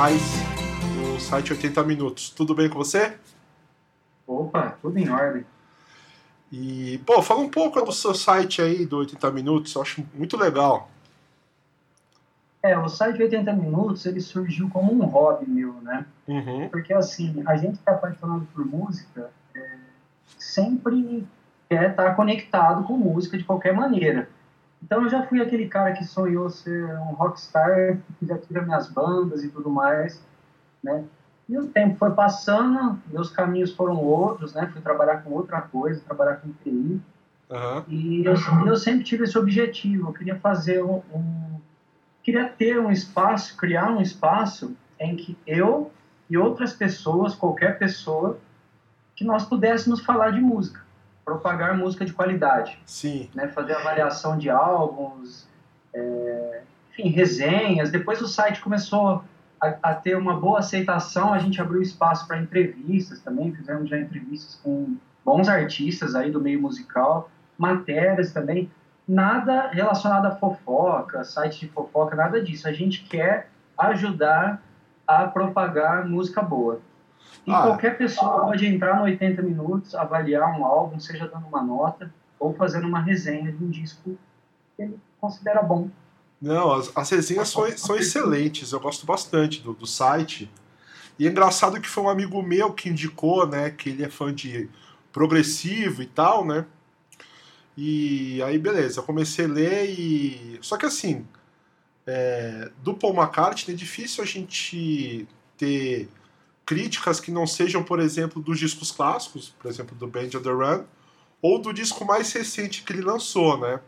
mais 0.00 0.22
no 0.96 1.20
site 1.20 1.52
80 1.52 1.84
Minutos. 1.84 2.30
Tudo 2.30 2.54
bem 2.54 2.70
com 2.70 2.78
você? 2.78 3.18
Opa, 4.26 4.78
tudo 4.80 4.98
em 4.98 5.10
ordem. 5.10 5.44
E, 6.50 6.98
pô, 7.04 7.20
fala 7.20 7.40
um 7.40 7.50
pouco 7.50 7.84
do 7.84 7.92
seu 7.92 8.14
site 8.14 8.62
aí, 8.62 8.86
do 8.86 8.96
80 8.96 9.30
Minutos, 9.30 9.74
eu 9.74 9.82
acho 9.82 10.02
muito 10.14 10.38
legal. 10.38 10.88
É, 12.62 12.78
o 12.78 12.88
site 12.88 13.22
80 13.22 13.52
Minutos, 13.52 14.06
ele 14.06 14.22
surgiu 14.22 14.70
como 14.70 14.90
um 14.90 15.04
hobby 15.04 15.46
meu, 15.46 15.74
né? 15.82 16.06
Uhum. 16.26 16.70
Porque, 16.70 16.94
assim, 16.94 17.42
a 17.46 17.58
gente 17.58 17.76
que 17.76 17.90
é 17.90 17.92
apaixonado 17.92 18.48
por 18.54 18.64
música 18.64 19.30
é, 19.54 19.68
sempre 20.38 21.28
quer 21.68 21.90
estar 21.90 22.14
conectado 22.14 22.84
com 22.84 22.96
música 22.96 23.36
de 23.36 23.44
qualquer 23.44 23.74
maneira. 23.74 24.30
Então, 24.82 25.02
eu 25.02 25.10
já 25.10 25.26
fui 25.26 25.40
aquele 25.40 25.68
cara 25.68 25.92
que 25.92 26.04
sonhou 26.04 26.48
ser 26.50 26.84
um 27.00 27.12
rockstar, 27.12 27.98
que 28.18 28.26
já 28.26 28.38
tive 28.38 28.60
minhas 28.62 28.88
bandas 28.88 29.44
e 29.44 29.48
tudo 29.48 29.70
mais, 29.70 30.22
né? 30.82 31.04
E 31.48 31.58
o 31.58 31.66
tempo 31.66 31.96
foi 31.96 32.12
passando, 32.12 32.98
meus 33.08 33.28
caminhos 33.30 33.74
foram 33.74 33.96
outros, 33.96 34.54
né? 34.54 34.70
Fui 34.72 34.80
trabalhar 34.80 35.22
com 35.22 35.30
outra 35.32 35.60
coisa, 35.60 36.00
trabalhar 36.06 36.36
com 36.36 36.52
TI. 36.62 37.00
Uhum. 37.50 37.84
E 37.88 38.24
eu, 38.24 38.34
eu, 38.66 38.76
sempre 38.76 39.02
tive 39.02 39.24
esse 39.24 39.36
objetivo. 39.36 40.08
Eu 40.08 40.12
queria 40.12 40.36
fazer 40.36 40.82
um, 40.84 41.02
um, 41.12 41.60
queria 42.22 42.48
ter 42.48 42.78
um 42.78 42.90
espaço, 42.90 43.56
criar 43.56 43.90
um 43.90 44.00
espaço 44.00 44.76
em 44.98 45.16
que 45.16 45.36
eu 45.44 45.90
e 46.28 46.38
outras 46.38 46.72
pessoas, 46.72 47.34
qualquer 47.34 47.78
pessoa, 47.78 48.38
que 49.16 49.24
nós 49.24 49.44
pudéssemos 49.44 50.00
falar 50.00 50.30
de 50.30 50.40
música, 50.40 50.80
propagar 51.24 51.76
música 51.76 52.04
de 52.04 52.12
qualidade. 52.12 52.78
Sim. 52.86 53.28
Né? 53.34 53.48
Fazer 53.48 53.74
avaliação 53.74 54.36
de 54.36 54.50
álbuns, 54.50 55.46
é, 55.94 56.62
enfim, 56.90 57.08
resenhas. 57.08 57.90
Depois 57.90 58.20
o 58.20 58.28
site 58.28 58.60
começou 58.60 59.24
a, 59.60 59.74
a, 59.82 59.94
ter 59.94 60.16
uma 60.16 60.38
boa 60.38 60.60
aceitação, 60.60 61.32
a 61.32 61.38
gente 61.38 61.60
abriu 61.60 61.82
espaço 61.82 62.26
para 62.26 62.38
entrevistas 62.38 63.20
também, 63.20 63.54
fizemos 63.54 63.88
já 63.88 63.98
entrevistas 63.98 64.58
com 64.62 64.96
bons 65.24 65.48
artistas 65.48 66.14
aí 66.14 66.30
do 66.30 66.40
meio 66.40 66.60
musical, 66.60 67.30
matérias 67.58 68.32
também, 68.32 68.70
nada 69.06 69.68
relacionado 69.68 70.26
a 70.26 70.36
fofoca, 70.36 71.24
site 71.24 71.60
de 71.60 71.68
fofoca, 71.68 72.16
nada 72.16 72.42
disso. 72.42 72.66
A 72.66 72.72
gente 72.72 73.04
quer 73.04 73.50
ajudar 73.76 74.62
a 75.06 75.26
propagar 75.26 76.08
música 76.08 76.40
boa. 76.40 76.80
E 77.46 77.52
ah. 77.52 77.62
qualquer 77.62 77.96
pessoa 77.96 78.42
pode 78.42 78.66
entrar 78.66 78.96
no 78.96 79.04
80 79.04 79.42
minutos, 79.42 79.94
avaliar 79.94 80.58
um 80.58 80.64
álbum, 80.64 81.00
seja 81.00 81.26
dando 81.26 81.46
uma 81.46 81.62
nota 81.62 82.12
ou 82.38 82.54
fazendo 82.54 82.86
uma 82.86 83.00
resenha 83.00 83.50
de 83.50 83.64
um 83.64 83.70
disco 83.70 84.18
que 84.76 84.82
ele 84.82 84.98
considera 85.20 85.62
bom. 85.62 85.88
Não, 86.40 86.72
as, 86.72 86.90
as 86.96 87.10
resenhas 87.10 87.48
são, 87.48 87.70
são 87.76 87.96
excelentes, 87.96 88.72
eu 88.72 88.80
gosto 88.80 89.04
bastante 89.04 89.60
do, 89.60 89.74
do 89.74 89.86
site. 89.86 90.50
E 91.18 91.26
é 91.26 91.30
engraçado 91.30 91.80
que 91.80 91.88
foi 91.88 92.02
um 92.04 92.08
amigo 92.08 92.42
meu 92.42 92.72
que 92.72 92.88
indicou, 92.88 93.46
né, 93.46 93.70
que 93.70 93.90
ele 93.90 94.02
é 94.02 94.08
fã 94.08 94.32
de 94.34 94.70
progressivo 95.12 96.02
e 96.02 96.06
tal, 96.06 96.44
né? 96.44 96.64
E 97.76 98.42
aí, 98.42 98.58
beleza, 98.58 99.00
eu 99.00 99.04
comecei 99.04 99.44
a 99.44 99.48
ler 99.48 99.90
e. 99.90 100.58
Só 100.60 100.76
que 100.76 100.86
assim, 100.86 101.26
é, 102.06 102.70
do 102.82 102.94
Paul 102.94 103.14
McCartney 103.14 103.74
é 103.74 103.78
difícil 103.78 104.22
a 104.22 104.26
gente 104.26 105.26
ter 105.56 106.08
críticas 106.64 107.20
que 107.20 107.30
não 107.30 107.46
sejam, 107.46 107.82
por 107.82 108.00
exemplo, 108.00 108.40
dos 108.40 108.58
discos 108.58 108.90
clássicos, 108.90 109.50
por 109.50 109.68
exemplo, 109.68 109.96
do 109.96 110.06
Band 110.06 110.26
of 110.26 110.40
the 110.40 110.50
Run, 110.50 110.84
ou 111.42 111.58
do 111.58 111.72
disco 111.72 112.04
mais 112.04 112.32
recente 112.32 112.82
que 112.82 112.92
ele 112.92 113.02
lançou, 113.02 113.58
né? 113.58 113.80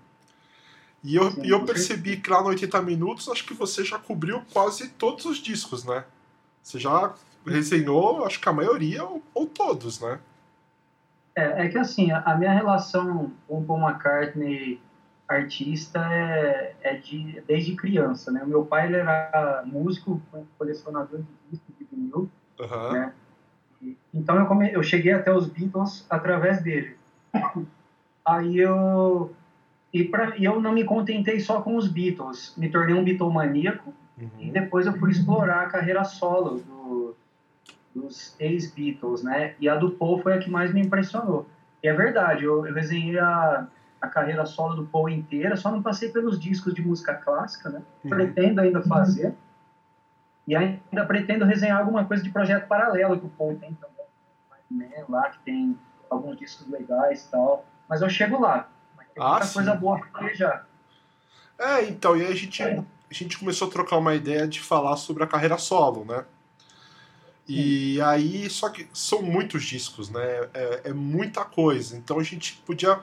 E 1.05 1.17
eu, 1.17 1.33
e 1.43 1.51
eu 1.51 1.65
percebi 1.65 2.17
que 2.17 2.31
lá 2.31 2.41
no 2.41 2.49
80 2.49 2.81
Minutos, 2.83 3.29
acho 3.29 3.45
que 3.45 3.55
você 3.55 3.85
já 3.85 3.99
cobriu 3.99 4.43
quase 4.53 4.89
todos 4.91 5.25
os 5.25 5.39
discos, 5.39 5.85
né? 5.85 6.05
Você 6.63 6.79
já 6.79 7.13
resenhou, 7.45 8.25
acho 8.25 8.41
que 8.41 8.49
a 8.49 8.53
maioria, 8.53 9.05
ou, 9.05 9.23
ou 9.35 9.47
todos, 9.47 10.01
né? 10.01 10.21
É, 11.35 11.67
é 11.67 11.69
que 11.69 11.79
assim, 11.79 12.11
a 12.13 12.37
minha 12.37 12.53
relação 12.53 13.33
com 13.49 13.59
o 13.59 13.65
Paul 13.65 13.81
McCartney 13.81 14.81
artista 15.29 15.99
é, 16.13 16.75
é 16.83 16.95
de, 16.97 17.41
desde 17.47 17.75
criança, 17.75 18.31
né? 18.31 18.43
O 18.45 18.47
meu 18.47 18.65
pai 18.65 18.87
ele 18.87 18.97
era 18.97 19.63
músico, 19.67 20.21
colecionador 20.59 21.21
de 21.21 21.27
discos 21.51 21.75
de 21.79 21.85
vinil, 21.85 22.31
uhum. 22.63 22.93
né? 22.93 23.13
Então 24.15 24.37
eu, 24.39 24.47
come, 24.47 24.73
eu 24.73 24.83
cheguei 24.83 25.13
até 25.13 25.33
os 25.33 25.49
Beatles 25.49 26.07
através 26.09 26.63
dele. 26.63 26.97
Aí 28.25 28.59
eu 28.59 29.35
e, 29.93 30.05
pra, 30.05 30.37
e 30.37 30.45
eu 30.45 30.61
não 30.61 30.73
me 30.73 30.85
contentei 30.85 31.39
só 31.41 31.61
com 31.61 31.77
os 31.77 31.87
Beatles, 31.87 32.55
me 32.57 32.71
tornei 32.71 32.95
um 32.95 33.05
Beatlemaníaco 33.05 33.93
uhum. 34.19 34.31
e 34.39 34.51
depois 34.51 34.87
eu 34.87 34.95
fui 34.95 35.11
explorar 35.11 35.63
a 35.63 35.67
carreira 35.67 36.03
solo 36.05 36.61
do, 36.61 37.17
dos 37.95 38.35
ex-Beatles, 38.39 39.23
né? 39.23 39.55
E 39.61 39.69
a 39.69 39.77
do 39.77 39.91
Paul 39.91 40.23
foi 40.23 40.35
a 40.35 40.39
que 40.39 40.51
mais 40.51 40.73
me 40.73 40.81
impressionou. 40.81 41.47
E 41.83 41.89
é 41.89 41.93
verdade, 41.93 42.45
eu, 42.45 42.67
eu 42.67 42.73
resenhei 42.73 43.19
a, 43.19 43.67
a 44.01 44.09
carreira 44.09 44.47
solo 44.47 44.77
do 44.77 44.87
Paul 44.87 45.11
inteira, 45.11 45.57
só 45.57 45.71
não 45.71 45.83
passei 45.83 46.11
pelos 46.11 46.41
discos 46.41 46.73
de 46.73 46.81
música 46.81 47.15
clássica, 47.15 47.69
né? 47.69 47.83
Uhum. 48.05 48.11
Pretendo 48.11 48.61
ainda 48.63 48.81
fazer. 48.83 49.27
Uhum. 49.27 49.35
E 50.47 50.57
ainda 50.57 51.07
pretendo 51.07 51.45
resenhar 51.45 51.79
alguma 51.79 52.05
coisa 52.05 52.23
de 52.23 52.31
projeto 52.31 52.67
paralelo 52.67 53.19
que 53.19 53.27
o 53.27 53.31
Paul 53.31 53.57
tem 53.57 53.75
também, 53.75 54.07
né? 54.71 55.05
Lá 55.09 55.31
que 55.31 55.39
tem 55.41 55.79
alguns 56.11 56.37
discos 56.37 56.69
legais 56.69 57.25
e 57.25 57.31
tal. 57.31 57.65
Mas 57.89 58.03
eu 58.03 58.11
chego 58.11 58.41
lá. 58.41 58.69
Tem 59.15 59.23
ah, 59.23 59.31
muita 59.31 59.47
sim. 59.47 59.55
coisa 59.55 59.75
boa 59.75 60.01
pra 60.01 60.35
já. 60.35 60.65
É, 61.59 61.85
então, 61.85 62.17
e 62.17 62.23
aí 62.23 62.33
a 62.33 62.35
gente, 62.35 62.63
a 62.63 62.85
gente 63.11 63.39
começou 63.39 63.69
a 63.69 63.71
trocar 63.71 63.99
uma 63.99 64.15
ideia 64.15 64.49
de 64.49 64.61
falar 64.61 64.97
sobre 64.97 65.23
a 65.23 65.27
carreira 65.27 65.59
solo, 65.59 66.05
né? 66.05 66.25
E 67.47 67.97
sim. 67.97 68.01
aí, 68.01 68.51
só 68.51 68.69
que 68.69 68.89
são 68.93 69.23
muitos 69.23 69.65
discos, 69.65 70.09
né? 70.09 70.49
É, 70.55 70.81
é, 70.85 70.93
muita 70.93 71.45
coisa. 71.45 71.97
Então 71.97 72.19
a 72.19 72.23
gente 72.23 72.55
podia 72.67 73.01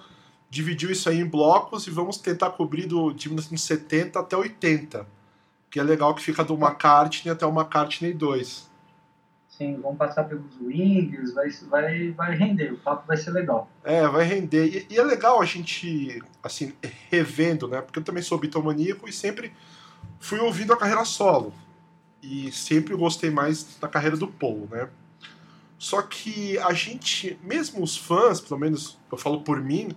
dividir 0.49 0.89
isso 0.89 1.07
aí 1.07 1.19
em 1.19 1.25
blocos 1.25 1.85
e 1.87 1.91
vamos 1.91 2.17
tentar 2.17 2.49
cobrir 2.51 2.87
do, 2.87 3.13
de 3.13 3.27
1970 3.29 4.19
até 4.19 4.35
80. 4.35 5.05
Que 5.69 5.79
é 5.79 5.83
legal 5.83 6.15
que 6.15 6.23
fica 6.23 6.43
do 6.43 6.55
McCartney 6.55 7.31
até 7.31 7.45
o 7.45 7.49
McCartney 7.49 8.13
2 8.13 8.69
assim, 9.59 9.77
vamos 9.81 9.97
passar 9.97 10.23
pelos 10.23 10.57
wings, 10.61 11.33
vai, 11.33 11.49
vai, 11.69 12.11
vai 12.11 12.35
render, 12.35 12.71
o 12.71 12.77
papo 12.77 13.05
vai 13.05 13.17
ser 13.17 13.31
legal. 13.31 13.69
É, 13.83 14.07
vai 14.07 14.23
render. 14.23 14.65
E, 14.89 14.93
e, 14.93 14.97
é 14.97 15.03
legal 15.03 15.41
a 15.41 15.45
gente, 15.45 16.23
assim, 16.41 16.73
revendo, 17.09 17.67
né? 17.67 17.81
Porque 17.81 17.99
eu 17.99 18.03
também 18.03 18.23
sou 18.23 18.39
bitomaníaco 18.39 19.07
e 19.07 19.11
sempre 19.11 19.53
fui 20.19 20.39
ouvindo 20.39 20.71
a 20.71 20.77
carreira 20.77 21.03
solo. 21.03 21.53
E 22.23 22.51
sempre 22.51 22.95
gostei 22.95 23.29
mais 23.29 23.77
da 23.79 23.87
carreira 23.87 24.15
do 24.15 24.27
Paul, 24.27 24.67
né? 24.71 24.87
Só 25.77 26.01
que 26.01 26.57
a 26.59 26.73
gente, 26.73 27.39
mesmo 27.43 27.83
os 27.83 27.95
fãs, 27.97 28.41
pelo 28.41 28.59
menos 28.59 28.97
eu 29.11 29.17
falo 29.17 29.41
por 29.41 29.61
mim, 29.61 29.91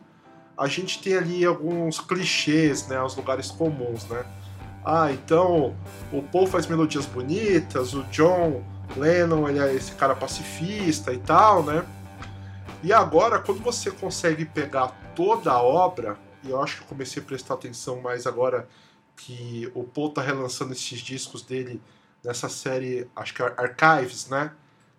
a 0.56 0.69
gente 0.69 1.03
tem 1.03 1.16
ali 1.16 1.44
alguns 1.44 1.99
clichês, 1.99 2.87
né? 2.87 3.00
Os 3.03 3.16
lugares 3.16 3.50
comuns, 3.50 4.09
né? 4.09 4.25
Ah, 4.84 5.12
então 5.12 5.76
o 6.12 6.22
Paul 6.22 6.47
faz 6.47 6.66
melodias 6.66 7.06
bonitas, 7.06 7.94
o 7.94 8.03
John 8.04 8.65
Lennon 8.97 9.48
ele 9.48 9.59
é 9.59 9.75
esse 9.75 9.93
cara 9.93 10.15
pacifista 10.15 11.12
e 11.12 11.19
tal, 11.19 11.62
né? 11.62 11.84
E 12.82 12.93
agora, 12.93 13.38
quando 13.38 13.62
você 13.62 13.91
consegue 13.91 14.44
pegar 14.44 14.88
toda 15.15 15.53
a 15.53 15.62
obra, 15.62 16.19
e 16.43 16.50
eu 16.50 16.60
acho 16.60 16.78
que 16.78 16.82
eu 16.82 16.88
comecei 16.88 17.22
a 17.22 17.25
prestar 17.25 17.54
atenção 17.54 18.00
mais 18.00 18.26
agora 18.26 18.69
que 19.16 19.70
o 19.75 19.84
Paul 19.84 20.10
tá 20.10 20.20
relançando 20.20 20.72
esses 20.72 20.99
discos 21.00 21.43
dele 21.43 21.81
nessa 22.25 22.49
série, 22.49 23.09
acho 23.14 23.34
que 23.34 23.43
é 23.43 23.54
Archives, 23.56 24.28
né? 24.28 24.53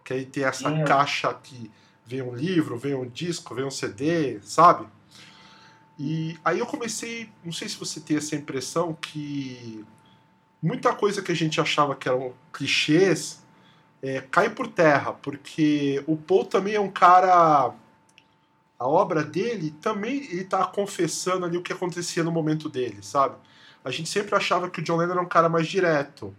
Que 0.04 0.14
aí 0.14 0.26
tem 0.26 0.46
essa 0.46 0.72
caixa 0.84 1.34
que 1.34 1.70
vem 2.06 2.22
um 2.22 2.34
livro, 2.34 2.78
vem 2.78 2.96
um 2.96 3.08
disco, 3.08 3.54
vem 3.54 3.66
um 3.66 3.72
CD, 3.72 4.40
sabe? 4.44 4.88
E 5.98 6.38
aí 6.44 6.60
eu 6.60 6.66
comecei, 6.66 7.30
não 7.44 7.52
sei 7.52 7.70
se 7.70 7.78
você 7.78 8.00
tem 8.00 8.18
essa 8.18 8.36
impressão 8.36 8.94
que 8.94 9.86
muita 10.62 10.94
coisa 10.96 11.22
que 11.22 11.32
a 11.32 11.36
gente 11.36 11.62
achava 11.62 11.96
que 11.96 12.08
eram 12.08 12.34
clichês 12.52 13.44
é, 14.02 14.22
cai 14.22 14.50
por 14.50 14.68
terra, 14.68 15.14
porque 15.14 16.04
o 16.08 16.18
Paul 16.18 16.46
também 16.46 16.76
é 16.76 16.80
um 16.80 16.92
cara. 16.92 17.74
A 18.80 18.88
obra 18.88 19.24
dele 19.24 19.72
também 19.82 20.24
ele 20.26 20.44
tá 20.44 20.66
confessando 20.66 21.46
ali 21.46 21.58
o 21.58 21.62
que 21.62 21.72
acontecia 21.72 22.24
no 22.24 22.32
momento 22.32 22.68
dele, 22.68 23.02
sabe? 23.02 23.36
A 23.84 23.92
gente 23.92 24.10
sempre 24.10 24.36
achava 24.36 24.70
que 24.70 24.82
o 24.82 24.84
John 24.84 24.98
Lennon 24.98 25.14
era 25.14 25.22
um 25.22 25.28
cara 25.28 25.48
mais 25.48 25.68
direto. 25.68 26.36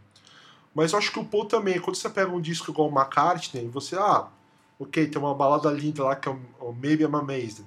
Mas 0.74 0.92
eu 0.92 0.98
acho 0.98 1.12
que 1.12 1.18
o 1.18 1.24
Paul 1.24 1.44
também, 1.44 1.78
quando 1.80 1.96
você 1.96 2.10
pega 2.10 2.30
um 2.30 2.40
disco 2.40 2.70
igual 2.70 2.88
o 2.88 2.92
McCartney, 2.92 3.68
você, 3.68 3.96
ah, 3.96 4.28
ok, 4.78 5.06
tem 5.06 5.22
uma 5.22 5.34
balada 5.34 5.70
linda 5.70 6.02
lá 6.04 6.16
que 6.16 6.28
é 6.28 6.32
o 6.32 6.72
Maybe 6.72 7.04
I'm 7.04 7.14
Amazed. 7.14 7.66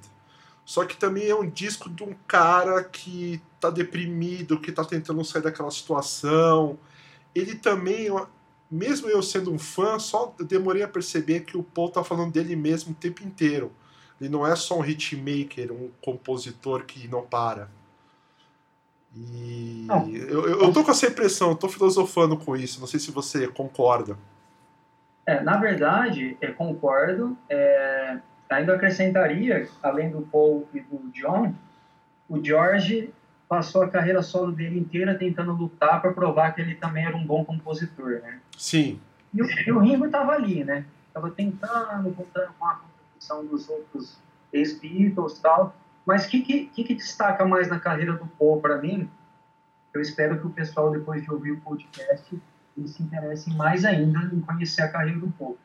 Só 0.67 0.83
que 0.83 0.97
também 0.97 1.29
é 1.29 1.33
um 1.33 1.49
disco 1.49 1.89
de 1.89 2.03
um 2.03 2.13
cara 2.27 2.83
que 2.83 3.41
tá 3.57 3.69
deprimido, 3.69 4.59
que 4.59 4.69
tá 4.69 4.83
tentando 4.83 5.23
sair 5.23 5.41
daquela 5.41 5.71
situação. 5.71 6.77
Ele 7.33 7.55
também 7.55 8.09
mesmo 8.69 9.07
eu 9.07 9.23
sendo 9.23 9.49
um 9.49 9.57
fã, 9.57 9.97
só 9.97 10.35
demorei 10.41 10.83
a 10.83 10.87
perceber 10.89 11.45
que 11.45 11.55
o 11.57 11.63
Paul 11.63 11.89
tá 11.89 12.03
falando 12.03 12.33
dele 12.33 12.53
mesmo 12.53 12.91
o 12.91 12.95
tempo 12.95 13.23
inteiro. 13.23 13.71
Ele 14.19 14.29
não 14.29 14.45
é 14.45 14.57
só 14.57 14.77
um 14.77 14.83
hitmaker, 14.83 15.71
um 15.71 15.89
compositor 16.01 16.83
que 16.83 17.07
não 17.07 17.21
para. 17.21 17.69
E 19.15 19.87
eu, 19.87 20.49
eu, 20.49 20.61
eu 20.63 20.73
tô 20.73 20.83
com 20.83 20.91
essa 20.91 21.07
impressão, 21.07 21.51
eu 21.51 21.55
tô 21.55 21.69
filosofando 21.69 22.35
com 22.35 22.57
isso, 22.57 22.81
não 22.81 22.87
sei 22.87 22.99
se 22.99 23.09
você 23.09 23.47
concorda. 23.47 24.17
É, 25.25 25.41
na 25.41 25.55
verdade, 25.55 26.37
eu 26.41 26.53
concordo. 26.55 27.37
É, 27.49 28.19
ainda 28.49 28.75
acrescentaria, 28.75 29.67
além 29.81 30.09
do 30.09 30.21
Paul 30.21 30.67
e 30.73 30.79
do 30.79 31.09
John, 31.11 31.53
o 32.29 32.43
George 32.43 33.13
passou 33.47 33.83
a 33.83 33.89
carreira 33.89 34.21
solo 34.21 34.51
dele 34.51 34.79
inteira 34.79 35.17
tentando 35.17 35.53
lutar 35.53 36.01
para 36.01 36.11
provar 36.11 36.53
que 36.53 36.61
ele 36.61 36.75
também 36.75 37.05
era 37.05 37.15
um 37.15 37.25
bom 37.25 37.45
compositor, 37.45 38.21
né? 38.21 38.39
Sim. 38.57 38.99
E 39.33 39.41
o, 39.41 39.45
e 39.45 39.71
o 39.71 39.79
Ringo 39.79 40.05
estava 40.05 40.33
ali, 40.33 40.63
né? 40.63 40.85
Estava 41.07 41.31
tentando, 41.31 42.11
contando 42.13 42.51
com 42.59 42.65
a 42.65 42.75
contribuição 42.75 43.45
dos 43.45 43.69
outros 43.69 44.17
ex-Beatles 44.51 45.37
e 45.37 45.41
tal. 45.41 45.75
Mas 46.05 46.25
o 46.25 46.29
que, 46.29 46.41
que, 46.41 46.83
que, 46.83 46.95
destaca 46.95 47.45
mais 47.45 47.67
na 47.67 47.79
carreira 47.79 48.13
do 48.13 48.25
Paul 48.25 48.61
para 48.61 48.77
mim? 48.77 49.09
Eu 49.93 50.01
espero 50.01 50.39
que 50.39 50.47
o 50.47 50.49
pessoal, 50.49 50.91
depois 50.91 51.23
de 51.23 51.31
ouvir 51.31 51.51
o 51.51 51.61
podcast, 51.61 52.39
eles 52.77 52.91
se 52.91 53.03
interessem 53.03 53.55
mais 53.55 53.83
ainda 53.83 54.19
em 54.31 54.39
conhecer 54.39 54.83
a 54.83 54.89
carreira 54.89 55.19
do 55.19 55.29
Paul. 55.31 55.57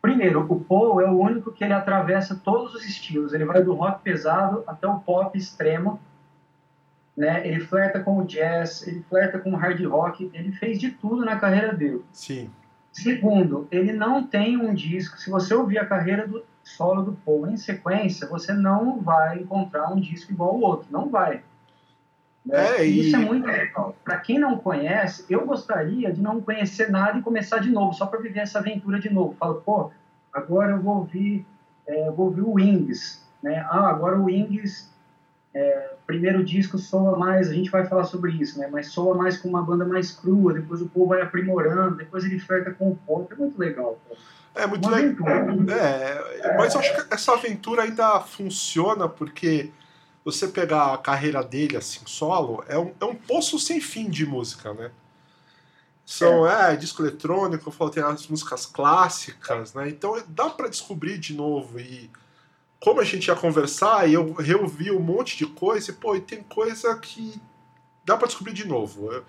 Primeiro, 0.00 0.46
o 0.48 0.60
Paul 0.60 1.00
é 1.00 1.10
o 1.10 1.18
único 1.18 1.52
que 1.52 1.62
ele 1.62 1.74
atravessa 1.74 2.40
todos 2.42 2.74
os 2.74 2.84
estilos. 2.86 3.34
Ele 3.34 3.44
vai 3.44 3.62
do 3.62 3.74
rock 3.74 4.02
pesado 4.02 4.64
até 4.66 4.86
o 4.86 4.98
pop 4.98 5.36
extremo. 5.36 6.00
Né? 7.16 7.46
Ele 7.46 7.60
flerta 7.60 8.00
com 8.00 8.18
o 8.18 8.24
jazz, 8.24 8.86
ele 8.86 9.04
flerta 9.08 9.38
com 9.38 9.52
o 9.52 9.56
hard 9.56 9.84
rock. 9.84 10.30
Ele 10.32 10.52
fez 10.52 10.78
de 10.78 10.90
tudo 10.90 11.24
na 11.24 11.36
carreira 11.36 11.74
dele. 11.74 12.02
Sim. 12.12 12.50
Segundo, 12.90 13.68
ele 13.70 13.92
não 13.92 14.26
tem 14.26 14.56
um 14.56 14.72
disco. 14.72 15.18
Se 15.18 15.30
você 15.30 15.54
ouvir 15.54 15.78
a 15.78 15.86
carreira 15.86 16.26
do 16.26 16.42
solo 16.64 17.02
do 17.02 17.12
Paul 17.12 17.48
em 17.48 17.56
sequência, 17.56 18.26
você 18.26 18.52
não 18.52 19.00
vai 19.00 19.38
encontrar 19.38 19.92
um 19.92 20.00
disco 20.00 20.32
igual 20.32 20.50
ao 20.50 20.60
outro. 20.60 20.88
Não 20.90 21.08
vai. 21.10 21.42
Né? 22.44 22.78
É, 22.78 22.86
e... 22.86 23.08
Isso 23.08 23.16
é 23.16 23.18
muito 23.18 23.46
legal. 23.46 23.94
Para 24.04 24.18
quem 24.18 24.38
não 24.38 24.56
conhece, 24.56 25.24
eu 25.28 25.44
gostaria 25.44 26.12
de 26.12 26.20
não 26.20 26.40
conhecer 26.40 26.90
nada 26.90 27.18
e 27.18 27.22
começar 27.22 27.58
de 27.58 27.70
novo, 27.70 27.92
só 27.92 28.06
para 28.06 28.20
viver 28.20 28.40
essa 28.40 28.58
aventura 28.58 28.98
de 28.98 29.10
novo. 29.10 29.36
Falo, 29.38 29.56
pô, 29.56 29.90
agora 30.32 30.72
eu 30.72 30.80
vou 30.80 30.98
ouvir, 30.98 31.46
é, 31.86 32.10
vou 32.10 32.26
ouvir 32.26 32.42
o 32.42 32.52
Wings, 32.54 33.24
né? 33.42 33.64
Ah, 33.68 33.88
agora 33.88 34.18
o 34.18 34.24
Wings, 34.24 34.90
é, 35.54 35.94
primeiro 36.06 36.44
disco 36.44 36.78
soa 36.78 37.18
mais, 37.18 37.50
a 37.50 37.54
gente 37.54 37.70
vai 37.70 37.84
falar 37.86 38.04
sobre 38.04 38.32
isso, 38.32 38.58
né? 38.58 38.68
Mas 38.70 38.88
soa 38.88 39.14
mais 39.14 39.36
com 39.36 39.48
uma 39.48 39.62
banda 39.62 39.84
mais 39.84 40.10
crua, 40.12 40.54
depois 40.54 40.80
o 40.80 40.88
povo 40.88 41.08
vai 41.08 41.22
aprimorando, 41.22 41.96
depois 41.96 42.24
ele 42.24 42.38
flerta 42.38 42.70
com 42.70 42.90
o 42.90 42.96
pop, 42.96 43.32
é 43.32 43.36
muito 43.36 43.58
legal. 43.58 43.98
Pô. 44.08 44.16
É 44.54 44.66
muito 44.66 44.88
legal. 44.88 45.28
É, 45.70 46.56
mas 46.56 46.74
eu 46.74 46.80
acho 46.80 46.94
que 46.94 47.14
essa 47.14 47.32
aventura 47.32 47.82
ainda 47.82 48.20
funciona 48.20 49.08
porque 49.08 49.70
você 50.24 50.48
pegar 50.48 50.94
a 50.94 50.98
carreira 50.98 51.42
dele 51.42 51.76
assim 51.76 52.00
solo, 52.06 52.64
é 52.68 52.78
um, 52.78 52.92
é 53.00 53.04
um 53.04 53.14
poço 53.14 53.58
sem 53.58 53.80
fim 53.80 54.08
de 54.08 54.26
música, 54.26 54.74
né? 54.74 54.90
São, 56.04 56.46
é, 56.46 56.72
é 56.72 56.76
disco 56.76 57.02
eletrônico, 57.02 57.68
eu 57.68 57.72
falo, 57.72 57.90
tem 57.90 58.02
as 58.02 58.26
músicas 58.26 58.66
clássicas, 58.66 59.74
né? 59.74 59.88
Então 59.88 60.20
dá 60.28 60.50
para 60.50 60.68
descobrir 60.68 61.18
de 61.18 61.34
novo. 61.34 61.78
E 61.78 62.10
como 62.80 63.00
a 63.00 63.04
gente 63.04 63.28
ia 63.28 63.36
conversar, 63.36 64.08
e 64.08 64.14
eu 64.14 64.32
reouvi 64.32 64.90
um 64.90 65.00
monte 65.00 65.36
de 65.36 65.46
coisa, 65.46 65.90
e 65.90 65.94
pô, 65.94 66.16
e 66.16 66.20
tem 66.20 66.42
coisa 66.42 66.98
que 66.98 67.40
dá 68.04 68.16
para 68.16 68.26
descobrir 68.26 68.52
de 68.52 68.66
novo. 68.66 69.22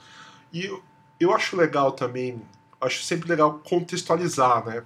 E 0.51 0.65
eu, 0.65 0.83
eu 1.19 1.35
acho 1.35 1.55
legal 1.55 1.91
também, 1.91 2.41
acho 2.81 3.03
sempre 3.03 3.29
legal 3.29 3.61
contextualizar, 3.63 4.65
né? 4.65 4.83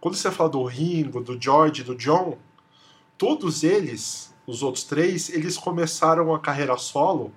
Quando 0.00 0.16
você 0.16 0.30
fala 0.30 0.50
do 0.50 0.64
Ringo, 0.64 1.22
do 1.22 1.40
George, 1.40 1.82
do 1.82 1.94
John, 1.94 2.36
todos 3.16 3.62
eles 3.62 4.33
os 4.46 4.62
outros 4.62 4.84
três, 4.84 5.28
eles 5.30 5.56
começaram 5.56 6.34
a 6.34 6.38
carreira 6.38 6.76
solo, 6.76 7.32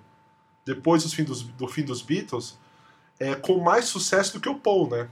depois 0.65 1.04
do 1.04 1.09
fim 1.09 1.24
dos, 1.24 1.44
do 1.44 1.68
fim 1.68 1.83
dos 1.83 2.01
Beatles, 2.01 2.57
é, 3.19 3.36
com 3.36 3.59
mais 3.59 3.86
sucesso 3.86 4.33
do 4.33 4.39
que 4.39 4.50
o 4.50 4.56
Paul, 4.56 4.89
né? 4.89 5.09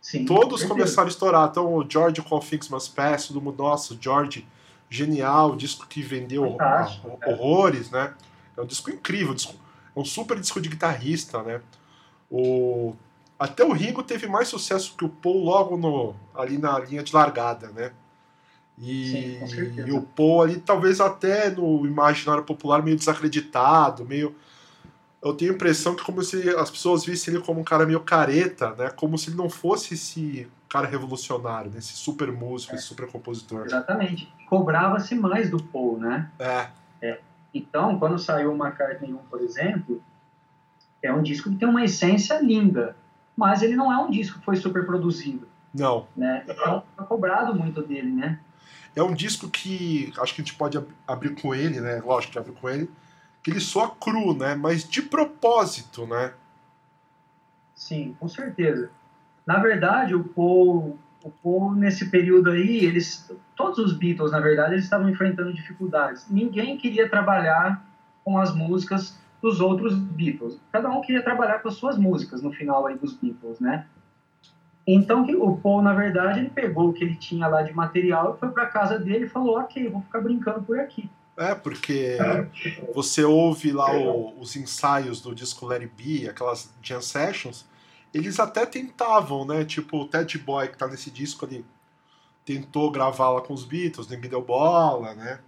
Sim, 0.00 0.26
Todos 0.26 0.62
começaram 0.64 1.08
a 1.08 1.10
estourar. 1.10 1.48
Então, 1.48 1.74
o 1.74 1.88
George 1.88 2.20
com 2.20 2.38
Things 2.38 2.68
Must 2.68 2.90
Pass, 2.90 3.28
todo 3.28 3.40
mundo, 3.40 3.62
nossa, 3.62 3.96
George, 3.98 4.46
genial, 4.90 5.56
disco 5.56 5.86
que 5.86 6.02
vendeu 6.02 6.58
horrores, 7.26 7.90
né? 7.90 8.14
É 8.54 8.60
um 8.60 8.66
disco 8.66 8.90
incrível, 8.90 9.34
é 9.34 9.98
um 9.98 10.04
super 10.04 10.38
disco 10.38 10.60
de 10.60 10.68
guitarrista, 10.68 11.42
né? 11.42 11.62
O, 12.30 12.94
até 13.38 13.64
o 13.64 13.72
Ringo 13.72 14.02
teve 14.02 14.26
mais 14.26 14.48
sucesso 14.48 14.94
que 14.96 15.04
o 15.04 15.08
Paul 15.08 15.42
logo 15.42 15.76
no, 15.76 16.14
ali 16.34 16.58
na 16.58 16.78
linha 16.78 17.02
de 17.02 17.14
largada, 17.14 17.68
né? 17.68 17.92
E, 18.78 19.40
Sim, 19.46 19.84
e 19.86 19.92
o 19.92 20.02
Paul 20.02 20.42
ali, 20.42 20.56
talvez 20.56 21.00
até 21.00 21.48
no 21.50 21.86
imaginário 21.86 22.42
popular, 22.42 22.82
meio 22.82 22.96
desacreditado, 22.96 24.04
meio. 24.04 24.34
Eu 25.22 25.32
tenho 25.32 25.52
a 25.52 25.54
impressão 25.54 25.94
que 25.94 26.04
como 26.04 26.22
se 26.22 26.50
as 26.50 26.70
pessoas 26.70 27.04
vissem 27.04 27.34
ele 27.34 27.42
como 27.42 27.60
um 27.60 27.64
cara 27.64 27.86
meio 27.86 28.00
careta, 28.00 28.74
né? 28.74 28.90
Como 28.90 29.16
se 29.16 29.30
ele 29.30 29.36
não 29.36 29.48
fosse 29.48 29.94
esse 29.94 30.46
cara 30.68 30.88
revolucionário, 30.88 31.70
né? 31.70 31.78
esse 31.78 31.92
super 31.92 32.32
músico, 32.32 32.72
é. 32.72 32.76
esse 32.76 32.84
super 32.84 33.06
compositor. 33.06 33.64
Exatamente. 33.64 34.30
Cobrava-se 34.48 35.14
mais 35.14 35.48
do 35.48 35.62
Paul, 35.62 35.98
né? 35.98 36.28
É. 36.38 36.66
é. 37.00 37.20
Então, 37.54 37.96
quando 37.98 38.18
saiu 38.18 38.52
o 38.52 38.56
McCartney 38.56 39.14
1, 39.14 39.18
por 39.30 39.40
exemplo, 39.40 40.02
é 41.00 41.12
um 41.12 41.22
disco 41.22 41.48
que 41.48 41.56
tem 41.56 41.68
uma 41.68 41.84
essência 41.84 42.40
linda, 42.40 42.96
mas 43.36 43.62
ele 43.62 43.76
não 43.76 43.92
é 43.92 43.96
um 43.98 44.10
disco 44.10 44.40
que 44.40 44.44
foi 44.44 44.56
super 44.56 44.84
produzido. 44.84 45.46
Não. 45.72 46.08
Né? 46.16 46.44
Então, 46.48 46.82
foi 46.96 47.06
cobrado 47.06 47.54
muito 47.54 47.80
dele, 47.80 48.10
né? 48.10 48.40
É 48.96 49.02
um 49.02 49.14
disco 49.14 49.48
que 49.48 50.12
acho 50.18 50.34
que 50.34 50.40
a 50.40 50.44
gente 50.44 50.54
pode 50.54 50.78
abrir 51.06 51.34
com 51.40 51.54
ele, 51.54 51.80
né? 51.80 52.00
Lógico 52.04 52.32
que 52.32 52.38
abre 52.38 52.52
com 52.52 52.68
ele. 52.68 52.90
Que 53.42 53.50
ele 53.50 53.60
soa 53.60 53.90
cru, 53.90 54.34
né? 54.34 54.54
Mas 54.54 54.88
de 54.88 55.02
propósito, 55.02 56.06
né? 56.06 56.32
Sim, 57.74 58.16
com 58.18 58.28
certeza. 58.28 58.90
Na 59.46 59.58
verdade, 59.58 60.14
o 60.14 60.24
Paul, 60.24 60.98
o 61.22 61.30
Paul 61.30 61.74
nesse 61.74 62.08
período 62.08 62.50
aí, 62.50 62.84
eles, 62.84 63.30
todos 63.56 63.78
os 63.78 63.92
Beatles, 63.92 64.32
na 64.32 64.40
verdade, 64.40 64.74
eles 64.74 64.84
estavam 64.84 65.10
enfrentando 65.10 65.52
dificuldades. 65.52 66.26
Ninguém 66.30 66.78
queria 66.78 67.08
trabalhar 67.08 67.84
com 68.24 68.38
as 68.38 68.54
músicas 68.54 69.18
dos 69.42 69.60
outros 69.60 69.94
Beatles. 69.94 70.58
Cada 70.72 70.88
um 70.88 71.02
queria 71.02 71.22
trabalhar 71.22 71.58
com 71.58 71.68
as 71.68 71.74
suas 71.74 71.98
músicas 71.98 72.40
no 72.40 72.50
final 72.50 72.86
aí 72.86 72.96
dos 72.96 73.12
Beatles, 73.14 73.60
né? 73.60 73.86
Então 74.86 75.22
o 75.40 75.56
Paul, 75.56 75.82
na 75.82 75.94
verdade, 75.94 76.40
ele 76.40 76.50
pegou 76.50 76.88
o 76.88 76.92
que 76.92 77.02
ele 77.02 77.16
tinha 77.16 77.46
lá 77.46 77.62
de 77.62 77.72
material 77.72 78.34
e 78.34 78.38
foi 78.38 78.50
para 78.50 78.66
casa 78.66 78.98
dele 78.98 79.26
e 79.26 79.28
falou: 79.28 79.58
Ok, 79.58 79.88
vou 79.88 80.02
ficar 80.02 80.20
brincando 80.20 80.62
por 80.62 80.78
aqui. 80.78 81.08
É, 81.36 81.54
porque 81.54 82.16
você 82.94 83.24
ouve 83.24 83.72
lá 83.72 83.92
o, 83.96 84.38
os 84.38 84.54
ensaios 84.54 85.20
do 85.20 85.34
disco 85.34 85.66
Larry 85.66 85.90
B, 85.96 86.28
aquelas 86.28 86.72
jam 86.80 87.00
sessions, 87.00 87.66
eles 88.12 88.38
até 88.38 88.64
tentavam, 88.64 89.44
né? 89.44 89.64
Tipo, 89.64 90.02
o 90.02 90.06
Ted 90.06 90.38
Boy, 90.38 90.68
que 90.68 90.78
tá 90.78 90.86
nesse 90.86 91.10
disco 91.10 91.44
ali, 91.44 91.64
tentou 92.44 92.90
gravar 92.90 93.30
lá 93.30 93.40
com 93.40 93.52
os 93.52 93.64
Beatles, 93.64 94.06
ninguém 94.06 94.30
deu 94.30 94.42
bola, 94.42 95.14
né? 95.14 95.40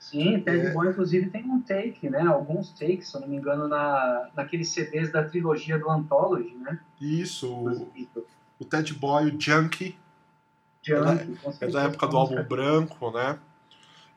Sim, 0.00 0.40
Ted 0.40 0.66
é... 0.66 0.72
Boy, 0.72 0.88
inclusive, 0.88 1.30
tem 1.30 1.44
um 1.44 1.60
take, 1.60 2.10
né? 2.10 2.22
Alguns 2.22 2.72
takes, 2.72 3.08
se 3.08 3.16
eu 3.16 3.20
não 3.20 3.28
me 3.28 3.36
engano, 3.36 3.68
na, 3.68 4.30
naqueles 4.34 4.70
CDs 4.70 5.12
da 5.12 5.22
trilogia 5.22 5.78
do 5.78 5.88
Anthology, 5.88 6.56
né? 6.56 6.80
Isso 7.00 7.86
o 8.58 8.64
Ted 8.64 8.92
Boy, 8.94 9.30
o 9.30 9.40
Junkie. 9.40 9.96
Junkie 10.82 10.92
é, 10.92 11.00
da, 11.00 11.66
é 11.66 11.70
da 11.70 11.82
época 11.84 12.06
do 12.06 12.16
álbum 12.16 12.42
branco, 12.42 13.10
né? 13.10 13.38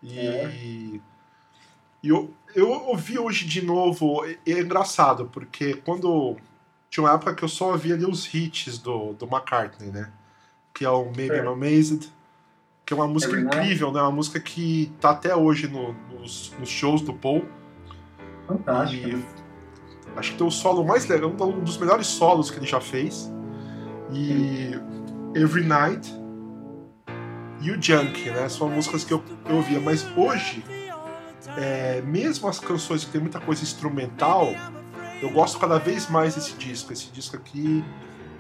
E, 0.02 0.20
é. 0.20 0.52
e 0.56 1.02
eu, 2.04 2.34
eu 2.56 2.70
ouvi 2.70 3.20
hoje 3.20 3.46
de 3.46 3.62
novo, 3.62 4.26
é, 4.26 4.38
é 4.46 4.60
engraçado, 4.60 5.30
porque 5.32 5.76
quando. 5.76 6.38
Tinha 6.90 7.06
uma 7.06 7.14
época 7.14 7.34
que 7.34 7.42
eu 7.42 7.48
só 7.48 7.72
ouvia 7.72 7.94
ali 7.96 8.06
os 8.06 8.34
hits 8.34 8.78
do, 8.78 9.14
do 9.14 9.26
McCartney, 9.26 9.90
né? 9.92 10.12
Que 10.74 10.84
é 10.84 10.90
o 10.90 11.06
Maybe 11.06 11.38
I'm 11.38 11.48
Amazed, 11.48 12.12
que 12.86 12.92
é 12.92 12.96
uma 12.98 13.08
música 13.08 13.32
Every 13.32 13.46
incrível, 13.46 13.94
né? 13.94 14.02
Uma 14.02 14.12
música 14.12 14.42
que 14.42 14.92
tá 15.00 15.12
até 15.12 15.34
hoje 15.34 15.70
no, 15.70 15.94
nos, 16.10 16.52
nos 16.60 16.68
shows 16.68 17.02
do 17.02 17.14
Paul. 17.14 17.46
Fantástico. 18.46 19.08
E, 19.08 19.16
né? 19.16 19.26
acho 20.18 20.32
que 20.32 20.38
tem 20.38 20.46
o 20.46 20.52
solo 20.52 20.84
mais 20.84 21.08
legal, 21.08 21.30
um 21.30 21.64
dos 21.64 21.78
melhores 21.78 22.08
solos 22.08 22.52
que 22.52 22.58
ele 22.58 22.68
já 22.68 22.82
fez 22.82 23.32
e 24.12 24.72
Every 25.36 25.66
Night 25.66 26.12
e 27.62 27.72
o 27.72 27.82
Junk, 27.82 28.30
né? 28.32 28.50
São 28.50 28.70
músicas 28.70 29.04
que 29.04 29.14
eu, 29.14 29.24
eu 29.48 29.58
ouvia, 29.58 29.80
mas 29.80 30.06
hoje, 30.18 30.64
é, 31.58 32.02
mesmo 32.02 32.50
as 32.50 32.60
canções 32.60 33.06
que 33.06 33.12
tem 33.12 33.22
muita 33.22 33.40
coisa 33.40 33.64
instrumental, 33.64 34.48
eu 35.22 35.30
gosto 35.30 35.60
cada 35.60 35.78
vez 35.78 36.10
mais 36.10 36.36
desse 36.36 36.56
disco. 36.56 36.92
Esse 36.92 37.12
disco 37.12 37.36
aqui, 37.36 37.84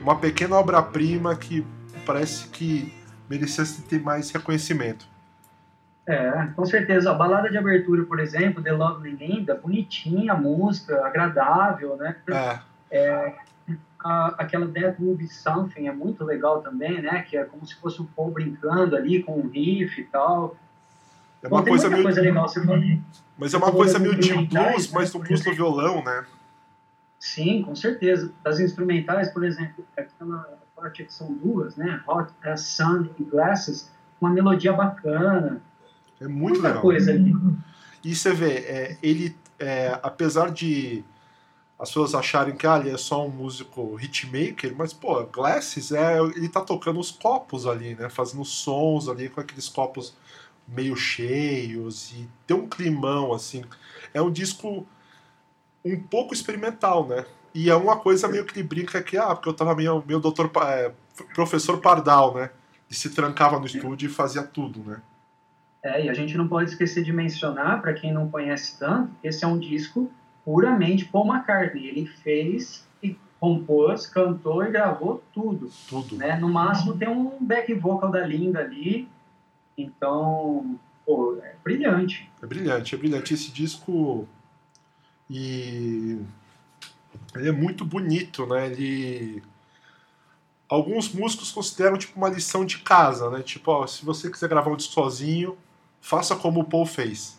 uma 0.01 0.17
pequena 0.17 0.55
obra-prima 0.55 1.35
que 1.35 1.65
parece 2.05 2.47
que 2.47 2.93
merecesse 3.29 3.83
ter 3.83 4.01
mais 4.01 4.31
reconhecimento. 4.31 5.07
É, 6.05 6.47
com 6.55 6.65
certeza. 6.65 7.11
A 7.11 7.13
balada 7.13 7.49
de 7.49 7.57
abertura, 7.57 8.03
por 8.03 8.19
exemplo, 8.19 8.61
The 8.61 8.71
Lovely 8.71 9.15
Linda, 9.15 9.55
bonitinha 9.55 10.33
a 10.33 10.35
música, 10.35 11.05
agradável, 11.05 11.95
né? 11.95 12.15
É. 12.27 12.59
é 12.97 13.35
a, 14.03 14.27
aquela 14.39 14.65
Will 15.00 15.15
Be 15.15 15.27
Something 15.27 15.88
é 15.88 15.91
muito 15.91 16.24
legal 16.24 16.62
também, 16.62 17.01
né? 17.01 17.22
Que 17.22 17.38
é 17.38 17.44
como 17.44 17.65
se 17.65 17.75
fosse 17.75 18.01
o 18.01 18.06
Paul 18.06 18.32
brincando 18.32 18.96
ali 18.96 19.22
com 19.22 19.39
um 19.39 19.48
riff 19.48 20.00
e 20.01 20.03
tal. 20.06 20.56
É 21.41 21.48
uma 21.48 21.62
Bom, 21.62 21.68
coisa 21.68 21.89
meio. 21.89 22.03
coisa 22.03 22.22
legal. 22.22 22.48
Você 22.48 22.63
falou, 22.63 22.84
Mas 23.38 23.53
é 23.53 23.58
uma 23.58 23.72
coisa 23.72 24.00
meio 24.00 24.15
de 24.15 24.34
blues, 24.34 24.51
né, 24.51 24.75
mas 24.94 25.13
no 25.13 25.20
por 25.20 25.27
blues 25.27 25.46
no 25.46 25.53
violão, 25.53 26.03
né? 26.03 26.25
Sim, 27.20 27.62
com 27.62 27.75
certeza. 27.75 28.32
Das 28.44 28.60
instrumentais, 28.60 29.32
por 29.32 29.44
exemplo, 29.44 29.86
aquela 29.96 30.60
parte 30.75 31.03
que 31.03 31.13
são 31.13 31.32
duas, 31.34 31.75
né? 31.75 32.01
Hot 32.08 32.32
as 32.44 32.62
Sun 32.62 33.10
e 33.20 33.24
Glasses, 33.24 33.91
uma 34.20 34.32
melodia 34.32 34.74
bacana. 34.74 35.62
É 36.20 36.27
muito 36.27 36.53
muita 36.53 36.68
legal. 36.68 36.82
coisa 36.82 37.12
ali. 37.12 37.36
E 38.03 38.15
você 38.15 38.34
vê, 38.34 38.53
é, 38.53 38.98
ele, 39.01 39.36
é, 39.60 40.00
apesar 40.01 40.51
de 40.51 41.03
as 41.81 41.89
pessoas 41.89 42.13
acharem 42.13 42.55
que 42.55 42.67
ah, 42.67 42.77
ele 42.77 42.91
é 42.91 42.97
só 42.97 43.25
um 43.25 43.29
músico 43.29 44.00
hitmaker, 44.00 44.75
mas, 44.77 44.93
pô, 44.93 45.25
Glasses, 45.25 45.91
é, 45.91 46.19
ele 46.19 46.47
tá 46.47 46.61
tocando 46.61 47.00
os 47.00 47.09
copos 47.09 47.65
ali, 47.65 47.95
né? 47.95 48.07
Fazendo 48.07 48.45
sons 48.45 49.09
ali 49.09 49.27
com 49.27 49.41
aqueles 49.41 49.67
copos 49.67 50.15
meio 50.67 50.95
cheios 50.95 52.11
e 52.11 52.29
tem 52.45 52.55
um 52.55 52.69
climão, 52.69 53.33
assim. 53.33 53.63
É 54.13 54.21
um 54.21 54.31
disco 54.31 54.85
um 55.83 56.00
pouco 56.00 56.35
experimental, 56.35 57.07
né? 57.07 57.25
E 57.51 57.67
é 57.67 57.75
uma 57.75 57.97
coisa 57.97 58.27
meio 58.27 58.45
que 58.45 58.59
ele 58.59 58.67
brinca 58.67 59.00
aqui, 59.00 59.17
ah, 59.17 59.33
porque 59.33 59.50
eu 59.50 59.53
tava 59.53 59.73
meio, 59.73 60.03
meio 60.05 60.19
doutor, 60.19 60.51
é, 60.63 60.91
professor 61.33 61.81
Pardal, 61.81 62.35
né? 62.35 62.51
E 62.91 62.93
se 62.93 63.09
trancava 63.09 63.59
no 63.59 63.65
estúdio 63.65 64.05
e 64.05 64.13
fazia 64.13 64.43
tudo, 64.43 64.83
né? 64.83 65.01
É, 65.83 66.05
e 66.05 66.09
a 66.09 66.13
gente 66.13 66.38
não 66.38 66.47
pode 66.47 66.69
esquecer 66.69 67.03
de 67.03 67.11
mencionar, 67.11 67.81
para 67.81 67.95
quem 67.95 68.13
não 68.13 68.29
conhece 68.29 68.77
tanto, 68.77 69.09
esse 69.23 69.43
é 69.43 69.47
um 69.47 69.57
disco 69.57 70.11
puramente 70.43 71.05
Paul 71.05 71.27
McCartney. 71.27 71.88
Ele 71.88 72.05
fez 72.05 72.88
e 73.01 73.17
compôs, 73.39 74.05
cantou 74.05 74.63
e 74.63 74.71
gravou 74.71 75.24
tudo. 75.33 75.69
Tudo. 75.88 76.15
Né? 76.17 76.36
No 76.38 76.50
máximo 76.50 76.98
tem 76.98 77.07
um 77.07 77.38
back 77.39 77.74
vocal 77.74 78.12
da 78.12 78.25
Linda 78.25 78.60
ali. 78.60 79.07
Então, 79.77 80.79
pô, 81.05 81.38
é 81.41 81.55
brilhante. 81.63 82.29
É 82.41 82.45
brilhante, 82.45 82.95
é 82.95 82.98
brilhante 82.98 83.33
esse 83.33 83.51
disco 83.51 84.27
e 85.29 86.19
ele 87.36 87.50
é 87.50 87.51
muito 87.51 87.86
bonito, 87.86 88.45
né? 88.45 88.67
Ele 88.67 89.41
alguns 90.67 91.13
músicos 91.13 91.51
consideram 91.51 91.98
tipo 91.98 92.17
uma 92.17 92.29
lição 92.29 92.65
de 92.65 92.79
casa, 92.79 93.29
né? 93.29 93.41
Tipo, 93.41 93.71
ó, 93.71 93.88
se 93.88 94.05
você 94.05 94.29
quiser 94.31 94.48
gravar 94.48 94.71
um 94.71 94.75
disco 94.77 94.93
sozinho, 94.93 95.57
faça 96.00 96.33
como 96.33 96.62
o 96.62 96.63
Paul 96.63 96.86
fez. 96.86 97.38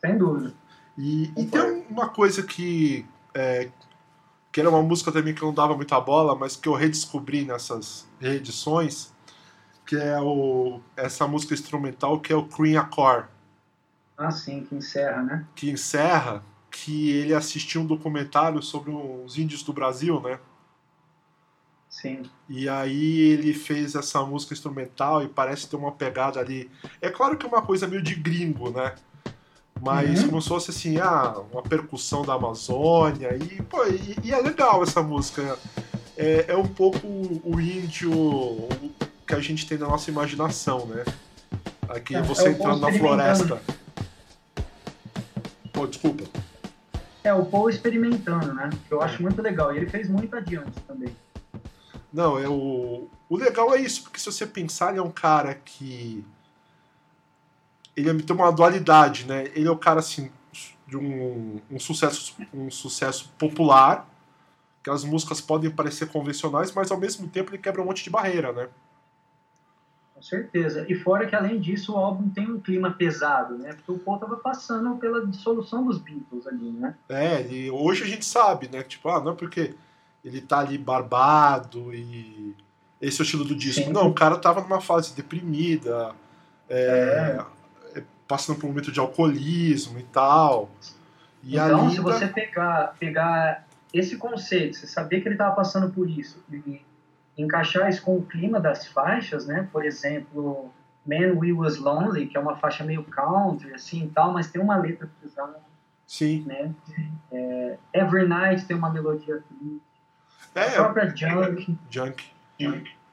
Sem 0.00 0.18
dúvida. 0.18 0.52
E, 0.98 1.30
e 1.36 1.46
tem 1.46 1.84
uma 1.90 2.08
coisa 2.08 2.42
que 2.42 3.06
é, 3.34 3.70
que 4.50 4.60
era 4.60 4.70
uma 4.70 4.82
música 4.82 5.12
também 5.12 5.34
que 5.34 5.42
eu 5.42 5.48
não 5.48 5.54
dava 5.54 5.76
muita 5.76 6.00
bola, 6.00 6.34
mas 6.34 6.56
que 6.56 6.68
eu 6.68 6.74
redescobri 6.74 7.44
nessas 7.44 8.08
reedições, 8.18 9.12
que 9.84 9.96
é 9.96 10.18
o 10.18 10.80
essa 10.96 11.26
música 11.26 11.52
instrumental 11.52 12.20
que 12.20 12.32
é 12.32 12.36
o 12.36 12.46
Cream 12.46 12.80
Accord 12.80 13.28
Ah, 14.16 14.30
sim, 14.30 14.64
que 14.64 14.74
encerra, 14.74 15.22
né? 15.22 15.46
que 15.54 15.70
encerra 15.70 16.42
que 16.70 17.10
ele 17.10 17.34
assistiu 17.34 17.82
um 17.82 17.86
documentário 17.86 18.62
sobre 18.62 18.90
os 18.90 19.38
índios 19.38 19.62
do 19.62 19.72
Brasil, 19.72 20.20
né? 20.20 20.38
Sim. 21.88 22.22
E 22.48 22.68
aí 22.68 23.20
ele 23.20 23.54
fez 23.54 23.94
essa 23.94 24.22
música 24.22 24.52
instrumental 24.52 25.22
e 25.22 25.28
parece 25.28 25.68
ter 25.68 25.76
uma 25.76 25.92
pegada 25.92 26.38
ali. 26.38 26.70
É 27.00 27.08
claro 27.08 27.38
que 27.38 27.46
é 27.46 27.48
uma 27.48 27.62
coisa 27.62 27.86
meio 27.86 28.02
de 28.02 28.14
gringo, 28.14 28.70
né? 28.70 28.94
Mas 29.80 30.22
Uhum. 30.22 30.28
como 30.30 30.42
se 30.42 30.48
fosse 30.48 30.70
assim, 30.70 30.98
ah, 30.98 31.36
uma 31.52 31.62
percussão 31.62 32.24
da 32.24 32.34
Amazônia. 32.34 33.36
E, 33.36 33.62
pô, 33.62 33.84
e, 33.86 34.16
e 34.24 34.32
é 34.32 34.40
legal 34.40 34.82
essa 34.82 35.02
música. 35.02 35.58
É, 36.16 36.46
é 36.48 36.56
um 36.56 36.66
pouco 36.66 37.06
o 37.06 37.60
índio 37.60 38.10
que 39.26 39.34
a 39.34 39.40
gente 39.40 39.66
tem 39.66 39.76
na 39.78 39.86
nossa 39.86 40.10
imaginação, 40.10 40.86
né? 40.86 41.04
Aqui 41.88 42.16
É, 42.16 42.22
você 42.22 42.48
é 42.48 42.50
entrando 42.52 42.80
na 42.80 42.92
floresta. 42.92 43.60
Pô, 45.72 45.86
desculpa. 45.86 46.24
É, 47.22 47.34
o 47.34 47.44
Paul 47.44 47.68
experimentando, 47.68 48.54
né? 48.54 48.70
Que 48.88 48.94
eu 48.94 49.02
acho 49.02 49.20
muito 49.20 49.42
legal. 49.42 49.74
E 49.74 49.78
ele 49.78 49.86
fez 49.90 50.08
muito 50.08 50.34
adiante 50.34 50.72
também. 50.86 51.14
Não, 52.12 52.38
é 52.38 52.48
o, 52.48 53.08
o 53.28 53.36
legal 53.36 53.74
é 53.74 53.80
isso, 53.80 54.02
porque 54.04 54.18
se 54.18 54.26
você 54.26 54.46
pensar, 54.46 54.90
ele 54.90 55.00
é 55.00 55.02
um 55.02 55.10
cara 55.10 55.54
que. 55.54 56.24
Ele 57.96 58.10
é- 58.10 58.14
tem 58.14 58.36
uma 58.36 58.52
dualidade, 58.52 59.26
né? 59.26 59.50
Ele 59.54 59.66
é 59.66 59.70
o 59.70 59.76
cara 59.76 60.00
assim, 60.00 60.30
de 60.86 60.96
um, 60.96 61.60
um 61.70 61.80
sucesso, 61.80 62.36
um 62.52 62.70
sucesso 62.70 63.32
popular, 63.38 64.08
que 64.82 64.90
as 64.90 65.02
músicas 65.02 65.40
podem 65.40 65.70
parecer 65.70 66.06
convencionais, 66.08 66.72
mas 66.72 66.90
ao 66.90 66.98
mesmo 66.98 67.26
tempo 67.26 67.50
ele 67.50 67.58
quebra 67.58 67.82
um 67.82 67.86
monte 67.86 68.04
de 68.04 68.10
barreira, 68.10 68.52
né? 68.52 68.68
Com 70.14 70.22
certeza. 70.22 70.86
E 70.88 70.94
fora 70.94 71.26
que, 71.26 71.36
além 71.36 71.60
disso, 71.60 71.92
o 71.92 71.96
álbum 71.96 72.30
tem 72.30 72.50
um 72.50 72.58
clima 72.58 72.90
pesado, 72.90 73.58
né? 73.58 73.74
Porque 73.74 73.92
o 73.92 73.98
Paul 73.98 74.18
tava 74.18 74.36
passando 74.36 74.96
pela 74.96 75.26
dissolução 75.26 75.84
dos 75.84 75.98
Beatles 75.98 76.46
ali, 76.46 76.70
né? 76.70 76.94
É, 77.08 77.40
ele, 77.40 77.70
hoje 77.70 78.02
a 78.02 78.06
gente 78.06 78.24
sabe, 78.24 78.68
né? 78.68 78.82
Tipo, 78.82 79.10
ah, 79.10 79.20
não 79.20 79.32
é 79.32 79.34
porque 79.34 79.74
ele 80.24 80.40
tá 80.40 80.60
ali 80.60 80.78
barbado 80.78 81.92
e 81.92 82.56
esse 83.00 83.20
é 83.20 83.22
o 83.22 83.24
estilo 83.24 83.44
do 83.44 83.54
disco. 83.54 83.84
Sim. 83.84 83.92
Não, 83.92 84.08
o 84.08 84.14
cara 84.14 84.38
tava 84.38 84.62
numa 84.62 84.80
fase 84.80 85.14
deprimida, 85.14 86.14
é, 86.68 87.36
é, 87.38 87.44
passando 88.26 88.58
por 88.58 88.66
um 88.66 88.70
momento 88.70 88.92
de 88.92 89.00
alcoolismo 89.00 89.98
e 89.98 90.02
tal. 90.04 90.70
E 91.42 91.54
então, 91.56 91.86
a 91.86 91.90
se 91.90 91.96
Linda, 91.96 92.12
você 92.12 92.26
pegar, 92.26 92.94
pegar 92.98 93.66
esse 93.92 94.16
conceito, 94.16 94.76
você 94.76 94.86
saber 94.86 95.20
que 95.20 95.28
ele 95.28 95.36
tava 95.36 95.54
passando 95.54 95.90
por 95.92 96.08
isso, 96.10 96.42
e 96.52 96.82
encaixar 97.38 97.88
isso 97.88 98.02
com 98.02 98.16
o 98.16 98.22
clima 98.22 98.60
das 98.60 98.86
faixas, 98.86 99.46
né? 99.46 99.68
Por 99.70 99.84
exemplo, 99.84 100.72
Man 101.06 101.38
We 101.38 101.52
Was 101.52 101.76
Lonely, 101.78 102.26
que 102.26 102.36
é 102.36 102.40
uma 102.40 102.56
faixa 102.56 102.82
meio 102.84 103.04
country, 103.04 103.72
assim 103.74 104.10
tal, 104.14 104.32
mas 104.32 104.50
tem 104.50 104.60
uma 104.60 104.76
letra 104.76 105.08
pesada, 105.22 105.60
sim. 106.06 106.44
né? 106.46 106.72
É, 107.30 107.78
Every 107.94 108.26
Night 108.26 108.64
tem 108.64 108.76
uma 108.76 108.90
melodia 108.90 109.42
triste. 109.48 109.80
A 110.54 110.60
É, 110.60 110.70
própria 110.70 111.14
Junk, 111.14 111.78
Junk. 111.90 112.24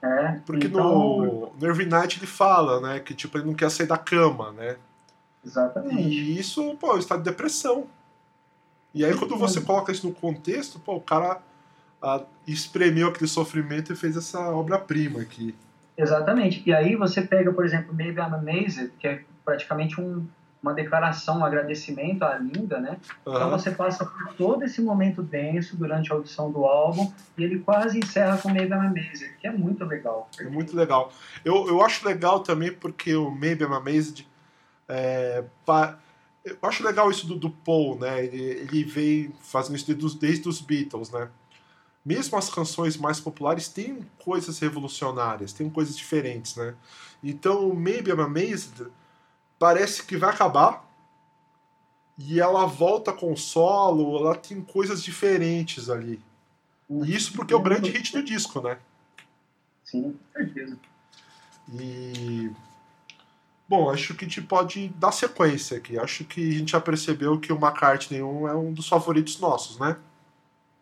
é. 0.01 0.39
Porque 0.45 0.67
então, 0.67 0.83
no, 1.17 1.53
no 1.59 1.67
Every 1.67 1.85
Night 1.85 2.17
ele 2.17 2.25
fala, 2.27 2.79
né? 2.81 2.99
Que 2.99 3.13
tipo, 3.13 3.37
ele 3.37 3.45
não 3.45 3.53
quer 3.53 3.69
sair 3.69 3.87
da 3.87 3.97
cama, 3.97 4.51
né? 4.53 4.77
Exatamente. 5.45 6.01
E 6.01 6.39
isso, 6.39 6.75
pô, 6.75 6.97
está 6.97 7.17
de 7.17 7.23
depressão. 7.23 7.87
E 8.93 9.03
aí 9.03 9.15
quando 9.17 9.37
você 9.37 9.59
coloca 9.59 9.91
isso 9.91 10.07
no 10.07 10.13
contexto, 10.13 10.79
pô, 10.79 10.95
o 10.95 11.01
cara 11.01 11.41
ah, 12.01 12.21
espremeu 12.47 13.07
aquele 13.07 13.29
sofrimento 13.29 13.91
e 13.91 13.95
fez 13.95 14.15
essa 14.15 14.51
obra-prima 14.51 15.21
aqui. 15.21 15.55
Exatamente. 15.97 16.61
E 16.65 16.73
aí 16.73 16.95
você 16.95 17.21
pega, 17.21 17.51
por 17.51 17.65
exemplo, 17.65 17.93
Maybe 17.93 18.19
I'm 18.19 18.33
Amazed, 18.33 18.91
que 18.99 19.07
é 19.07 19.23
praticamente 19.45 19.99
um, 19.99 20.25
uma 20.61 20.73
declaração, 20.73 21.39
um 21.39 21.45
agradecimento 21.45 22.23
à 22.23 22.37
Linda, 22.37 22.79
né? 22.79 22.97
Então 23.21 23.35
Aham. 23.35 23.49
você 23.49 23.71
passa 23.71 24.05
por 24.05 24.33
todo 24.35 24.63
esse 24.63 24.81
momento 24.81 25.21
denso 25.21 25.75
durante 25.75 26.11
a 26.11 26.15
audição 26.15 26.51
do 26.51 26.65
álbum 26.65 27.11
e 27.37 27.43
ele 27.43 27.59
quase 27.59 27.99
encerra 27.99 28.37
com 28.37 28.49
Maybe 28.49 28.71
I'm 28.71 28.87
Amazed, 28.87 29.33
que 29.39 29.47
é 29.47 29.51
muito 29.51 29.83
legal. 29.85 30.29
É 30.39 30.43
muito 30.43 30.75
legal. 30.75 31.11
Eu, 31.43 31.67
eu 31.67 31.81
acho 31.81 32.07
legal 32.07 32.39
também 32.39 32.71
porque 32.71 33.15
o 33.15 33.29
Maybe 33.29 33.63
I'm 33.63 33.73
Amazed. 33.73 34.27
É, 34.95 35.43
pa- 35.65 35.97
eu 36.45 36.57
acho 36.63 36.83
legal 36.83 37.09
isso 37.09 37.25
do, 37.25 37.35
do 37.35 37.49
Paul, 37.49 37.97
né? 37.97 38.25
Ele, 38.25 38.41
ele 38.41 38.83
vem 38.83 39.33
fazendo 39.41 39.75
isso 39.75 39.87
desde, 39.87 40.05
os- 40.05 40.15
desde 40.15 40.47
os 40.47 40.61
Beatles, 40.61 41.09
né? 41.09 41.29
Mesmo 42.05 42.37
as 42.37 42.49
canções 42.49 42.97
mais 42.97 43.19
populares 43.19 43.69
têm 43.69 44.05
coisas 44.23 44.59
revolucionárias, 44.59 45.53
têm 45.53 45.69
coisas 45.69 45.95
diferentes, 45.97 46.55
né? 46.55 46.75
Então, 47.23 47.73
Maybe 47.73 48.11
I'm 48.11 48.19
Amazed 48.21 48.87
parece 49.57 50.03
que 50.03 50.17
vai 50.17 50.29
acabar 50.29 50.85
e 52.17 52.39
ela 52.39 52.65
volta 52.65 53.11
com 53.13 53.31
o 53.31 53.37
solo, 53.37 54.17
ela 54.19 54.35
tem 54.35 54.61
coisas 54.61 55.01
diferentes 55.01 55.89
ali. 55.89 56.21
E 56.89 57.15
isso 57.15 57.33
porque 57.33 57.53
é 57.53 57.57
o 57.57 57.61
grande 57.61 57.89
hit 57.89 58.11
do 58.11 58.21
disco, 58.21 58.61
né? 58.61 58.77
Sim, 59.85 60.19
certeza. 60.33 60.77
E. 61.79 62.51
Bom, 63.75 63.89
acho 63.89 64.13
que 64.13 64.23
a 64.23 64.27
gente 64.27 64.39
pode 64.39 64.89
dar 64.89 65.11
sequência 65.11 65.77
aqui. 65.77 65.97
Acho 65.97 66.23
que 66.25 66.47
a 66.47 66.53
gente 66.59 66.73
já 66.73 66.79
percebeu 66.79 67.39
que 67.39 67.51
o 67.51 67.55
McCartney 67.57 68.21
1 68.21 68.47
é 68.47 68.55
um 68.55 68.71
dos 68.71 68.87
favoritos 68.87 69.39
nossos, 69.39 69.79
né? 69.79 69.97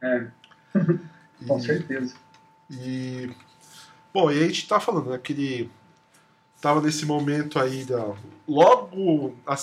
É, 0.01 0.27
com 1.47 1.57
E, 1.57 1.61
certeza. 1.61 2.13
e- 2.69 3.29
Bom, 4.13 4.29
e 4.29 4.39
aí 4.39 4.43
a 4.43 4.47
gente 4.47 4.67
tá 4.67 4.77
falando, 4.77 5.09
né? 5.11 5.17
Que 5.17 5.31
ele 5.31 5.71
tava 6.59 6.81
nesse 6.81 7.05
momento 7.05 7.57
aí 7.59 7.85
da. 7.85 8.13
Logo 8.45 9.37
a... 9.47 9.55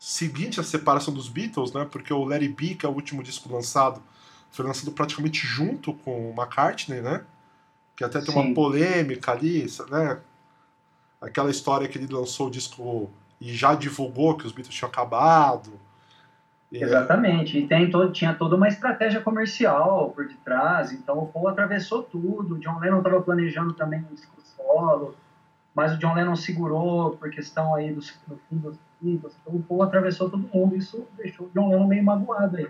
seguinte 0.00 0.58
à 0.58 0.62
separação 0.62 1.12
dos 1.12 1.28
Beatles, 1.28 1.74
né? 1.74 1.84
Porque 1.84 2.10
o 2.10 2.26
It 2.32 2.48
Be, 2.48 2.74
que 2.74 2.86
é 2.86 2.88
o 2.88 2.92
último 2.92 3.22
disco 3.22 3.52
lançado, 3.52 4.02
foi 4.50 4.64
lançado 4.64 4.92
praticamente 4.92 5.46
junto 5.46 5.92
com 5.92 6.30
o 6.30 6.32
McCartney, 6.34 7.02
né? 7.02 7.22
Que 7.94 8.02
até 8.02 8.22
tem 8.22 8.34
uma 8.34 8.44
Sim. 8.44 8.54
polêmica 8.54 9.32
ali, 9.32 9.66
né? 9.90 10.18
Aquela 11.26 11.50
história 11.50 11.88
que 11.88 11.98
ele 11.98 12.12
lançou 12.12 12.48
o 12.48 12.50
disco 12.50 13.10
e 13.40 13.52
já 13.52 13.74
divulgou 13.74 14.36
que 14.36 14.46
os 14.46 14.52
Beatles 14.52 14.74
tinham 14.74 14.88
acabado. 14.88 15.72
Exatamente. 16.72 17.58
E 17.58 17.66
tem 17.66 17.90
todo, 17.90 18.12
tinha 18.12 18.34
toda 18.34 18.56
uma 18.56 18.68
estratégia 18.68 19.20
comercial 19.20 20.10
por 20.10 20.26
detrás. 20.26 20.92
Então 20.92 21.18
o 21.18 21.26
Paul 21.26 21.48
atravessou 21.48 22.02
tudo. 22.02 22.54
O 22.54 22.58
John 22.58 22.78
Lennon 22.78 22.98
estava 22.98 23.20
planejando 23.20 23.72
também 23.74 24.00
um 24.00 24.14
disco 24.14 24.40
solo, 24.56 25.14
mas 25.74 25.92
o 25.92 25.98
John 25.98 26.14
Lennon 26.14 26.36
segurou 26.36 27.16
por 27.16 27.30
questão 27.30 27.74
aí 27.74 27.92
do, 27.92 28.00
do 28.00 28.40
fim 28.48 28.56
do, 28.56 28.78
Beatles. 29.00 29.36
Então 29.42 29.54
o 29.54 29.62
Paul 29.62 29.82
atravessou 29.82 30.30
todo 30.30 30.48
mundo. 30.52 30.76
Isso 30.76 31.06
deixou 31.16 31.46
o 31.46 31.50
John 31.54 31.70
Lennon 31.70 31.86
meio 31.86 32.02
magoado 32.02 32.56
aí. 32.56 32.68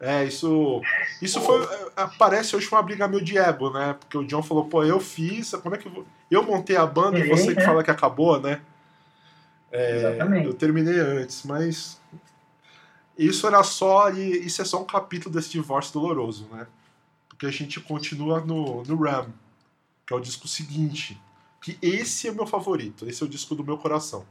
É, 0.00 0.24
isso. 0.24 0.82
Isso 1.22 1.40
foi. 1.40 1.66
Parece 2.18 2.54
hoje 2.56 2.68
uma 2.70 2.82
briga 2.82 3.08
meio 3.08 3.24
de 3.24 3.38
ego, 3.38 3.70
né? 3.70 3.94
Porque 3.94 4.18
o 4.18 4.24
John 4.26 4.42
falou, 4.42 4.66
pô, 4.66 4.84
eu 4.84 5.00
fiz, 5.00 5.52
como 5.52 5.74
é 5.74 5.78
que. 5.78 5.86
Eu, 5.86 6.06
eu 6.30 6.42
montei 6.42 6.76
a 6.76 6.86
banda 6.86 7.18
e 7.18 7.28
você 7.28 7.54
que 7.54 7.60
é. 7.60 7.64
fala 7.64 7.82
que 7.82 7.90
acabou, 7.90 8.40
né? 8.40 8.60
É, 9.70 9.96
Exatamente. 9.96 10.46
Eu 10.46 10.54
terminei 10.54 10.98
antes, 10.98 11.42
mas. 11.44 12.00
Isso 13.16 13.46
era 13.46 13.62
só. 13.62 14.10
Isso 14.10 14.60
é 14.60 14.64
só 14.64 14.82
um 14.82 14.86
capítulo 14.86 15.34
desse 15.34 15.50
divórcio 15.50 15.92
doloroso, 15.92 16.48
né? 16.52 16.66
Porque 17.28 17.46
a 17.46 17.50
gente 17.50 17.80
continua 17.80 18.40
no, 18.40 18.82
no 18.84 18.96
Ram, 18.96 19.28
que 20.06 20.12
é 20.12 20.16
o 20.16 20.20
disco 20.20 20.46
seguinte. 20.46 21.20
Que 21.60 21.78
esse 21.80 22.28
é 22.28 22.30
o 22.30 22.34
meu 22.34 22.46
favorito, 22.46 23.08
esse 23.08 23.22
é 23.22 23.26
o 23.26 23.28
disco 23.28 23.54
do 23.54 23.64
meu 23.64 23.78
coração. 23.78 24.26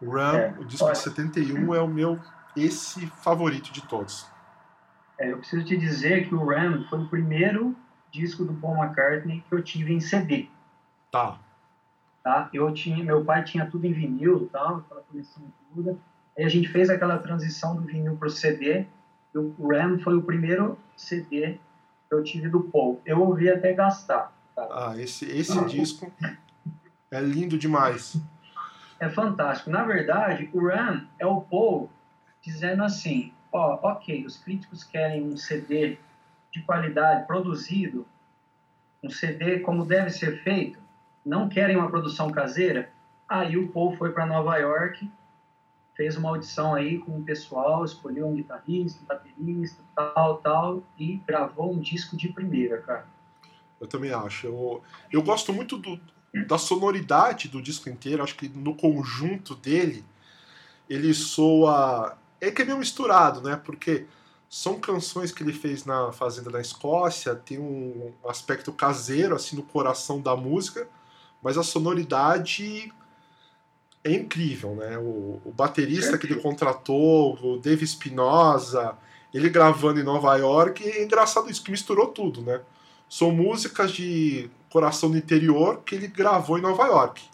O 0.00 0.10
Ram, 0.10 0.36
é, 0.36 0.54
o 0.58 0.64
disco 0.64 0.84
olha, 0.84 0.92
de 0.92 0.98
71, 0.98 1.74
é 1.74 1.80
o 1.80 1.88
meu 1.88 2.20
esse 2.56 3.06
favorito 3.06 3.72
de 3.72 3.82
todos. 3.82 4.26
É, 5.18 5.32
eu 5.32 5.38
preciso 5.38 5.64
te 5.64 5.76
dizer 5.76 6.28
que 6.28 6.34
o 6.34 6.44
Ram 6.44 6.84
foi 6.88 7.00
o 7.00 7.08
primeiro 7.08 7.76
disco 8.10 8.44
do 8.44 8.54
Paul 8.54 8.76
McCartney 8.76 9.44
que 9.48 9.54
eu 9.54 9.62
tive 9.62 9.92
em 9.92 10.00
CD. 10.00 10.48
Tá. 11.10 11.38
Tá? 12.22 12.48
Eu 12.52 12.72
tinha, 12.72 13.02
meu 13.04 13.24
pai 13.24 13.44
tinha 13.44 13.66
tudo 13.66 13.86
em 13.86 13.92
vinil, 13.92 14.48
tal, 14.52 14.78
aquela 14.78 15.02
coleção 15.02 15.42
toda. 15.74 15.96
Aí 16.36 16.44
a 16.44 16.48
gente 16.48 16.68
fez 16.68 16.90
aquela 16.90 17.18
transição 17.18 17.76
do 17.76 17.82
vinil 17.82 18.16
para 18.16 18.28
o 18.28 18.30
CD. 18.30 18.86
E 19.34 19.38
o 19.38 19.54
Ram 19.68 19.98
foi 20.00 20.16
o 20.16 20.22
primeiro 20.22 20.78
CD 20.96 21.58
que 22.08 22.14
eu 22.14 22.22
tive 22.22 22.48
do 22.48 22.62
Paul. 22.64 23.00
Eu 23.04 23.20
ouvi 23.22 23.50
até 23.50 23.72
gastar. 23.72 24.32
Tá? 24.54 24.68
Ah, 24.70 24.94
esse, 24.98 25.24
esse 25.26 25.64
disco 25.66 26.12
é 27.10 27.20
lindo 27.20 27.58
demais. 27.58 28.20
É 28.98 29.08
fantástico. 29.08 29.70
Na 29.70 29.84
verdade, 29.84 30.50
o 30.52 30.66
Ram 30.66 31.06
é 31.18 31.26
o 31.26 31.40
Paul 31.40 31.90
dizendo 32.46 32.84
assim: 32.84 33.32
ó, 33.52 33.78
ok, 33.82 34.24
os 34.24 34.36
críticos 34.38 34.84
querem 34.84 35.24
um 35.24 35.36
CD 35.36 35.98
de 36.52 36.62
qualidade 36.62 37.26
produzido, 37.26 38.06
um 39.02 39.10
CD 39.10 39.58
como 39.60 39.84
deve 39.84 40.10
ser 40.10 40.42
feito, 40.42 40.78
não 41.24 41.48
querem 41.48 41.76
uma 41.76 41.90
produção 41.90 42.30
caseira. 42.30 42.88
Aí 43.28 43.56
o 43.56 43.68
Paul 43.68 43.96
foi 43.96 44.12
para 44.12 44.24
Nova 44.24 44.56
York, 44.56 45.10
fez 45.96 46.16
uma 46.16 46.28
audição 46.28 46.74
aí 46.74 46.98
com 46.98 47.18
o 47.18 47.24
pessoal, 47.24 47.84
escolheu 47.84 48.28
um 48.28 48.36
guitarrista, 48.36 49.02
um 49.02 49.06
baterista, 49.06 49.82
tal, 49.96 50.36
tal, 50.38 50.82
e 50.96 51.16
gravou 51.26 51.74
um 51.74 51.80
disco 51.80 52.16
de 52.16 52.28
primeira, 52.28 52.80
cara. 52.80 53.06
Eu 53.80 53.88
também 53.88 54.12
acho. 54.12 54.46
Eu, 54.46 54.82
eu 55.10 55.22
gosto 55.22 55.52
muito 55.52 55.76
do, 55.76 56.00
da 56.46 56.56
sonoridade 56.56 57.48
do 57.48 57.60
disco 57.60 57.88
inteiro. 57.88 58.22
Acho 58.22 58.36
que 58.36 58.48
no 58.48 58.74
conjunto 58.76 59.56
dele, 59.56 60.04
ele 60.88 61.12
soa 61.12 62.16
é 62.48 62.50
que 62.50 62.62
é 62.62 62.64
meio 62.64 62.78
misturado, 62.78 63.40
né? 63.40 63.60
Porque 63.62 64.06
são 64.48 64.78
canções 64.78 65.32
que 65.32 65.42
ele 65.42 65.52
fez 65.52 65.84
na 65.84 66.12
Fazenda 66.12 66.50
da 66.50 66.60
Escócia, 66.60 67.34
tem 67.34 67.58
um 67.58 68.12
aspecto 68.28 68.72
caseiro, 68.72 69.34
assim, 69.34 69.56
no 69.56 69.62
coração 69.62 70.20
da 70.20 70.36
música, 70.36 70.88
mas 71.42 71.58
a 71.58 71.62
sonoridade 71.62 72.92
é 74.04 74.12
incrível, 74.12 74.76
né? 74.76 74.96
O, 74.98 75.40
o 75.44 75.52
baterista 75.52 76.16
que 76.16 76.26
ele 76.26 76.40
contratou, 76.40 77.36
o 77.42 77.58
Dave 77.58 77.84
Espinosa, 77.84 78.96
ele 79.34 79.50
gravando 79.50 80.00
em 80.00 80.04
Nova 80.04 80.36
York, 80.36 80.88
é 80.88 81.02
engraçado 81.02 81.50
isso, 81.50 81.62
que 81.62 81.70
misturou 81.70 82.06
tudo, 82.08 82.40
né? 82.40 82.60
São 83.08 83.30
músicas 83.30 83.92
de 83.92 84.48
coração 84.70 85.10
do 85.10 85.16
interior 85.16 85.82
que 85.84 85.94
ele 85.94 86.06
gravou 86.06 86.58
em 86.58 86.62
Nova 86.62 86.86
York. 86.86 87.24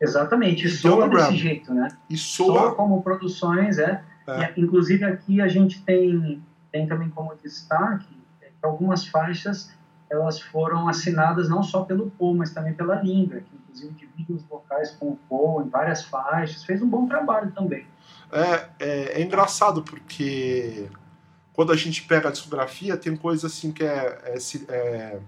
Exatamente, 0.00 0.66
e 0.66 0.70
soa 0.70 1.08
desse 1.08 1.36
jeito, 1.36 1.72
né? 1.72 1.88
E 2.10 2.16
soa... 2.16 2.60
soa 2.60 2.74
como 2.74 3.00
produções, 3.02 3.78
é 3.78 4.02
é. 4.26 4.52
E, 4.56 4.60
inclusive 4.60 5.04
aqui 5.04 5.40
a 5.40 5.48
gente 5.48 5.82
tem, 5.82 6.42
tem 6.70 6.86
também 6.86 7.10
como 7.10 7.34
destaque 7.36 8.06
que 8.40 8.66
algumas 8.66 9.06
faixas 9.06 9.70
elas 10.10 10.40
foram 10.40 10.88
assinadas 10.88 11.48
não 11.48 11.62
só 11.62 11.84
pelo 11.84 12.10
Paul, 12.10 12.34
mas 12.34 12.50
também 12.50 12.74
pela 12.74 12.96
Linda, 12.96 13.40
que 13.40 13.56
inclusive 13.56 13.94
divide 13.94 14.32
os 14.34 14.42
vocais 14.42 14.90
com 14.90 15.08
o 15.08 15.18
Paul 15.28 15.62
em 15.62 15.70
várias 15.70 16.04
faixas, 16.04 16.62
fez 16.64 16.82
um 16.82 16.88
bom 16.88 17.06
trabalho 17.06 17.50
também. 17.52 17.86
É, 18.30 18.68
é, 18.78 19.20
é 19.20 19.22
engraçado 19.22 19.82
porque 19.82 20.88
quando 21.54 21.72
a 21.72 21.76
gente 21.76 22.02
pega 22.02 22.28
a 22.28 22.32
discografia, 22.32 22.96
tem 22.96 23.16
coisa 23.16 23.46
assim 23.46 23.72
que 23.72 23.84
é, 23.84 24.18
é, 24.24 24.38
é 24.68 25.20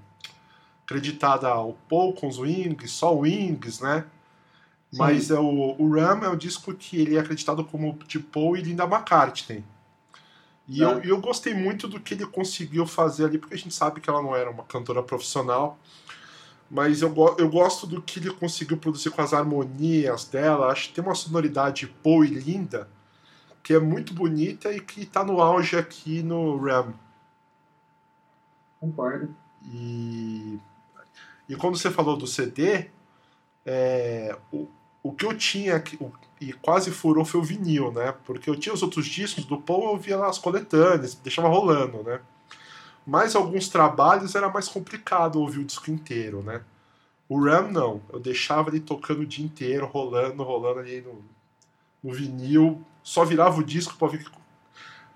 acreditada 0.84 1.48
ao 1.48 1.72
Paul 1.88 2.12
com 2.12 2.28
os 2.28 2.38
Wings, 2.38 2.90
só 2.90 3.14
Wings, 3.14 3.80
né? 3.80 4.04
Mas 4.96 5.30
é 5.30 5.38
o, 5.38 5.76
o 5.78 5.92
Ram 5.92 6.24
é 6.24 6.28
o 6.28 6.36
disco 6.36 6.72
que 6.74 7.00
ele 7.00 7.16
é 7.16 7.20
acreditado 7.20 7.64
como 7.64 7.98
de 8.06 8.18
Paul 8.18 8.56
e 8.56 8.62
Linda 8.62 8.84
McCartney. 8.84 9.64
E 10.66 10.82
é. 10.82 10.86
eu, 10.86 11.00
eu 11.00 11.20
gostei 11.20 11.54
muito 11.54 11.86
do 11.86 12.00
que 12.00 12.14
ele 12.14 12.26
conseguiu 12.26 12.86
fazer 12.86 13.26
ali, 13.26 13.38
porque 13.38 13.54
a 13.54 13.58
gente 13.58 13.74
sabe 13.74 14.00
que 14.00 14.08
ela 14.08 14.22
não 14.22 14.34
era 14.34 14.50
uma 14.50 14.64
cantora 14.64 15.02
profissional. 15.02 15.78
Mas 16.70 17.02
eu, 17.02 17.14
eu 17.38 17.48
gosto 17.48 17.86
do 17.86 18.00
que 18.00 18.18
ele 18.18 18.30
conseguiu 18.30 18.76
produzir 18.76 19.10
com 19.10 19.20
as 19.20 19.32
harmonias 19.32 20.24
dela. 20.24 20.72
Acho 20.72 20.88
que 20.88 20.94
tem 20.94 21.04
uma 21.04 21.14
sonoridade 21.14 21.86
Paul 22.02 22.24
e 22.24 22.28
linda, 22.28 22.88
que 23.62 23.74
é 23.74 23.78
muito 23.78 24.14
bonita 24.14 24.72
e 24.72 24.80
que 24.80 25.02
está 25.02 25.22
no 25.22 25.40
auge 25.40 25.76
aqui 25.76 26.22
no 26.22 26.56
Ram. 26.56 26.94
Concordo. 28.80 29.34
E, 29.62 30.58
e 31.48 31.56
quando 31.56 31.76
você 31.76 31.90
falou 31.90 32.16
do 32.16 32.26
CD, 32.26 32.90
é, 33.64 34.36
o, 34.52 34.68
o 35.04 35.12
que 35.12 35.26
eu 35.26 35.36
tinha 35.36 35.84
e 36.40 36.54
quase 36.54 36.90
furou 36.90 37.26
foi 37.26 37.38
o 37.38 37.44
vinil, 37.44 37.92
né? 37.92 38.14
Porque 38.24 38.48
eu 38.48 38.56
tinha 38.56 38.74
os 38.74 38.82
outros 38.82 39.04
discos 39.06 39.44
do 39.44 39.60
Paul, 39.60 39.92
eu 39.92 39.98
via 39.98 40.16
lá 40.16 40.30
as 40.30 40.38
coletâneas, 40.38 41.14
deixava 41.14 41.46
rolando, 41.46 42.02
né? 42.02 42.20
Mas 43.06 43.36
alguns 43.36 43.68
trabalhos 43.68 44.34
era 44.34 44.48
mais 44.48 44.66
complicado 44.66 45.38
ouvir 45.38 45.58
o 45.58 45.64
disco 45.64 45.90
inteiro, 45.90 46.42
né? 46.42 46.62
O 47.28 47.38
Ram 47.44 47.70
não, 47.70 48.00
eu 48.10 48.18
deixava 48.18 48.70
ele 48.70 48.80
tocando 48.80 49.20
o 49.20 49.26
dia 49.26 49.44
inteiro, 49.44 49.86
rolando, 49.86 50.42
rolando 50.42 50.80
ali 50.80 51.02
no, 51.02 51.22
no 52.02 52.14
vinil, 52.14 52.82
só 53.02 53.26
virava 53.26 53.60
o 53.60 53.64
disco 53.64 53.94
para 53.98 54.06
ouvir, 54.06 54.26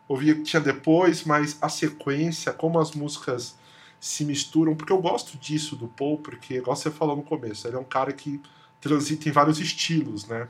ouvir 0.06 0.32
o 0.32 0.36
que 0.36 0.42
tinha 0.42 0.60
depois, 0.60 1.24
mas 1.24 1.56
a 1.62 1.68
sequência, 1.70 2.52
como 2.52 2.78
as 2.78 2.92
músicas 2.92 3.56
se 3.98 4.22
misturam, 4.22 4.76
porque 4.76 4.92
eu 4.92 5.00
gosto 5.00 5.38
disso 5.38 5.74
do 5.76 5.88
Paul, 5.88 6.18
porque, 6.18 6.56
igual 6.56 6.76
você 6.76 6.90
falou 6.90 7.16
no 7.16 7.22
começo, 7.22 7.66
ele 7.66 7.76
é 7.76 7.80
um 7.80 7.84
cara 7.84 8.12
que 8.12 8.38
transita 8.80 9.28
em 9.28 9.32
vários 9.32 9.58
estilos, 9.58 10.26
né? 10.26 10.48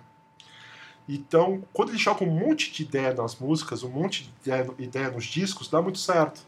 Então, 1.08 1.64
quando 1.72 1.88
ele 1.88 1.98
joga 1.98 2.22
um 2.22 2.30
monte 2.30 2.70
de 2.70 2.82
ideia 2.82 3.14
nas 3.14 3.38
músicas, 3.38 3.82
um 3.82 3.88
monte 3.88 4.24
de 4.24 4.30
ideia, 4.42 4.70
ideia 4.78 5.10
nos 5.10 5.24
discos, 5.24 5.68
dá 5.68 5.80
muito 5.80 5.98
certo. 5.98 6.42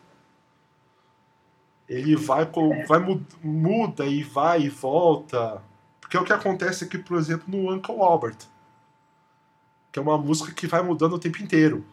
Ele 1.89 2.15
vai, 2.15 2.49
vai 2.87 3.23
muda 3.43 4.05
e 4.05 4.23
vai 4.23 4.63
e 4.63 4.69
volta. 4.69 5.63
Porque 6.01 6.17
é 6.17 6.21
o 6.21 6.25
que 6.25 6.33
acontece 6.33 6.85
aqui, 6.85 6.99
por 6.99 7.17
exemplo, 7.17 7.45
no 7.49 7.73
Uncle 7.73 8.01
Albert. 8.01 8.37
Que 9.91 9.99
é 9.99 10.03
uma 10.03 10.19
música 10.19 10.53
que 10.53 10.67
vai 10.67 10.83
mudando 10.83 11.15
o 11.15 11.19
tempo 11.19 11.43
inteiro. 11.43 11.85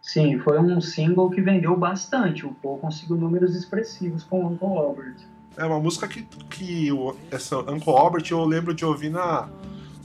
Sim, 0.00 0.38
foi 0.38 0.60
um 0.60 0.80
single 0.80 1.28
que 1.30 1.40
vendeu 1.40 1.76
bastante. 1.76 2.46
O 2.46 2.54
Paul 2.54 2.78
conseguiu 2.78 3.16
números 3.16 3.56
expressivos 3.56 4.22
com 4.22 4.44
o 4.44 4.46
Uncle 4.46 4.78
Albert. 4.78 5.16
É 5.56 5.64
uma 5.64 5.80
música 5.80 6.06
que, 6.06 6.22
que 6.50 6.88
essa 7.30 7.58
Uncle 7.58 7.94
Albert 7.94 8.24
eu 8.30 8.44
lembro 8.44 8.74
de 8.74 8.84
ouvir 8.84 9.10
na, 9.10 9.48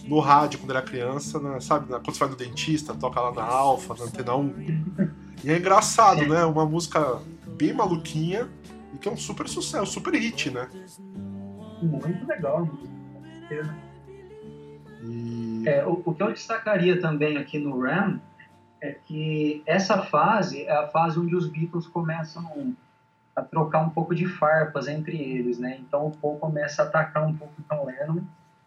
no 0.06 0.20
rádio 0.20 0.60
quando 0.60 0.72
era 0.72 0.82
criança, 0.82 1.40
na, 1.40 1.60
sabe? 1.60 1.90
Na, 1.90 2.00
quando 2.00 2.14
você 2.14 2.20
vai 2.20 2.30
no 2.30 2.36
dentista, 2.36 2.94
toca 2.94 3.20
lá 3.20 3.34
na 3.34 3.44
Alfa, 3.44 3.94
na 3.96 4.06
Antena 4.06 4.36
1. 4.36 4.54
E 5.44 5.52
é 5.52 5.58
engraçado, 5.58 6.26
né? 6.28 6.46
Uma 6.46 6.66
música 6.66 7.20
bem 7.58 7.74
maluquinha 7.74 8.50
e 8.94 8.98
que 8.98 9.10
é 9.10 9.12
um 9.12 9.18
super 9.18 9.48
sucesso, 9.48 9.92
super 9.92 10.14
hit, 10.14 10.50
né? 10.52 10.70
Muito 11.82 12.26
legal, 12.28 12.68
com 12.68 13.22
certeza. 13.24 13.76
E... 15.04 15.64
É, 15.68 15.86
o, 15.86 16.02
o 16.06 16.14
que 16.14 16.24
eu 16.24 16.32
destacaria 16.32 17.00
também 17.02 17.38
aqui 17.38 17.60
no 17.60 17.82
Ram 17.82 18.22
é 18.80 18.92
que 19.06 19.62
essa 19.66 20.02
fase 20.04 20.64
é 20.64 20.72
a 20.72 20.88
fase 20.88 21.20
onde 21.20 21.36
os 21.36 21.48
Beatles 21.48 21.88
começam 21.88 22.76
a 23.36 23.41
trocar 23.41 23.80
um 23.80 23.89
pouco 23.89 24.13
de 24.13 24.28
farpas 24.28 24.88
entre 24.88 25.17
eles, 25.17 25.58
né? 25.58 25.78
Então 25.80 26.08
o 26.08 26.12
Paul 26.12 26.38
começa 26.38 26.84
a 26.84 26.86
atacar 26.86 27.26
um 27.26 27.36
pouco 27.36 27.54
o 27.60 27.76
John 27.76 27.86
Lennon 27.86 28.22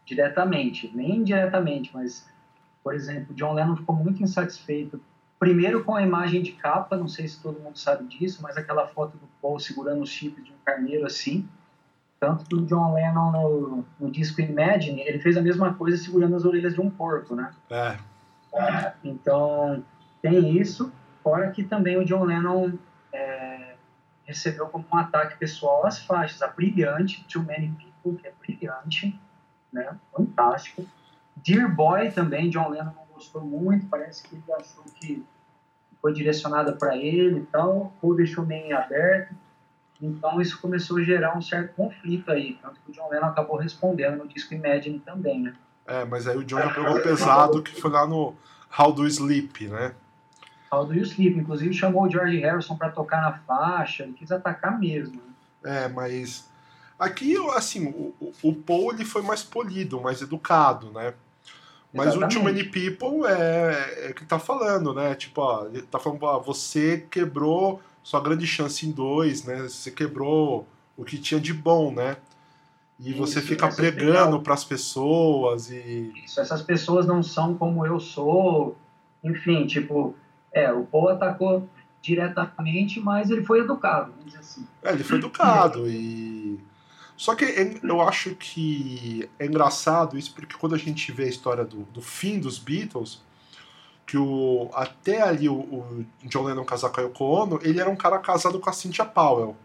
diretamente, 0.05 0.91
nem 0.95 1.17
indiretamente, 1.17 1.91
mas 1.93 2.27
por 2.83 2.95
exemplo, 2.95 3.35
John 3.35 3.55
Lennon 3.55 3.77
ficou 3.77 3.97
muito 3.97 4.23
insatisfeito 4.23 5.01
primeiro 5.39 5.83
com 5.85 5.95
a 5.95 6.03
imagem 6.03 6.43
de 6.43 6.53
capa, 6.53 6.97
não 6.97 7.09
sei 7.09 7.27
se 7.27 7.41
todo 7.41 7.61
mundo 7.61 7.79
sabe 7.79 8.05
disso, 8.05 8.43
mas 8.43 8.57
aquela 8.57 8.87
foto 8.87 9.17
do 9.17 9.29
Paul 9.41 9.59
segurando 9.59 10.03
os 10.03 10.11
chifres 10.11 10.45
de 10.45 10.53
um 10.53 10.57
carneiro 10.65 11.07
assim, 11.07 11.49
tanto 12.21 12.45
que 12.45 12.55
o 12.55 12.65
John 12.65 12.95
Lennon 12.95 13.33
no, 13.33 13.85
no 14.01 14.11
disco 14.11 14.41
Imagine, 14.41 15.03
ele 15.03 15.19
fez 15.19 15.37
a 15.37 15.43
mesma 15.43 15.75
coisa 15.75 15.97
segurando 15.97 16.37
as 16.37 16.45
orelhas 16.45 16.75
de 16.75 16.81
um 16.81 16.89
porco, 16.89 17.35
né? 17.35 17.51
É. 17.71 17.97
Então, 19.03 19.83
tem 20.23 20.57
isso, 20.57 20.93
fora 21.23 21.51
que 21.51 21.65
também 21.65 21.99
o 21.99 22.05
John 22.05 22.25
Lennon 22.25 22.73
recebeu 24.25 24.67
como 24.67 24.85
um 24.93 24.97
ataque 24.97 25.37
pessoal 25.37 25.87
as 25.87 25.99
faixas. 25.99 26.43
A 26.43 26.49
Brilhante, 26.49 27.25
Too 27.25 27.43
Many 27.43 27.69
People, 27.69 28.21
que 28.21 28.27
é 28.27 28.33
brilhante, 28.39 29.19
né? 29.73 29.97
Fantástico. 30.13 30.87
Dear 31.37 31.75
Boy 31.75 32.11
também, 32.11 32.49
John 32.49 32.71
Lennon 32.71 32.93
não 32.97 33.07
gostou 33.13 33.43
muito, 33.43 33.87
parece 33.87 34.27
que 34.27 34.35
ele 34.35 34.45
achou 34.53 34.85
que 34.95 35.25
foi 36.01 36.13
direcionada 36.13 36.73
para 36.73 36.97
ele 36.97 37.41
e 37.41 37.47
tal, 37.47 37.93
ou 38.01 38.15
deixou 38.15 38.45
meio 38.45 38.77
aberto. 38.77 39.35
Então 40.01 40.41
isso 40.41 40.61
começou 40.61 40.99
a 40.99 41.03
gerar 41.03 41.37
um 41.37 41.41
certo 41.41 41.75
conflito 41.75 42.31
aí, 42.31 42.59
tanto 42.61 42.79
que 42.81 42.91
o 42.91 42.95
John 42.95 43.09
Lennon 43.09 43.27
acabou 43.27 43.57
respondendo 43.57 44.19
no 44.19 44.29
disco 44.29 44.53
Imagine 44.55 44.99
também, 44.99 45.41
né? 45.41 45.55
É, 45.87 46.05
mas 46.05 46.27
aí 46.27 46.37
o 46.37 46.45
John 46.45 46.59
já 46.59 46.75
pegou 46.75 47.01
pesado, 47.01 47.63
que 47.63 47.81
foi 47.81 47.91
lá 47.91 48.07
no 48.07 48.35
How 48.79 48.93
Do 48.93 49.07
Sleep, 49.07 49.69
né? 49.69 49.95
How 50.75 50.87
Do 50.87 50.95
You 50.95 51.05
Sleep, 51.05 51.39
inclusive 51.39 51.73
chamou 51.73 52.05
o 52.05 52.11
George 52.11 52.39
Harrison 52.39 52.77
para 52.77 52.91
tocar 52.91 53.21
na 53.21 53.33
faixa, 53.33 54.03
ele 54.03 54.13
quis 54.13 54.33
atacar 54.33 54.79
mesmo. 54.79 55.21
Né? 55.63 55.85
É, 55.85 55.89
mas 55.89 56.49
aqui, 56.99 57.37
assim, 57.55 57.87
o, 57.87 58.33
o 58.43 58.55
Paul 58.55 58.93
ele 58.93 59.05
foi 59.05 59.23
mais 59.23 59.43
polido, 59.43 60.01
mais 60.01 60.21
educado, 60.21 60.91
né? 60.91 61.15
Mas 61.93 62.09
Exatamente. 62.09 62.37
o 62.37 62.41
Too 62.41 62.45
Many 62.45 62.65
People 62.65 63.27
é, 63.27 64.09
é 64.09 64.13
que 64.13 64.25
tá 64.25 64.39
falando, 64.39 64.93
né? 64.93 65.15
Tipo, 65.15 65.41
ó, 65.41 65.67
ele 65.67 65.83
tá 65.83 66.01
falando, 66.01 66.25
ó, 66.25 66.41
você 66.41 67.07
quebrou 67.09 67.81
sua 68.03 68.21
grande 68.21 68.47
chance 68.47 68.85
em 68.85 68.91
dois, 68.91 69.45
né? 69.45 69.63
Você 69.63 69.93
quebrou 69.93 70.67
o 70.97 71.05
que 71.05 71.17
tinha 71.17 71.41
de 71.41 71.55
bom, 71.55 71.93
né? 71.93 72.17
E 72.99 73.11
Isso, 73.11 73.19
você 73.19 73.41
fica 73.41 73.69
pregando 73.69 74.41
para 74.41 74.55
as 74.55 74.65
pessoas 74.65 75.71
e. 75.71 76.13
Isso, 76.25 76.41
essas 76.41 76.63
pessoas 76.63 77.07
não 77.07 77.23
são 77.23 77.55
como 77.55 77.87
eu 77.87 78.01
sou. 78.01 78.77
Enfim, 79.23 79.67
tipo, 79.67 80.15
é, 80.55 80.73
o 80.73 80.85
Paul 80.85 81.11
atacou 81.11 81.69
diretamente, 82.01 83.01
mas 83.01 83.31
ele 83.31 83.45
foi 83.45 83.61
educado, 83.61 84.13
vamos 84.13 84.27
dizer 84.27 84.39
assim. 84.39 84.67
É, 84.83 84.93
ele 84.93 85.05
foi 85.05 85.19
educado 85.19 85.89
e 85.89 86.61
só 87.17 87.35
que 87.35 87.45
eu 87.83 88.01
acho 88.01 88.35
que 88.35 89.29
é 89.39 89.47
engraçado 89.47 90.19
isso, 90.19 90.35
porque 90.35 90.57
quando 90.57 90.75
a 90.75 90.79
gente 90.79 91.13
vê 91.13 91.25
a 91.25 91.29
história 91.29 91.65
do, 91.65 91.83
do 91.85 92.03
fim 92.03 92.41
dos 92.41 92.59
Beatles, 92.59 93.23
que 94.07 94.19
o, 94.19 94.69
até 94.75 95.23
ali 95.23 95.49
o, 95.49 95.55
o, 95.55 96.07
John 96.25 96.43
Lennon 96.43 96.65
casar 96.65 96.91
com 96.91 97.01
a 97.01 97.05
Yoko 97.05 97.25
Ono, 97.25 97.61
ele 97.63 97.81
era 97.81 97.89
um 97.89 97.97
cara 97.97 98.19
casado 98.19 98.59
com 98.59 98.69
a 98.69 98.73
Cynthia 98.73 99.05
Powell. 99.05 99.57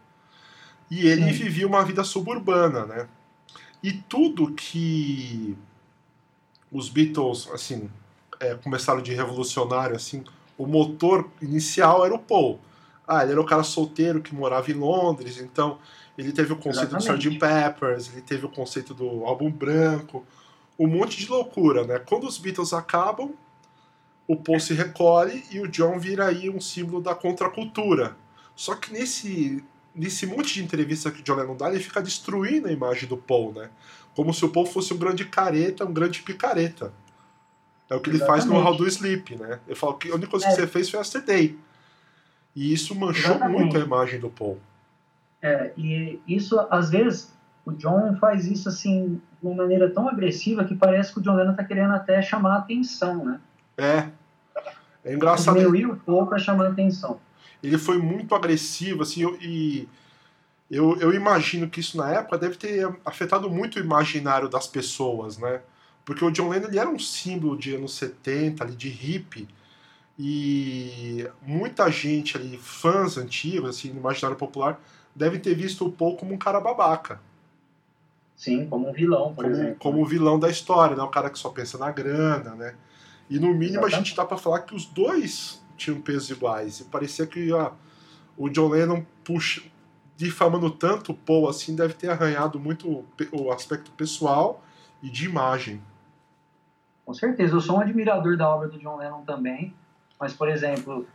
E 0.89 1.08
ele 1.08 1.34
Sim. 1.34 1.43
vivia 1.43 1.67
uma 1.67 1.84
vida 1.84 2.04
suburbana, 2.04 2.86
né? 2.86 3.08
E 3.82 3.93
tudo 3.93 4.54
que 4.54 5.58
os 6.71 6.89
Beatles, 6.89 7.49
assim, 7.52 7.89
é, 8.39 8.56
começaram 8.56 9.02
de 9.02 9.13
revolucionário, 9.13 9.95
assim, 9.95 10.23
o 10.59 10.67
motor 10.67 11.31
inicial 11.41 12.05
era 12.05 12.13
o 12.13 12.19
Paul. 12.19 12.59
Ah, 13.07 13.23
ele 13.23 13.31
era 13.31 13.41
o 13.41 13.45
cara 13.45 13.63
solteiro 13.63 14.21
que 14.21 14.35
morava 14.35 14.69
em 14.69 14.73
Londres, 14.75 15.39
então 15.39 15.79
ele 16.17 16.33
teve 16.33 16.51
o 16.51 16.57
conceito 16.57 16.97
Exatamente. 16.97 17.29
do 17.29 17.33
Sgt. 17.33 17.39
Peppers, 17.39 18.11
ele 18.11 18.21
teve 18.21 18.45
o 18.45 18.49
conceito 18.49 18.93
do 18.93 19.23
álbum 19.23 19.49
branco, 19.49 20.25
um 20.77 20.85
monte 20.85 21.17
de 21.17 21.29
loucura, 21.29 21.85
né? 21.85 21.97
Quando 21.97 22.27
os 22.27 22.37
Beatles 22.37 22.73
acabam, 22.73 23.33
o 24.27 24.35
Paul 24.35 24.59
se 24.59 24.73
recolhe 24.73 25.43
e 25.49 25.61
o 25.61 25.67
John 25.67 25.97
vira 25.97 26.27
aí 26.27 26.49
um 26.49 26.59
símbolo 26.59 27.01
da 27.01 27.15
contracultura. 27.15 28.15
Só 28.53 28.75
que 28.75 28.91
nesse, 28.91 29.63
nesse 29.95 30.25
monte 30.25 30.55
de 30.55 30.63
entrevista 30.63 31.09
que 31.09 31.21
o 31.21 31.23
John 31.23 31.35
Lennon 31.35 31.55
dá, 31.55 31.69
ele 31.69 31.79
fica 31.79 32.01
destruindo 32.01 32.67
a 32.67 32.71
imagem 32.71 33.07
do 33.07 33.15
Paul, 33.15 33.53
né? 33.53 33.69
Como 34.13 34.33
se 34.33 34.43
o 34.43 34.49
Paul 34.49 34.65
fosse 34.65 34.93
um 34.93 34.97
grande 34.97 35.23
careta, 35.23 35.85
um 35.85 35.93
grande 35.93 36.21
picareta. 36.21 36.93
É 37.89 37.95
o 37.95 37.99
que 37.99 38.10
ele 38.10 38.19
faz 38.19 38.45
no 38.45 38.56
How 38.56 38.75
Do 38.75 38.88
Sleep, 38.88 39.36
né? 39.36 39.60
Ele 39.65 39.75
fala 39.75 39.97
que 39.97 40.12
a 40.12 40.15
única 40.15 40.30
coisa 40.30 40.45
é. 40.45 40.49
que 40.49 40.56
você 40.56 40.67
fez 40.67 40.89
foi 40.89 40.99
Yesterday. 40.99 41.58
E 42.56 42.73
isso 42.73 42.93
manchou 42.93 43.32
Exatamente. 43.32 43.60
muito 43.60 43.78
a 43.78 43.80
imagem 43.80 44.19
do 44.19 44.30
Paul. 44.30 44.60
É, 45.41 45.71
e 45.78 46.19
isso, 46.28 46.60
às 46.69 46.89
vezes, 46.89 47.34
o 47.65 47.71
John 47.71 48.15
faz 48.17 48.45
isso 48.45 48.69
assim, 48.69 49.21
de 49.41 49.47
uma 49.47 49.56
maneira 49.56 49.89
tão 49.89 50.08
agressiva 50.08 50.63
que 50.65 50.75
parece 50.75 51.13
que 51.13 51.19
o 51.19 51.21
John 51.21 51.36
Lennon 51.36 51.56
tá 51.56 51.63
querendo 51.63 51.93
até 51.93 52.21
chamar 52.21 52.56
a 52.56 52.58
atenção, 52.60 53.25
né? 53.25 53.39
É. 53.78 54.10
É 55.04 55.13
engraçado. 55.13 55.58
Diminuir 55.58 55.86
o 55.86 55.95
Paul 55.95 56.28
para 56.28 56.38
chamar 56.38 56.65
a 56.65 56.69
atenção. 56.69 57.19
Ele 57.63 57.78
foi 57.78 57.97
muito 57.97 58.36
agressivo, 58.36 59.02
assim, 59.04 59.25
e 59.41 59.88
eu, 60.69 60.97
eu 60.99 61.13
imagino 61.13 61.69
que 61.69 61.80
isso 61.80 61.97
na 61.97 62.12
época 62.12 62.38
deve 62.38 62.56
ter 62.56 62.88
afetado 63.04 63.49
muito 63.49 63.78
o 63.78 63.80
imaginário 63.80 64.47
das 64.47 64.67
pessoas, 64.67 65.38
né? 65.38 65.62
Porque 66.09 66.25
o 66.25 66.31
John 66.31 66.49
Lennon 66.49 66.69
ele 66.69 66.79
era 66.79 66.89
um 66.89 66.97
símbolo 66.97 67.55
de 67.55 67.75
anos 67.75 67.93
70, 67.93 68.63
ali, 68.63 68.75
de 68.75 68.89
hippie, 68.89 69.47
e 70.17 71.29
muita 71.39 71.87
gente 71.91 72.35
ali, 72.35 72.57
fãs 72.57 73.15
antigos, 73.15 73.69
assim, 73.69 73.91
no 73.91 73.99
imaginário 73.99 74.35
popular, 74.35 74.81
devem 75.13 75.39
ter 75.39 75.53
visto 75.53 75.85
o 75.85 75.91
Paul 75.91 76.17
como 76.17 76.33
um 76.33 76.37
cara 76.39 76.59
babaca. 76.59 77.21
Sim, 78.35 78.65
como 78.65 78.89
um 78.89 78.91
vilão, 78.91 79.35
por 79.35 79.43
como, 79.43 79.55
exemplo. 79.55 79.75
Como 79.77 80.01
o 80.01 80.05
vilão 80.05 80.39
da 80.39 80.49
história, 80.49 80.95
né? 80.95 81.03
Um 81.03 81.11
cara 81.11 81.29
que 81.29 81.37
só 81.37 81.49
pensa 81.49 81.77
na 81.77 81.91
grana, 81.91 82.55
né? 82.55 82.73
E 83.29 83.37
no 83.37 83.49
mínimo 83.49 83.65
Exatamente. 83.65 83.93
a 83.93 83.97
gente 83.99 84.15
dá 84.15 84.25
para 84.25 84.37
falar 84.37 84.61
que 84.61 84.73
os 84.73 84.85
dois 84.87 85.61
tinham 85.77 86.01
pesos 86.01 86.31
iguais. 86.31 86.79
E 86.79 86.85
parecia 86.85 87.27
que 87.27 87.51
ó, 87.51 87.73
o 88.35 88.49
John 88.49 88.69
Lennon 88.69 89.05
puxa, 89.23 89.61
difamando 90.17 90.71
tanto 90.71 91.11
o 91.11 91.15
Paul 91.15 91.47
assim, 91.47 91.75
deve 91.75 91.93
ter 91.93 92.09
arranhado 92.09 92.59
muito 92.59 93.05
o 93.31 93.51
aspecto 93.51 93.91
pessoal 93.91 94.65
e 95.03 95.09
de 95.11 95.25
imagem. 95.25 95.79
Com 97.09 97.13
certeza, 97.15 97.55
eu 97.55 97.59
sou 97.59 97.77
um 97.77 97.79
admirador 97.79 98.37
da 98.37 98.47
obra 98.47 98.67
do 98.67 98.77
John 98.77 98.97
Lennon 98.97 99.23
também. 99.23 99.73
Mas, 100.19 100.31
por 100.31 100.47
exemplo, 100.47 101.07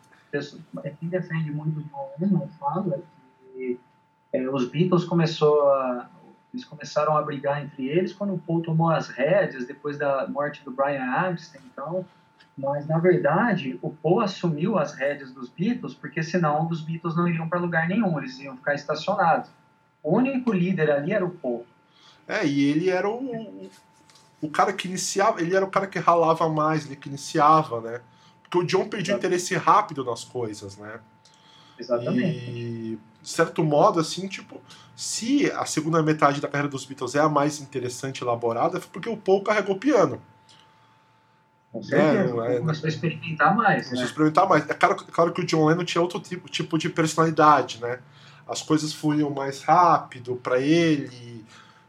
é, 0.82 0.90
quem 0.90 1.08
defende 1.08 1.52
muito 1.52 1.78
o 1.78 1.82
John 1.84 2.10
Lennon 2.18 2.48
fala 2.58 2.98
que 3.52 3.78
é, 4.32 4.48
os 4.48 4.68
Beatles 4.68 5.04
começou 5.04 5.70
a, 5.70 6.10
eles 6.52 6.64
começaram 6.64 7.16
a 7.16 7.22
brigar 7.22 7.62
entre 7.62 7.86
eles 7.86 8.12
quando 8.12 8.34
o 8.34 8.38
Paul 8.40 8.60
tomou 8.60 8.90
as 8.90 9.06
rédeas 9.06 9.68
depois 9.68 9.96
da 9.96 10.26
morte 10.26 10.64
do 10.64 10.72
Brian 10.72 11.30
Epstein, 11.30 11.62
então 11.72 12.04
mas 12.58 12.88
na 12.88 12.98
verdade 12.98 13.78
o 13.80 13.90
Paul 13.90 14.20
assumiu 14.20 14.76
as 14.76 14.94
rédeas 14.94 15.30
dos 15.30 15.48
Beatles 15.48 15.94
porque 15.94 16.24
senão 16.24 16.66
os 16.68 16.80
Beatles 16.80 17.14
não 17.14 17.28
iriam 17.28 17.48
para 17.48 17.60
lugar 17.60 17.86
nenhum, 17.86 18.18
eles 18.18 18.36
iam 18.40 18.56
ficar 18.56 18.74
estacionados. 18.74 19.48
O 20.02 20.16
único 20.16 20.52
líder 20.52 20.90
ali 20.90 21.12
era 21.12 21.24
o 21.24 21.30
Paul. 21.30 21.64
É, 22.26 22.44
e 22.44 22.64
ele 22.64 22.90
era 22.90 23.08
o, 23.08 23.70
o 24.44 24.50
cara 24.50 24.72
que 24.72 24.86
iniciava, 24.86 25.40
ele 25.40 25.56
era 25.56 25.64
o 25.64 25.70
cara 25.70 25.86
que 25.86 25.98
ralava 25.98 26.48
mais, 26.48 26.84
ele 26.84 26.96
que 26.96 27.08
iniciava, 27.08 27.80
né? 27.80 28.00
Porque 28.42 28.58
o 28.58 28.64
John 28.64 28.88
perdia 28.88 29.14
interesse 29.14 29.54
rápido 29.54 30.04
nas 30.04 30.22
coisas, 30.22 30.76
né? 30.76 31.00
Exatamente. 31.78 32.50
E, 32.50 32.98
de 33.22 33.28
certo 33.28 33.64
modo, 33.64 33.98
assim, 33.98 34.28
tipo, 34.28 34.60
se 34.94 35.50
a 35.52 35.64
segunda 35.64 36.02
metade 36.02 36.40
da 36.40 36.48
carreira 36.48 36.68
dos 36.68 36.84
Beatles 36.84 37.14
é 37.14 37.20
a 37.20 37.28
mais 37.28 37.58
interessante 37.60 38.18
e 38.18 38.24
elaborada, 38.24 38.78
foi 38.80 38.90
porque 38.92 39.08
o 39.08 39.16
Paul 39.16 39.42
carregou 39.42 39.76
o 39.76 39.78
piano. 39.78 40.20
Com 41.72 41.82
certeza. 41.82 42.46
É, 42.46 42.56
é, 42.56 42.58
começou 42.58 42.84
a 42.84 42.88
experimentar 42.88 43.56
mais. 43.56 43.88
Começou 43.88 43.96
né? 43.96 44.02
a 44.02 44.06
experimentar 44.06 44.48
mais. 44.48 44.70
É 44.70 44.74
claro, 44.74 44.96
claro 44.96 45.32
que 45.32 45.40
o 45.40 45.46
John 45.46 45.64
Lennon 45.64 45.84
tinha 45.84 46.02
outro 46.02 46.20
tipo, 46.20 46.48
tipo 46.50 46.76
de 46.76 46.90
personalidade, 46.90 47.80
né? 47.80 47.98
As 48.46 48.60
coisas 48.60 48.92
fluíam 48.92 49.30
mais 49.30 49.62
rápido 49.62 50.36
para 50.36 50.60
ele. 50.60 51.44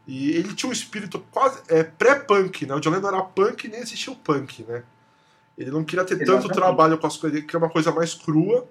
E 0.06 0.30
ele 0.30 0.54
tinha 0.54 0.70
um 0.70 0.72
espírito 0.72 1.18
quase 1.30 1.60
é, 1.68 1.82
pré-punk, 1.82 2.64
né? 2.64 2.74
O 2.74 2.80
John 2.80 2.90
Lennon 2.90 3.08
era 3.08 3.22
punk 3.22 3.64
e 3.64 3.68
nem 3.68 3.80
existia 3.80 4.12
o 4.12 4.16
punk, 4.16 4.62
né? 4.62 4.84
Ele 5.58 5.70
não 5.70 5.84
queria 5.84 6.04
ter 6.04 6.14
Exatamente. 6.14 6.42
tanto 6.42 6.54
trabalho 6.54 6.98
com 6.98 7.06
as 7.06 7.16
coisas, 7.16 7.36
ele 7.36 7.46
queria 7.46 7.58
uma 7.58 7.70
coisa 7.70 7.90
mais 7.90 8.14
crua. 8.14 8.68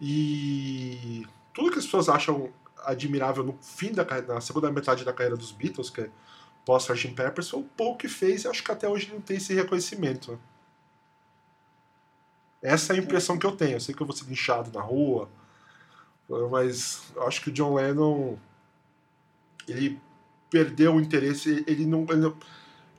E 0.00 1.26
tudo 1.52 1.70
que 1.70 1.78
as 1.78 1.84
pessoas 1.84 2.08
acham 2.08 2.50
admirável 2.84 3.44
no 3.44 3.58
fim 3.60 3.92
da 3.92 4.06
na 4.22 4.40
segunda 4.40 4.70
metade 4.72 5.04
da 5.04 5.12
carreira 5.12 5.36
dos 5.36 5.52
Beatles, 5.52 5.90
que 5.90 6.02
é 6.02 6.10
pós 6.64 6.84
Sgt. 6.84 7.14
Peppers, 7.14 7.50
foi 7.50 7.60
o 7.60 7.64
Paul 7.64 7.96
que 7.96 8.08
fez 8.08 8.44
e 8.44 8.48
acho 8.48 8.64
que 8.64 8.72
até 8.72 8.88
hoje 8.88 9.10
não 9.12 9.20
tem 9.20 9.36
esse 9.36 9.52
reconhecimento. 9.52 10.40
Essa 12.62 12.94
é 12.94 12.96
a 12.96 12.98
impressão 12.98 13.38
que 13.38 13.44
eu 13.44 13.52
tenho. 13.52 13.76
Eu 13.76 13.80
sei 13.80 13.94
que 13.94 14.00
eu 14.00 14.06
vou 14.06 14.16
ser 14.16 14.26
linchado 14.26 14.70
na 14.72 14.80
rua, 14.80 15.28
mas 16.50 17.02
eu 17.14 17.26
acho 17.26 17.42
que 17.42 17.50
o 17.50 17.52
John 17.52 17.74
Lennon 17.74 18.38
ele 19.66 20.00
perdeu 20.50 20.94
o 20.94 21.00
interesse, 21.00 21.64
ele 21.66 21.86
não, 21.86 22.02
ele 22.08 22.16
não 22.16 22.36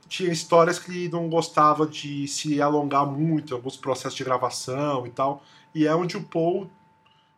tinha 0.07 0.31
histórias 0.31 0.79
que 0.79 0.91
ele 0.91 1.09
não 1.09 1.29
gostava 1.29 1.85
de 1.85 2.27
se 2.27 2.61
alongar 2.61 3.05
muito, 3.05 3.53
alguns 3.53 3.77
processos 3.77 4.15
de 4.15 4.23
gravação 4.23 5.05
e 5.05 5.09
tal. 5.09 5.43
E 5.73 5.85
é 5.85 5.95
onde 5.95 6.17
o 6.17 6.23
Paul 6.23 6.69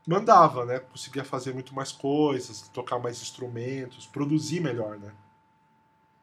mandava, 0.08 0.65
né? 0.65 0.80
Conseguia 0.80 1.23
fazer 1.23 1.54
muito 1.54 1.73
mais 1.73 1.91
coisas, 1.91 2.62
tocar 2.69 2.99
mais 2.99 3.21
instrumentos, 3.21 4.06
produzir 4.08 4.60
melhor, 4.60 4.97
né? 4.97 5.12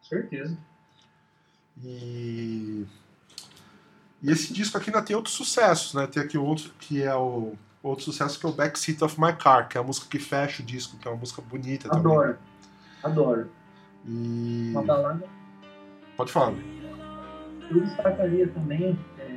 Certeza. 0.03 0.57
E 1.83 2.87
e 4.22 4.31
esse 4.31 4.53
disco 4.53 4.76
aqui 4.76 4.90
ainda 4.90 5.03
tem 5.03 5.16
outros 5.16 5.35
sucessos, 5.35 5.94
né? 5.94 6.07
Tem 6.07 6.22
aqui 6.22 6.37
outro 6.37 6.72
que 6.79 7.03
é 7.03 7.14
o 7.14 7.55
outro 7.83 8.05
sucesso 8.05 8.38
que 8.38 8.44
é 8.44 8.48
o 8.48 8.53
Backseat 8.53 9.03
of 9.03 9.18
My 9.18 9.35
Car, 9.35 9.68
que 9.68 9.79
é 9.79 9.81
a 9.81 9.85
música 9.85 10.07
que 10.09 10.18
fecha 10.18 10.62
o 10.62 10.66
disco, 10.66 10.98
que 10.98 11.09
é 11.09 11.11
uma 11.11 11.16
música 11.16 11.40
bonita 11.40 11.88
Adoro. 11.88 12.03
também. 12.03 12.18
Adoro. 12.22 12.38
Adoro. 13.03 13.50
E 14.06 14.70
uma 14.70 14.82
balada 14.82 15.24
Pode 16.16 16.32
falar. 16.32 16.52
Eu 17.70 17.80
destacaria 17.80 18.48
também 18.48 18.98
é, 19.18 19.36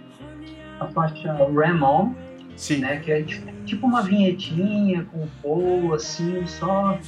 a 0.79 0.87
faixa 0.87 1.33
Ram 1.33 1.81
On, 1.81 2.13
Sim. 2.57 2.79
Né, 2.79 2.99
que 2.99 3.11
é 3.11 3.23
tipo 3.65 3.87
uma 3.87 4.01
vinhetinha 4.01 5.05
com 5.05 5.23
o 5.23 5.29
Paul, 5.41 5.93
assim, 5.93 6.45
só 6.45 6.99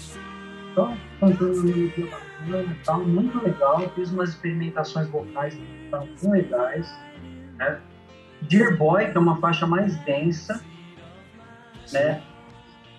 Então, 0.71 0.97
cantando 1.19 1.63
melodia 1.63 2.05
bacana, 2.05 2.77
tá 2.83 2.97
muito 2.97 3.43
legal. 3.43 3.79
Fiz 3.95 4.11
umas 4.11 4.29
experimentações 4.29 5.07
vocais 5.09 5.55
que 5.55 5.83
estavam 5.85 6.07
bem 6.21 6.31
legais. 6.31 6.97
Né? 7.57 7.79
Dear 8.43 8.77
Boy, 8.77 9.11
que 9.11 9.17
é 9.17 9.19
uma 9.19 9.37
faixa 9.37 9.67
mais 9.67 9.97
densa, 9.99 10.63
né? 11.91 12.21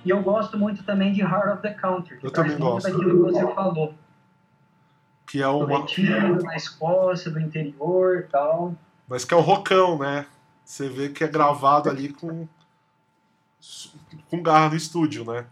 E 0.05 0.11
eu 0.11 0.23
gosto 0.23 0.57
muito 0.57 0.85
também 0.85 1.13
de 1.13 1.21
Heart 1.21 1.55
of 1.55 1.63
the 1.63 1.75
Country, 1.75 2.19
que 2.19 2.27
eu 2.27 2.31
também 2.31 2.57
gosto. 2.57 2.89
daquilo 2.89 3.27
que 3.27 3.33
você 3.33 3.55
falou. 3.55 3.95
Que 5.37 5.43
é 5.43 5.49
uma... 5.49 5.81
Retiro, 5.81 6.43
na 6.43 6.57
Escócia, 6.57 7.31
do 7.31 7.41
interior 7.41 8.19
e 8.19 8.23
tal. 8.25 8.75
Mas 9.09 9.25
que 9.25 9.35
é 9.35 9.37
o 9.37 9.41
rocão, 9.41 9.99
né? 9.99 10.27
Você 10.65 10.89
vê 10.89 11.09
que 11.09 11.23
é 11.23 11.29
gravado 11.29 11.89
ali 11.89 12.09
com 12.09 12.49
com 14.31 14.43
garra 14.43 14.71
no 14.71 14.77
estúdio, 14.77 15.25
né? 15.25 15.47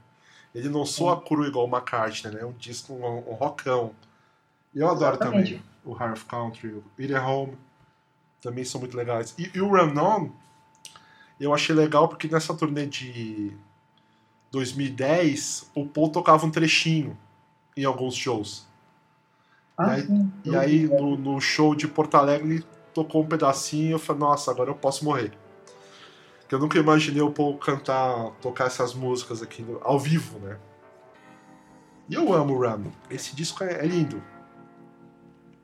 Ele 0.55 0.69
não 0.69 0.87
soa 0.87 1.21
cru 1.21 1.45
igual 1.45 1.67
o 1.67 1.69
McCartney, 1.69 2.33
né? 2.33 2.41
É 2.43 2.47
um 2.47 2.53
disco, 2.53 2.93
um, 2.93 3.31
um 3.31 3.35
rockão. 3.35 3.93
E 4.75 4.79
eu 4.79 4.89
adoro 4.89 5.17
Exatamente. 5.17 5.55
também 5.55 5.75
o 5.85 6.13
of 6.13 6.25
Country, 6.25 6.69
o 6.69 6.85
It 6.99 7.15
Home, 7.15 7.59
também 8.41 8.65
são 8.65 8.81
muito 8.81 8.97
legais. 8.97 9.35
E, 9.39 9.51
e 9.55 9.61
o 9.61 9.69
Run 9.69 9.99
On, 9.99 10.31
eu 11.39 11.53
achei 11.53 11.75
legal 11.75 12.09
porque 12.09 12.29
nessa 12.29 12.55
turnê 12.55 12.87
de 12.87 13.53
2010, 14.51 15.71
o 15.75 15.87
Paul 15.87 16.11
tocava 16.11 16.47
um 16.47 16.51
trechinho 16.51 17.19
em 17.77 17.85
alguns 17.85 18.15
shows. 18.15 18.67
Ah, 19.77 19.99
e 19.99 20.01
aí, 20.01 20.29
e 20.45 20.57
aí 20.57 20.87
no, 20.87 21.17
no, 21.17 21.41
show 21.41 21.75
de 21.75 21.89
Porto 21.89 22.15
Alegre, 22.15 22.49
ele 22.49 22.65
tocou 22.93 23.23
um 23.23 23.27
pedacinho 23.27 23.89
e 23.89 23.93
eu 23.93 23.99
falei, 23.99 24.21
nossa, 24.21 24.51
agora 24.51 24.71
eu 24.71 24.75
posso 24.75 25.05
morrer. 25.05 25.33
Porque 26.41 26.55
eu 26.55 26.59
nunca 26.59 26.79
imaginei 26.79 27.23
o 27.23 27.31
Paul 27.31 27.57
cantar, 27.59 28.31
tocar 28.41 28.67
essas 28.67 28.95
músicas 28.95 29.43
aqui 29.43 29.65
ao 29.83 29.99
vivo, 29.99 30.39
né? 30.39 30.59
E 32.09 32.15
eu 32.15 32.33
amo 32.33 32.55
o 32.55 32.61
Ram. 32.61 32.85
Esse 33.11 33.35
disco 33.35 33.65
é, 33.65 33.85
é 33.85 33.87
lindo. 33.87 34.23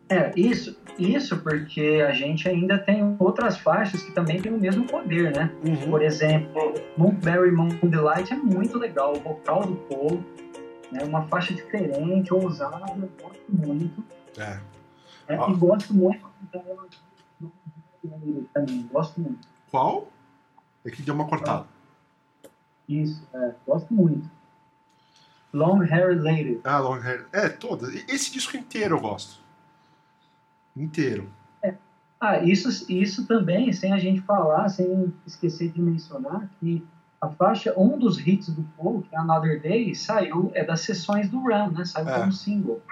É, 0.08 0.32
isso, 0.34 0.76
isso 0.98 1.38
porque 1.38 2.04
a 2.04 2.12
gente 2.12 2.48
ainda 2.48 2.76
tem 2.76 3.14
outras 3.20 3.58
faixas 3.58 4.02
que 4.02 4.10
também 4.10 4.40
têm 4.40 4.52
o 4.52 4.58
mesmo 4.58 4.84
poder, 4.84 5.32
né? 5.32 5.52
Uhum. 5.64 5.88
Por 5.88 6.02
exemplo, 6.02 6.74
Moonberry 6.96 7.52
Moon 7.52 7.68
Delight 7.84 8.32
é 8.32 8.36
muito 8.36 8.76
legal, 8.76 9.12
o 9.12 9.20
vocal 9.20 9.64
do 9.64 9.76
Paul, 9.76 10.24
né? 10.90 11.04
uma 11.04 11.26
faixa 11.28 11.54
diferente, 11.54 12.32
ousada, 12.32 12.96
eu 12.96 13.10
gosto 13.20 13.44
muito. 13.48 14.04
É. 14.36 14.60
é 15.28 15.36
ah. 15.36 15.46
E 15.48 15.54
gosto 15.54 15.94
muito 15.94 16.30
também, 18.52 18.88
gosto 18.90 19.20
muito. 19.20 19.48
Qual? 19.70 20.08
É 20.84 20.90
que 20.90 21.02
deu 21.02 21.14
uma 21.14 21.28
cortada. 21.28 21.66
Isso, 22.88 23.22
é, 23.32 23.54
gosto 23.66 23.92
muito. 23.92 24.28
Long 25.52 25.82
Hair 25.82 26.22
Lady. 26.22 26.60
Ah, 26.64 26.78
Long 26.78 27.00
Hair. 27.00 27.26
É, 27.32 27.48
toda. 27.48 27.88
Esse 28.08 28.32
disco 28.32 28.56
inteiro 28.56 28.96
eu 28.96 29.00
gosto. 29.00 29.40
Inteiro. 30.76 31.28
É. 31.62 31.74
Ah, 32.20 32.38
isso, 32.38 32.90
isso 32.90 33.26
também, 33.26 33.72
sem 33.72 33.92
a 33.92 33.98
gente 33.98 34.20
falar, 34.22 34.68
sem 34.68 35.12
esquecer 35.26 35.70
de 35.70 35.80
mencionar, 35.80 36.48
que 36.58 36.86
a 37.20 37.28
faixa, 37.28 37.74
um 37.76 37.98
dos 37.98 38.18
hits 38.18 38.48
do 38.48 38.62
Paul, 38.76 39.02
que 39.02 39.14
é 39.14 39.18
Another 39.18 39.60
Day, 39.60 39.94
saiu, 39.94 40.50
é 40.54 40.64
das 40.64 40.80
sessões 40.80 41.28
do 41.28 41.38
Run, 41.40 41.70
né? 41.70 41.84
Saiu 41.84 42.08
é. 42.08 42.18
como 42.18 42.32
single. 42.32 42.82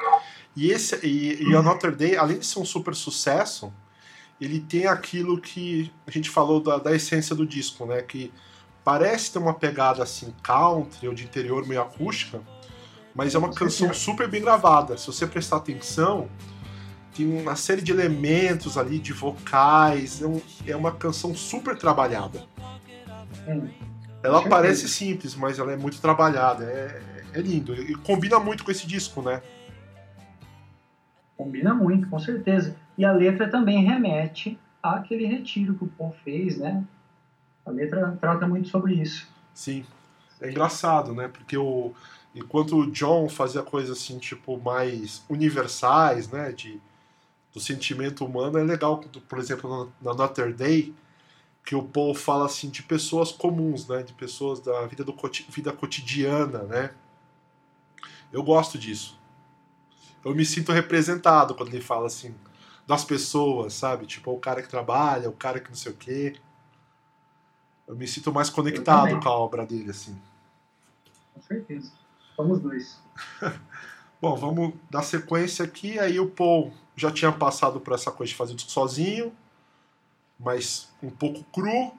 E, 0.54 0.70
esse, 0.70 0.98
e, 1.06 1.42
e 1.42 1.56
Another 1.56 1.96
Day, 1.96 2.14
além 2.16 2.38
de 2.38 2.46
ser 2.46 2.58
um 2.58 2.64
super 2.64 2.94
sucesso, 2.94 3.72
ele 4.38 4.60
tem 4.60 4.86
aquilo 4.86 5.40
que 5.40 5.90
a 6.06 6.10
gente 6.10 6.28
falou 6.28 6.60
da, 6.60 6.76
da 6.76 6.94
essência 6.94 7.34
do 7.34 7.46
disco, 7.46 7.86
né? 7.86 8.02
Que 8.02 8.30
parece 8.84 9.32
ter 9.32 9.38
uma 9.38 9.54
pegada 9.54 10.02
assim 10.02 10.34
country 10.42 11.08
ou 11.08 11.14
de 11.14 11.24
interior 11.24 11.66
meio 11.66 11.80
acústica, 11.80 12.42
mas 13.14 13.34
é 13.34 13.38
uma 13.38 13.52
canção 13.52 13.94
super 13.94 14.28
bem 14.28 14.42
gravada. 14.42 14.98
Se 14.98 15.06
você 15.06 15.26
prestar 15.26 15.56
atenção, 15.56 16.28
tem 17.16 17.40
uma 17.40 17.56
série 17.56 17.80
de 17.80 17.92
elementos 17.92 18.76
ali, 18.76 18.98
de 18.98 19.14
vocais, 19.14 20.20
é, 20.20 20.26
um, 20.26 20.40
é 20.66 20.76
uma 20.76 20.92
canção 20.92 21.34
super 21.34 21.76
trabalhada. 21.78 22.46
Ela 24.22 24.48
parece 24.48 24.88
simples, 24.88 25.34
mas 25.34 25.58
ela 25.58 25.72
é 25.72 25.76
muito 25.76 26.00
trabalhada, 26.00 26.64
é, 26.64 27.02
é 27.34 27.40
lindo. 27.40 27.74
E 27.74 27.94
combina 27.94 28.38
muito 28.38 28.64
com 28.64 28.70
esse 28.70 28.86
disco, 28.86 29.22
né? 29.22 29.42
Combina 31.36 31.72
muito, 31.72 32.08
com 32.08 32.18
certeza. 32.18 32.76
E 32.96 33.04
a 33.04 33.12
letra 33.12 33.48
também 33.48 33.84
remete 33.84 34.58
àquele 34.82 35.26
retiro 35.26 35.74
que 35.74 35.84
o 35.84 35.88
Paul 35.88 36.14
fez, 36.24 36.58
né? 36.58 36.84
A 37.64 37.70
letra 37.70 38.16
trata 38.20 38.46
muito 38.46 38.68
sobre 38.68 38.94
isso. 38.94 39.28
Sim. 39.54 39.84
É 40.40 40.50
engraçado, 40.50 41.14
né? 41.14 41.28
Porque 41.28 41.56
o, 41.56 41.92
enquanto 42.34 42.76
o 42.76 42.90
John 42.90 43.28
fazia 43.28 43.62
coisas 43.62 43.98
assim, 43.98 44.18
tipo, 44.18 44.58
mais 44.58 45.24
universais, 45.28 46.28
né? 46.30 46.52
De 46.52 46.80
do 47.52 47.60
sentimento 47.60 48.24
humano 48.24 48.58
é 48.58 48.62
legal, 48.62 49.02
por 49.28 49.38
exemplo, 49.38 49.92
na 50.02 50.14
Notre 50.14 50.52
Dame, 50.52 50.94
que 51.68 51.76
o 51.76 51.82
Paul 51.82 52.14
fala 52.14 52.46
assim 52.46 52.70
de 52.70 52.82
pessoas 52.82 53.30
comuns, 53.30 53.86
né, 53.86 54.02
de 54.02 54.14
pessoas 54.14 54.58
da 54.58 54.86
vida 54.86 55.04
do 55.04 55.14
vida 55.50 55.70
cotidiana, 55.70 56.62
né? 56.62 56.94
Eu 58.32 58.42
gosto 58.42 58.78
disso. 58.78 59.20
Eu 60.24 60.34
me 60.34 60.46
sinto 60.46 60.72
representado 60.72 61.54
quando 61.54 61.68
ele 61.68 61.82
fala 61.82 62.06
assim 62.06 62.34
das 62.86 63.04
pessoas, 63.04 63.74
sabe? 63.74 64.06
Tipo, 64.06 64.32
o 64.32 64.40
cara 64.40 64.62
que 64.62 64.68
trabalha, 64.70 65.28
o 65.28 65.34
cara 65.34 65.60
que 65.60 65.68
não 65.68 65.76
sei 65.76 65.92
o 65.92 65.94
quê. 65.94 66.36
Eu 67.86 67.94
me 67.94 68.08
sinto 68.08 68.32
mais 68.32 68.48
conectado 68.48 69.20
com 69.20 69.28
a 69.28 69.32
obra 69.32 69.66
dele, 69.66 69.90
assim. 69.90 70.18
Com 71.34 71.42
certeza. 71.42 71.92
Somos 72.34 72.60
dois. 72.60 72.98
Bom, 74.22 74.34
vamos 74.36 74.72
dar 74.88 75.02
sequência 75.02 75.66
aqui. 75.66 75.98
Aí 75.98 76.18
o 76.18 76.30
Paul 76.30 76.72
já 76.96 77.12
tinha 77.12 77.30
passado 77.30 77.78
por 77.78 77.92
essa 77.92 78.10
coisa 78.10 78.30
de 78.30 78.36
fazer 78.36 78.54
disco 78.54 78.70
sozinho, 78.70 79.36
mas 80.38 80.88
um 81.02 81.10
pouco 81.10 81.42
cru. 81.52 81.92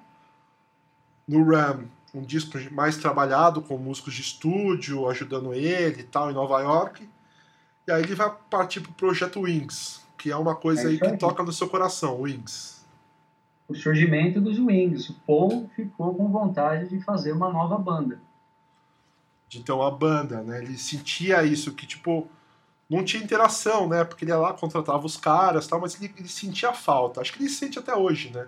No 1.28 1.44
Ram, 1.44 1.84
um 2.14 2.22
disco 2.22 2.58
mais 2.72 2.98
trabalhado, 2.98 3.62
com 3.62 3.78
músicos 3.78 4.16
de 4.16 4.22
estúdio 4.22 5.08
ajudando 5.08 5.54
ele 5.54 6.02
e 6.02 6.04
tal, 6.04 6.32
em 6.32 6.34
Nova 6.34 6.60
York. 6.62 7.08
E 7.88 7.92
aí 7.92 8.02
ele 8.02 8.16
vai 8.16 8.32
partir 8.50 8.82
pro 8.82 8.92
projeto 8.94 9.42
Wings, 9.42 10.02
que 10.18 10.32
é 10.32 10.36
uma 10.36 10.56
coisa 10.56 10.84
é 10.84 10.88
aí 10.88 11.00
que 11.00 11.18
toca 11.18 11.44
no 11.44 11.54
seu 11.54 11.70
coração, 11.70 12.22
Wings. 12.22 12.86
O 13.68 13.76
surgimento 13.76 14.42
dos 14.42 14.58
Wings. 14.58 15.10
O 15.10 15.14
Paul 15.28 15.70
ficou 15.76 16.16
com 16.16 16.28
vontade 16.30 16.90
de 16.90 17.00
fazer 17.02 17.32
uma 17.32 17.52
nova 17.52 17.78
banda. 17.78 18.20
De 19.48 19.64
ter 19.64 19.72
uma 19.72 19.92
banda, 19.92 20.42
né? 20.42 20.64
Ele 20.64 20.78
sentia 20.78 21.44
isso, 21.44 21.74
que 21.74 21.86
tipo 21.86 22.28
não 22.90 23.04
tinha 23.04 23.24
interação, 23.24 23.88
né? 23.88 24.04
Porque 24.04 24.26
ele 24.26 24.32
ia 24.32 24.38
lá, 24.38 24.54
contratava 24.54 25.06
os 25.06 25.16
caras 25.16 25.68
tal, 25.68 25.80
mas 25.80 25.96
ele, 26.02 26.12
ele 26.18 26.28
sentia 26.28 26.74
falta. 26.74 27.22
Acho 27.22 27.34
que 27.34 27.44
ele 27.44 27.50
sente 27.50 27.78
até 27.78 27.96
hoje, 27.96 28.32
né? 28.32 28.48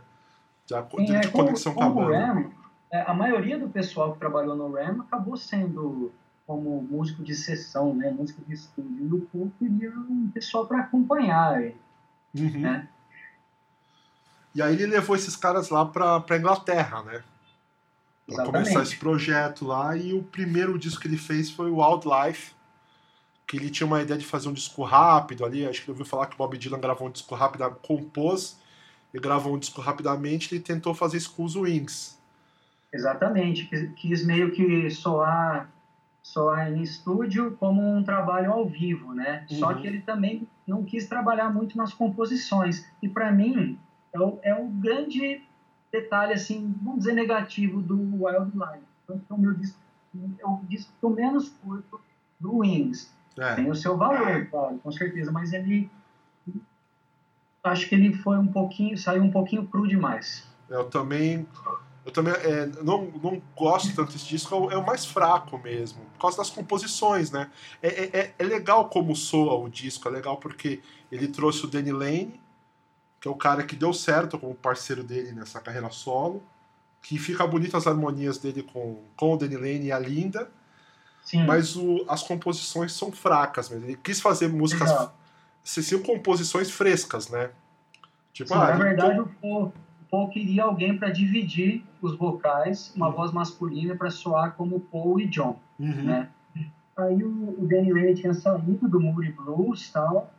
De, 0.65 0.75
Sim, 0.75 1.05
de, 1.05 1.15
é, 1.15 1.27
conexão 1.27 1.73
com 1.73 1.83
a 1.83 1.89
banda. 1.89 2.17
Ram, 2.17 2.51
é, 2.91 3.01
a 3.01 3.13
maioria 3.13 3.59
do 3.59 3.69
pessoal 3.69 4.13
que 4.13 4.19
trabalhou 4.19 4.55
no 4.55 4.73
Ram 4.73 5.01
acabou 5.01 5.37
sendo 5.37 6.11
como 6.47 6.81
músico 6.81 7.23
de 7.23 7.35
sessão, 7.35 7.93
né? 7.93 8.09
Músico 8.09 8.41
de 8.47 8.55
estúdio. 8.55 9.07
E 9.07 9.13
o 9.13 9.21
Paul 9.31 9.51
queria 9.59 9.91
um 9.91 10.31
pessoal 10.33 10.65
para 10.65 10.79
acompanhar 10.79 11.61
ele, 11.61 11.77
uhum. 12.35 12.61
né? 12.61 12.87
E 14.55 14.61
aí 14.61 14.73
ele 14.73 14.87
levou 14.87 15.15
esses 15.15 15.35
caras 15.35 15.69
lá 15.69 15.85
pra, 15.85 16.19
pra 16.19 16.37
Inglaterra, 16.37 17.03
né? 17.03 17.23
Pra 18.27 18.45
começar 18.45 18.81
esse 18.81 18.97
projeto 18.97 19.65
lá. 19.65 19.95
E 19.95 20.13
o 20.13 20.23
primeiro 20.23 20.77
disco 20.79 21.01
que 21.01 21.07
ele 21.07 21.17
fez 21.17 21.51
foi 21.51 21.69
o 21.69 21.77
Wildlife 21.77 22.53
que 23.51 23.57
ele 23.57 23.69
tinha 23.69 23.85
uma 23.85 24.01
ideia 24.01 24.17
de 24.17 24.25
fazer 24.25 24.47
um 24.47 24.53
disco 24.53 24.81
rápido 24.81 25.43
ali, 25.43 25.67
acho 25.67 25.81
que 25.81 25.87
ele 25.87 25.91
ouviu 25.91 26.05
falar 26.05 26.27
que 26.27 26.35
o 26.35 26.37
Bob 26.37 26.57
Dylan 26.57 26.79
gravou 26.79 27.09
um 27.09 27.11
disco 27.11 27.35
rápido, 27.35 27.69
compôs 27.81 28.57
e 29.13 29.19
gravou 29.19 29.53
um 29.53 29.59
disco 29.59 29.81
rapidamente, 29.81 30.55
ele 30.55 30.63
tentou 30.63 30.93
fazer 30.93 31.17
isso 31.17 31.35
com 31.35 31.43
os 31.43 31.57
Wings. 31.57 32.17
Exatamente, 32.93 33.65
quis 33.97 34.25
meio 34.25 34.51
que 34.51 34.89
soar, 34.89 35.69
soar 36.23 36.71
em 36.71 36.81
estúdio 36.81 37.57
como 37.59 37.81
um 37.81 38.01
trabalho 38.01 38.53
ao 38.53 38.65
vivo, 38.65 39.13
né? 39.13 39.45
Uhum. 39.51 39.57
Só 39.57 39.73
que 39.73 39.85
ele 39.85 39.99
também 39.99 40.47
não 40.65 40.85
quis 40.85 41.05
trabalhar 41.09 41.49
muito 41.49 41.77
nas 41.77 41.93
composições. 41.93 42.85
E 43.03 43.09
para 43.09 43.33
mim, 43.33 43.77
é 44.13 44.19
o, 44.21 44.39
é 44.43 44.55
o 44.55 44.65
grande 44.65 45.43
detalhe, 45.91 46.31
assim, 46.31 46.73
vamos 46.81 46.99
dizer, 46.99 47.15
negativo 47.15 47.81
do 47.81 47.97
Wildlife. 48.23 48.85
Então, 49.03 49.21
é 49.29 49.33
o 49.33 49.37
meu 49.37 49.53
disco, 49.55 49.77
é 50.39 50.45
o 50.47 50.61
disco 50.69 51.09
menos 51.09 51.49
curto 51.49 51.99
do 52.39 52.59
Wings. 52.59 53.11
É. 53.37 53.55
Tem 53.55 53.69
o 53.69 53.75
seu 53.75 53.97
valor, 53.97 54.45
claro, 54.47 54.77
com 54.79 54.91
certeza, 54.91 55.31
mas 55.31 55.53
ele. 55.53 55.89
Acho 57.63 57.87
que 57.87 57.95
ele 57.95 58.13
foi 58.13 58.37
um 58.37 58.47
pouquinho. 58.47 58.97
saiu 58.97 59.23
um 59.23 59.31
pouquinho 59.31 59.67
cru 59.67 59.87
demais. 59.87 60.47
Eu 60.69 60.85
também. 60.85 61.47
Eu 62.03 62.11
também 62.11 62.33
é, 62.33 62.65
não, 62.81 63.11
não 63.21 63.39
gosto 63.55 63.95
tanto 63.95 64.13
desse 64.13 64.27
disco, 64.27 64.71
é 64.71 64.75
o 64.75 64.83
mais 64.83 65.05
fraco 65.05 65.55
mesmo, 65.59 66.03
por 66.13 66.21
causa 66.21 66.37
das 66.37 66.49
composições, 66.49 67.29
né? 67.29 67.51
É, 67.79 67.87
é, 67.89 68.19
é, 68.19 68.33
é 68.39 68.43
legal 68.43 68.89
como 68.89 69.15
soa 69.15 69.53
o 69.53 69.69
disco, 69.69 70.07
é 70.07 70.11
legal 70.11 70.37
porque 70.37 70.81
ele 71.11 71.27
trouxe 71.27 71.63
o 71.63 71.67
Danny 71.67 71.91
Lane, 71.91 72.41
que 73.19 73.27
é 73.27 73.31
o 73.31 73.35
cara 73.35 73.61
que 73.63 73.75
deu 73.75 73.93
certo 73.93 74.39
como 74.39 74.55
parceiro 74.55 75.03
dele 75.03 75.31
nessa 75.31 75.59
carreira 75.59 75.91
solo, 75.91 76.41
que 77.03 77.19
fica 77.19 77.45
bonito 77.45 77.77
as 77.77 77.85
harmonias 77.85 78.39
dele 78.39 78.63
com, 78.63 79.03
com 79.15 79.35
o 79.35 79.37
Danny 79.37 79.55
Lane 79.55 79.85
e 79.85 79.91
a 79.91 79.99
Linda, 79.99 80.49
Sim. 81.23 81.45
mas 81.45 81.75
o, 81.75 82.03
as 82.07 82.23
composições 82.23 82.93
são 82.93 83.11
fracas 83.11 83.69
mesmo. 83.69 83.85
Ele 83.85 83.95
quis 84.01 84.19
fazer 84.19 84.47
músicas. 84.49 84.89
Exato. 84.89 85.13
São 85.63 85.99
composições 86.01 86.71
frescas, 86.71 87.29
né? 87.29 87.51
Tipo, 88.33 88.49
Sim, 88.49 88.55
ah, 88.55 88.67
na 88.77 88.83
verdade, 88.83 89.19
o 89.19 89.27
Paul, 89.27 89.65
o 89.65 90.05
Paul 90.09 90.29
queria 90.29 90.63
alguém 90.63 90.97
para 90.97 91.09
dividir 91.09 91.83
os 92.01 92.17
vocais, 92.17 92.91
uma 92.95 93.09
voz 93.11 93.31
masculina 93.31 93.95
para 93.95 94.09
soar 94.09 94.53
como 94.53 94.79
Paul 94.79 95.19
e 95.19 95.27
John, 95.27 95.59
Uhum. 95.79 96.03
né? 96.03 96.29
Aí 96.97 97.23
o, 97.23 97.55
o 97.61 97.67
Danny 97.67 97.93
Lane 97.93 98.15
tinha 98.15 98.33
saído 98.33 98.87
do 98.87 98.99
Moody 98.99 99.31
Blues 99.31 99.89
tal, 99.91 100.31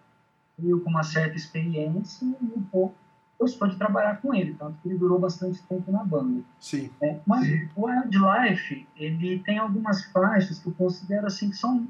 veio 0.59 0.81
com 0.81 0.91
uma 0.91 1.03
certa 1.03 1.37
experiência 1.37 2.25
e 2.25 2.45
o 2.59 2.63
Paul 2.71 2.95
gostou 3.43 3.69
de 3.69 3.77
trabalhar 3.77 4.21
com 4.21 4.33
ele, 4.33 4.55
tanto 4.55 4.79
que 4.81 4.89
ele 4.89 4.99
durou 4.99 5.19
bastante 5.19 5.63
tempo 5.65 5.91
na 5.91 6.05
banda. 6.05 6.43
Sim. 6.61 6.91
né? 7.01 7.21
Mas 7.27 7.47
o 7.75 7.87
Wildlife, 7.87 8.87
ele 8.97 9.41
tem 9.41 9.59
algumas 9.59 10.05
faixas 10.05 10.59
que 10.59 10.69
eu 10.69 10.73
considero 10.73 11.27
assim 11.27 11.51
que 11.51 11.57
são 11.57 11.87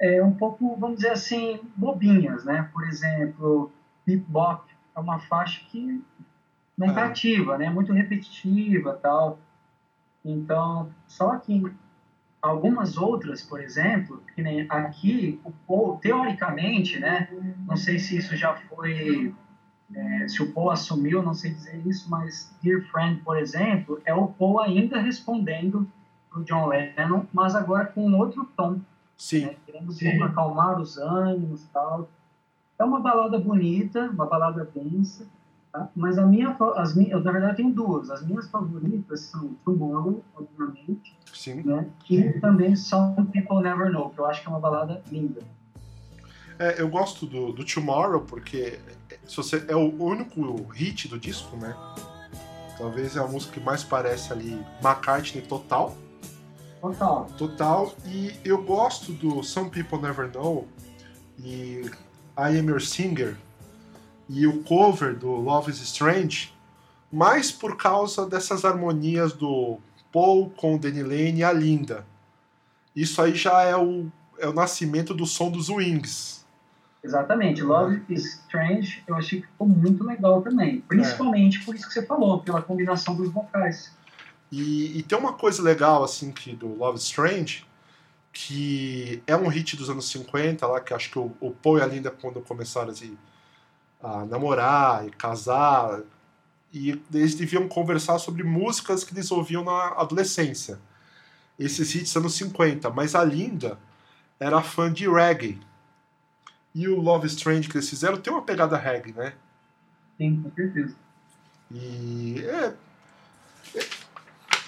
é, 0.00 0.22
um 0.22 0.32
pouco, 0.32 0.76
vamos 0.76 0.96
dizer 0.96 1.10
assim, 1.10 1.60
bobinhas, 1.76 2.44
né? 2.44 2.68
Por 2.72 2.84
exemplo, 2.84 3.70
Hip 4.06 4.24
Bop 4.28 4.64
é 4.96 5.00
uma 5.00 5.18
faixa 5.18 5.62
que 5.68 6.02
não 6.78 6.88
É. 6.88 6.94
cativa, 6.94 7.58
né? 7.58 7.68
Muito 7.68 7.92
repetitiva 7.92 8.94
tal. 8.94 9.38
Então, 10.24 10.90
só 11.06 11.36
que 11.36 11.62
algumas 12.40 12.96
outras, 12.96 13.42
por 13.42 13.60
exemplo, 13.60 14.22
que 14.34 14.40
nem 14.40 14.66
aqui, 14.68 15.40
o 15.44 15.50
Paul, 15.66 15.98
teoricamente, 15.98 16.98
né? 16.98 17.28
Não 17.66 17.76
sei 17.76 17.98
se 17.98 18.16
isso 18.16 18.34
já 18.36 18.54
foi 18.54 19.34
é, 19.94 20.28
se 20.28 20.42
o 20.42 20.52
Paul 20.52 20.70
assumiu, 20.70 21.22
não 21.22 21.34
sei 21.34 21.52
dizer 21.52 21.84
isso, 21.86 22.08
mas 22.08 22.54
Dear 22.62 22.82
Friend, 22.90 23.20
por 23.22 23.36
exemplo, 23.36 24.00
é 24.04 24.14
o 24.14 24.28
Paul 24.28 24.60
ainda 24.60 25.00
respondendo 25.00 25.86
pro 26.30 26.44
John 26.44 26.66
Lennon, 26.68 27.24
mas 27.32 27.56
agora 27.56 27.86
com 27.86 28.06
um 28.06 28.16
outro 28.16 28.48
tom, 28.56 28.80
Sim. 29.16 29.46
né? 29.46 29.56
querendo 29.66 29.92
pouco 29.92 30.24
acalmar 30.24 30.80
os 30.80 30.96
ânimos 30.96 31.64
e 31.64 31.68
tal. 31.68 32.08
É 32.78 32.84
uma 32.84 33.00
balada 33.00 33.38
bonita, 33.38 34.08
uma 34.10 34.26
balada 34.26 34.64
densa, 34.74 35.26
tá? 35.72 35.88
mas 35.94 36.16
a 36.18 36.24
minha, 36.24 36.56
as 36.76 36.94
minhas, 36.94 37.12
eu 37.12 37.20
na 37.20 37.32
verdade 37.32 37.56
tenho 37.56 37.72
duas. 37.72 38.10
As 38.10 38.24
minhas 38.24 38.48
favoritas 38.48 39.20
são 39.22 39.54
Tomorrow, 39.64 40.24
obviamente, 40.36 41.16
Sim. 41.34 41.62
né? 41.64 41.86
e 42.08 42.32
também 42.40 42.76
Some 42.76 43.26
People 43.26 43.60
Never 43.60 43.90
Know, 43.90 44.10
que 44.10 44.20
eu 44.20 44.26
acho 44.26 44.40
que 44.40 44.46
é 44.46 44.50
uma 44.50 44.60
balada 44.60 45.02
linda. 45.10 45.42
É, 46.58 46.80
eu 46.80 46.88
gosto 46.88 47.26
do, 47.26 47.52
do 47.52 47.64
Tomorrow 47.64 48.20
porque 48.20 48.78
se 49.30 49.36
você, 49.36 49.64
é 49.68 49.76
o 49.76 49.94
único 50.02 50.66
hit 50.72 51.06
do 51.06 51.16
disco, 51.16 51.56
né? 51.56 51.76
Talvez 52.76 53.14
é 53.14 53.20
a 53.20 53.26
música 53.28 53.52
que 53.52 53.60
mais 53.60 53.84
parece 53.84 54.32
ali 54.32 54.60
McCartney 54.82 55.40
total. 55.40 55.96
Total. 56.80 57.26
Total. 57.38 57.94
E 58.06 58.34
eu 58.44 58.60
gosto 58.60 59.12
do 59.12 59.40
Some 59.44 59.70
People 59.70 59.98
Never 59.98 60.28
Know 60.32 60.66
e 61.38 61.88
I 62.36 62.58
Am 62.58 62.66
Your 62.66 62.80
Singer 62.80 63.36
e 64.28 64.48
o 64.48 64.64
cover 64.64 65.16
do 65.16 65.30
Love 65.30 65.70
is 65.70 65.80
Strange, 65.80 66.52
mais 67.12 67.52
por 67.52 67.76
causa 67.76 68.26
dessas 68.26 68.64
harmonias 68.64 69.32
do 69.32 69.78
Paul 70.10 70.50
com 70.50 70.74
o 70.74 70.78
Danny 70.78 71.04
Lane 71.04 71.38
e 71.38 71.44
a 71.44 71.52
Linda. 71.52 72.04
Isso 72.96 73.22
aí 73.22 73.36
já 73.36 73.62
é 73.62 73.76
o, 73.76 74.10
é 74.40 74.48
o 74.48 74.52
nascimento 74.52 75.14
do 75.14 75.24
som 75.24 75.52
dos 75.52 75.68
Wings. 75.68 76.39
Exatamente, 77.02 77.62
Love 77.62 78.02
is 78.08 78.40
Strange 78.46 79.02
eu 79.06 79.14
achei 79.14 79.40
que 79.40 79.46
ficou 79.46 79.66
muito 79.66 80.04
legal 80.04 80.42
também. 80.42 80.82
Principalmente 80.82 81.64
por 81.64 81.74
isso 81.74 81.86
que 81.86 81.94
você 81.94 82.04
falou, 82.04 82.40
pela 82.42 82.60
combinação 82.60 83.14
dos 83.14 83.30
vocais. 83.30 83.92
E, 84.52 84.98
e 84.98 85.02
tem 85.02 85.16
uma 85.16 85.32
coisa 85.32 85.62
legal, 85.62 86.04
assim, 86.04 86.30
que 86.30 86.54
do 86.54 86.74
Love 86.74 86.98
is 86.98 87.04
Strange, 87.04 87.64
que 88.32 89.22
é 89.26 89.34
um 89.34 89.48
hit 89.48 89.76
dos 89.76 89.88
anos 89.88 90.10
50, 90.10 90.66
lá, 90.66 90.80
que 90.80 90.92
acho 90.92 91.10
que 91.10 91.18
o, 91.18 91.32
o 91.40 91.50
Paul 91.50 91.78
e 91.78 91.82
a 91.82 91.86
Linda, 91.86 92.10
quando 92.10 92.40
começaram 92.40 92.90
assim, 92.90 93.16
a 94.02 94.24
namorar 94.24 95.06
e 95.06 95.10
casar, 95.10 96.00
e 96.72 97.00
eles 97.12 97.34
deviam 97.34 97.68
conversar 97.68 98.18
sobre 98.18 98.42
músicas 98.42 99.02
que 99.02 99.12
eles 99.12 99.30
ouviam 99.30 99.64
na 99.64 99.88
adolescência. 99.96 100.78
Esses 101.58 101.94
hits 101.94 102.16
anos 102.16 102.34
50, 102.34 102.90
mas 102.90 103.14
a 103.14 103.24
Linda 103.24 103.78
era 104.38 104.62
fã 104.62 104.92
de 104.92 105.08
reggae. 105.08 105.60
E 106.74 106.86
o 106.88 107.00
Love 107.00 107.26
Strange 107.26 107.68
que 107.68 107.76
eles 107.76 107.88
fizeram 107.90 108.16
tem 108.18 108.32
uma 108.32 108.42
pegada 108.42 108.76
reggae, 108.76 109.12
né? 109.12 109.32
Sim, 110.16 110.42
com 110.42 110.50
certeza. 110.54 110.94
E 111.70 112.42
é, 112.44 112.74
é, 113.76 113.86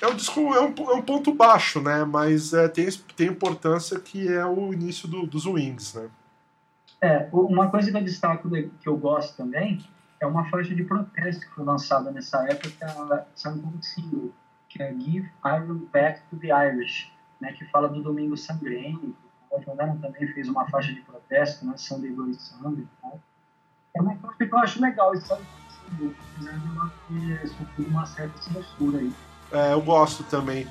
é 0.02 0.06
um 0.08 0.14
disco, 0.14 0.40
é 0.54 0.60
um, 0.60 0.74
é 0.90 0.94
um 0.94 1.02
ponto 1.02 1.32
baixo, 1.32 1.80
né? 1.80 2.04
Mas 2.04 2.52
é, 2.52 2.68
tem, 2.68 2.88
tem 3.16 3.28
importância 3.28 3.98
que 4.00 4.28
é 4.28 4.44
o 4.44 4.72
início 4.72 5.06
do- 5.08 5.26
dos 5.26 5.46
Wings, 5.46 5.94
né? 5.94 6.08
É, 7.00 7.28
uma 7.32 7.68
coisa 7.70 7.90
que 7.90 7.96
eu 7.96 8.02
destaco 8.04 8.48
de- 8.48 8.70
que 8.80 8.88
eu 8.88 8.96
gosto 8.96 9.36
também 9.36 9.84
é 10.20 10.26
uma 10.26 10.48
faixa 10.48 10.72
de 10.74 10.84
protesto 10.84 11.42
que 11.46 11.54
foi 11.54 11.64
lançada 11.64 12.10
nessa 12.12 12.38
época, 12.48 13.26
saiu 13.34 13.60
como 13.60 13.82
single, 13.82 14.32
que 14.68 14.80
é 14.82 14.92
Give 14.94 15.28
Iron 15.44 15.80
Back 15.92 16.20
to 16.30 16.36
the 16.36 16.48
Irish, 16.68 17.12
né, 17.40 17.52
que 17.52 17.64
fala 17.66 17.88
do 17.88 18.00
Domingo 18.02 18.36
Sangrento. 18.36 19.14
O 19.52 19.60
John 19.60 19.76
Lennon 19.76 19.98
também 19.98 20.26
fez 20.32 20.48
uma 20.48 20.66
faixa 20.68 20.92
de 20.92 21.00
protesto, 21.02 21.66
né, 21.66 21.74
Sunday 21.76 22.10
Bloody 22.10 22.34
Sunday 22.34 22.84
e 22.84 22.88
tal. 23.02 23.20
É 23.94 24.00
uma 24.00 24.16
coisa 24.16 24.36
que 24.36 24.44
eu 24.44 24.58
acho 24.58 24.80
legal, 24.80 25.14
isso 25.14 25.26
sabe? 25.26 25.42
Ela 26.40 26.90
ter 27.08 27.48
sofrido 27.48 27.90
uma 27.90 28.06
certa 28.06 28.42
censura 28.42 28.98
aí. 28.98 29.12
É, 29.52 29.74
eu 29.74 29.82
gosto 29.82 30.24
também. 30.24 30.66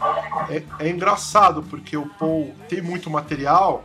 É, 0.50 0.86
é 0.86 0.90
engraçado 0.90 1.62
porque 1.62 1.96
o 1.96 2.10
Paul 2.10 2.56
tem 2.68 2.82
muito 2.82 3.10
material 3.12 3.84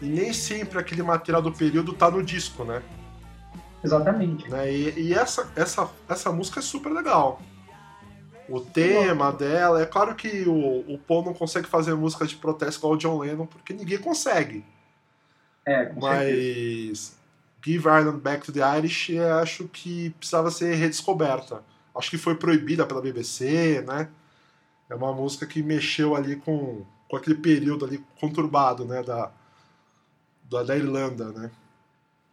e 0.00 0.06
nem 0.06 0.32
sempre 0.32 0.78
aquele 0.78 1.02
material 1.02 1.42
do 1.42 1.52
período 1.52 1.92
tá 1.92 2.10
no 2.10 2.22
disco, 2.22 2.64
né? 2.64 2.82
Exatamente. 3.82 4.48
né? 4.48 4.72
E, 4.72 5.08
e 5.08 5.14
essa, 5.14 5.52
essa, 5.54 5.90
essa 6.08 6.32
música 6.32 6.60
é 6.60 6.62
super 6.62 6.90
legal. 6.90 7.38
O 8.48 8.60
tema 8.60 9.32
dela, 9.32 9.80
é 9.80 9.86
claro 9.86 10.14
que 10.14 10.44
o, 10.46 10.80
o 10.92 10.98
Paul 10.98 11.24
não 11.24 11.34
consegue 11.34 11.66
fazer 11.66 11.94
música 11.94 12.26
de 12.26 12.36
protesto 12.36 12.80
igual 12.80 12.94
o 12.94 12.96
John 12.96 13.18
Lennon, 13.18 13.46
porque 13.46 13.72
ninguém 13.72 13.98
consegue. 13.98 14.64
É, 15.66 15.86
com. 15.86 16.00
Mas 16.00 17.16
Give 17.64 17.88
Ireland 17.88 18.20
Back 18.20 18.44
to 18.44 18.52
the 18.52 18.60
Irish 18.78 19.08
eu 19.10 19.38
acho 19.38 19.66
que 19.68 20.10
precisava 20.10 20.50
ser 20.50 20.74
redescoberta. 20.74 21.62
Acho 21.96 22.10
que 22.10 22.18
foi 22.18 22.34
proibida 22.34 22.84
pela 22.84 23.00
BBC, 23.00 23.82
né? 23.86 24.08
É 24.90 24.94
uma 24.94 25.12
música 25.14 25.46
que 25.46 25.62
mexeu 25.62 26.14
ali 26.14 26.36
com, 26.36 26.84
com 27.08 27.16
aquele 27.16 27.36
período 27.36 27.86
ali 27.86 28.04
conturbado, 28.20 28.84
né? 28.84 29.02
Da, 29.02 29.30
da, 30.50 30.62
da 30.62 30.76
Irlanda, 30.76 31.32
né? 31.32 31.50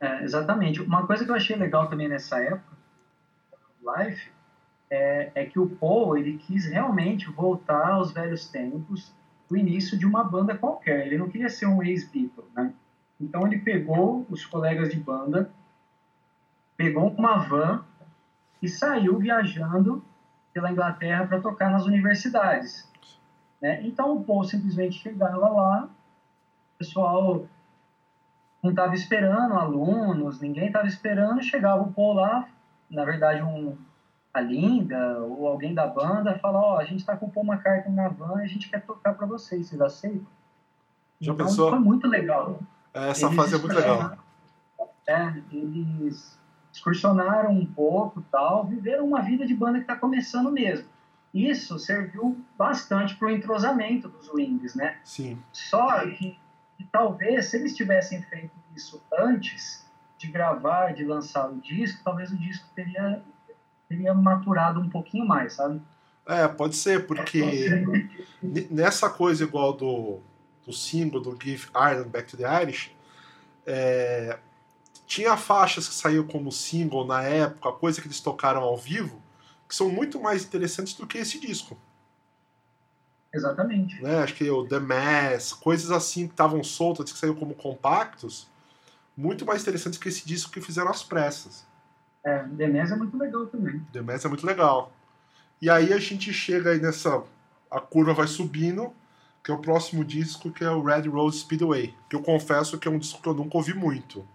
É, 0.01 0.23
exatamente. 0.23 0.81
Uma 0.81 1.07
coisa 1.07 1.23
que 1.23 1.31
eu 1.31 1.35
achei 1.35 1.55
legal 1.55 1.87
também 1.87 2.09
nessa 2.09 2.39
época, 2.39 2.75
Life, 3.81 4.29
é, 4.91 5.31
é 5.33 5.45
que 5.45 5.57
o 5.57 5.69
Paul 5.69 6.17
ele 6.17 6.37
quis 6.37 6.65
realmente 6.65 7.31
voltar 7.31 7.91
aos 7.93 8.11
velhos 8.11 8.49
tempos, 8.49 9.15
do 9.49 9.57
início 9.57 9.97
de 9.97 10.05
uma 10.05 10.23
banda 10.23 10.57
qualquer. 10.57 11.07
Ele 11.07 11.17
não 11.17 11.29
queria 11.29 11.49
ser 11.49 11.65
um 11.65 11.81
ex-Beatle, 11.81 12.45
né? 12.53 12.73
Então 13.19 13.45
ele 13.47 13.59
pegou 13.59 14.25
os 14.29 14.45
colegas 14.45 14.89
de 14.89 14.99
banda, 14.99 15.49
pegou 16.75 17.09
uma 17.09 17.37
van 17.37 17.85
e 18.61 18.67
saiu 18.67 19.17
viajando 19.17 20.03
pela 20.53 20.71
Inglaterra 20.71 21.25
para 21.27 21.39
tocar 21.39 21.71
nas 21.71 21.85
universidades. 21.85 22.89
Né? 23.61 23.81
Então 23.83 24.15
o 24.15 24.23
Paul 24.23 24.43
simplesmente 24.43 24.99
chegava 24.99 25.49
lá, 25.49 25.83
o 25.85 26.77
pessoal 26.79 27.45
não 28.63 28.71
estava 28.71 28.95
esperando 28.95 29.53
alunos, 29.53 30.41
ninguém 30.41 30.67
estava 30.67 30.87
esperando, 30.87 31.43
chegava 31.43 31.83
o 31.83 31.93
Paul 31.93 32.13
lá, 32.13 32.49
na 32.89 33.05
verdade 33.05 33.43
um 33.43 33.77
a 34.33 34.39
Linda 34.39 35.19
ou 35.19 35.47
alguém 35.47 35.73
da 35.73 35.87
banda 35.87 36.37
fala, 36.39 36.59
ó, 36.59 36.77
a 36.77 36.85
gente 36.85 36.99
está 36.99 37.15
com 37.17 37.25
o 37.25 37.31
Paul 37.31 37.45
McCartney 37.45 37.93
na 37.93 38.07
van 38.07 38.41
e 38.41 38.45
a 38.45 38.47
gente 38.47 38.69
quer 38.69 38.81
tocar 38.81 39.13
para 39.13 39.25
vocês, 39.25 39.67
vocês 39.67 39.81
aceitam? 39.81 40.25
Já 41.19 41.33
então, 41.33 41.45
pensou? 41.45 41.69
foi 41.69 41.79
muito 41.79 42.07
legal. 42.07 42.59
Essa 42.93 43.27
Eles 43.27 43.35
fase 43.35 43.55
é 43.55 43.57
muito 43.57 43.75
legal. 43.75 44.17
É, 45.07 45.33
eles 45.51 46.39
excursionaram 46.71 47.51
um 47.51 47.65
pouco 47.65 48.23
tal, 48.31 48.65
viveram 48.65 49.05
uma 49.05 49.21
vida 49.21 49.45
de 49.45 49.53
banda 49.53 49.77
que 49.79 49.83
está 49.83 49.95
começando 49.95 50.51
mesmo. 50.51 50.87
Isso 51.33 51.79
serviu 51.79 52.37
bastante 52.57 53.15
para 53.15 53.27
o 53.27 53.31
entrosamento 53.31 54.09
dos 54.09 54.31
Wings, 54.33 54.75
né? 54.75 54.97
Sim. 55.03 55.41
Só 55.51 56.05
que, 56.09 56.37
que 56.77 56.83
talvez, 56.91 57.47
se 57.47 57.57
eles 57.57 57.75
tivessem 57.75 58.21
feito 58.23 58.51
isso 58.75 59.01
antes 59.17 59.89
de 60.17 60.27
gravar, 60.27 60.93
de 60.93 61.03
lançar 61.03 61.49
o 61.49 61.55
disco, 61.55 62.01
talvez 62.03 62.31
o 62.31 62.37
disco 62.37 62.67
teria, 62.75 63.23
teria 63.91 64.13
maturado 64.13 64.79
um 64.79 64.89
pouquinho 64.89 65.25
mais, 65.27 65.53
sabe? 65.53 65.81
É, 66.25 66.47
pode 66.47 66.75
ser, 66.75 67.05
porque 67.05 67.83
nessa 68.71 69.09
coisa 69.09 69.43
igual 69.43 69.73
do, 69.73 70.19
do 70.65 70.71
single 70.71 71.19
do 71.19 71.37
Give 71.41 71.67
Ireland 71.75 72.09
Back 72.09 72.29
to 72.29 72.37
the 72.37 72.61
Irish, 72.61 72.95
é, 73.65 74.39
tinha 75.05 75.35
faixas 75.35 75.89
que 75.89 75.93
saíram 75.93 76.25
como 76.25 76.51
single 76.51 77.05
na 77.05 77.21
época, 77.21 77.71
coisa 77.73 78.01
que 78.01 78.07
eles 78.07 78.21
tocaram 78.21 78.61
ao 78.61 78.77
vivo, 78.77 79.21
que 79.67 79.75
são 79.75 79.89
muito 79.89 80.21
mais 80.21 80.45
interessantes 80.45 80.93
do 80.93 81.05
que 81.05 81.17
esse 81.17 81.39
disco. 81.39 81.77
Exatamente. 83.33 84.01
Né? 84.01 84.19
Acho 84.19 84.33
que 84.35 84.49
o 84.49 84.65
The 84.65 84.79
Mass, 84.79 85.53
coisas 85.53 85.91
assim 85.91 86.27
que 86.27 86.33
estavam 86.33 86.63
soltas, 86.63 87.11
que 87.11 87.17
saíram 87.17 87.35
como 87.35 87.53
compactos, 87.53 88.49
muito 89.15 89.45
mais 89.45 89.61
interessantes 89.61 89.99
que 89.99 90.09
esse 90.09 90.25
disco 90.25 90.51
que 90.51 90.61
fizeram 90.61 90.89
às 90.89 91.03
pressas. 91.03 91.65
É, 92.23 92.39
The 92.39 92.67
Mass 92.67 92.91
é 92.91 92.95
muito 92.95 93.17
legal 93.17 93.47
também. 93.47 93.79
The 93.91 94.01
Mass 94.01 94.25
é 94.25 94.27
muito 94.27 94.45
legal. 94.45 94.91
E 95.61 95.69
aí 95.69 95.93
a 95.93 95.99
gente 95.99 96.33
chega 96.33 96.71
aí 96.71 96.79
nessa. 96.79 97.23
A 97.69 97.79
curva 97.79 98.13
vai 98.13 98.27
subindo, 98.27 98.91
que 99.43 99.51
é 99.51 99.53
o 99.53 99.59
próximo 99.59 100.03
disco, 100.03 100.51
que 100.51 100.63
é 100.63 100.69
o 100.69 100.83
Red 100.83 101.07
Rose 101.07 101.39
Speedway. 101.39 101.95
Que 102.09 102.15
eu 102.15 102.21
confesso 102.21 102.77
que 102.77 102.87
é 102.87 102.91
um 102.91 102.99
disco 102.99 103.21
que 103.21 103.29
eu 103.29 103.33
nunca 103.33 103.57
ouvi 103.57 103.73
muito. 103.73 104.27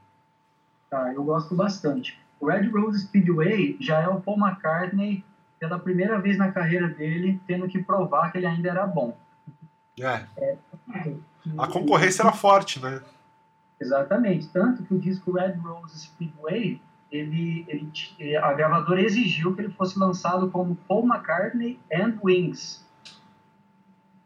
Tá, 0.88 1.12
eu 1.12 1.22
gosto 1.24 1.54
bastante. 1.54 2.18
O 2.40 2.46
Red 2.46 2.68
Rose 2.68 3.00
Speedway 3.00 3.76
já 3.80 4.00
é 4.00 4.08
o 4.08 4.20
Paul 4.20 4.38
McCartney 4.38 5.24
pela 5.58 5.78
primeira 5.78 6.20
vez 6.20 6.36
na 6.36 6.52
carreira 6.52 6.88
dele 6.88 7.40
tendo 7.46 7.66
que 7.66 7.82
provar 7.82 8.30
que 8.30 8.38
ele 8.38 8.46
ainda 8.46 8.68
era 8.68 8.86
bom. 8.86 9.16
É. 9.98 10.24
é 10.36 10.56
a 11.58 11.66
concorrência 11.66 12.22
era 12.22 12.32
forte, 12.32 12.80
né? 12.80 13.00
Exatamente. 13.80 14.48
Tanto 14.48 14.82
que 14.82 14.94
o 14.94 14.98
disco 14.98 15.32
Red 15.32 15.54
Rose 15.54 15.98
Speedway, 15.98 16.80
ele, 17.16 17.64
ele, 17.68 18.36
a 18.36 18.52
gravadora 18.52 19.00
exigiu 19.00 19.54
que 19.54 19.62
ele 19.62 19.72
fosse 19.72 19.98
lançado 19.98 20.50
como 20.50 20.76
Paul 20.88 21.06
McCartney 21.06 21.78
and 21.92 22.18
Wings. 22.22 22.84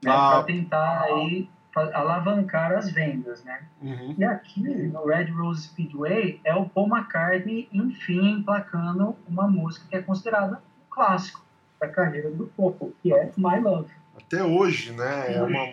Né, 0.02 0.10
ah. 0.10 0.30
Para 0.30 0.42
tentar 0.44 1.02
aí 1.02 1.48
alavancar 1.94 2.72
as 2.72 2.90
vendas, 2.90 3.44
né? 3.44 3.62
Uhum. 3.80 4.14
E 4.18 4.24
aqui 4.24 4.60
no 4.60 5.06
Red 5.06 5.30
Rose 5.30 5.68
Speedway 5.68 6.40
é 6.44 6.54
o 6.54 6.68
Paul 6.68 6.88
McCartney, 6.88 7.68
enfim, 7.72 8.38
emplacando 8.38 9.16
uma 9.28 9.46
música 9.46 9.86
que 9.88 9.96
é 9.96 10.02
considerada 10.02 10.56
um 10.56 10.90
clássico 10.90 11.44
da 11.80 11.88
carreira 11.88 12.30
do 12.30 12.46
Popo, 12.48 12.92
que 13.02 13.12
é 13.12 13.32
My 13.36 13.60
Love. 13.60 13.90
Até 14.16 14.42
hoje, 14.42 14.92
né? 14.92 15.34
É 15.34 15.42
uma, 15.42 15.72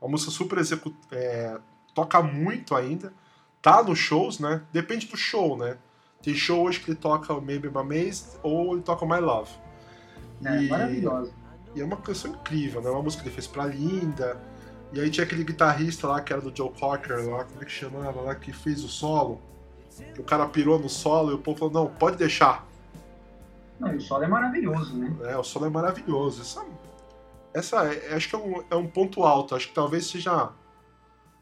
uma 0.00 0.10
música 0.10 0.30
super 0.30 0.58
executada, 0.58 1.16
é, 1.16 1.58
toca 1.94 2.22
muito 2.22 2.74
ainda, 2.74 3.12
tá 3.60 3.82
nos 3.82 3.98
shows, 3.98 4.40
né? 4.40 4.62
Depende 4.72 5.06
do 5.06 5.16
show, 5.16 5.56
né? 5.56 5.76
Tem 6.24 6.34
show 6.34 6.64
hoje 6.64 6.80
que 6.80 6.90
ele 6.90 6.98
toca 6.98 7.38
Maybe 7.40 7.68
My 7.68 7.84
Maze 7.84 8.38
ou 8.42 8.74
ele 8.74 8.82
toca 8.82 9.04
My 9.04 9.20
Love. 9.20 9.50
É, 10.44 10.62
e, 10.62 10.68
maravilhosa. 10.68 11.32
E 11.74 11.80
é 11.80 11.84
uma 11.84 11.96
canção 11.96 12.30
incrível, 12.30 12.80
né? 12.80 12.88
Uma 12.88 13.02
música 13.02 13.22
que 13.22 13.28
ele 13.28 13.34
fez 13.34 13.46
pra 13.46 13.66
Linda 13.66 14.40
e 14.94 15.00
aí 15.00 15.10
tinha 15.10 15.24
aquele 15.24 15.42
guitarrista 15.42 16.06
lá 16.06 16.20
que 16.20 16.32
era 16.32 16.40
do 16.40 16.56
Joe 16.56 16.70
Cocker, 16.70 17.28
lá, 17.28 17.44
como 17.44 17.60
é 17.60 17.64
que 17.64 17.72
chamava 17.72 18.20
lá, 18.20 18.34
que 18.36 18.52
fez 18.52 18.84
o 18.84 18.88
solo. 18.88 19.40
O 20.16 20.22
cara 20.22 20.46
pirou 20.46 20.78
no 20.78 20.88
solo 20.88 21.32
e 21.32 21.34
o 21.34 21.38
povo 21.38 21.58
falou, 21.58 21.74
não, 21.74 21.86
pode 21.88 22.16
deixar. 22.16 22.64
Não, 23.80 23.92
e 23.92 23.96
o 23.96 24.00
solo 24.00 24.22
é 24.22 24.28
maravilhoso, 24.28 24.96
né? 24.96 25.12
É, 25.24 25.36
o 25.36 25.42
solo 25.42 25.66
é 25.66 25.68
maravilhoso. 25.68 26.42
Essa, 26.42 26.64
essa 27.52 27.92
é, 27.92 28.14
acho 28.14 28.28
que 28.28 28.36
é 28.36 28.38
um, 28.38 28.64
é 28.70 28.76
um 28.76 28.86
ponto 28.86 29.24
alto. 29.24 29.56
Acho 29.56 29.66
que 29.66 29.74
talvez 29.74 30.06
seja. 30.06 30.50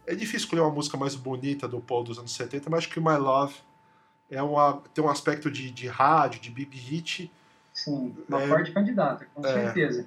É 0.07 0.15
difícil 0.15 0.39
escolher 0.39 0.63
uma 0.63 0.71
música 0.71 0.97
mais 0.97 1.15
bonita 1.15 1.69
do 1.69 1.79
Paul 1.79 2.05
dos 2.05 2.19
anos 2.19 2.33
70, 2.33 2.71
mas 2.71 2.79
acho 2.79 2.89
que 2.89 3.01
My 3.01 3.17
Love 3.19 3.55
é 4.33 4.43
uma, 4.43 4.83
tem 4.95 5.05
um 5.05 5.11
aspecto 5.11 5.51
de, 5.51 5.71
de 5.71 5.87
rádio, 5.87 6.41
de 6.41 6.51
big 6.51 6.77
hit. 6.77 7.31
Sim, 7.73 8.15
uma 8.29 8.43
é, 8.43 8.49
forte 8.49 8.73
candidata, 8.73 9.27
com 9.35 9.47
é, 9.47 9.53
certeza. 9.53 10.07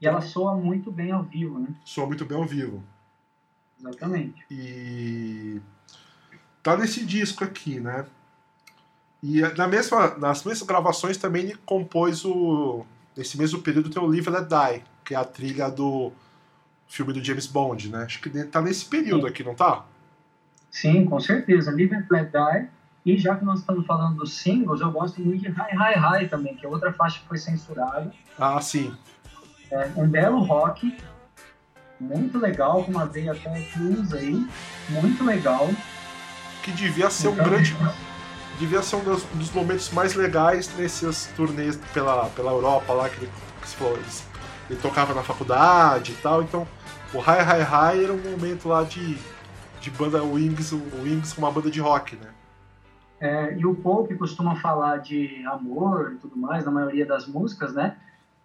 E 0.00 0.06
ela 0.06 0.20
soa 0.20 0.54
muito 0.54 0.90
bem 0.90 1.10
ao 1.10 1.24
vivo, 1.24 1.58
né? 1.58 1.68
Soa 1.84 2.06
muito 2.06 2.24
bem 2.24 2.38
ao 2.38 2.44
vivo. 2.44 2.82
Exatamente. 3.80 4.44
E 4.48 5.60
tá 6.62 6.76
nesse 6.76 7.04
disco 7.04 7.42
aqui, 7.42 7.80
né? 7.80 8.06
E 9.22 9.40
na 9.40 9.66
mesma, 9.66 10.16
nas 10.16 10.44
mesmas 10.44 10.62
gravações 10.62 11.16
também 11.16 11.42
ele 11.42 11.56
compôs 11.66 12.24
o. 12.24 12.86
Nesse 13.16 13.36
mesmo 13.36 13.62
período 13.62 13.90
tem 13.90 14.00
o 14.00 14.06
Live 14.06 14.30
Let 14.30 14.46
Die, 14.46 14.84
que 15.04 15.14
é 15.14 15.16
a 15.16 15.24
trilha 15.24 15.68
do 15.70 16.12
filme 16.86 17.12
do 17.12 17.24
James 17.24 17.46
Bond, 17.46 17.90
né? 17.90 18.04
Acho 18.04 18.20
que 18.20 18.30
tá 18.44 18.62
nesse 18.62 18.84
período 18.84 19.22
Sim. 19.22 19.28
aqui, 19.28 19.42
não 19.42 19.54
tá? 19.54 19.84
Sim, 20.70 21.04
com 21.06 21.18
certeza. 21.18 21.72
Live 21.72 21.94
and 21.94 22.06
Let 22.10 22.30
Die. 22.30 22.75
E 23.06 23.16
já 23.16 23.36
que 23.36 23.44
nós 23.44 23.60
estamos 23.60 23.86
falando 23.86 24.16
dos 24.16 24.32
singles, 24.32 24.80
eu 24.80 24.90
gosto 24.90 25.20
muito 25.20 25.40
de 25.40 25.48
High 25.48 25.76
High 25.76 25.94
High 25.94 26.28
também, 26.28 26.56
que 26.56 26.66
é 26.66 26.68
outra 26.68 26.92
faixa 26.92 27.20
que 27.20 27.28
foi 27.28 27.38
censurada. 27.38 28.12
Ah, 28.36 28.60
sim. 28.60 28.92
É 29.70 29.92
um 29.94 30.08
belo 30.08 30.40
rock, 30.42 30.92
muito 32.00 32.36
legal, 32.36 32.82
com 32.82 32.90
uma 32.90 33.06
veia 33.06 33.30
até 33.30 33.60
blues 33.76 34.12
aí, 34.12 34.44
muito 34.88 35.24
legal. 35.24 35.70
Que 36.64 36.72
devia 36.72 37.08
ser 37.08 37.28
então, 37.28 37.44
um 37.44 37.48
grande. 37.48 37.76
Devia 38.58 38.82
ser 38.82 38.96
um 38.96 39.04
dos, 39.04 39.24
um 39.32 39.38
dos, 39.38 39.52
momentos 39.52 39.92
mais 39.92 40.16
legais 40.16 40.74
nesses 40.76 41.26
turnês 41.36 41.76
pela, 41.94 42.28
pela 42.30 42.50
Europa 42.50 42.92
lá, 42.92 43.08
que 43.08 43.18
ele, 43.18 43.30
que 43.62 43.68
falou, 43.68 43.94
ele, 43.94 44.06
ele 44.68 44.80
tocava 44.80 45.14
na 45.14 45.22
faculdade 45.22 46.10
e 46.10 46.16
tal, 46.16 46.42
então 46.42 46.66
o 47.14 47.20
High 47.20 47.42
High 47.42 47.62
High 47.62 48.04
era 48.04 48.12
um 48.12 48.30
momento 48.32 48.68
lá 48.68 48.82
de, 48.82 49.16
de 49.80 49.90
banda 49.92 50.24
Wings, 50.24 50.72
o 50.72 50.82
Wings 51.04 51.34
com 51.34 51.42
uma 51.42 51.52
banda 51.52 51.70
de 51.70 51.78
rock, 51.78 52.16
né? 52.16 52.30
É, 53.18 53.56
e 53.56 53.64
o 53.64 53.74
Paul, 53.74 54.06
que 54.06 54.14
costuma 54.14 54.56
falar 54.56 54.98
de 54.98 55.44
amor 55.46 56.12
e 56.14 56.16
tudo 56.16 56.36
mais, 56.36 56.64
na 56.64 56.70
maioria 56.70 57.06
das 57.06 57.26
músicas, 57.26 57.72
né? 57.72 57.96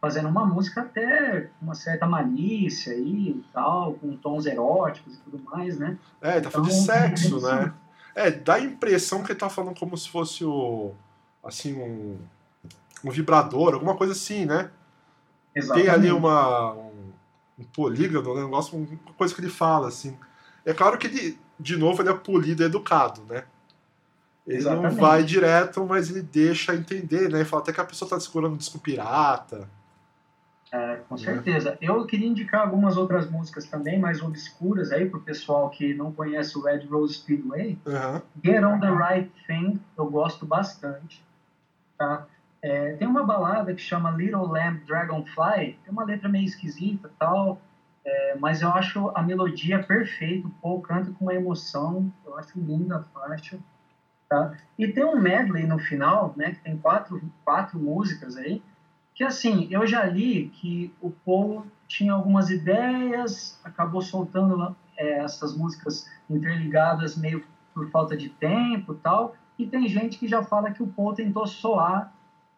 fazendo 0.02 0.28
uma 0.28 0.44
música 0.44 0.82
até 0.82 1.42
com 1.42 1.66
uma 1.68 1.76
certa 1.76 2.08
malícia 2.08 2.92
e 2.98 3.40
tal, 3.54 3.94
com 3.94 4.18
tons 4.18 4.48
eróticos 4.48 5.14
e 5.14 5.18
tudo 5.20 5.44
mais, 5.44 5.78
né? 5.78 5.98
É, 6.20 6.42
tá 6.42 6.50
falando 6.50 6.70
de 6.70 6.74
então, 6.74 6.86
sexo, 6.86 7.40
né? 7.48 7.72
É, 8.16 8.32
dá 8.32 8.56
a 8.56 8.60
impressão 8.60 9.24
que 9.24 9.32
ele 9.32 9.40
tá 9.40 9.48
falando 9.48 9.80
como 9.80 9.96
se 9.96 10.10
fosse 10.10 10.44
o. 10.44 10.92
assim, 11.44 11.76
um. 11.76 12.18
um 13.06 13.12
vibrador, 13.12 13.76
alguma 13.76 13.96
coisa 13.96 14.14
assim, 14.14 14.46
né? 14.46 14.72
Exatamente. 15.56 15.86
Tem 15.86 15.94
ali 15.94 16.12
uma. 16.12 16.74
um, 16.74 17.14
um 17.60 17.64
polígono, 17.66 18.34
né? 18.34 18.42
um 18.42 18.46
negócio, 18.46 18.76
uma 18.76 19.14
coisa 19.14 19.36
que 19.36 19.40
ele 19.40 19.52
fala, 19.52 19.88
assim. 19.88 20.18
É 20.66 20.74
claro 20.74 20.98
que 20.98 21.08
ele, 21.08 21.40
de 21.60 21.78
novo, 21.78 22.02
ele 22.02 22.10
é 22.10 22.14
polido 22.14 22.64
e 22.64 22.66
educado, 22.66 23.22
né? 23.30 23.44
Ele 24.46 24.58
Exatamente. 24.58 24.96
não 24.96 25.02
vai 25.02 25.24
direto, 25.24 25.86
mas 25.86 26.10
ele 26.10 26.22
deixa 26.22 26.76
entender, 26.76 27.30
né? 27.30 27.40
Ele 27.40 27.46
fala 27.46 27.62
até 27.62 27.72
que 27.72 27.82
a 27.82 27.86
pessoa 27.86 28.10
tá 28.10 28.20
segurando 28.20 28.54
um 28.54 28.58
disco 28.58 28.80
pirata. 28.80 29.68
É, 30.72 30.96
com 31.08 31.18
certeza. 31.18 31.78
Eu 31.82 32.06
queria 32.06 32.28
indicar 32.28 32.62
algumas 32.62 32.96
outras 32.96 33.30
músicas 33.30 33.66
também, 33.66 34.00
mais 34.00 34.22
obscuras 34.22 34.92
aí, 34.92 35.10
pro 35.10 35.20
pessoal 35.20 35.70
que 35.70 35.94
não 35.94 36.14
conhece 36.14 36.58
o 36.58 36.62
Red 36.62 36.86
Rose 36.86 37.16
Speedway. 37.16 37.78
Uhum. 37.86 38.22
Get 38.44 38.64
on 38.64 38.80
the 38.80 38.90
Right 38.90 39.32
Thing, 39.46 39.80
eu 39.98 40.10
gosto 40.10 40.46
bastante. 40.46 41.24
Tá? 41.98 42.26
É, 42.62 42.94
tem 42.94 43.08
uma 43.08 43.24
balada 43.24 43.74
que 43.74 43.82
chama 43.82 44.12
Little 44.12 44.48
Lamb 44.48 44.80
Dragonfly, 44.86 45.78
tem 45.84 45.92
uma 45.92 46.06
letra 46.06 46.30
meio 46.30 46.46
esquisita 46.46 47.12
tal, 47.20 47.60
é, 48.06 48.36
mas 48.40 48.62
eu 48.62 48.70
acho 48.70 49.12
a 49.16 49.22
melodia 49.22 49.84
perfeita, 49.84 50.48
o 50.48 50.52
Paul 50.52 50.82
canta 50.82 51.12
com 51.12 51.26
uma 51.26 51.34
emoção, 51.34 52.12
eu 52.26 52.38
acho 52.38 52.60
linda 52.60 52.98
a 52.98 53.04
faixa. 53.04 53.60
Tá? 54.32 54.54
E 54.80 54.88
tem 54.88 55.04
um 55.04 55.20
medley 55.20 55.68
no 55.68 55.78
final, 55.78 56.34
né, 56.38 56.52
que 56.52 56.60
tem 56.60 56.78
quatro, 56.78 57.22
quatro 57.44 57.78
músicas 57.78 58.38
aí, 58.38 58.64
que 59.14 59.26
assim, 59.26 59.68
eu 59.70 59.86
já 59.86 60.06
li 60.06 60.48
que 60.48 60.96
o 61.02 61.12
Paul 61.12 61.66
tinha 61.86 62.14
algumas 62.14 62.50
ideias, 62.50 63.60
acabou 63.62 64.02
soltando 64.02 64.74
é, 64.96 65.18
essas 65.18 65.54
músicas 65.54 66.10
interligadas 66.30 67.18
meio 67.18 67.44
por 67.74 67.90
falta 67.90 68.16
de 68.16 68.30
tempo 68.30 68.94
tal, 68.94 69.36
e 69.60 69.68
tem 69.68 69.86
gente 69.90 70.18
que 70.18 70.30
já 70.30 70.42
fala 70.42 70.72
que 70.72 70.82
o 70.82 70.88
Paul 70.88 71.14
tentou 71.14 71.46
soar 71.46 72.14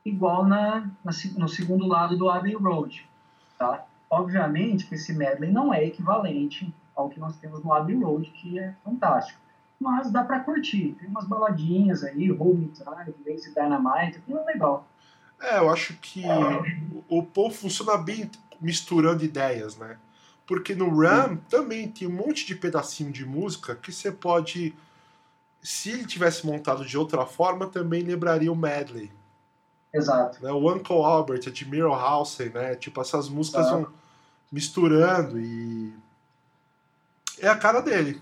igual 0.05 0.45
na, 0.45 0.81
na 1.03 1.11
no 1.39 1.47
segundo 1.47 1.87
lado 1.87 2.15
do 2.15 2.29
Abbey 2.29 2.53
Road, 2.53 3.09
tá? 3.57 3.83
Obviamente 4.11 4.85
que 4.85 4.93
esse 4.93 5.11
medley 5.11 5.51
não 5.51 5.73
é 5.73 5.83
equivalente 5.83 6.71
ao 6.95 7.09
que 7.09 7.19
nós 7.19 7.35
temos 7.37 7.63
no 7.63 7.73
Abbey 7.73 7.95
Road, 7.95 8.29
que 8.29 8.59
é 8.59 8.75
fantástico. 8.83 9.41
Mas 9.83 10.09
dá 10.09 10.23
para 10.23 10.39
curtir. 10.39 10.95
Tem 10.97 11.09
umas 11.09 11.27
baladinhas 11.27 12.05
aí, 12.05 12.31
Home 12.31 12.71
Time, 12.73 13.13
Lazy 13.27 13.53
Dynamite, 13.53 14.21
tudo 14.25 14.39
é 14.39 14.45
legal. 14.45 14.87
É, 15.41 15.57
eu 15.59 15.69
acho 15.69 15.93
que 15.95 16.23
o 17.09 17.21
Paul 17.21 17.51
funciona 17.51 17.97
bem 17.97 18.31
misturando 18.61 19.25
ideias, 19.25 19.75
né? 19.75 19.97
Porque 20.47 20.73
no 20.73 20.89
Ram 20.97 21.35
também 21.49 21.89
tem 21.89 22.07
um 22.07 22.11
monte 22.11 22.45
de 22.45 22.55
pedacinho 22.55 23.11
de 23.11 23.25
música 23.25 23.75
que 23.75 23.91
você 23.91 24.09
pode. 24.09 24.73
Se 25.61 25.89
ele 25.89 26.05
tivesse 26.05 26.45
montado 26.45 26.85
de 26.85 26.97
outra 26.97 27.25
forma, 27.25 27.67
também 27.67 28.03
lembraria 28.03 28.51
o 28.51 28.55
medley. 28.55 29.11
Exato. 29.93 30.41
Né? 30.41 30.51
O 30.51 30.73
Uncle 30.73 31.03
Albert, 31.03 31.41
a 31.47 31.51
de 31.51 31.69
Mirror 31.69 31.97
House, 31.97 32.39
né? 32.39 32.75
Tipo, 32.75 33.01
essas 33.01 33.27
músicas 33.27 33.69
vão 33.69 33.87
misturando 34.49 35.39
e. 35.39 35.93
É 37.39 37.49
a 37.49 37.57
cara 37.57 37.81
dele. 37.81 38.21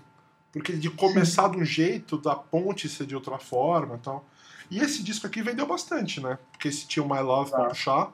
Porque 0.52 0.74
de 0.74 0.90
começar 0.90 1.48
de 1.48 1.56
um 1.56 1.64
jeito, 1.64 2.18
da 2.18 2.36
ponte 2.36 2.88
ser 2.88 3.06
de 3.06 3.14
outra 3.14 3.38
forma 3.38 3.98
tal. 3.98 4.24
E 4.70 4.78
esse 4.78 5.02
disco 5.02 5.26
aqui 5.26 5.42
vendeu 5.42 5.66
bastante, 5.66 6.20
né? 6.20 6.38
Porque 6.50 6.68
esse 6.68 6.86
tinha 6.86 7.02
o 7.02 7.08
My 7.08 7.20
Love 7.20 7.50
pra 7.50 7.68
puxar. 7.68 8.12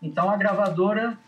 Então 0.00 0.30
a 0.30 0.36
gravadora 0.36 1.18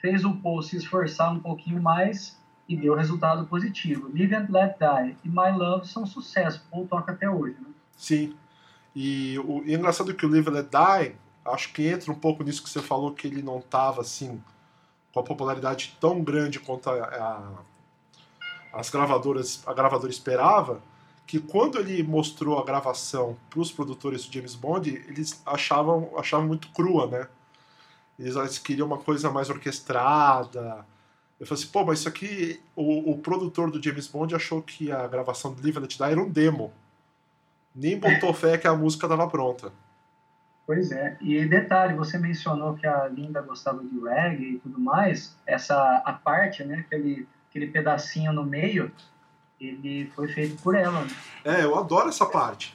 fez 0.00 0.24
o 0.24 0.34
Paul 0.36 0.62
se 0.62 0.76
esforçar 0.76 1.32
um 1.32 1.40
pouquinho 1.40 1.82
mais 1.82 2.36
e 2.68 2.76
deu 2.76 2.94
resultado 2.94 3.46
positivo. 3.46 4.08
Live 4.14 4.34
and 4.34 4.46
Let 4.50 4.76
Die 4.78 5.16
e 5.24 5.28
My 5.28 5.56
Love 5.56 5.86
são 5.88 6.06
sucesso. 6.06 6.64
Paul 6.70 6.86
toca 6.86 7.12
até 7.12 7.28
hoje, 7.28 7.56
né? 7.60 7.68
Sim. 7.96 8.34
E 8.94 9.38
o 9.40 9.62
e 9.64 9.74
é 9.74 9.76
engraçado 9.76 10.14
que 10.14 10.24
o 10.24 10.28
Live 10.28 10.48
and 10.48 10.52
Let 10.52 10.68
Die, 10.68 11.16
acho 11.44 11.72
que 11.72 11.86
entra 11.86 12.10
um 12.12 12.18
pouco 12.18 12.42
nisso 12.42 12.62
que 12.62 12.70
você 12.70 12.82
falou, 12.82 13.12
que 13.12 13.26
ele 13.26 13.42
não 13.42 13.60
tava 13.60 14.00
assim 14.00 14.42
com 15.12 15.20
a 15.20 15.22
popularidade 15.22 15.96
tão 16.00 16.22
grande 16.22 16.58
quanto 16.58 16.88
a, 16.88 16.94
a, 16.94 17.52
as 18.72 18.90
gravadoras, 18.90 19.62
a 19.66 19.74
gravadora 19.74 20.10
esperava, 20.10 20.80
que 21.26 21.38
quando 21.38 21.78
ele 21.78 22.02
mostrou 22.02 22.58
a 22.58 22.64
gravação 22.64 23.36
para 23.48 23.60
os 23.60 23.70
produtores 23.70 24.26
do 24.26 24.32
James 24.32 24.54
Bond, 24.54 24.90
eles 25.08 25.40
achavam, 25.46 26.10
achavam 26.16 26.46
muito 26.46 26.68
crua, 26.70 27.06
né? 27.06 27.28
Eles, 28.18 28.58
queriam 28.58 28.86
uma 28.86 28.98
coisa 28.98 29.30
mais 29.30 29.48
orquestrada. 29.50 30.84
Eu 31.38 31.46
falei 31.46 31.62
assim, 31.62 31.72
pô, 31.72 31.84
mas 31.84 32.00
isso 32.00 32.08
aqui, 32.08 32.60
o, 32.76 33.12
o 33.12 33.18
produtor 33.18 33.70
do 33.70 33.82
James 33.82 34.06
Bond 34.06 34.34
achou 34.34 34.62
que 34.62 34.92
a 34.92 35.06
gravação 35.06 35.52
do 35.52 35.62
Live 35.62 35.78
and 35.78 35.82
Let 35.82 35.96
Die 35.96 36.04
era 36.04 36.20
um 36.20 36.28
demo. 36.28 36.72
Nem 37.74 37.98
botou 37.98 38.32
fé 38.34 38.58
que 38.58 38.66
a 38.66 38.74
música 38.74 39.06
estava 39.06 39.28
pronta. 39.28 39.72
Pois 40.66 40.92
é. 40.92 41.16
E 41.20 41.44
detalhe, 41.46 41.94
você 41.94 42.18
mencionou 42.18 42.74
que 42.74 42.86
a 42.86 43.08
Linda 43.08 43.42
gostava 43.42 43.82
de 43.82 43.98
reggae 43.98 44.54
e 44.54 44.58
tudo 44.58 44.78
mais. 44.78 45.36
Essa 45.46 46.02
a 46.04 46.12
parte, 46.12 46.62
né, 46.64 46.84
aquele 46.86 47.26
aquele 47.52 47.66
pedacinho 47.66 48.32
no 48.32 48.42
meio, 48.42 48.90
ele 49.60 50.10
foi 50.16 50.26
feito 50.28 50.60
por 50.62 50.74
ela. 50.74 51.02
Né? 51.02 51.10
É, 51.44 51.64
eu 51.64 51.78
adoro 51.78 52.08
essa 52.08 52.24
parte. 52.24 52.74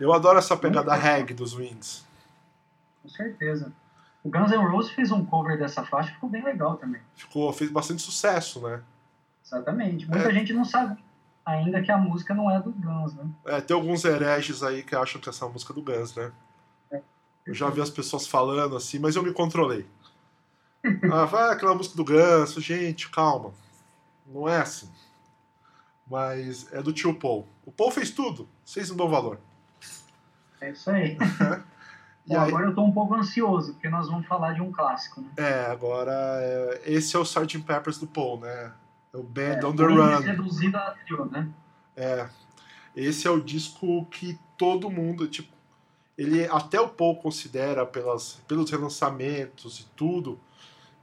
Eu 0.00 0.12
adoro 0.12 0.38
essa 0.38 0.56
pegada 0.56 0.94
reggae 0.94 1.34
dos 1.34 1.54
Wings. 1.54 2.04
Com 3.02 3.08
certeza. 3.10 3.72
O 4.24 4.30
Guns 4.30 4.50
N' 4.50 4.56
Roses 4.56 4.90
fez 4.92 5.12
um 5.12 5.24
cover 5.24 5.58
dessa 5.58 5.84
faixa, 5.84 6.12
ficou 6.14 6.28
bem 6.28 6.42
legal 6.42 6.76
também. 6.76 7.00
Ficou, 7.14 7.52
fez 7.52 7.70
bastante 7.70 8.02
sucesso, 8.02 8.60
né? 8.60 8.82
Exatamente. 9.44 10.08
Muita 10.08 10.28
é. 10.30 10.32
gente 10.32 10.52
não 10.52 10.64
sabe 10.64 10.98
ainda 11.44 11.80
que 11.82 11.92
a 11.92 11.98
música 11.98 12.34
não 12.34 12.50
é 12.50 12.60
do 12.60 12.72
Guns, 12.72 13.14
né? 13.14 13.24
É, 13.44 13.60
tem 13.60 13.76
alguns 13.76 14.04
hereges 14.04 14.62
aí 14.62 14.82
que 14.82 14.96
acham 14.96 15.20
que 15.20 15.28
essa 15.28 15.44
é 15.44 15.48
a 15.48 15.52
música 15.52 15.72
do 15.72 15.82
Guns, 15.82 16.16
né? 16.16 16.32
É. 16.90 17.00
Eu 17.46 17.54
já 17.54 17.70
vi 17.70 17.80
as 17.80 17.90
pessoas 17.90 18.26
falando 18.26 18.76
assim, 18.76 18.98
mas 18.98 19.14
eu 19.14 19.22
me 19.22 19.32
controlei. 19.32 19.86
Ah, 21.12 21.24
vai 21.24 21.52
aquela 21.52 21.74
música 21.74 21.96
do 21.96 22.04
Guns, 22.04 22.54
gente, 22.54 23.10
calma. 23.10 23.52
Não 24.26 24.48
é 24.48 24.60
assim. 24.60 24.88
Mas 26.08 26.72
é 26.72 26.82
do 26.82 26.92
tio 26.92 27.14
Paul. 27.14 27.46
O 27.64 27.72
Paul 27.72 27.90
fez 27.90 28.10
tudo, 28.10 28.48
vocês 28.64 28.88
não 28.90 28.96
dão 28.96 29.08
valor. 29.08 29.40
É 30.60 30.70
isso 30.70 30.90
aí. 30.90 31.16
Bom, 32.26 32.40
aí... 32.40 32.48
Agora 32.48 32.66
eu 32.66 32.74
tô 32.74 32.82
um 32.82 32.92
pouco 32.92 33.14
ansioso, 33.14 33.74
porque 33.74 33.88
nós 33.88 34.08
vamos 34.08 34.26
falar 34.26 34.52
de 34.52 34.60
um 34.60 34.72
clássico, 34.72 35.20
né? 35.20 35.28
É, 35.36 35.66
agora 35.70 36.12
é... 36.12 36.82
esse 36.84 37.14
é 37.14 37.18
o 37.18 37.22
Sgt. 37.22 37.60
Peppers 37.60 37.98
do 37.98 38.06
Paul, 38.06 38.40
né? 38.40 38.72
É 39.12 39.16
o 39.16 39.22
Band 39.22 39.60
é, 39.62 39.66
on 39.66 39.76
the 39.76 39.84
Run. 39.84 40.20
Reduzido 40.20 40.76
a 40.76 40.90
trio, 41.04 41.24
né? 41.26 41.48
É. 41.96 42.28
Esse 42.94 43.26
é 43.28 43.30
o 43.30 43.40
disco 43.40 44.06
que 44.06 44.38
todo 44.56 44.90
mundo, 44.90 45.28
tipo, 45.28 45.52
ele 46.16 46.46
até 46.46 46.80
o 46.80 46.88
Paul 46.88 47.16
considera 47.16 47.84
pelas, 47.84 48.40
pelos 48.48 48.70
relançamentos 48.70 49.80
e 49.80 49.84
tudo, 49.94 50.40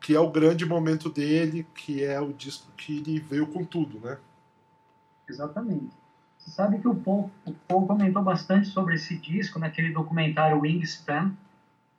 que 0.03 0.13
é 0.13 0.19
o 0.19 0.29
grande 0.29 0.65
momento 0.65 1.09
dele, 1.09 1.65
que 1.73 2.03
é 2.03 2.19
o 2.19 2.33
disco 2.33 2.69
que 2.75 2.97
ele 2.97 3.19
veio 3.21 3.47
com 3.47 3.63
tudo, 3.63 4.01
né? 4.05 4.17
Exatamente. 5.29 5.95
Você 6.37 6.51
sabe 6.51 6.77
que 6.79 6.87
o 6.89 6.93
Paul, 6.93 7.31
o 7.45 7.53
Paul 7.53 7.87
comentou 7.87 8.21
bastante 8.21 8.67
sobre 8.67 8.95
esse 8.95 9.17
disco 9.17 9.57
naquele 9.57 9.93
documentário 9.93 10.59
Wingspan, 10.59 11.31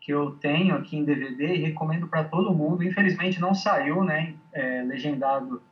que 0.03 0.13
eu 0.13 0.33
tenho 0.33 0.75
aqui 0.75 0.99
em 0.99 1.05
DVD 1.05 1.55
e 1.55 1.63
recomendo 1.63 2.07
para 2.07 2.25
todo 2.25 2.55
mundo. 2.55 2.85
Infelizmente 2.85 3.41
não 3.41 3.55
saiu, 3.55 4.05
né, 4.05 4.35
é, 4.53 4.83
legendado 4.83 5.63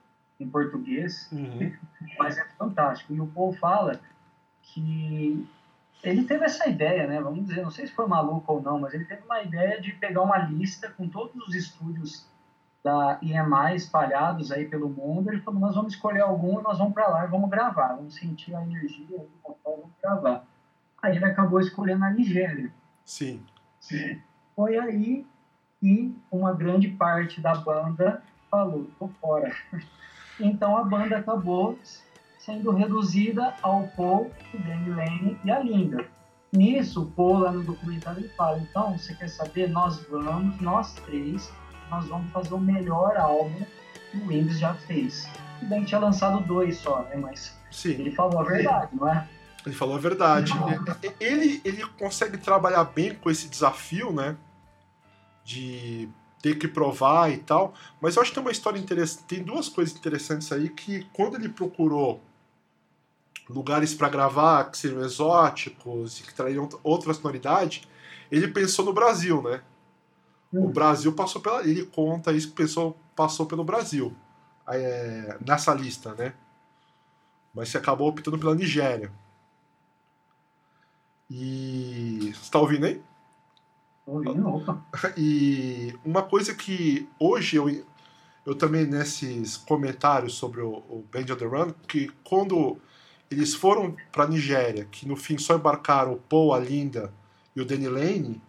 em 0.40 0.48
português, 0.48 1.28
uhum. 1.30 1.70
mas 2.18 2.38
é 2.38 2.46
fantástico. 2.56 3.12
E 3.12 3.20
o 3.20 3.26
Paul 3.26 3.52
fala 3.52 4.00
que 4.62 5.46
ele 6.02 6.24
teve 6.24 6.44
essa 6.44 6.68
ideia, 6.68 7.06
né? 7.06 7.20
Vamos 7.20 7.46
dizer, 7.46 7.62
não 7.62 7.70
sei 7.70 7.86
se 7.86 7.92
foi 7.92 8.06
maluco 8.06 8.52
ou 8.52 8.62
não, 8.62 8.78
mas 8.78 8.92
ele 8.92 9.04
teve 9.04 9.22
uma 9.22 9.42
ideia 9.42 9.80
de 9.80 9.92
pegar 9.92 10.22
uma 10.22 10.38
lista 10.38 10.90
com 10.90 11.08
todos 11.08 11.46
os 11.46 11.54
estúdios 11.54 12.26
da 12.82 13.18
EMI 13.22 13.76
espalhados 13.76 14.50
aí 14.50 14.66
pelo 14.66 14.88
mundo. 14.88 15.30
Ele 15.30 15.40
falou: 15.40 15.60
nós 15.60 15.74
vamos 15.74 15.94
escolher 15.94 16.20
algum, 16.20 16.60
nós 16.60 16.78
vamos 16.78 16.92
para 16.92 17.06
lá 17.06 17.24
e 17.24 17.28
vamos 17.28 17.48
gravar, 17.48 17.94
vamos 17.94 18.14
sentir 18.14 18.54
a 18.54 18.62
energia 18.62 19.26
vamos 19.64 19.90
gravar. 20.02 20.44
Aí 21.00 21.16
ele 21.16 21.24
acabou 21.24 21.60
escolhendo 21.60 22.04
a 22.04 22.10
Nigéria. 22.10 22.72
Sim. 23.04 23.44
Sim. 23.80 24.20
Foi 24.54 24.76
aí 24.78 25.26
que 25.80 26.16
uma 26.30 26.52
grande 26.52 26.88
parte 26.88 27.40
da 27.40 27.54
banda 27.54 28.22
falou: 28.50 28.90
tô 28.98 29.08
fora. 29.20 29.54
Então 30.40 30.76
a 30.76 30.82
banda 30.82 31.18
acabou 31.18 31.78
sendo 32.44 32.72
reduzida 32.72 33.54
ao 33.62 33.86
Paul, 33.88 34.30
o 34.52 34.58
Danny 34.58 34.90
Lane 34.90 35.38
e 35.44 35.50
a 35.50 35.60
Linda. 35.60 36.04
Nisso, 36.52 37.02
o 37.02 37.06
Paul, 37.06 37.38
lá 37.38 37.52
no 37.52 37.62
documentário, 37.62 38.20
ele 38.20 38.28
fala: 38.30 38.58
então, 38.58 38.98
você 38.98 39.14
quer 39.14 39.28
saber? 39.28 39.70
Nós 39.70 40.04
vamos, 40.08 40.60
nós 40.60 40.92
três, 41.06 41.50
nós 41.90 42.06
vamos 42.06 42.30
fazer 42.30 42.52
o 42.52 42.60
melhor 42.60 43.16
álbum 43.16 43.64
que 44.10 44.18
o 44.18 44.26
Windows 44.26 44.58
já 44.58 44.74
fez. 44.74 45.28
E 45.62 45.64
bem, 45.64 45.84
tinha 45.84 46.00
lançado 46.00 46.44
dois 46.44 46.76
só, 46.78 47.02
né? 47.04 47.16
Mas 47.16 47.56
Sim. 47.70 47.92
ele 47.92 48.10
falou 48.10 48.40
a 48.40 48.44
verdade, 48.44 48.90
não 48.94 49.08
é? 49.08 49.26
Ele 49.64 49.74
falou 49.74 49.94
a 49.94 49.98
verdade. 49.98 50.52
Ele, 51.20 51.62
ele 51.64 51.86
consegue 51.98 52.36
trabalhar 52.36 52.84
bem 52.84 53.14
com 53.14 53.30
esse 53.30 53.48
desafio, 53.48 54.12
né? 54.12 54.36
De 55.44 56.08
ter 56.42 56.58
que 56.58 56.66
provar 56.66 57.30
e 57.30 57.38
tal. 57.38 57.72
Mas 58.00 58.16
eu 58.16 58.22
acho 58.22 58.32
que 58.32 58.34
tem 58.34 58.44
uma 58.44 58.50
história 58.50 58.78
interessante. 58.78 59.24
Tem 59.24 59.42
duas 59.42 59.68
coisas 59.68 59.96
interessantes 59.96 60.50
aí 60.50 60.68
que 60.68 61.06
quando 61.12 61.36
ele 61.36 61.48
procurou 61.48 62.20
lugares 63.52 63.94
para 63.94 64.08
gravar 64.08 64.70
que 64.70 64.78
seriam 64.78 65.04
exóticos 65.04 66.20
e 66.20 66.22
que 66.22 66.34
trariam 66.34 66.68
outra 66.82 67.12
sonoridade, 67.12 67.88
ele 68.30 68.48
pensou 68.48 68.84
no 68.84 68.92
Brasil, 68.92 69.42
né? 69.42 69.62
O 70.52 70.66
hum. 70.66 70.72
Brasil 70.72 71.12
passou 71.12 71.40
pela. 71.40 71.62
Ele 71.62 71.84
conta 71.86 72.32
isso 72.32 72.48
que 72.48 72.54
pensou, 72.54 72.96
passou 73.14 73.46
pelo 73.46 73.64
Brasil 73.64 74.14
é, 74.68 75.38
nessa 75.46 75.74
lista, 75.74 76.14
né? 76.14 76.34
Mas 77.54 77.68
você 77.68 77.78
acabou 77.78 78.08
optando 78.08 78.38
pela 78.38 78.54
Nigéria. 78.54 79.12
E. 81.30 82.32
Você 82.34 82.50
tá 82.50 82.58
ouvindo 82.58 82.86
aí? 82.86 83.02
E 85.16 85.94
uma 86.04 86.22
coisa 86.22 86.54
que 86.54 87.08
hoje 87.18 87.56
eu, 87.56 87.84
eu 88.44 88.54
também 88.54 88.84
nesses 88.84 89.56
comentários 89.56 90.34
sobre 90.34 90.60
o, 90.60 90.82
o 90.88 91.04
Band 91.10 91.32
of 91.32 91.36
the 91.36 91.46
Run, 91.46 91.72
que 91.86 92.08
quando 92.24 92.78
eles 93.32 93.54
foram 93.54 93.96
para 94.10 94.26
Nigéria, 94.26 94.86
que 94.90 95.06
no 95.06 95.16
fim 95.16 95.38
só 95.38 95.56
embarcaram 95.56 96.12
o 96.12 96.16
Paul, 96.16 96.54
a 96.54 96.58
Linda 96.58 97.12
e 97.54 97.60
o 97.60 97.64
Danny 97.64 97.88
Lane, 97.88 98.42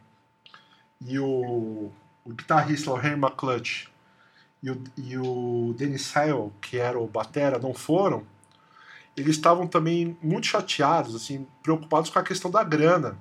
e 1.01 1.19
o, 1.19 1.91
o 2.23 2.29
guitarrista 2.29 2.91
o 2.91 2.97
Henry 2.97 3.13
McClutch 3.13 3.87
e 4.61 4.71
o, 4.71 4.83
e 4.97 5.17
o 5.17 5.73
Dennis 5.77 6.15
Hale, 6.15 6.51
que 6.61 6.77
era 6.77 6.97
o 6.99 7.07
batera, 7.07 7.59
não 7.59 7.73
foram, 7.73 8.25
eles 9.15 9.35
estavam 9.35 9.67
também 9.67 10.17
muito 10.21 10.47
chateados, 10.47 11.15
assim, 11.15 11.45
preocupados 11.61 12.09
com 12.09 12.19
a 12.19 12.23
questão 12.23 12.49
da 12.49 12.63
grana 12.63 13.17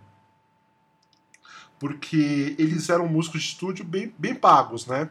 porque 1.82 2.54
eles 2.60 2.88
eram 2.88 3.08
músicos 3.08 3.42
de 3.42 3.48
estúdio 3.48 3.84
bem, 3.84 4.14
bem 4.16 4.36
pagos, 4.36 4.86
né? 4.86 5.08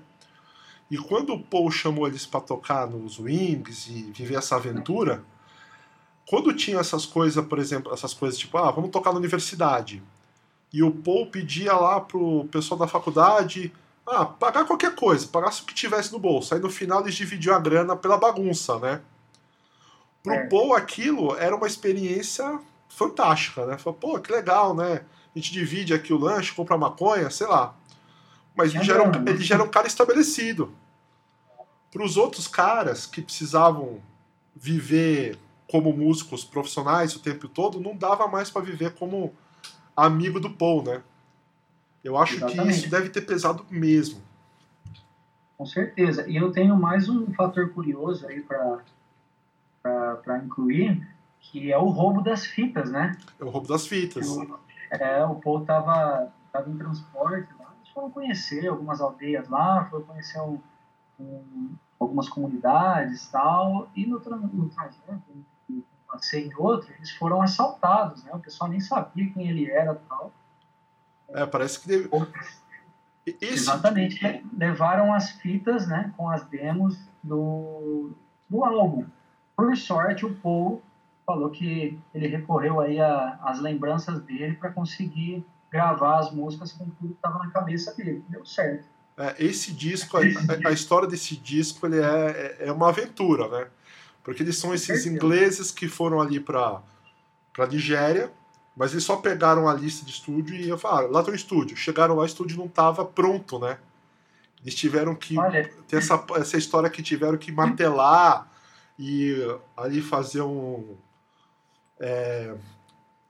E 0.90 0.98
quando 0.98 1.34
o 1.34 1.44
Paul 1.44 1.70
chamou 1.70 2.08
eles 2.08 2.26
para 2.26 2.40
tocar 2.40 2.88
nos 2.88 3.20
Wings 3.20 3.88
e 3.90 4.04
viver 4.14 4.36
essa 4.36 4.56
aventura, 4.56 5.22
quando 6.28 6.54
tinha 6.54 6.80
essas 6.80 7.06
coisas, 7.06 7.46
por 7.46 7.60
exemplo, 7.60 7.94
essas 7.94 8.14
coisas 8.14 8.40
tipo, 8.40 8.58
ah, 8.58 8.72
vamos 8.72 8.92
tocar 8.92 9.12
na 9.12 9.20
universidade, 9.20 10.02
e 10.72 10.82
o 10.82 10.92
Paul 10.92 11.28
pedia 11.28 11.74
lá 11.74 12.00
pro 12.00 12.46
pessoal 12.52 12.80
da 12.80 12.88
faculdade, 12.88 13.74
ah, 14.08 14.26
pagar 14.26 14.66
qualquer 14.66 14.96
coisa, 14.96 15.28
pagasse 15.28 15.62
o 15.62 15.66
que 15.66 15.74
tivesse 15.74 16.12
no 16.12 16.20
bolso. 16.20 16.54
Aí 16.54 16.62
no 16.62 16.70
final 16.70 17.02
eles 17.02 17.16
dividiam 17.16 17.56
a 17.56 17.60
grana 17.60 17.96
pela 17.96 18.18
bagunça, 18.18 18.80
né? 18.80 19.02
Pro 20.24 20.34
é. 20.34 20.48
Paul 20.48 20.74
aquilo 20.74 21.36
era 21.36 21.56
uma 21.56 21.68
experiência 21.68 22.60
fantástica, 22.88 23.66
né? 23.66 23.78
Falou, 23.78 24.00
pô, 24.00 24.20
que 24.20 24.32
legal, 24.32 24.74
né? 24.74 25.02
a 25.34 25.40
gente 25.40 25.52
divide 25.52 25.94
aqui 25.94 26.14
o 26.14 26.18
lanche, 26.18 26.54
compra 26.54 26.78
maconha, 26.78 27.30
sei 27.30 27.48
lá. 27.48 27.74
Mas 28.56 28.76
ele 28.76 28.84
já 28.84 28.96
era 28.96 29.04
um, 29.04 29.28
ele 29.28 29.44
já 29.44 29.56
era 29.56 29.64
um 29.64 29.70
cara 29.70 29.88
estabelecido. 29.88 30.74
Para 31.90 32.04
os 32.04 32.18
outros 32.18 32.48
caras 32.48 33.06
que 33.06 33.22
precisavam 33.22 34.02
viver 34.56 35.38
como 35.72 35.94
músicos 35.94 36.44
profissionais 36.44 37.16
o 37.16 37.20
tempo 37.20 37.48
todo, 37.48 37.80
não 37.80 37.96
dava 37.96 38.28
mais 38.28 38.52
para 38.52 38.62
viver 38.62 38.94
como 38.94 39.34
amigo 39.96 40.38
do 40.38 40.50
Paul, 40.50 40.84
né? 40.84 41.02
Eu 42.04 42.18
acho 42.18 42.36
Exatamente. 42.36 42.64
que 42.64 42.70
isso 42.72 42.90
deve 42.90 43.10
ter 43.10 43.22
pesado 43.22 43.66
mesmo. 43.70 44.22
Com 45.58 45.66
certeza. 45.66 46.28
E 46.28 46.36
eu 46.36 46.52
tenho 46.52 46.76
mais 46.76 47.08
um 47.08 47.32
fator 47.34 47.70
curioso 47.70 48.28
aí 48.28 48.42
para 48.42 48.84
incluir, 50.44 51.08
que 51.40 51.72
é 51.72 51.78
o 51.78 51.86
roubo 51.86 52.22
das 52.22 52.46
fitas, 52.46 52.92
né? 52.92 53.16
É 53.40 53.44
o 53.44 53.50
roubo 53.50 53.68
das 53.68 53.88
fitas. 53.88 54.28
Eu, 54.28 54.60
é, 54.90 55.24
o 55.24 55.36
povo 55.36 55.64
tava, 55.64 56.34
tava 56.52 56.70
em 56.70 56.78
transporte 56.78 57.48
lá, 57.58 57.72
eles 57.78 57.90
foram 57.94 58.12
conhecer 58.12 58.68
algumas 58.68 59.00
aldeias 59.00 59.48
lá, 59.48 59.86
foram 59.86 60.04
conhecer 60.04 60.42
um, 60.42 60.60
um, 61.18 61.70
algumas 61.98 62.28
comunidades 62.28 63.30
tal, 63.30 63.90
e 63.96 64.06
no, 64.06 64.20
no 64.20 64.68
trajeto, 64.70 65.22
passeio 66.12 66.52
e 66.52 66.56
outro, 66.56 66.92
eles 66.98 67.12
foram 67.12 67.42
assaltados, 67.42 68.24
né? 68.24 68.32
O 68.34 68.40
pessoal 68.40 68.70
nem 68.70 68.80
sabia 68.80 69.32
quem 69.32 69.48
ele 69.48 69.70
era 69.70 69.96
tal. 70.10 70.32
É, 71.30 71.46
parece 71.46 71.80
que 71.80 71.88
deve... 71.88 72.10
Esse... 73.26 73.54
Exatamente. 73.54 74.46
Levaram 74.58 75.14
as 75.14 75.32
fitas, 75.32 75.88
né, 75.88 76.12
com 76.18 76.30
as 76.30 76.44
demos 76.46 76.98
do, 77.24 78.12
do 78.50 78.64
álbum. 78.64 79.06
Por 79.56 79.76
sorte, 79.78 80.26
o 80.26 80.34
Paul 80.36 80.82
falou 81.26 81.50
que 81.50 82.00
ele 82.14 82.28
recorreu 82.28 82.80
aí 82.80 83.00
às 83.00 83.60
lembranças 83.60 84.22
dele 84.24 84.56
para 84.56 84.72
conseguir 84.72 85.46
gravar 85.72 86.20
as 86.20 86.32
músicas 86.32 86.74
com 86.74 86.86
tudo 86.86 87.10
que 87.10 87.14
estava 87.14 87.40
na 87.40 87.52
cabeça 87.52 87.94
dele. 87.96 88.24
Deu 88.28 88.44
certo. 88.46 88.86
É, 89.18 89.36
esse 89.40 89.72
disco, 89.72 90.18
a, 90.18 90.22
a, 90.22 90.72
história 90.72 91.08
desse 91.08 91.38
disco, 91.38 91.86
ele 91.86 92.00
é, 92.00 92.58
é, 92.60 92.68
é 92.68 92.72
uma 92.72 92.90
aventura, 92.90 93.48
né? 93.48 93.68
Porque 94.24 94.44
eles 94.44 94.58
são 94.58 94.74
esses 94.74 95.06
ingleses 95.06 95.72
que 95.72 95.88
foram 95.88 96.22
ali 96.22 96.40
para 96.40 96.82
para 97.54 97.68
Nigéria, 97.68 98.32
mas 98.76 98.94
eles 98.94 99.04
só 99.04 99.18
pegaram 99.18 99.68
a 99.68 99.74
lista 99.74 100.06
de 100.06 100.12
estúdio 100.12 100.56
e 100.56 100.78
falaram, 100.78 101.08
ah, 101.08 101.12
lá 101.12 101.24
tem 101.24 101.34
um 101.34 101.36
estúdio. 101.36 101.76
Chegaram 101.76 102.16
lá, 102.16 102.24
o 102.24 102.26
estúdio 102.26 102.58
não 102.58 102.68
estava 102.68 103.04
pronto, 103.04 103.60
né? 103.60 103.78
Eles 104.62 104.74
tiveram 104.76 105.14
que 105.16 105.38
Olha. 105.38 105.70
ter 105.88 105.98
essa, 105.98 106.24
essa 106.36 106.58
história 106.58 106.90
que 106.90 107.04
tiveram 107.04 107.38
que 107.38 107.52
martelar 107.52 108.48
e 108.98 109.36
ali 109.76 110.02
fazer 110.02 110.42
um 110.42 110.96
é, 112.00 112.56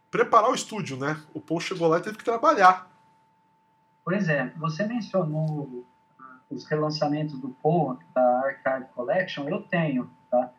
preparar 0.10 0.50
o 0.50 0.56
estúdio, 0.56 0.98
né? 0.98 1.20
O 1.34 1.42
Paul 1.42 1.60
chegou 1.60 1.88
lá 1.88 1.98
e 1.98 2.02
teve 2.02 2.18
que 2.18 2.24
trabalhar. 2.24 2.89
Pois 4.04 4.28
é, 4.28 4.52
você 4.58 4.86
mencionou 4.86 5.86
ah, 6.20 6.38
os 6.50 6.66
relançamentos 6.66 7.39
do 7.39 7.50
Paul 7.50 7.98
da 8.14 8.42
Archive 8.46 8.89
Collection, 8.94 9.48
eu 9.48 9.62
tenho, 9.62 10.10
tá? 10.30 10.52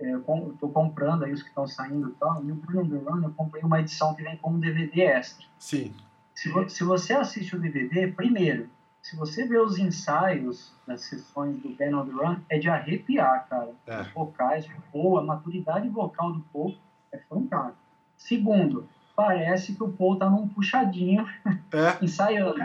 É, 0.00 0.12
eu 0.12 0.50
estou 0.52 0.70
comprando 0.70 1.24
aí 1.24 1.32
os 1.32 1.42
que 1.42 1.48
estão 1.48 1.66
saindo 1.66 2.10
e 2.10 2.12
tal, 2.12 2.44
e 2.44 2.52
o 2.52 2.54
Bruno 2.54 2.88
the 2.88 3.10
Run 3.10 3.22
eu 3.24 3.32
comprei 3.32 3.62
uma 3.62 3.80
edição 3.80 4.14
que 4.14 4.22
vem 4.22 4.36
com 4.36 4.50
um 4.50 4.60
DVD 4.60 5.02
extra. 5.02 5.44
Sim. 5.58 5.92
Se, 6.34 6.48
vo 6.48 6.68
se 6.68 6.84
você 6.84 7.14
assiste 7.14 7.56
o 7.56 7.60
DVD, 7.60 8.06
primeiro, 8.12 8.68
se 9.02 9.16
você 9.16 9.44
vê 9.46 9.58
os 9.58 9.78
ensaios 9.78 10.72
das 10.86 11.00
sessões 11.02 11.60
do 11.60 11.70
Ben 11.70 11.94
on 11.94 12.06
the 12.06 12.12
Run, 12.12 12.36
é 12.48 12.58
de 12.58 12.68
arrepiar, 12.68 13.48
cara. 13.48 13.72
É. 13.86 14.02
Os 14.02 14.12
vocais, 14.12 14.66
o 14.66 14.92
Paul, 14.92 15.18
a 15.18 15.24
maturidade 15.24 15.88
vocal 15.88 16.32
do 16.32 16.40
Paul 16.52 16.76
é 17.10 17.18
fantástico. 17.18 17.78
Segundo, 18.16 18.88
parece 19.16 19.74
que 19.74 19.82
o 19.82 19.90
Paul 19.90 20.16
tá 20.16 20.30
num 20.30 20.46
puxadinho 20.46 21.26
é. 21.72 22.04
ensaiando. 22.04 22.58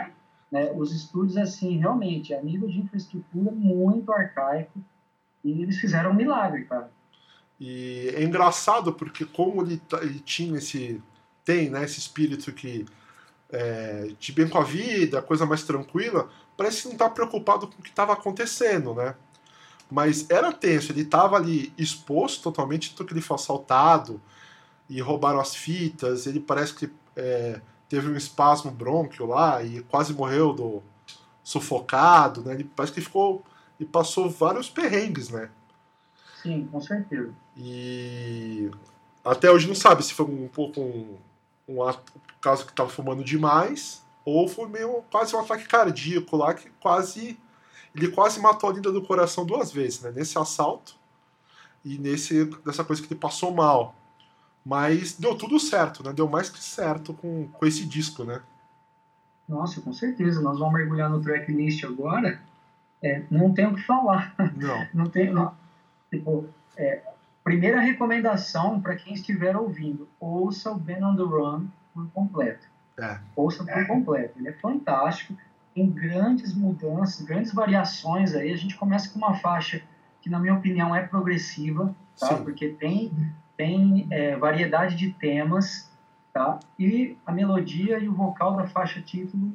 Né? 0.51 0.71
Os 0.75 0.93
estúdios, 0.93 1.37
assim, 1.37 1.77
realmente, 1.77 2.33
a 2.33 2.41
nível 2.41 2.69
de 2.69 2.79
infraestrutura 2.79 3.51
muito 3.51 4.11
arcaico, 4.13 4.79
e 5.43 5.63
eles 5.63 5.77
fizeram 5.77 6.11
um 6.11 6.15
milagre, 6.15 6.65
cara. 6.65 6.91
E 7.65 8.09
é 8.13 8.21
engraçado 8.21 8.91
porque 8.91 9.23
como 9.23 9.61
ele, 9.61 9.77
tá, 9.77 10.03
ele 10.03 10.19
tinha 10.19 10.57
esse 10.57 11.01
tem 11.45 11.69
né, 11.69 11.85
esse 11.85 11.97
espírito 11.97 12.51
que 12.51 12.85
é, 13.49 14.11
de 14.19 14.33
bem 14.33 14.49
com 14.49 14.57
a 14.57 14.63
vida, 14.65 15.21
coisa 15.21 15.45
mais 15.45 15.63
tranquila, 15.63 16.29
parece 16.57 16.81
que 16.81 16.87
não 16.87 16.93
está 16.93 17.09
preocupado 17.09 17.67
com 17.67 17.79
o 17.79 17.81
que 17.81 17.89
estava 17.89 18.11
acontecendo, 18.11 18.93
né? 18.93 19.15
Mas 19.89 20.29
era 20.29 20.51
tenso, 20.51 20.91
ele 20.91 21.03
estava 21.03 21.37
ali 21.37 21.71
exposto 21.77 22.43
totalmente, 22.43 22.89
tanto 22.89 23.05
que 23.05 23.13
ele 23.13 23.21
foi 23.21 23.35
assaltado 23.35 24.19
e 24.89 24.99
roubaram 24.99 25.39
as 25.39 25.55
fitas, 25.55 26.27
ele 26.27 26.41
parece 26.41 26.73
que 26.73 26.91
é, 27.15 27.61
teve 27.87 28.09
um 28.09 28.17
espasmo 28.17 28.71
brônquio 28.71 29.25
lá 29.25 29.63
e 29.63 29.81
quase 29.83 30.13
morreu 30.13 30.51
do 30.51 30.83
sufocado, 31.41 32.41
né? 32.43 32.55
Ele 32.55 32.65
parece 32.65 32.91
que 32.91 32.99
ficou 32.99 33.41
e 33.79 33.85
passou 33.85 34.29
vários 34.29 34.69
perrengues, 34.69 35.29
né? 35.29 35.49
Sim, 36.43 36.67
com 36.69 36.81
certeza. 36.81 37.33
E 37.55 38.69
até 39.23 39.49
hoje 39.49 39.67
não 39.67 39.75
sabe 39.75 40.03
se 40.03 40.13
foi 40.13 40.25
um 40.25 40.49
pouco 40.49 40.81
um, 40.81 41.17
um 41.67 41.93
caso 42.41 42.65
que 42.65 42.71
estava 42.71 42.89
fumando 42.89 43.23
demais 43.23 44.03
ou 44.25 44.47
foi 44.47 44.67
meio 44.67 45.01
quase 45.09 45.33
um 45.33 45.39
ataque 45.39 45.65
cardíaco 45.65 46.35
lá 46.35 46.53
que 46.53 46.69
quase 46.81 47.39
ele 47.95 48.09
quase 48.09 48.39
matou 48.41 48.69
a 48.69 48.73
linda 48.73 48.91
do 48.91 49.01
coração 49.01 49.45
duas 49.45 49.71
vezes, 49.71 50.01
né? 50.01 50.11
Nesse 50.11 50.37
assalto 50.37 50.95
e 51.85 51.97
nesse 51.97 52.45
dessa 52.65 52.83
coisa 52.83 53.01
que 53.01 53.13
ele 53.13 53.19
passou 53.19 53.53
mal. 53.53 53.95
Mas 54.65 55.13
deu 55.13 55.35
tudo 55.35 55.59
certo, 55.59 56.03
né? 56.03 56.11
Deu 56.11 56.27
mais 56.27 56.49
que 56.49 56.61
certo 56.61 57.13
com, 57.13 57.47
com 57.47 57.65
esse 57.65 57.85
disco, 57.85 58.23
né? 58.23 58.41
Nossa, 59.47 59.81
com 59.81 59.93
certeza. 59.93 60.41
Nós 60.41 60.57
vamos 60.57 60.73
mergulhar 60.73 61.09
no 61.09 61.21
tracklist 61.21 61.83
agora. 61.83 62.41
É, 63.01 63.23
não 63.29 63.53
tem 63.53 63.67
o 63.67 63.75
que 63.75 63.83
falar. 63.83 64.33
Não. 64.55 64.87
não 64.93 65.09
tem, 65.09 65.31
não, 65.31 65.53
Tipo, 66.13 66.47
é, 66.77 67.01
primeira 67.43 67.79
recomendação 67.79 68.79
para 68.79 68.95
quem 68.95 69.15
estiver 69.15 69.57
ouvindo, 69.57 70.07
ouça 70.19 70.71
o 70.71 70.75
Ben 70.75 71.03
on 71.03 71.15
the 71.15 71.23
Run 71.23 71.65
por 71.91 72.07
completo. 72.11 72.67
É. 72.99 73.17
Ouça 73.35 73.63
por 73.63 73.87
completo. 73.87 74.37
Ele 74.37 74.49
é 74.49 74.53
fantástico, 74.53 75.35
tem 75.73 75.89
grandes 75.89 76.53
mudanças, 76.53 77.25
grandes 77.25 77.51
variações 77.51 78.35
aí. 78.35 78.53
A 78.53 78.57
gente 78.57 78.75
começa 78.75 79.09
com 79.09 79.17
uma 79.17 79.33
faixa 79.35 79.81
que, 80.21 80.29
na 80.29 80.39
minha 80.39 80.53
opinião, 80.53 80.95
é 80.95 81.01
progressiva, 81.01 81.95
tá? 82.19 82.37
Porque 82.37 82.69
tem, 82.69 83.11
tem 83.57 84.07
é, 84.11 84.35
variedade 84.35 84.95
de 84.95 85.11
temas, 85.13 85.91
tá? 86.31 86.59
E 86.77 87.17
a 87.25 87.31
melodia 87.31 87.97
e 87.97 88.07
o 88.07 88.13
vocal 88.13 88.55
da 88.55 88.67
faixa 88.67 89.01
título 89.01 89.51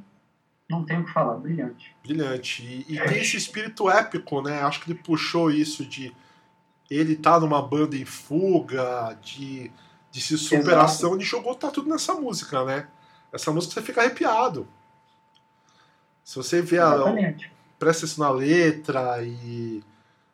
não 0.68 0.84
tenho 0.84 1.00
o 1.02 1.04
que 1.04 1.12
falar, 1.12 1.36
brilhante. 1.36 1.94
Brilhante. 2.02 2.62
E, 2.62 2.96
e 2.96 3.00
tem 3.00 3.22
esse 3.22 3.36
espírito 3.36 3.88
épico, 3.88 4.42
né? 4.42 4.60
Acho 4.62 4.80
que 4.80 4.90
ele 4.90 4.98
puxou 4.98 5.50
isso 5.50 5.86
de 5.86 6.12
ele 6.90 7.16
tá 7.16 7.38
numa 7.38 7.60
banda 7.60 7.96
em 7.96 8.04
fuga, 8.04 9.16
de, 9.22 9.70
de 10.10 10.20
se 10.20 10.38
superação, 10.38 11.10
Exato. 11.10 11.14
ele 11.16 11.24
jogou 11.24 11.54
tá 11.54 11.70
tudo 11.70 11.88
nessa 11.88 12.14
música, 12.14 12.64
né? 12.64 12.88
Essa 13.32 13.52
música 13.52 13.74
você 13.74 13.82
fica 13.82 14.00
arrepiado. 14.00 14.66
Se 16.24 16.36
você 16.36 16.62
vê 16.62 16.78
a. 16.78 16.94
Presta 17.78 18.04
isso 18.04 18.18
na 18.18 18.30
letra 18.30 19.22
e 19.22 19.82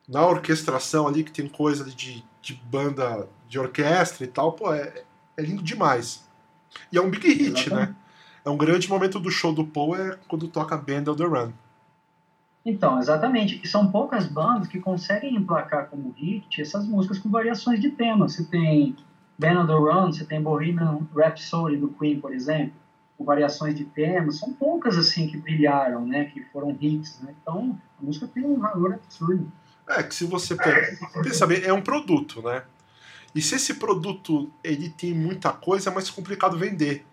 na 0.08 0.26
orquestração 0.26 1.06
ali, 1.06 1.22
que 1.22 1.30
tem 1.30 1.46
coisa 1.46 1.84
ali 1.84 1.92
de, 1.92 2.24
de 2.40 2.54
banda 2.54 3.28
de 3.48 3.58
orquestra 3.58 4.24
e 4.24 4.26
tal, 4.26 4.52
pô, 4.52 4.72
é, 4.72 5.04
é 5.36 5.42
lindo 5.42 5.62
demais. 5.62 6.24
E 6.90 6.96
é 6.96 7.00
um 7.00 7.10
big 7.10 7.28
hit, 7.28 7.42
né? 7.42 7.50
Exatamente. 7.50 7.70
né? 7.70 7.96
É 8.44 8.50
um 8.50 8.56
grande 8.56 8.88
momento 8.88 9.18
do 9.18 9.30
show 9.30 9.52
do 9.52 9.66
Paul 9.66 9.96
é 9.96 10.18
quando 10.28 10.48
toca 10.48 10.76
Band 10.76 11.10
of 11.10 11.16
the 11.16 11.24
Run. 11.24 11.52
Então, 12.64 12.98
exatamente. 12.98 13.60
E 13.62 13.68
são 13.68 13.90
poucas 13.90 14.26
bandas 14.26 14.68
que 14.68 14.80
conseguem 14.80 15.36
emplacar 15.36 15.88
como 15.88 16.14
hit 16.16 16.62
essas 16.62 16.86
músicas 16.86 17.18
com 17.18 17.28
variações 17.28 17.80
de 17.80 17.90
tema. 17.90 18.26
Você 18.28 18.44
tem 18.44 18.96
Band 19.38 19.62
on 19.62 19.66
the 19.66 19.72
Run, 19.74 20.12
você 20.12 20.24
tem 20.24 20.42
Bohemian 20.42 21.06
Rhapsody 21.14 21.76
do 21.76 21.88
Queen, 21.88 22.20
por 22.20 22.32
exemplo, 22.32 22.72
com 23.18 23.24
variações 23.24 23.74
de 23.74 23.84
temas. 23.84 24.38
São 24.38 24.52
poucas 24.52 24.96
assim 24.96 25.26
que 25.26 25.36
brilharam, 25.36 26.06
né? 26.06 26.24
Que 26.24 26.42
foram 26.44 26.76
hits. 26.80 27.20
Né? 27.20 27.34
Então, 27.42 27.78
a 28.00 28.04
música 28.04 28.26
tem 28.26 28.44
um 28.44 28.58
valor 28.58 28.94
absurdo. 28.94 29.52
É 29.86 30.02
que 30.02 30.14
se 30.14 30.24
você 30.24 30.56
pensa 31.22 31.46
bem, 31.46 31.62
é 31.62 31.72
um 31.72 31.82
produto, 31.82 32.40
né? 32.40 32.62
E 33.34 33.42
se 33.42 33.56
esse 33.56 33.74
produto 33.74 34.50
ele 34.62 34.88
tem 34.88 35.12
muita 35.12 35.52
coisa, 35.52 35.90
é 35.90 35.92
mais 35.92 36.08
complicado 36.08 36.56
vender. 36.56 37.04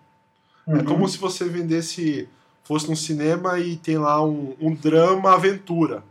É 0.66 0.72
uhum. 0.72 0.78
É 0.78 0.84
como 0.84 1.08
se 1.08 1.18
você 1.18 1.44
vendesse 1.46 2.28
fosse 2.64 2.88
num 2.88 2.96
cinema 2.96 3.58
e 3.58 3.76
tem 3.76 3.98
lá 3.98 4.24
um, 4.24 4.56
um 4.60 4.74
drama 4.74 5.34
aventura. 5.34 6.02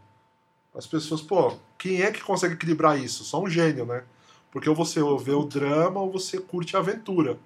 As 0.76 0.86
pessoas, 0.86 1.22
pô, 1.22 1.58
quem 1.78 2.02
é 2.02 2.12
que 2.12 2.22
consegue 2.22 2.54
equilibrar 2.54 3.00
isso? 3.00 3.24
Só 3.24 3.42
um 3.42 3.50
gênio, 3.50 3.86
né? 3.86 4.04
Porque 4.52 4.70
ou 4.70 4.76
você 4.76 5.00
vê 5.24 5.32
o 5.32 5.46
drama 5.46 6.02
ou 6.02 6.12
você 6.12 6.40
curte 6.40 6.76
a 6.76 6.80
aventura. 6.80 7.38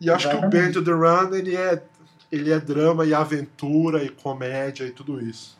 E 0.00 0.10
acho 0.10 0.28
Exatamente. 0.28 0.50
que 0.50 0.56
o 0.56 0.60
Band 0.60 0.78
of 0.80 0.84
the 0.84 0.92
Run 0.92 1.34
ele 1.34 1.56
é, 1.56 1.82
ele 2.30 2.52
é 2.52 2.60
drama 2.60 3.04
e 3.04 3.12
aventura 3.12 4.04
e 4.04 4.08
comédia 4.08 4.84
e 4.84 4.92
tudo 4.92 5.20
isso. 5.20 5.58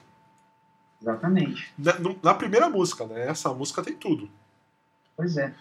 Exatamente. 1.00 1.72
Na, 1.76 1.94
na, 2.22 2.34
primeira 2.34 2.68
música, 2.68 3.06
né? 3.06 3.28
Essa 3.28 3.52
música 3.52 3.82
tem 3.82 3.94
tudo. 3.94 4.28
Pois 5.16 5.36
é. 5.36 5.52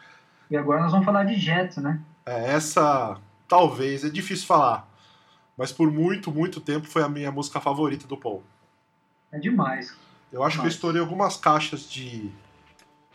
E 0.50 0.58
agora 0.58 0.82
nós 0.82 0.92
vamos 0.92 1.06
falar 1.06 1.24
de 1.24 1.36
Jet, 1.36 1.80
né? 1.80 2.00
É, 2.26 2.54
essa 2.54 3.20
talvez, 3.48 4.04
é 4.04 4.10
difícil 4.10 4.46
falar 4.48 4.87
mas 5.58 5.72
por 5.72 5.92
muito, 5.92 6.32
muito 6.32 6.62
tempo 6.62 6.88
foi 6.88 7.02
a 7.02 7.10
minha 7.10 7.32
música 7.32 7.60
favorita 7.60 8.08
do 8.08 8.16
Paul. 8.16 8.44
É 9.32 9.40
demais. 9.40 9.96
Eu 10.32 10.44
acho 10.44 10.54
demais. 10.54 10.56
que 10.56 10.66
eu 10.66 10.76
estourei 10.76 11.02
algumas 11.02 11.38
caixas 11.38 11.90
de, 11.90 12.30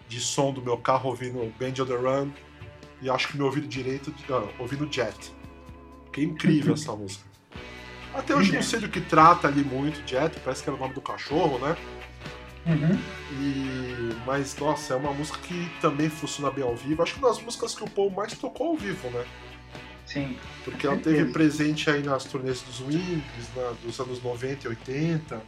de 0.09 0.21
som 0.21 0.53
do 0.53 0.61
meu 0.61 0.77
carro 0.77 1.11
ouvindo 1.11 1.39
Band 1.59 1.83
on 1.83 1.87
the 1.87 1.95
Run 1.95 2.31
e 3.01 3.09
acho 3.09 3.29
que 3.29 3.37
meu 3.37 3.47
ouvido 3.47 3.69
direito 3.69 4.11
uh, 4.29 4.49
ouvindo 4.59 4.91
Jet. 4.93 5.33
Que 6.13 6.23
incrível 6.23 6.75
essa 6.75 6.95
música. 6.95 7.25
Até 8.13 8.35
hoje 8.35 8.53
não 8.53 8.63
sei 8.63 8.81
do 8.81 8.89
que 8.89 9.01
trata 9.01 9.49
ali 9.49 9.65
muito 9.65 10.07
Jet, 10.07 10.39
parece 10.41 10.63
que 10.63 10.69
era 10.69 10.77
o 10.77 10.81
nome 10.81 10.95
do 10.95 11.01
cachorro, 11.01 11.59
né? 11.59 11.77
Uhum. 12.67 12.97
E, 13.41 14.15
mas, 14.27 14.57
nossa, 14.57 14.95
é 14.95 14.97
uma 14.97 15.13
música 15.13 15.39
que 15.39 15.71
também 15.81 16.09
funciona 16.09 16.51
bem 16.51 16.63
ao 16.63 16.77
vivo. 16.77 17.03
Acho 17.03 17.15
que 17.15 17.19
uma 17.19 17.29
das 17.29 17.43
músicas 17.43 17.75
que 17.75 17.83
o 17.83 17.91
Paul 17.91 18.11
mais 18.11 18.33
tocou 18.35 18.69
ao 18.69 18.77
vivo, 18.77 19.11
né? 19.11 19.25
Sim. 20.13 20.37
Porque 20.65 20.87
ela 20.87 20.97
teve 20.97 21.33
presente 21.33 21.89
aí 21.89 22.03
nas 22.03 22.25
turnês 22.25 22.61
dos 22.63 22.81
Wings, 22.81 23.49
na, 23.57 23.71
dos 23.85 23.99
anos 23.99 24.23
90 24.23 24.67
e 24.67 24.69
80. 24.69 25.43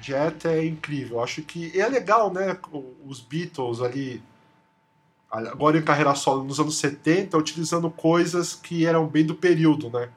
Jet 0.00 0.46
é 0.46 0.64
incrível. 0.64 1.22
Acho 1.22 1.42
que 1.42 1.78
é 1.78 1.88
legal, 1.88 2.32
né? 2.32 2.56
Os 3.04 3.20
Beatles 3.20 3.80
ali, 3.80 4.22
agora 5.30 5.78
em 5.78 5.82
carreira 5.82 6.14
solo, 6.14 6.44
nos 6.44 6.60
anos 6.60 6.78
70, 6.78 7.36
utilizando 7.36 7.90
coisas 7.90 8.54
que 8.54 8.86
eram 8.86 9.06
bem 9.06 9.24
do 9.24 9.34
período, 9.34 9.90
né? 9.90 10.08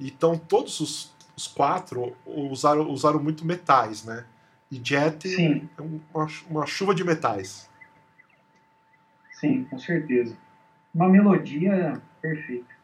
Então 0.00 0.38
todos 0.38 0.80
os 0.80 1.16
os 1.36 1.46
quatro 1.46 2.16
usaram, 2.24 2.88
usaram 2.90 3.22
muito 3.22 3.46
metais, 3.46 4.04
né? 4.04 4.24
E 4.72 4.80
Jet 4.82 5.28
Sim. 5.28 5.68
é 5.78 5.82
uma, 5.82 6.26
uma 6.48 6.66
chuva 6.66 6.94
de 6.94 7.04
metais. 7.04 7.68
Sim, 9.32 9.64
com 9.64 9.78
certeza. 9.78 10.36
Uma 10.94 11.08
melodia 11.08 12.00
perfeita. 12.26 12.74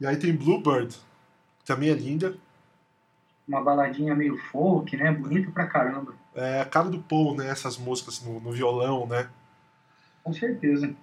E 0.00 0.06
aí 0.06 0.16
tem 0.16 0.34
Bluebird, 0.34 0.94
que 1.58 1.64
também 1.64 1.90
é 1.90 1.94
linda. 1.94 2.36
Uma 3.46 3.62
baladinha 3.62 4.14
meio 4.14 4.36
folk, 4.36 4.94
né? 4.96 5.10
Bonito 5.10 5.50
pra 5.50 5.66
caramba. 5.66 6.14
É 6.34 6.60
a 6.60 6.64
cara 6.64 6.88
do 6.88 6.98
Paul, 7.00 7.34
né? 7.34 7.48
Essas 7.48 7.78
músicas 7.78 8.22
no, 8.22 8.38
no 8.40 8.52
violão, 8.52 9.06
né? 9.06 9.28
Com 10.22 10.32
certeza. 10.32 10.94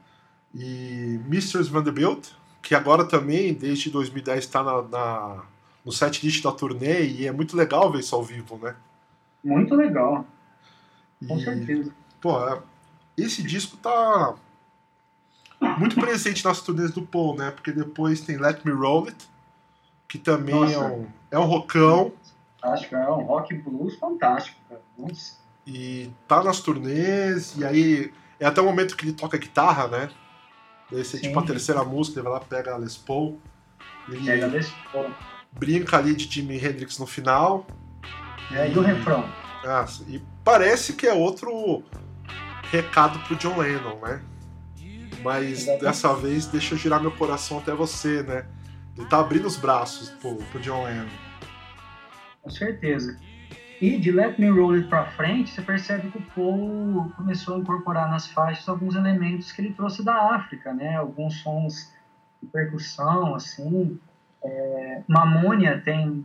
E 0.53 1.19
Mistress 1.25 1.67
Vanderbilt, 1.67 2.29
que 2.61 2.75
agora 2.75 3.05
também, 3.05 3.53
desde 3.53 3.89
2010, 3.89 4.39
está 4.39 4.63
na, 4.63 4.81
na, 4.83 5.43
no 5.83 5.91
set 5.91 6.23
list 6.25 6.43
da 6.43 6.51
turnê 6.51 7.05
e 7.05 7.27
é 7.27 7.31
muito 7.31 7.57
legal 7.57 7.91
ver 7.91 7.99
isso 7.99 8.15
ao 8.15 8.23
vivo, 8.23 8.57
né? 8.57 8.75
Muito 9.43 9.75
legal. 9.75 10.25
Com 11.27 11.37
E, 11.37 11.43
certeza. 11.43 11.93
Pô, 12.21 12.37
esse 13.17 13.43
disco 13.43 13.75
tá 13.77 14.35
muito 15.77 15.95
presente 15.99 16.43
nas 16.45 16.61
turnês 16.61 16.91
do 16.91 17.01
Paul, 17.01 17.35
né? 17.35 17.51
Porque 17.51 17.71
depois 17.71 18.21
tem 18.21 18.37
Let 18.37 18.63
Me 18.65 18.71
Roll 18.71 19.05
It, 19.07 19.17
que 20.07 20.17
também 20.17 20.55
é 20.55 20.77
Nossa. 20.77 20.85
um, 20.93 21.07
é 21.31 21.39
um 21.39 21.45
rockão 21.45 22.11
Fantástico, 22.61 22.95
é 22.95 23.09
um 23.11 23.23
rock 23.23 23.53
blues 23.53 23.95
fantástico. 23.99 24.57
Cara. 24.67 24.81
Nossa. 24.97 25.33
e 25.67 26.09
tá 26.27 26.43
nas 26.43 26.59
turnês, 26.61 27.53
e 27.57 27.63
aí 27.63 28.11
é 28.39 28.45
até 28.47 28.59
o 28.59 28.65
momento 28.65 28.95
que 28.97 29.05
ele 29.05 29.13
toca 29.13 29.37
guitarra, 29.37 29.87
né? 29.87 30.09
Daí 30.91 31.03
você, 31.05 31.17
Sim. 31.17 31.27
tipo, 31.27 31.39
a 31.39 31.43
terceira 31.43 31.83
música, 31.83 32.19
ele 32.19 32.23
vai 32.27 32.39
lá, 32.39 32.39
pega 32.39 32.73
a 32.73 32.77
Les 32.77 32.97
Paul, 32.97 33.39
ele 34.09 34.25
Pega 34.25 34.47
desse 34.49 34.71
pô. 34.91 35.05
brinca 35.51 35.97
ali 35.97 36.15
de 36.15 36.27
Jimi 36.31 36.57
Hendrix 36.57 36.97
no 36.97 37.05
final, 37.05 37.65
É, 38.51 38.71
e 38.71 38.77
o 38.77 38.81
refrão? 38.81 39.27
Ah, 39.63 39.85
e 40.07 40.21
parece 40.43 40.93
que 40.93 41.05
é 41.07 41.13
outro 41.13 41.83
recado 42.71 43.19
pro 43.27 43.35
John 43.35 43.57
Lennon, 43.57 43.99
né? 44.01 44.21
Mas 45.25 45.61
Exatamente. 45.63 45.81
dessa 45.83 46.13
vez 46.13 46.45
deixa 46.45 46.75
eu 46.75 46.77
girar 46.77 47.01
meu 47.01 47.09
coração 47.11 47.57
até 47.57 47.73
você, 47.73 48.21
né? 48.21 48.45
Ele 48.95 49.07
tá 49.07 49.19
abrindo 49.19 49.47
os 49.47 49.57
braços 49.57 50.09
pro, 50.11 50.35
pro 50.35 50.59
John 50.61 50.83
Lennon. 50.83 51.07
Com 52.43 52.49
certeza. 52.51 53.17
E 53.81 53.97
de 53.97 54.11
Let 54.11 54.37
Me 54.39 54.47
Roll 54.49 54.73
It 54.75 54.87
pra 54.87 55.05
frente, 55.05 55.49
você 55.49 55.63
percebe 55.63 56.11
que 56.11 56.19
o 56.19 56.21
Paul 56.21 57.11
começou 57.17 57.55
a 57.55 57.57
incorporar 57.59 58.07
nas 58.09 58.27
faixas 58.27 58.69
alguns 58.69 58.93
elementos 58.95 59.51
que 59.51 59.61
ele 59.61 59.73
trouxe 59.73 60.03
da 60.03 60.35
África, 60.35 60.71
né? 60.73 60.95
Alguns 60.95 61.41
sons 61.41 61.91
de 62.41 62.47
percussão, 62.47 63.33
assim. 63.33 63.99
É, 64.43 65.01
Mamônia 65.07 65.81
tem, 65.83 66.23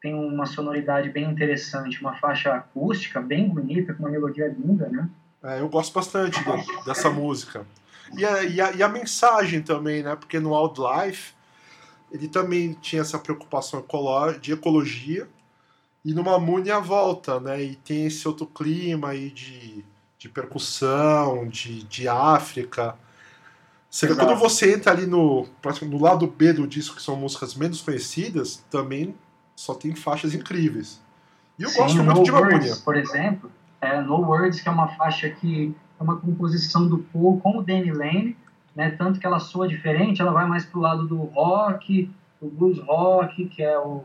tem 0.00 0.14
uma 0.14 0.46
sonoridade 0.46 1.10
bem 1.10 1.28
interessante, 1.28 2.00
uma 2.00 2.14
faixa 2.14 2.54
acústica 2.54 3.20
bem 3.20 3.48
bonita, 3.48 3.92
com 3.92 4.04
uma 4.04 4.10
melodia 4.10 4.46
linda, 4.46 4.88
né? 4.88 5.08
É, 5.42 5.60
eu 5.60 5.68
gosto 5.68 5.92
bastante 5.92 6.38
de- 6.42 6.84
dessa 6.84 7.10
música. 7.10 7.66
E 8.14 8.24
a, 8.24 8.44
e, 8.44 8.60
a, 8.60 8.72
e 8.72 8.82
a 8.82 8.88
mensagem 8.88 9.62
também, 9.62 10.02
né? 10.02 10.14
Porque 10.16 10.38
no 10.38 10.54
Wildlife 10.54 11.34
ele 12.10 12.28
também 12.28 12.72
tinha 12.74 13.02
essa 13.02 13.18
preocupação 13.18 13.84
de 14.40 14.52
ecologia 14.52 15.28
e 16.04 16.14
no 16.14 16.22
Mamune 16.22 16.70
a 16.70 16.78
volta, 16.78 17.40
né? 17.40 17.62
E 17.62 17.76
tem 17.76 18.06
esse 18.06 18.26
outro 18.28 18.46
clima 18.46 19.08
aí 19.08 19.30
de, 19.30 19.84
de 20.18 20.28
percussão, 20.28 21.48
de, 21.48 21.82
de 21.82 22.08
África. 22.08 22.96
Quando 24.14 24.36
você 24.36 24.74
entra 24.74 24.92
ali 24.92 25.06
no, 25.06 25.48
no 25.82 25.98
lado 25.98 26.26
B 26.26 26.52
do 26.52 26.66
disco, 26.66 26.96
que 26.96 27.02
são 27.02 27.16
músicas 27.16 27.54
menos 27.54 27.80
conhecidas, 27.80 28.64
também 28.70 29.16
só 29.56 29.74
tem 29.74 29.94
faixas 29.94 30.34
incríveis. 30.34 31.00
E 31.58 31.62
eu 31.62 31.70
Sim, 31.70 31.78
gosto 31.78 31.96
muito 31.96 32.18
no 32.18 32.24
de 32.24 32.30
Mamune. 32.30 32.52
Words, 32.54 32.78
por 32.78 32.96
exemplo, 32.96 33.50
é, 33.80 34.00
No 34.00 34.20
Words, 34.20 34.60
que 34.60 34.68
é 34.68 34.72
uma 34.72 34.88
faixa 34.88 35.28
que 35.30 35.74
é 35.98 36.02
uma 36.02 36.16
composição 36.16 36.86
do 36.88 36.98
Paul 36.98 37.40
com 37.40 37.58
o 37.58 37.62
Danny 37.62 37.92
Lane, 37.92 38.36
né, 38.74 38.90
tanto 38.90 39.18
que 39.18 39.26
ela 39.26 39.38
soa 39.38 39.66
diferente, 39.66 40.20
ela 40.20 40.32
vai 40.32 40.46
mais 40.46 40.64
pro 40.66 40.80
lado 40.80 41.06
do 41.06 41.16
rock, 41.16 42.10
do 42.40 42.48
blues 42.48 42.78
rock, 42.80 43.46
que 43.46 43.62
é 43.62 43.78
o 43.78 44.04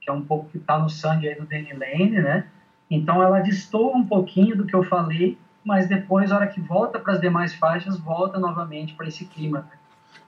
que 0.00 0.10
é 0.10 0.12
um 0.12 0.22
pouco 0.22 0.48
que 0.50 0.58
tá 0.58 0.78
no 0.78 0.90
sangue 0.90 1.28
aí 1.28 1.36
do 1.36 1.46
Danny 1.46 1.72
Lane, 1.72 2.20
né? 2.20 2.48
Então 2.90 3.22
ela 3.22 3.38
destoa 3.38 3.96
um 3.96 4.04
pouquinho 4.04 4.56
do 4.56 4.66
que 4.66 4.74
eu 4.74 4.82
falei, 4.82 5.38
mas 5.64 5.88
depois, 5.88 6.30
na 6.30 6.36
hora 6.36 6.46
que 6.48 6.60
volta 6.60 6.98
para 6.98 7.12
as 7.12 7.20
demais 7.20 7.54
faixas, 7.54 7.96
volta 7.98 8.38
novamente 8.38 8.94
para 8.94 9.06
esse 9.06 9.24
clima. 9.24 9.60
né? 9.60 9.78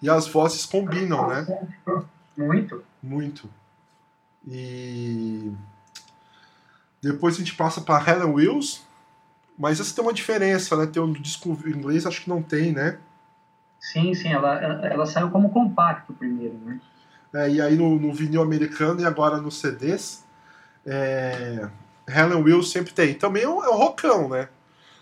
E 0.01 0.09
as 0.09 0.29
vozes 0.29 0.65
combinam, 0.65 1.29
né? 1.29 1.45
Muito. 2.37 2.85
Muito. 3.03 3.51
E 4.47 5.53
depois 7.03 7.35
a 7.35 7.39
gente 7.39 7.55
passa 7.55 7.81
para 7.81 8.03
Helen 8.11 8.33
Wills, 8.33 8.83
mas 9.59 9.81
essa 9.81 9.95
tem 9.95 10.05
uma 10.05 10.13
diferença, 10.13 10.77
né? 10.77 10.87
Tem 10.87 11.03
um 11.03 11.13
disco 11.13 11.57
em 11.67 11.71
inglês, 11.71 12.07
acho 12.07 12.23
que 12.23 12.29
não 12.29 12.43
tem, 12.43 12.73
né? 12.73 12.99
Sim, 13.79 14.15
sim, 14.15 14.33
ela, 14.33 14.61
ela, 14.63 14.87
ela 14.87 15.07
saiu 15.07 15.31
como 15.31 15.51
compacto 15.51 16.13
primeiro, 16.13 16.57
né? 16.65 16.81
É, 17.35 17.51
e 17.51 17.61
aí 17.61 17.77
no, 17.77 17.99
no 17.99 18.13
vinil 18.13 18.43
americano 18.43 19.01
e 19.01 19.05
agora 19.05 19.39
nos 19.39 19.61
CDs, 19.61 20.25
é, 20.87 21.69
Helen 22.09 22.43
Wills 22.43 22.71
sempre 22.71 22.93
tem. 22.93 23.15
Também 23.15 23.43
é 23.43 23.49
um, 23.49 23.63
é 23.63 23.69
um 23.69 23.77
rockão, 23.77 24.29
né? 24.29 24.49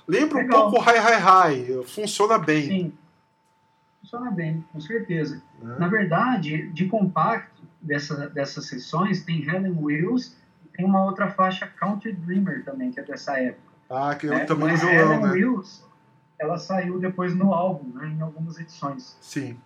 Lembra 0.07 0.39
um 0.39 0.43
Legal. 0.43 0.71
pouco 0.71 0.91
Hi 0.91 0.97
Hi 0.99 1.55
Hi, 1.55 1.85
funciona 1.87 2.39
bem. 2.39 2.67
Sim. 2.67 2.93
Funciona 4.01 4.31
bem, 4.31 4.65
com 4.73 4.81
certeza. 4.81 5.41
né? 5.61 5.77
Na 5.79 5.89
verdade, 5.89 6.69
de 6.73 6.87
compacto 6.87 7.63
dessa, 7.81 8.29
dessas 8.29 8.67
sessões, 8.67 9.23
tem 9.23 9.43
Helen 9.43 9.77
Wills 9.79 10.37
e 10.65 10.69
tem 10.77 10.85
uma 10.85 11.05
outra 11.05 11.31
faixa 11.31 11.67
Country 11.67 12.13
Dreamer 12.13 12.65
também, 12.65 12.91
que 12.91 12.99
é 12.99 13.05
dessa 13.05 13.39
época. 13.39 13.72
Ah, 13.89 14.15
que 14.15 14.27
eu 14.27 14.33
no 14.33 14.57
Mas 14.59 14.81
violão, 14.81 15.13
Helen 15.13 15.21
né? 15.23 15.31
Wills, 15.33 15.85
ela 16.39 16.59
saiu 16.59 16.99
depois 16.99 17.35
no 17.35 17.53
álbum, 17.53 17.89
né, 17.99 18.09
em 18.09 18.21
algumas 18.21 18.59
edições. 18.59 19.17
Sim. 19.21 19.59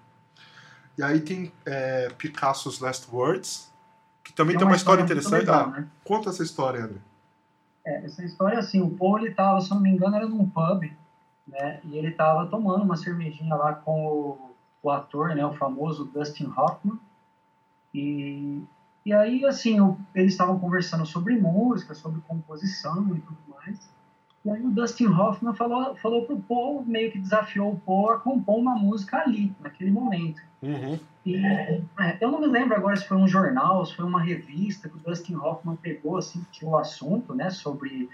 E 0.99 1.03
aí 1.03 1.21
tem 1.21 1.53
é, 1.65 2.09
Picasso's 2.19 2.81
Last 2.81 3.09
Words, 3.15 3.73
que 4.25 4.33
também 4.33 4.57
É 4.57 4.59
tem 4.59 4.67
uma 4.67 4.77
história 4.77 5.01
muito 5.05 5.13
interessante. 5.13 5.41
legal, 5.41 5.67
Ah, 5.69 5.81
né? 5.81 5.87
conta 6.05 6.31
essa 6.31 6.43
história, 6.43 6.85
André. 6.85 6.99
É, 7.85 8.05
essa 8.05 8.25
história, 8.25 8.59
assim, 8.59 8.81
o 8.83 8.91
Paul, 8.91 9.19
ele 9.19 9.33
tava, 9.33 9.61
se 9.61 9.71
não 9.71 9.81
me 9.81 9.91
engano, 9.91 10.17
era 10.17 10.27
num 10.27 10.49
pub, 10.49 10.91
né, 11.47 11.81
e 11.85 11.97
ele 11.97 12.11
tava 12.11 12.47
tomando 12.47 12.83
uma 12.83 12.97
cervejinha 12.97 13.55
lá 13.55 13.75
com 13.75 14.07
o, 14.07 14.57
o 14.83 14.91
ator, 14.91 15.35
né, 15.37 15.47
o 15.47 15.55
famoso 15.55 16.05
Dustin 16.07 16.53
Hoffman, 16.57 16.99
e, 17.95 18.63
e 19.05 19.13
aí, 19.13 19.45
assim, 19.47 19.79
eles 20.15 20.33
estavam 20.33 20.59
conversando 20.59 21.07
sobre 21.07 21.39
música, 21.39 21.95
sobre 21.95 22.21
composição 22.27 23.15
e 23.17 23.21
tudo 23.21 23.39
mais, 23.49 23.89
e 24.47 24.51
aí 24.51 24.65
o 24.65 24.71
Dustin 24.71 25.09
Hoffman 25.09 25.53
falou, 25.55 25.97
falou 25.97 26.25
pro 26.25 26.39
Paul, 26.39 26.85
meio 26.87 27.11
que 27.11 27.19
desafiou 27.19 27.73
o 27.73 27.81
Paul 27.81 28.13
a 28.13 28.21
compor 28.21 28.61
uma 28.61 28.77
música 28.77 29.19
ali, 29.19 29.53
naquele 29.61 29.91
momento. 29.91 30.41
Uhum. 30.63 31.01
E, 31.25 31.45
é, 31.45 31.83
eu 32.21 32.31
não 32.31 32.41
me 32.41 32.47
lembro 32.47 32.77
agora 32.77 32.95
se 32.95 33.09
foi 33.09 33.17
um 33.17 33.27
jornal, 33.27 33.85
se 33.85 33.97
foi 33.97 34.05
uma 34.05 34.23
revista 34.23 34.89
que 34.89 34.95
o 34.95 35.01
Dustin 35.01 35.35
Hoffman 35.35 35.75
pegou, 35.75 36.17
assim, 36.17 36.45
que 36.45 36.61
tinha 36.61 36.71
o 36.71 36.77
assunto, 36.77 37.35
né, 37.35 37.51
sobre 37.51 38.09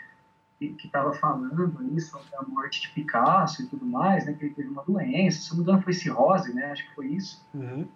que 0.59 0.69
que 0.73 0.87
estava 0.87 1.13
falando 1.13 1.79
aí 1.81 2.01
sobre 2.01 2.35
a 2.35 2.43
morte 2.43 2.81
de 2.81 2.89
Picasso 2.89 3.63
e 3.63 3.67
tudo 3.67 3.85
mais, 3.85 4.25
né, 4.25 4.33
que 4.33 4.47
ele 4.47 4.55
teve 4.55 4.71
uma 4.71 4.85
doença, 4.85 5.39
se 5.39 5.51
não 5.51 5.59
me 5.59 5.63
engano 5.65 5.83
foi 5.83 5.93
cirrose, 5.93 6.55
né, 6.55 6.73
acho 6.73 6.89
que 6.89 6.95
foi 6.95 7.09
isso. 7.09 7.47
Uhum. 7.53 7.87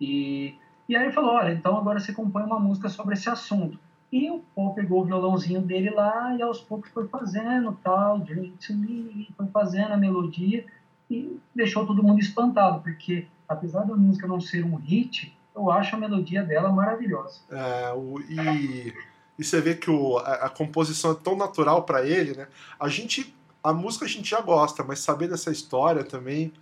E, 0.00 0.56
e 0.88 0.94
aí 0.94 1.06
ele 1.06 1.12
falou, 1.12 1.32
olha, 1.32 1.52
então 1.52 1.76
agora 1.76 1.98
você 1.98 2.12
compõe 2.12 2.44
uma 2.44 2.60
música 2.60 2.88
sobre 2.88 3.14
esse 3.14 3.28
assunto. 3.28 3.80
E 4.14 4.30
o 4.30 4.38
Paul 4.54 4.74
pegou 4.74 5.02
o 5.02 5.04
violãozinho 5.04 5.60
dele 5.60 5.90
lá 5.90 6.36
e 6.36 6.40
aos 6.40 6.60
poucos 6.60 6.88
foi 6.90 7.08
fazendo 7.08 7.76
tal, 7.82 8.20
Drink 8.20 8.56
to 8.64 8.72
Me, 8.72 9.28
foi 9.36 9.48
fazendo 9.48 9.92
a 9.92 9.96
melodia 9.96 10.64
e 11.10 11.36
deixou 11.52 11.84
todo 11.84 12.00
mundo 12.00 12.20
espantado, 12.20 12.80
porque 12.80 13.26
apesar 13.48 13.80
da 13.80 13.96
música 13.96 14.28
não 14.28 14.40
ser 14.40 14.64
um 14.64 14.76
hit, 14.76 15.36
eu 15.52 15.68
acho 15.68 15.96
a 15.96 15.98
melodia 15.98 16.44
dela 16.44 16.70
maravilhosa. 16.70 17.40
É, 17.50 17.92
o- 17.92 18.20
e, 18.20 18.94
e 19.36 19.42
você 19.44 19.60
vê 19.60 19.74
que 19.74 19.90
o, 19.90 20.16
a, 20.18 20.46
a 20.46 20.48
composição 20.48 21.10
é 21.10 21.16
tão 21.16 21.34
natural 21.36 21.82
pra 21.82 22.06
ele, 22.06 22.36
né? 22.36 22.46
A 22.78 22.88
gente, 22.88 23.34
a 23.64 23.72
música 23.72 24.04
a 24.04 24.08
gente 24.08 24.30
já 24.30 24.40
gosta, 24.40 24.84
mas 24.84 25.00
saber 25.00 25.26
dessa 25.26 25.50
história 25.50 26.04
também, 26.04 26.52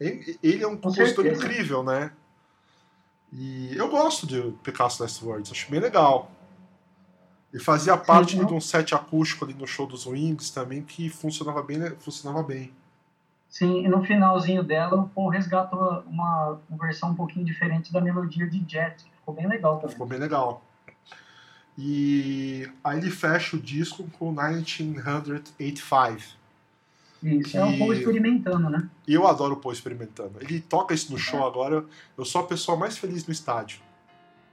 ele, 0.00 0.38
ele 0.42 0.64
é 0.64 0.66
um 0.66 0.74
compositor 0.78 1.22
certeza. 1.22 1.44
incrível, 1.44 1.82
né? 1.82 2.12
E 3.30 3.76
eu 3.76 3.90
gosto 3.90 4.26
de 4.26 4.40
Picasso 4.62 5.02
Last 5.02 5.22
Words, 5.22 5.52
acho 5.52 5.70
bem 5.70 5.80
legal. 5.80 6.30
E 7.52 7.58
fazia 7.58 7.96
parte 7.96 8.36
não. 8.36 8.44
de 8.44 8.54
um 8.54 8.60
set 8.60 8.94
acústico 8.94 9.44
ali 9.44 9.54
no 9.54 9.66
show 9.66 9.86
dos 9.86 10.06
Wings 10.06 10.50
também 10.50 10.82
que 10.82 11.08
funcionava 11.08 11.62
bem, 11.62 11.78
né? 11.78 11.92
funcionava 11.98 12.42
bem. 12.42 12.72
Sim, 13.48 13.84
e 13.84 13.88
no 13.88 14.04
finalzinho 14.04 14.62
dela 14.62 15.00
o 15.00 15.08
Paul 15.08 15.30
resgatou 15.30 16.02
uma, 16.06 16.60
uma 16.68 16.78
versão 16.78 17.10
um 17.10 17.14
pouquinho 17.14 17.46
diferente 17.46 17.90
da 17.90 18.00
melodia 18.00 18.46
de 18.46 18.58
Jet, 18.68 19.02
que 19.02 19.10
ficou 19.10 19.34
bem 19.34 19.48
legal 19.48 19.76
também. 19.76 19.90
Ficou 19.92 20.06
bem 20.06 20.18
legal. 20.18 20.62
E 21.76 22.68
aí 22.84 22.98
ele 22.98 23.10
fecha 23.10 23.56
o 23.56 23.60
disco 23.60 24.04
com 24.18 24.30
1985. 24.32 26.36
Isso, 27.22 27.56
é 27.56 27.64
o 27.64 27.72
que- 27.72 27.78
Paul 27.78 27.94
experimentando, 27.94 28.68
né? 28.68 28.88
Eu 29.06 29.26
adoro 29.26 29.54
o 29.54 29.56
Paul 29.56 29.72
experimentando. 29.72 30.32
Ele 30.40 30.60
toca 30.60 30.94
isso 30.94 31.10
no 31.10 31.18
show 31.18 31.46
agora, 31.46 31.84
eu 32.16 32.24
sou 32.24 32.42
a 32.42 32.46
pessoa 32.46 32.76
mais 32.76 32.98
feliz 32.98 33.26
no 33.26 33.32
estádio. 33.32 33.80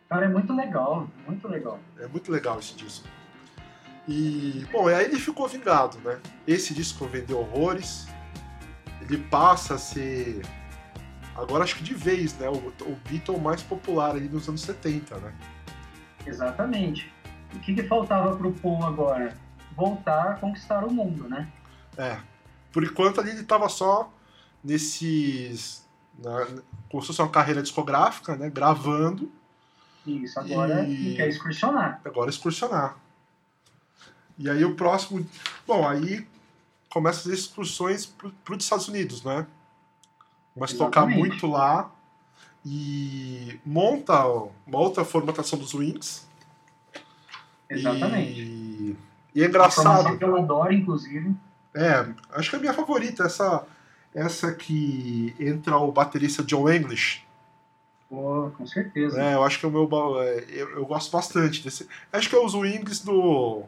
Cara, 0.09 0.25
é 0.25 0.29
muito 0.29 0.53
legal, 0.53 1.07
muito 1.27 1.47
legal. 1.47 1.79
É 1.99 2.07
muito 2.07 2.31
legal 2.31 2.59
esse 2.59 2.75
disco. 2.75 3.07
E, 4.07 4.65
bom, 4.71 4.87
aí 4.87 5.05
ele 5.05 5.19
ficou 5.19 5.47
vingado, 5.47 5.97
né? 5.99 6.19
Esse 6.45 6.73
disco 6.73 7.05
vendeu 7.07 7.39
horrores. 7.39 8.07
Ele 9.01 9.17
passa 9.17 9.75
a 9.75 9.77
ser, 9.77 10.41
agora 11.35 11.63
acho 11.63 11.75
que 11.75 11.83
de 11.83 11.93
vez, 11.93 12.37
né? 12.37 12.47
O, 12.49 12.57
o 12.57 12.97
Beatle 13.09 13.39
mais 13.39 13.63
popular 13.63 14.11
ali 14.11 14.29
nos 14.29 14.47
anos 14.47 14.61
70, 14.61 15.17
né? 15.17 15.33
Exatamente. 16.25 17.11
O 17.53 17.59
que, 17.59 17.73
que 17.73 17.83
faltava 17.83 18.35
pro 18.35 18.51
Paul 18.53 18.83
agora? 18.83 19.35
Voltar 19.75 20.31
a 20.31 20.33
conquistar 20.35 20.83
o 20.83 20.91
mundo, 20.91 21.27
né? 21.27 21.47
É. 21.97 22.17
Por 22.71 22.83
enquanto 22.83 23.21
ali 23.21 23.31
ele 23.31 23.43
tava 23.43 23.69
só 23.69 24.11
nesses. 24.63 25.87
Na, 26.23 26.45
como 26.89 27.01
se 27.01 27.07
fosse 27.07 27.21
uma 27.21 27.29
carreira 27.29 27.61
discográfica, 27.61 28.35
né? 28.35 28.49
Gravando. 28.49 29.31
Isso, 30.05 30.39
agora 30.39 30.87
E- 30.87 31.15
quer 31.15 31.27
excursionar. 31.27 32.01
Agora 32.05 32.29
excursionar. 32.29 32.97
E 34.37 34.49
aí 34.49 34.63
o 34.65 34.75
próximo. 34.75 35.25
Bom, 35.65 35.87
aí 35.87 36.27
começa 36.89 37.29
as 37.29 37.39
excursões 37.39 38.05
para 38.05 38.55
os 38.55 38.63
Estados 38.63 38.87
Unidos, 38.87 39.23
né? 39.23 39.45
Começa 40.53 40.75
a 40.75 40.77
tocar 40.77 41.05
muito 41.05 41.47
lá 41.47 41.91
e 42.65 43.59
monta 43.65 44.25
uma 44.25 44.79
outra 44.79 45.03
formatação 45.03 45.59
dos 45.59 45.73
Wings. 45.73 46.27
Exatamente. 47.69 48.41
E, 48.41 48.97
e 49.33 49.43
é 49.43 49.47
engraçado. 49.47 50.17
que 50.17 50.23
eu 50.23 50.37
adoro, 50.37 50.73
inclusive. 50.73 51.35
É, 51.73 52.07
acho 52.31 52.49
que 52.49 52.55
é 52.55 52.59
a 52.59 52.61
minha 52.61 52.73
favorita, 52.73 53.23
essa, 53.23 53.65
essa 54.13 54.53
que 54.53 55.35
entra 55.37 55.77
o 55.77 55.91
baterista 55.91 56.41
John 56.43 56.71
English. 56.71 57.24
Pô, 58.09 58.51
com 58.57 58.65
certeza. 58.67 59.21
É, 59.21 59.33
eu 59.33 59.43
acho 59.43 59.59
que 59.59 59.65
o 59.65 59.71
meu. 59.71 59.89
é, 60.21 60.45
Eu, 60.49 60.69
eu 60.77 60.85
gosto 60.85 61.11
bastante 61.11 61.63
desse. 61.63 61.87
Acho 62.13 62.29
que 62.29 62.35
é 62.35 62.39
os 62.39 62.53
Wings 62.53 63.03
do. 63.03 63.63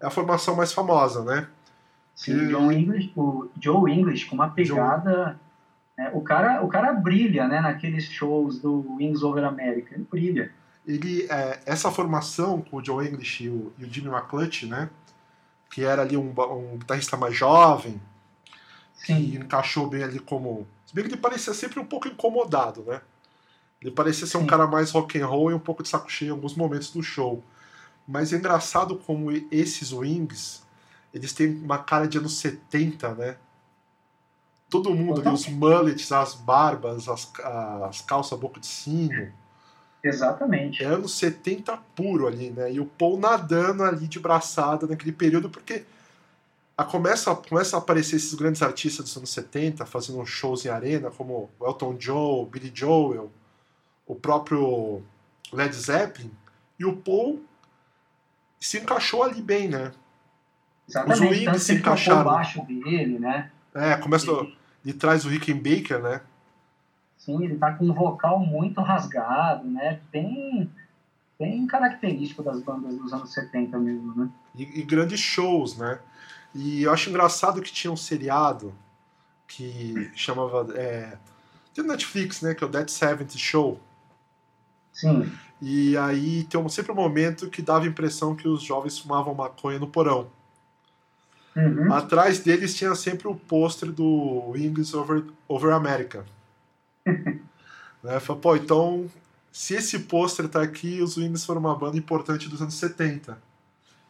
É 0.00 0.06
a 0.06 0.10
formação 0.10 0.56
mais 0.56 0.72
famosa, 0.72 1.22
né? 1.22 1.48
Sim, 2.14 2.38
que- 2.38 2.48
John 2.48 2.72
English, 2.72 3.12
o 3.16 3.48
Joe 3.60 3.90
English 3.92 4.26
com 4.26 4.34
uma 4.34 4.50
pegada. 4.50 5.38
né, 5.96 6.10
o, 6.14 6.20
cara, 6.22 6.62
o 6.62 6.68
cara 6.68 6.92
brilha, 6.92 7.46
né, 7.46 7.60
naqueles 7.60 8.04
shows 8.04 8.58
do 8.58 8.96
Wings 8.96 9.22
Over 9.22 9.44
America. 9.44 9.94
Ele 9.94 10.06
brilha. 10.10 10.52
Ele, 10.86 11.26
é, 11.30 11.60
essa 11.64 11.90
formação 11.92 12.60
com 12.62 12.78
o 12.78 12.82
John 12.82 13.00
English 13.02 13.44
e 13.44 13.48
o, 13.48 13.72
e 13.78 13.84
o 13.84 13.90
Jimmy 13.92 14.08
McClutch, 14.08 14.64
né? 14.64 14.90
Que 15.70 15.84
era 15.84 16.02
ali 16.02 16.16
um, 16.16 16.32
um 16.36 16.76
guitarrista 16.78 17.16
mais 17.16 17.34
jovem, 17.36 18.00
que 19.00 19.06
Sim, 19.06 19.36
encaixou 19.36 19.86
bem 19.88 20.02
ali 20.02 20.18
como. 20.18 20.66
Se 20.84 20.94
bem 20.94 21.04
que 21.04 21.10
ele 21.14 21.20
parecia 21.20 21.54
sempre 21.54 21.78
um 21.78 21.84
pouco 21.84 22.08
incomodado, 22.08 22.82
né? 22.82 23.00
Ele 23.82 23.90
parecia 23.90 24.26
ser 24.26 24.36
um 24.36 24.46
cara 24.46 24.66
mais 24.66 24.92
rock 24.92 25.18
and 25.18 25.26
roll 25.26 25.50
e 25.50 25.54
um 25.54 25.58
pouco 25.58 25.82
de 25.82 25.88
saco 25.88 26.10
cheio 26.10 26.28
em 26.28 26.32
alguns 26.32 26.54
momentos 26.54 26.90
do 26.90 27.02
show. 27.02 27.42
Mas 28.06 28.32
é 28.32 28.36
engraçado 28.36 28.96
como 28.96 29.30
esses 29.50 29.92
Wings, 29.92 30.62
eles 31.12 31.32
têm 31.32 31.56
uma 31.56 31.78
cara 31.78 32.06
de 32.06 32.18
anos 32.18 32.38
70, 32.38 33.14
né? 33.14 33.36
Todo 34.70 34.94
mundo 34.94 35.20
ali, 35.20 35.28
os 35.28 35.48
mullets, 35.48 36.10
as 36.12 36.34
barbas, 36.34 37.08
as, 37.08 37.30
as 37.84 38.00
calças 38.00 38.38
boca 38.38 38.60
de 38.60 38.66
sino. 38.66 39.32
exatamente. 40.02 40.82
É 40.82 40.86
anos 40.86 41.14
70 41.18 41.76
puro 41.94 42.26
ali, 42.26 42.50
né? 42.50 42.72
E 42.72 42.80
o 42.80 42.86
Paul 42.86 43.18
nadando 43.18 43.82
ali 43.82 44.06
de 44.06 44.18
braçada 44.18 44.86
naquele 44.86 45.12
período, 45.12 45.50
porque 45.50 45.84
a 46.76 46.84
começa, 46.84 47.34
começa 47.34 47.76
a 47.76 47.80
aparecer 47.80 48.16
esses 48.16 48.32
grandes 48.34 48.62
artistas 48.62 49.04
dos 49.04 49.16
anos 49.16 49.30
70 49.30 49.84
fazendo 49.84 50.24
shows 50.24 50.64
em 50.64 50.68
arena, 50.68 51.10
como 51.10 51.50
Elton 51.60 51.94
John, 51.96 52.46
Billy 52.46 52.72
Joel, 52.74 53.30
o 54.06 54.14
próprio 54.14 55.02
Led 55.52 55.74
Zeppelin, 55.74 56.30
e 56.78 56.84
o 56.84 56.96
Paul 56.96 57.42
se 58.60 58.78
encaixou 58.78 59.22
ali 59.22 59.40
bem, 59.40 59.68
né? 59.68 59.92
Exatamente. 60.88 61.22
Wings 61.22 61.44
Tanto 61.44 61.58
se 61.58 61.72
ele 61.72 61.80
encaixaram. 61.80 62.24
baixo 62.24 62.62
dele, 62.64 63.18
né? 63.18 63.50
É, 63.74 63.96
começa 63.96 64.26
de 64.84 64.92
trás 64.92 65.24
o 65.24 65.28
Rickenbacker, 65.28 66.00
né? 66.00 66.20
Sim, 67.16 67.44
ele 67.44 67.56
tá 67.56 67.72
com 67.72 67.84
um 67.84 67.92
vocal 67.92 68.40
muito 68.40 68.80
rasgado, 68.80 69.68
né? 69.68 70.00
Bem, 70.10 70.70
bem 71.38 71.66
característico 71.66 72.42
das 72.42 72.60
bandas 72.60 72.96
dos 72.96 73.12
anos 73.12 73.32
70 73.32 73.78
mesmo, 73.78 74.14
né? 74.16 74.28
e, 74.54 74.80
e 74.80 74.82
grandes 74.82 75.20
shows, 75.20 75.76
né? 75.76 75.98
E 76.54 76.82
eu 76.82 76.92
acho 76.92 77.08
engraçado 77.08 77.62
que 77.62 77.72
tinha 77.72 77.90
um 77.90 77.96
seriado 77.96 78.74
que 79.46 80.10
chamava. 80.14 80.72
É, 80.76 81.16
tem 81.74 81.84
Netflix, 81.84 82.42
né? 82.42 82.54
Que 82.54 82.62
é 82.62 82.66
o 82.66 82.70
Dead 82.70 82.88
70 82.88 83.38
Show. 83.38 83.80
Sim, 84.92 85.32
E 85.60 85.96
aí 85.96 86.44
tem 86.44 86.68
sempre 86.68 86.92
um 86.92 86.96
momento 86.96 87.48
que 87.48 87.62
dava 87.62 87.84
a 87.84 87.88
impressão 87.88 88.34
que 88.36 88.46
os 88.48 88.62
jovens 88.62 88.98
fumavam 88.98 89.34
maconha 89.34 89.78
no 89.78 89.86
porão. 89.86 90.28
Uhum. 91.56 91.92
Atrás 91.92 92.40
deles 92.40 92.74
tinha 92.74 92.94
sempre 92.94 93.28
o 93.28 93.34
pôster 93.34 93.90
do 93.92 94.50
Wings 94.50 94.94
Over, 94.94 95.24
Over 95.48 95.72
America. 95.74 96.24
né? 98.02 98.20
Falei, 98.20 98.42
pô, 98.42 98.56
então, 98.56 99.10
se 99.50 99.74
esse 99.74 99.98
pôster 100.00 100.48
tá 100.48 100.62
aqui, 100.62 101.00
os 101.02 101.16
Wings 101.16 101.44
foram 101.44 101.60
uma 101.60 101.76
banda 101.76 101.96
importante 101.96 102.48
dos 102.48 102.60
anos 102.62 102.74
70. 102.74 103.38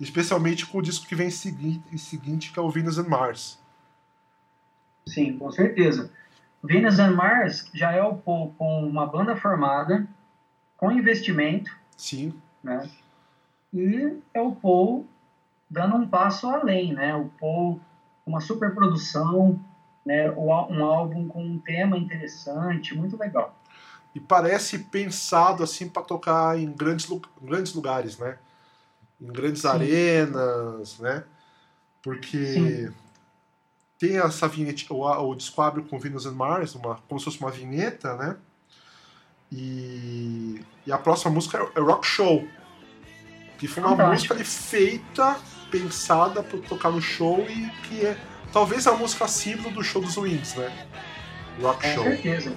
Especialmente 0.01 0.67
com 0.67 0.79
o 0.79 0.83
disco 0.83 1.07
que 1.07 1.15
vem 1.15 1.29
em 1.29 1.31
segui- 1.31 1.83
em 1.93 1.99
seguinte, 1.99 2.53
que 2.53 2.59
é 2.59 2.63
o 2.63 2.71
Venus 2.71 2.99
and 2.99 3.09
Mars. 3.09 3.59
sim, 5.07 5.37
com 5.37 5.51
certeza. 5.51 6.11
Venus 6.63 6.99
and 7.01 7.11
Mars 7.13 7.69
já 7.75 7.93
é 7.93 8.03
o 8.03 8.15
com 8.17 8.55
uma 8.87 9.05
banda 9.07 9.35
formada, 9.37 10.07
com 10.83 10.91
investimento, 10.91 11.71
Sim, 11.97 12.35
né? 12.61 12.91
E 13.73 14.19
é 14.35 14.41
o 14.41 14.51
Paul 14.51 15.07
dando 15.71 15.95
um 15.95 16.09
passo 16.09 16.49
além, 16.49 16.93
né? 16.93 17.15
O 17.15 17.29
Paul 17.39 17.81
uma 18.27 18.41
super 18.41 18.75
produção, 18.75 19.65
né? 20.05 20.29
Um 20.33 20.53
álbum 20.85 21.29
com 21.29 21.41
um 21.41 21.59
tema 21.61 21.97
interessante, 21.97 22.97
muito 22.97 23.17
legal. 23.17 23.57
e 24.13 24.19
parece 24.19 24.81
pensado 24.81 25.63
assim 25.63 25.89
para 25.89 26.03
tocar 26.03 26.59
em 26.59 26.73
grandes, 26.73 27.07
grandes 27.41 27.75
lugares, 27.75 28.19
né? 28.19 28.37
Em 29.21 29.29
grandes 29.29 29.63
Sim. 29.63 29.69
arenas, 29.69 30.99
né? 30.99 31.23
Porque 32.03 32.45
Sim. 32.45 32.95
tem 34.01 34.19
essa 34.19 34.49
vinheta, 34.49 34.93
o, 34.93 35.31
o 35.31 35.37
disco 35.37 35.63
abre 35.63 35.83
com 35.83 36.01
Venus 36.01 36.27
and 36.27 36.33
Mars, 36.33 36.75
uma, 36.75 36.97
como 37.09 37.21
se 37.21 37.27
fosse 37.27 37.39
uma 37.39 37.53
vinheta, 37.53 38.17
né? 38.17 38.37
E, 39.53 40.61
e 40.87 40.93
a 40.93 40.97
próxima 40.97 41.31
música 41.33 41.59
é, 41.59 41.79
é 41.79 41.83
Rock 41.83 42.07
Show, 42.07 42.47
que 43.59 43.69
foi 43.69 43.83
uma 43.83 43.91
Fantástico. 43.91 44.35
música 44.35 44.51
feita, 44.51 45.37
pensada 45.71 46.43
para 46.43 46.59
tocar 46.61 46.91
no 46.91 47.03
show 47.03 47.45
e 47.49 47.69
que 47.87 48.07
é 48.07 48.17
talvez 48.53 48.87
a 48.87 48.93
música 48.93 49.29
símbolo 49.29 49.71
do 49.75 49.85
show 49.85 50.01
dos 50.01 50.17
Wings, 50.17 50.55
né? 50.55 50.73
Rock 51.61 51.83
Com 51.83 51.95
Show. 51.95 52.05
certeza. 52.05 52.57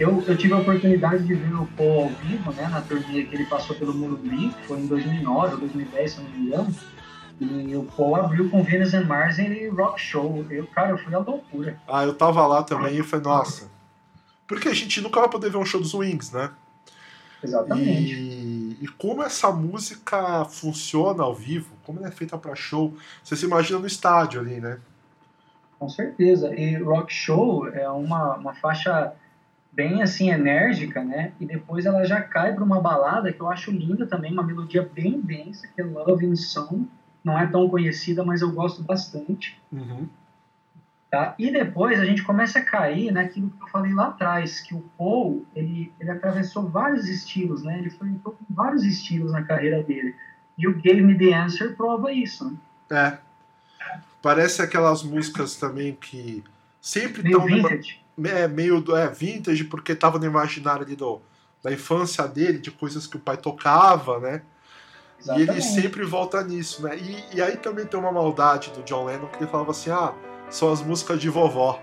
Eu, 0.00 0.24
eu 0.26 0.36
tive 0.36 0.54
a 0.54 0.56
oportunidade 0.56 1.22
de 1.24 1.34
ver 1.34 1.54
o 1.54 1.66
Paul 1.76 2.04
ao 2.04 2.08
vivo, 2.08 2.50
né, 2.52 2.66
na 2.66 2.80
turnê 2.80 3.24
que 3.24 3.34
ele 3.36 3.44
passou 3.44 3.76
pelo 3.76 3.94
Morumbi, 3.94 4.52
foi 4.66 4.80
em 4.80 4.86
2009 4.86 5.54
ou 5.54 5.60
2010, 5.60 6.10
se 6.10 6.20
não 6.20 6.30
me 6.30 6.46
engano. 6.46 6.74
E 7.40 7.76
o 7.76 7.84
Paul 7.84 8.16
abriu 8.16 8.48
com 8.50 8.62
Venus 8.62 8.94
and 8.94 9.04
Mars 9.04 9.38
em 9.38 9.68
Rock 9.68 10.00
Show. 10.00 10.46
Eu, 10.48 10.66
cara, 10.68 10.90
eu 10.90 10.98
fui 10.98 11.14
à 11.14 11.18
loucura. 11.18 11.78
Ah, 11.86 12.04
eu 12.04 12.14
tava 12.14 12.46
lá 12.46 12.62
também 12.62 12.96
e 12.98 13.02
falei, 13.02 13.24
nossa. 13.24 13.70
Porque 14.46 14.68
a 14.68 14.74
gente 14.74 15.00
nunca 15.00 15.20
vai 15.20 15.28
poder 15.28 15.50
ver 15.50 15.56
um 15.56 15.64
show 15.64 15.80
dos 15.80 15.94
Wings, 15.94 16.32
né? 16.32 16.50
Exatamente. 17.42 18.14
E, 18.14 18.78
e 18.80 18.88
como 18.88 19.22
essa 19.22 19.50
música 19.50 20.44
funciona 20.44 21.22
ao 21.22 21.34
vivo, 21.34 21.74
como 21.84 21.98
ela 21.98 22.08
é 22.08 22.12
feita 22.12 22.38
pra 22.38 22.54
show, 22.54 22.94
você 23.22 23.34
se 23.34 23.44
imagina 23.44 23.78
no 23.78 23.86
estádio 23.86 24.40
ali, 24.40 24.60
né? 24.60 24.78
Com 25.78 25.88
certeza. 25.88 26.54
E 26.54 26.76
Rock 26.76 27.12
Show 27.12 27.68
é 27.68 27.88
uma, 27.88 28.36
uma 28.36 28.54
faixa 28.54 29.12
bem 29.72 30.02
assim 30.02 30.30
enérgica, 30.30 31.02
né? 31.02 31.32
E 31.40 31.46
depois 31.46 31.86
ela 31.86 32.04
já 32.04 32.20
cai 32.20 32.54
para 32.54 32.62
uma 32.62 32.80
balada 32.80 33.32
que 33.32 33.40
eu 33.40 33.50
acho 33.50 33.70
linda 33.70 34.06
também, 34.06 34.32
uma 34.32 34.44
melodia 34.44 34.88
bem 34.94 35.20
densa, 35.20 35.66
que 35.66 35.80
é 35.80 35.84
Love 35.84 36.24
in 36.24 36.36
Song. 36.36 36.88
Não 37.24 37.38
é 37.38 37.46
tão 37.46 37.68
conhecida, 37.68 38.24
mas 38.24 38.42
eu 38.42 38.52
gosto 38.52 38.82
bastante. 38.82 39.60
Uhum. 39.72 40.08
Tá? 41.12 41.34
E 41.38 41.50
depois 41.50 42.00
a 42.00 42.06
gente 42.06 42.22
começa 42.22 42.58
a 42.58 42.64
cair 42.64 43.12
naquilo 43.12 43.50
que 43.50 43.62
eu 43.62 43.68
falei 43.68 43.92
lá 43.92 44.06
atrás, 44.08 44.60
que 44.60 44.74
o 44.74 44.82
Paul, 44.96 45.44
ele, 45.54 45.92
ele 46.00 46.10
atravessou 46.10 46.66
vários 46.66 47.06
estilos, 47.06 47.62
né? 47.62 47.78
Ele 47.78 47.90
foi 47.90 48.08
com 48.24 48.34
vários 48.48 48.82
estilos 48.82 49.30
na 49.30 49.42
carreira 49.42 49.82
dele. 49.82 50.16
E 50.56 50.66
o 50.66 50.72
Gave 50.72 51.02
Me 51.02 51.14
The 51.18 51.34
Answer 51.34 51.76
prova 51.76 52.10
isso, 52.10 52.50
né? 52.50 52.56
É. 52.90 53.18
Parece 54.22 54.62
aquelas 54.62 55.02
músicas 55.02 55.54
também 55.56 55.94
que 56.00 56.42
sempre 56.80 57.22
estão 57.26 57.44
vintage. 57.44 58.00
é, 58.24 58.48
meio 58.48 58.80
do- 58.80 58.96
é, 58.96 59.06
vintage, 59.10 59.64
porque 59.64 59.94
tava 59.94 60.18
no 60.18 60.24
imaginário 60.24 60.86
ali 60.86 60.96
do, 60.96 61.20
da 61.62 61.70
infância 61.70 62.26
dele, 62.26 62.58
de 62.58 62.70
coisas 62.70 63.06
que 63.06 63.18
o 63.18 63.20
pai 63.20 63.36
tocava, 63.36 64.18
né? 64.18 64.40
E 65.26 65.30
ele 65.32 65.42
Exatamente. 65.42 65.62
sempre 65.62 66.04
volta 66.06 66.42
nisso, 66.42 66.82
né? 66.82 66.96
E, 66.96 67.36
e 67.36 67.42
aí 67.42 67.58
também 67.58 67.84
tem 67.84 68.00
uma 68.00 68.10
maldade 68.10 68.70
do 68.70 68.82
John 68.82 69.04
Lennon 69.04 69.26
que 69.26 69.42
ele 69.44 69.50
falava 69.50 69.72
assim: 69.72 69.90
ah, 69.90 70.14
são 70.52 70.70
as 70.70 70.82
músicas 70.82 71.18
de 71.18 71.28
vovó, 71.28 71.80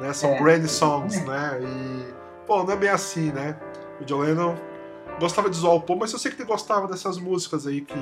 né? 0.00 0.12
São 0.12 0.30
É, 0.30 0.38
granny 0.38 0.68
songs, 0.68 1.24
né? 1.24 1.58
E, 1.62 2.46
pô, 2.46 2.62
não 2.62 2.72
é 2.72 2.76
bem 2.76 2.90
assim, 2.90 3.32
né? 3.32 3.58
O 4.00 4.04
John 4.04 4.18
Lennon 4.18 4.54
gostava 5.18 5.48
de 5.48 5.56
zoar 5.56 5.74
o 5.74 5.80
Paul, 5.80 5.98
mas 5.98 6.12
eu 6.12 6.18
sei 6.18 6.30
que 6.30 6.36
ele 6.36 6.48
gostava 6.48 6.86
dessas 6.86 7.18
músicas 7.18 7.66
aí 7.66 7.80
que 7.80 7.98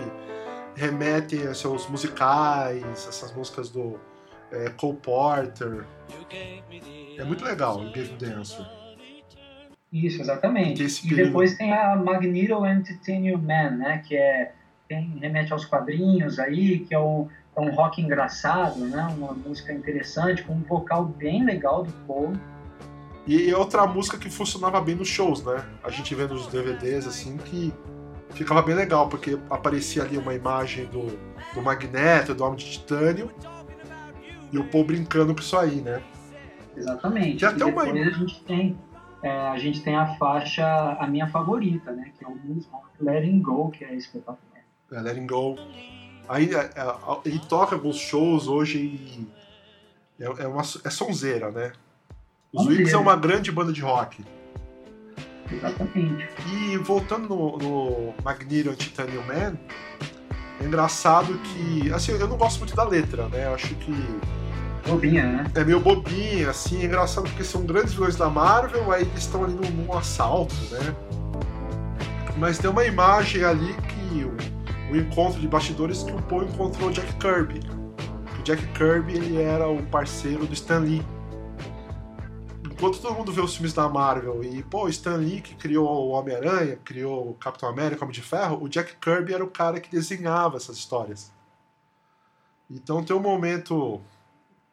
remetem 0.75 1.47
a 1.47 1.55
seus 1.55 1.89
musicais, 1.89 2.85
essas 2.93 3.33
músicas 3.33 3.71
do 3.71 3.99
é, 4.51 4.69
Cole 4.71 4.97
Porter. 4.97 5.85
É 7.17 7.23
muito 7.23 7.45
legal 7.45 7.79
o 7.79 7.85
Gave 7.93 8.17
the 8.19 8.27
Answer. 8.27 8.67
Isso, 9.93 10.21
exatamente. 10.21 10.83
E 10.83 11.15
depois 11.15 11.57
tem 11.57 11.73
a 11.73 11.95
Magneto 11.95 12.67
Entertain 12.67 13.37
Man, 13.37 13.71
né? 13.71 14.03
Que 14.05 14.17
é, 14.17 14.53
tem, 14.89 15.19
remete 15.21 15.53
aos 15.53 15.65
quadrinhos 15.65 16.41
aí, 16.41 16.81
que 16.81 16.93
é 16.93 16.99
um, 16.99 17.29
é 17.57 17.61
um 17.61 17.71
rock 17.71 18.01
engraçado, 18.01 18.81
né? 18.81 19.07
Uma 19.17 19.33
música 19.33 19.73
interessante, 19.73 20.43
com 20.43 20.55
um 20.55 20.63
vocal 20.63 21.05
bem 21.05 21.45
legal 21.45 21.85
do 21.85 21.93
Paul. 22.07 22.33
E 23.27 23.53
outra 23.55 23.87
música 23.87 24.19
que 24.19 24.29
funcionava 24.29 24.81
bem 24.81 24.95
nos 24.95 25.09
shows, 25.09 25.43
né? 25.45 25.65
A 25.83 25.91
gente 25.91 26.15
vê 26.15 26.27
nos 26.27 26.47
DVDs, 26.49 27.07
assim, 27.07 27.37
que 27.39 27.73
ficava 28.31 28.61
bem 28.61 28.75
legal, 28.75 29.09
porque 29.09 29.39
aparecia 29.49 30.03
ali 30.03 30.19
uma 30.19 30.35
imagem 30.35 30.87
do, 30.87 31.07
do 31.55 31.63
Magneto, 31.63 32.35
do 32.35 32.45
Homem 32.45 32.57
de 32.57 32.71
Titânio, 32.71 33.31
e 34.53 34.59
o 34.59 34.65
Paul 34.65 34.85
brincando 34.85 35.35
com 35.35 35.41
isso 35.41 35.57
aí, 35.57 35.81
né? 35.81 36.03
Exatamente. 36.77 37.43
E 37.43 37.47
até 37.47 37.65
uma... 37.65 37.83
a 37.83 38.11
gente 38.11 38.43
tem 38.45 38.77
é, 39.25 39.31
a 39.31 39.57
gente 39.57 39.83
tem 39.83 39.97
a 39.97 40.17
faixa, 40.17 40.67
a 41.01 41.07
minha 41.07 41.27
favorita, 41.27 41.91
né? 41.93 42.13
Que 42.19 42.27
é 42.27 42.29
o 42.29 42.35
Blues 42.35 42.67
Rock 42.67 42.89
Letting 43.01 43.41
Go, 43.41 43.71
que 43.71 43.83
é 43.83 43.95
espetacular. 43.95 44.39
É, 44.93 45.01
Letting 45.01 45.27
Go. 45.27 45.57
Aí 46.29 46.55
é, 46.55 46.59
é, 46.59 46.97
ele 47.25 47.41
toca 47.49 47.75
alguns 47.75 47.97
shows 47.97 48.49
hoje 48.49 48.79
e 48.79 49.29
é, 50.21 50.25
é, 50.25 50.47
uma, 50.47 50.63
é 50.63 50.91
sonzeira, 50.91 51.51
né? 51.51 51.73
Os 52.53 52.67
Wings 52.67 52.93
é 52.93 52.97
uma 52.97 53.17
grande 53.17 53.51
banda 53.51 53.73
de 53.73 53.81
rock. 53.81 54.25
Exatamente. 55.51 56.29
E 56.53 56.77
voltando 56.79 57.29
no, 57.29 57.59
no 57.59 58.15
Magneto 58.23 58.75
Titanium 58.77 59.27
Man, 59.27 59.59
é 60.61 60.65
engraçado 60.65 61.39
que. 61.39 61.93
Assim, 61.93 62.13
eu 62.13 62.29
não 62.29 62.37
gosto 62.37 62.59
muito 62.59 62.75
da 62.75 62.85
letra, 62.85 63.29
né? 63.29 63.47
Eu 63.47 63.55
acho 63.55 63.75
que. 63.75 63.93
Bobinha, 64.87 65.27
né? 65.27 65.51
É 65.55 65.65
meio 65.65 65.81
bobinha, 65.81 66.51
assim, 66.51 66.83
é 66.83 66.85
engraçado 66.85 67.25
porque 67.25 67.43
são 67.43 67.65
grandes 67.65 67.95
vilões 67.95 68.17
da 68.17 68.29
Marvel, 68.29 68.93
aí 68.93 69.03
eles 69.03 69.21
estão 69.21 69.43
ali 69.43 69.55
num, 69.55 69.71
num, 69.71 69.97
assalto, 69.97 70.55
né? 70.71 70.95
Mas 72.37 72.59
tem 72.59 72.69
uma 72.69 72.85
imagem 72.85 73.45
ali 73.45 73.75
que 73.75 74.25
o, 74.25 74.37
o 74.95 75.01
encontro 75.01 75.41
de 75.41 75.49
bastidores 75.49 76.03
que 76.03 76.13
o 76.13 76.23
Poe 76.23 76.47
encontrou 76.47 76.89
o 76.89 76.93
Jack 76.93 77.13
Kirby. 77.15 77.61
O 78.39 78.43
Jack 78.43 78.67
Kirby 78.69 79.15
ele 79.15 79.43
era 79.43 79.69
o 79.69 79.83
parceiro 79.87 80.47
do 80.47 80.55
Stan 80.55 80.79
Lee 80.79 81.05
enquanto 82.85 83.01
todo 83.01 83.15
mundo 83.15 83.33
vê 83.33 83.41
os 83.41 83.55
filmes 83.55 83.73
da 83.73 83.89
Marvel 83.89 84.45
e, 84.45 84.63
pô, 84.63 84.89
Stan 84.89 85.17
Lee 85.17 85.41
que 85.41 85.55
criou 85.55 85.89
o 85.89 86.11
Homem-Aranha, 86.11 86.77
criou 86.85 87.31
o 87.31 87.35
Capitão 87.35 87.69
América, 87.69 88.03
o 88.03 88.05
Homem 88.05 88.15
de 88.15 88.21
Ferro, 88.21 88.63
o 88.63 88.69
Jack 88.69 88.97
Kirby 88.97 89.33
era 89.33 89.45
o 89.45 89.51
cara 89.51 89.81
que 89.81 89.91
desenhava 89.91 90.57
essas 90.57 90.77
histórias. 90.77 91.33
Então 92.71 93.03
tem 93.03 93.17
um 93.17 93.21
momento 93.21 94.01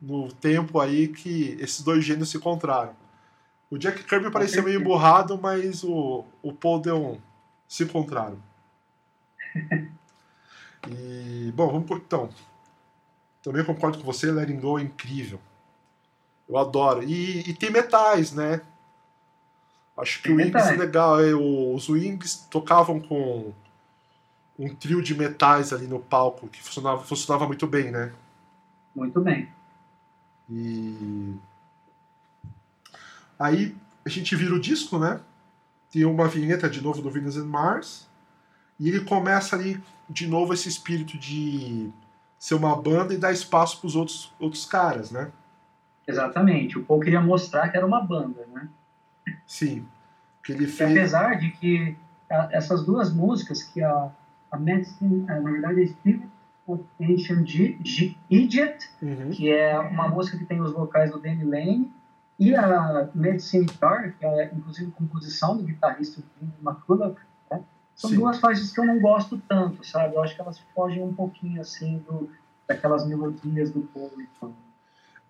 no 0.01 0.29
tempo 0.29 0.79
aí 0.79 1.07
que 1.07 1.55
esses 1.61 1.81
dois 1.81 2.03
gênios 2.03 2.29
se 2.29 2.37
encontraram. 2.37 2.95
O 3.69 3.77
Jack 3.77 4.03
Kirby 4.03 4.29
parecia 4.29 4.61
meio 4.61 4.83
borrado, 4.83 5.39
mas 5.41 5.83
o, 5.83 6.25
o 6.41 6.51
Paul 6.51 6.81
deu 6.81 6.97
um, 6.97 7.21
se 7.67 7.83
encontraram. 7.83 8.37
E, 10.89 11.51
bom, 11.55 11.67
vamos 11.67 11.91
então. 11.91 12.29
Também 13.43 13.63
concordo 13.63 13.97
com 13.97 14.03
você, 14.03 14.31
Letting 14.31 14.59
Go 14.59 14.79
é 14.79 14.83
incrível. 14.83 15.39
Eu 16.47 16.57
adoro. 16.57 17.03
E, 17.03 17.49
e 17.49 17.53
tem 17.53 17.71
metais, 17.71 18.31
né? 18.31 18.61
Acho 19.97 20.21
que 20.21 20.29
tem 20.29 20.33
o 20.33 20.37
Wings 20.37 20.67
é 20.67 20.75
legal. 20.75 21.23
É, 21.23 21.33
os 21.33 21.89
Wings 21.89 22.47
tocavam 22.49 22.99
com 22.99 23.53
um 24.57 24.75
trio 24.75 25.01
de 25.01 25.15
metais 25.15 25.73
ali 25.73 25.87
no 25.87 25.99
palco 25.99 26.47
que 26.47 26.61
funcionava, 26.61 27.03
funcionava 27.03 27.47
muito 27.47 27.65
bem, 27.67 27.91
né? 27.91 28.11
Muito 28.95 29.19
bem. 29.21 29.49
E 30.49 31.35
aí 33.39 33.75
a 34.05 34.09
gente 34.09 34.35
vira 34.35 34.53
o 34.53 34.59
disco, 34.59 34.99
né? 34.99 35.19
Tem 35.89 36.05
uma 36.05 36.27
vinheta 36.27 36.69
de 36.69 36.81
novo 36.81 37.01
do 37.01 37.09
Venus 37.09 37.37
and 37.37 37.45
Mars. 37.45 38.07
E 38.79 38.89
ele 38.89 39.01
começa 39.01 39.55
ali 39.55 39.81
de 40.11 40.27
novo 40.27 40.53
esse 40.53 40.67
espírito 40.67 41.17
de 41.17 41.89
ser 42.37 42.55
uma 42.55 42.75
banda 42.79 43.13
e 43.13 43.17
dar 43.17 43.31
espaço 43.31 43.79
para 43.79 43.87
os 43.87 43.95
outros, 43.95 44.33
outros 44.39 44.65
caras, 44.65 45.11
né? 45.11 45.31
Exatamente. 46.07 46.77
O 46.77 46.83
Paul 46.83 46.99
queria 46.99 47.21
mostrar 47.21 47.69
que 47.69 47.77
era 47.77 47.85
uma 47.85 48.01
banda, 48.01 48.45
né? 48.53 48.67
Sim. 49.45 49.85
Que 50.43 50.51
ele 50.51 50.67
fez... 50.67 50.91
apesar 50.91 51.39
de 51.39 51.51
que 51.51 51.95
a, 52.29 52.49
essas 52.51 52.83
duas 52.83 53.13
músicas, 53.13 53.63
que 53.63 53.81
a, 53.81 54.11
a 54.51 54.57
Medicine, 54.57 55.21
na 55.21 55.39
verdade, 55.39 55.83
é 55.83 55.87
Spirit 55.87 56.27
of 56.67 56.83
Ancient 56.99 57.47
Egypt, 58.29 58.89
uhum. 59.01 59.29
que 59.29 59.49
é 59.49 59.79
uma 59.79 60.07
música 60.07 60.37
que 60.37 60.45
tem 60.45 60.59
os 60.59 60.73
vocais 60.73 61.11
do 61.11 61.19
Danny 61.19 61.43
Lane, 61.43 61.93
e 62.39 62.55
a 62.55 63.07
Medicine 63.13 63.69
Star, 63.69 64.15
que 64.17 64.25
é 64.25 64.51
inclusive 64.51 64.89
composição 64.91 65.57
do 65.57 65.63
guitarrista 65.63 66.23
Jim 66.39 66.51
McCulloch? 66.65 67.21
São 67.95 68.09
Sim. 68.09 68.17
duas 68.17 68.39
faixas 68.39 68.71
que 68.71 68.79
eu 68.79 68.85
não 68.85 68.99
gosto 68.99 69.41
tanto, 69.47 69.85
sabe? 69.85 70.15
Eu 70.15 70.23
acho 70.23 70.35
que 70.35 70.41
elas 70.41 70.59
fogem 70.73 71.03
um 71.03 71.13
pouquinho 71.13 71.61
assim 71.61 71.99
do, 71.99 72.29
daquelas 72.67 73.05
melodias 73.05 73.71
do 73.71 73.81
Paul 73.81 74.11
e 74.19 74.27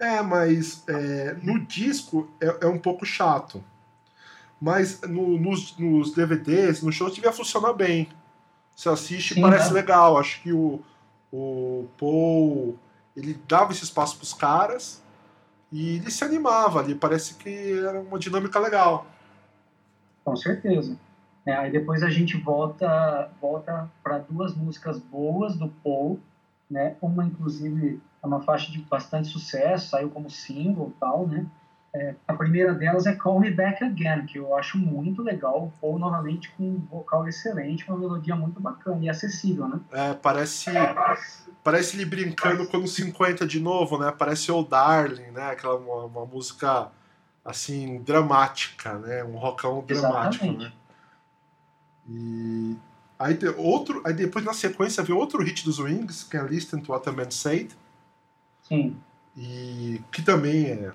é, 0.02 0.20
mas 0.24 0.84
é, 0.88 1.38
no 1.44 1.60
disco 1.60 2.28
é, 2.42 2.66
é, 2.66 2.66
um 2.66 2.80
pouco 2.80 3.06
chato. 3.06 3.64
Mas 4.60 5.00
no, 5.02 5.38
nos, 5.38 5.78
nos, 5.78 6.12
DVDs, 6.12 6.82
no 6.82 6.92
show, 6.92 7.08
devia 7.08 7.32
funcionar 7.32 7.74
bem. 7.74 8.10
Você 8.76 8.90
assiste 8.90 9.38
e 9.38 9.42
parece 9.42 9.70
é. 9.70 9.74
legal. 9.74 10.18
Acho 10.18 10.42
que 10.42 10.52
o, 10.52 10.82
o 11.32 11.88
Paul 12.00 12.80
ele 13.16 13.40
dava 13.48 13.74
esse 13.74 13.84
espaço 13.84 14.18
para 14.18 14.24
os 14.24 14.34
caras 14.34 15.04
e 15.72 15.98
ele 15.98 16.10
se 16.10 16.24
animava 16.24 16.80
ali. 16.80 16.96
Parece 16.96 17.36
que 17.36 17.72
era 17.78 18.00
uma 18.00 18.18
dinâmica 18.18 18.58
legal. 18.58 19.06
Com 20.26 20.36
certeza. 20.36 20.98
É, 21.46 21.54
aí 21.54 21.72
depois 21.72 22.04
a 22.04 22.10
gente 22.10 22.38
volta, 22.38 23.30
volta 23.42 23.90
para 24.04 24.20
duas 24.20 24.56
músicas 24.56 25.00
boas 25.00 25.56
do 25.56 25.68
Paul, 25.84 26.20
né? 26.70 26.96
Uma 27.02 27.26
inclusive 27.26 28.00
é 28.22 28.28
uma 28.28 28.42
faixa 28.42 28.72
de 28.72 28.80
bastante 28.80 29.28
sucesso, 29.30 29.90
saiu 29.90 30.10
como 30.10 30.30
single 30.30 30.94
tal, 31.00 31.28
né? 31.28 31.46
É, 31.94 32.16
a 32.26 32.34
primeira 32.34 32.74
delas 32.74 33.06
é 33.06 33.14
Call 33.14 33.42
Me 33.42 33.52
Back 33.52 33.84
Again, 33.84 34.26
que 34.26 34.38
eu 34.38 34.56
acho 34.56 34.78
muito 34.78 35.22
legal, 35.22 35.66
o 35.66 35.74
Paul 35.82 36.00
novamente 36.00 36.50
com 36.52 36.64
um 36.64 36.80
vocal 36.90 37.28
excelente, 37.28 37.86
uma 37.90 37.98
melodia 37.98 38.34
muito 38.34 38.62
bacana 38.62 39.04
e 39.04 39.10
acessível, 39.10 39.68
né? 39.68 39.80
É, 39.92 40.14
parece, 40.14 40.70
parece 41.62 41.98
ele 41.98 42.06
brincando 42.06 42.66
com 42.68 42.78
os 42.78 42.96
50 42.96 43.46
de 43.46 43.60
novo, 43.60 43.98
né? 43.98 44.14
Parece 44.18 44.50
o 44.54 44.64
Darling, 44.64 45.32
né? 45.32 45.52
Aquela 45.52 45.76
uma, 45.76 46.06
uma 46.06 46.26
música 46.26 46.90
assim 47.44 48.02
dramática, 48.04 48.94
né? 49.00 49.24
Um 49.26 49.36
rockão 49.36 49.84
dramático, 49.86 50.46
Exatamente. 50.46 50.64
né? 50.64 50.72
E 52.14 52.76
aí 53.18 53.38
outro, 53.58 54.02
aí 54.06 54.14
depois 54.14 54.44
na 54.44 54.54
sequência 54.54 55.04
vem 55.04 55.16
outro 55.16 55.42
hit 55.44 55.64
dos 55.64 55.80
Wings, 55.80 56.24
que 56.24 56.36
é 56.36 56.44
Listen 56.44 56.82
to 56.82 56.92
What 56.92 57.08
a 57.08 57.12
Man 57.12 57.32
Said 57.32 57.72
Sim. 58.64 58.96
E 59.36 60.02
que 60.12 60.22
também 60.22 60.66
é 60.68 60.94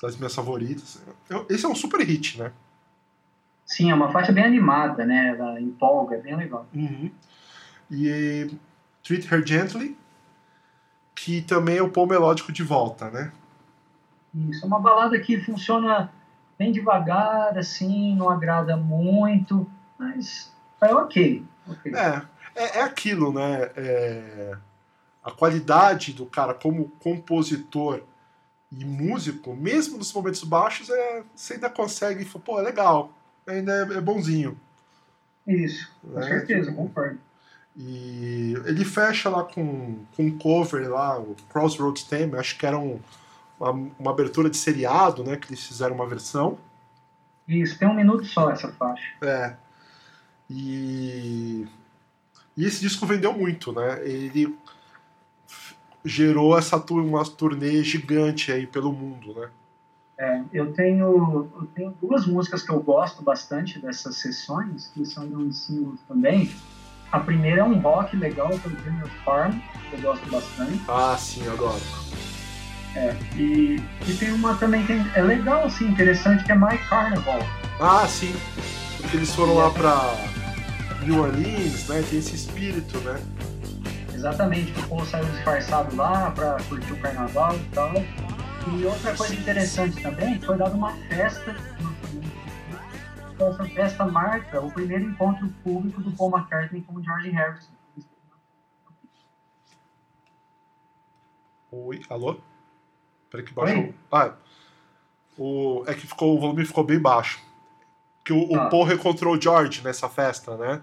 das 0.00 0.16
minhas 0.16 0.34
favoritas. 0.34 1.02
Esse 1.48 1.64
é 1.64 1.68
um 1.68 1.74
super 1.74 2.00
hit, 2.00 2.38
né? 2.38 2.52
Sim, 3.64 3.90
é 3.90 3.94
uma 3.94 4.10
faixa 4.10 4.32
bem 4.32 4.44
animada, 4.44 5.04
né? 5.04 5.28
Ela 5.28 5.60
empolga, 5.60 6.16
é 6.16 6.20
bem 6.20 6.36
legal. 6.36 6.66
Uhum. 6.74 7.10
E 7.90 8.50
Treat 9.02 9.32
Her 9.32 9.46
Gently, 9.46 9.96
que 11.14 11.42
também 11.42 11.78
é 11.78 11.82
o 11.82 11.90
pão 11.90 12.06
melódico 12.06 12.52
de 12.52 12.62
volta, 12.62 13.10
né? 13.10 13.32
Isso, 14.34 14.64
é 14.64 14.66
uma 14.66 14.80
balada 14.80 15.18
que 15.20 15.38
funciona 15.40 16.10
bem 16.58 16.72
devagar, 16.72 17.56
assim, 17.58 18.16
não 18.16 18.30
agrada 18.30 18.76
muito, 18.76 19.70
mas 20.02 20.52
é 20.80 20.94
ok. 20.94 21.44
okay. 21.68 21.94
É, 21.94 22.22
é, 22.54 22.78
é 22.78 22.82
aquilo, 22.82 23.32
né? 23.32 23.70
É 23.76 24.56
a 25.22 25.30
qualidade 25.30 26.12
do 26.12 26.26
cara 26.26 26.52
como 26.52 26.88
compositor 26.98 28.02
e 28.70 28.84
músico, 28.84 29.54
mesmo 29.54 29.98
nos 29.98 30.12
momentos 30.12 30.42
baixos, 30.42 30.90
é, 30.90 31.22
você 31.34 31.54
ainda 31.54 31.70
consegue, 31.70 32.24
pô, 32.24 32.58
é 32.58 32.62
legal, 32.62 33.12
ainda 33.46 33.72
é, 33.72 33.98
é 33.98 34.00
bonzinho. 34.00 34.58
Isso, 35.46 35.90
com 36.00 36.18
né? 36.18 36.26
certeza, 36.26 36.72
concordo. 36.72 37.18
E 37.76 38.54
ele 38.66 38.84
fecha 38.84 39.28
lá 39.30 39.44
com, 39.44 40.04
com 40.16 40.24
um 40.24 40.38
cover 40.38 40.90
lá, 40.90 41.18
o 41.18 41.36
Crossroads 41.50 42.04
Theme, 42.04 42.36
acho 42.36 42.58
que 42.58 42.66
era 42.66 42.78
um, 42.78 43.00
uma, 43.58 43.70
uma, 43.70 44.10
abertura 44.10 44.50
de 44.50 44.56
seriado, 44.56 45.22
né, 45.22 45.36
que 45.36 45.48
eles 45.48 45.64
fizeram 45.64 45.94
uma 45.94 46.06
versão. 46.06 46.58
Isso, 47.46 47.78
tem 47.78 47.88
um 47.88 47.94
minuto 47.94 48.24
só 48.24 48.50
essa 48.50 48.72
faixa. 48.72 49.04
É. 49.22 49.56
E, 50.54 51.66
e 52.54 52.64
esse 52.66 52.80
disco 52.80 53.06
vendeu 53.06 53.32
muito, 53.32 53.72
né? 53.72 54.06
Ele 54.06 54.54
gerou 56.04 56.58
essa 56.58 56.76
uma 56.76 57.24
turnê 57.24 57.82
gigante 57.82 58.52
aí 58.52 58.66
pelo 58.66 58.92
mundo, 58.92 59.32
né? 59.34 59.48
É, 60.18 60.42
eu, 60.52 60.72
tenho, 60.72 61.50
eu 61.56 61.68
tenho 61.74 61.96
duas 62.00 62.26
músicas 62.26 62.62
que 62.62 62.70
eu 62.70 62.80
gosto 62.80 63.22
bastante 63.22 63.78
dessas 63.78 64.16
sessões, 64.16 64.90
que 64.92 65.04
são 65.06 65.26
de 65.26 65.34
um 65.34 65.50
singles 65.50 66.00
também. 66.06 66.50
A 67.10 67.18
primeira 67.18 67.62
é 67.62 67.64
um 67.64 67.78
rock 67.78 68.16
legal, 68.16 68.50
que 68.50 68.68
é 68.68 68.72
o 68.72 68.84
Junior 68.84 69.08
Farm, 69.24 69.58
que 69.88 69.96
eu 69.96 70.00
gosto 70.00 70.30
bastante. 70.30 70.80
Ah, 70.86 71.16
sim, 71.18 71.44
eu 71.44 71.52
adoro. 71.52 71.80
É, 72.94 73.16
e, 73.36 73.80
e 74.06 74.14
tem 74.18 74.32
uma 74.32 74.54
também 74.56 74.84
que 74.84 74.92
é 74.92 75.22
legal, 75.22 75.64
assim, 75.64 75.88
interessante, 75.88 76.44
que 76.44 76.52
é 76.52 76.54
My 76.54 76.76
Carnival. 76.88 77.40
Ah, 77.80 78.06
sim. 78.06 78.34
Porque 78.98 79.16
eles 79.16 79.34
foram 79.34 79.54
lá 79.54 79.70
pra 79.70 80.14
New 81.02 81.20
Orleans, 81.20 81.88
né? 81.88 82.02
Tem 82.08 82.18
esse 82.18 82.34
espírito, 82.34 82.98
né? 83.00 83.20
Exatamente, 84.14 84.72
que 84.72 84.80
o 84.80 84.88
povo 84.88 85.06
saiu 85.06 85.24
disfarçado 85.26 85.94
lá 85.96 86.30
pra 86.30 86.56
curtir 86.68 86.92
o 86.92 87.00
carnaval 87.00 87.56
e 87.56 87.64
tal. 87.74 87.92
E 87.94 88.84
outra 88.84 89.14
coisa 89.16 89.34
interessante 89.34 90.00
também, 90.00 90.40
foi 90.40 90.56
dada 90.56 90.74
uma 90.74 90.92
festa 91.08 91.54
essa 93.48 93.64
festa 93.64 94.06
marca 94.06 94.60
o 94.60 94.70
primeiro 94.70 95.04
encontro 95.04 95.48
público 95.64 96.00
do 96.00 96.12
Paul 96.12 96.30
McCartney 96.36 96.82
com 96.82 96.94
o 96.94 97.02
George 97.02 97.30
Harrison. 97.30 97.72
Oi, 101.70 102.02
alô? 102.08 102.38
Peraí 103.30 103.44
que 103.44 103.52
baixou. 103.52 103.94
Ah, 104.10 104.34
o, 105.38 105.84
é 105.86 105.94
que 105.94 106.06
ficou, 106.06 106.36
o 106.36 106.40
volume 106.40 106.64
ficou 106.66 106.84
bem 106.84 107.00
baixo. 107.00 107.40
Que 108.24 108.32
o, 108.32 108.54
ah. 108.54 108.66
o 108.66 108.70
Paul 108.70 108.84
reencontrou 108.84 109.34
o 109.34 109.40
George 109.40 109.82
nessa 109.82 110.08
festa, 110.08 110.56
né? 110.56 110.82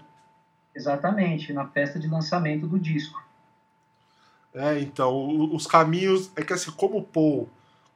Exatamente, 0.80 1.52
na 1.52 1.66
festa 1.66 1.98
de 1.98 2.08
lançamento 2.08 2.66
do 2.66 2.78
disco. 2.78 3.22
É, 4.54 4.80
então, 4.80 5.52
os 5.54 5.66
caminhos. 5.66 6.30
É 6.34 6.42
que 6.42 6.54
assim, 6.54 6.70
como 6.70 6.98
o 6.98 7.02
Paul 7.02 7.48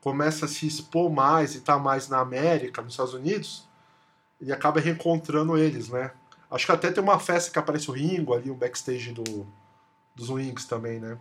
começa 0.03 0.45
a 0.45 0.49
se 0.49 0.67
expor 0.67 1.11
mais 1.11 1.55
e 1.55 1.63
tá 1.63 1.79
mais 1.79 2.11
na 2.11 2.21
América, 2.21 2.83
nos 2.83 2.93
Estados 2.93 3.15
Unidos, 3.15 3.67
ele 4.39 4.53
acaba 4.53 4.81
reencontrando 4.81 5.57
eles, 5.57 5.89
né? 5.89 6.11
Acho 6.51 6.67
que 6.67 6.73
até 6.73 6.93
tem 6.93 7.03
uma 7.03 7.19
festa 7.19 7.51
que 7.51 7.59
aparece 7.59 7.91
o 7.91 7.95
Ringo 7.95 8.35
ali, 8.35 8.51
o 8.51 8.55
backstage 8.55 9.13
do, 9.13 9.47
dos 10.15 10.29
Wings 10.29 10.67
também, 10.67 11.01
né? 11.01 11.17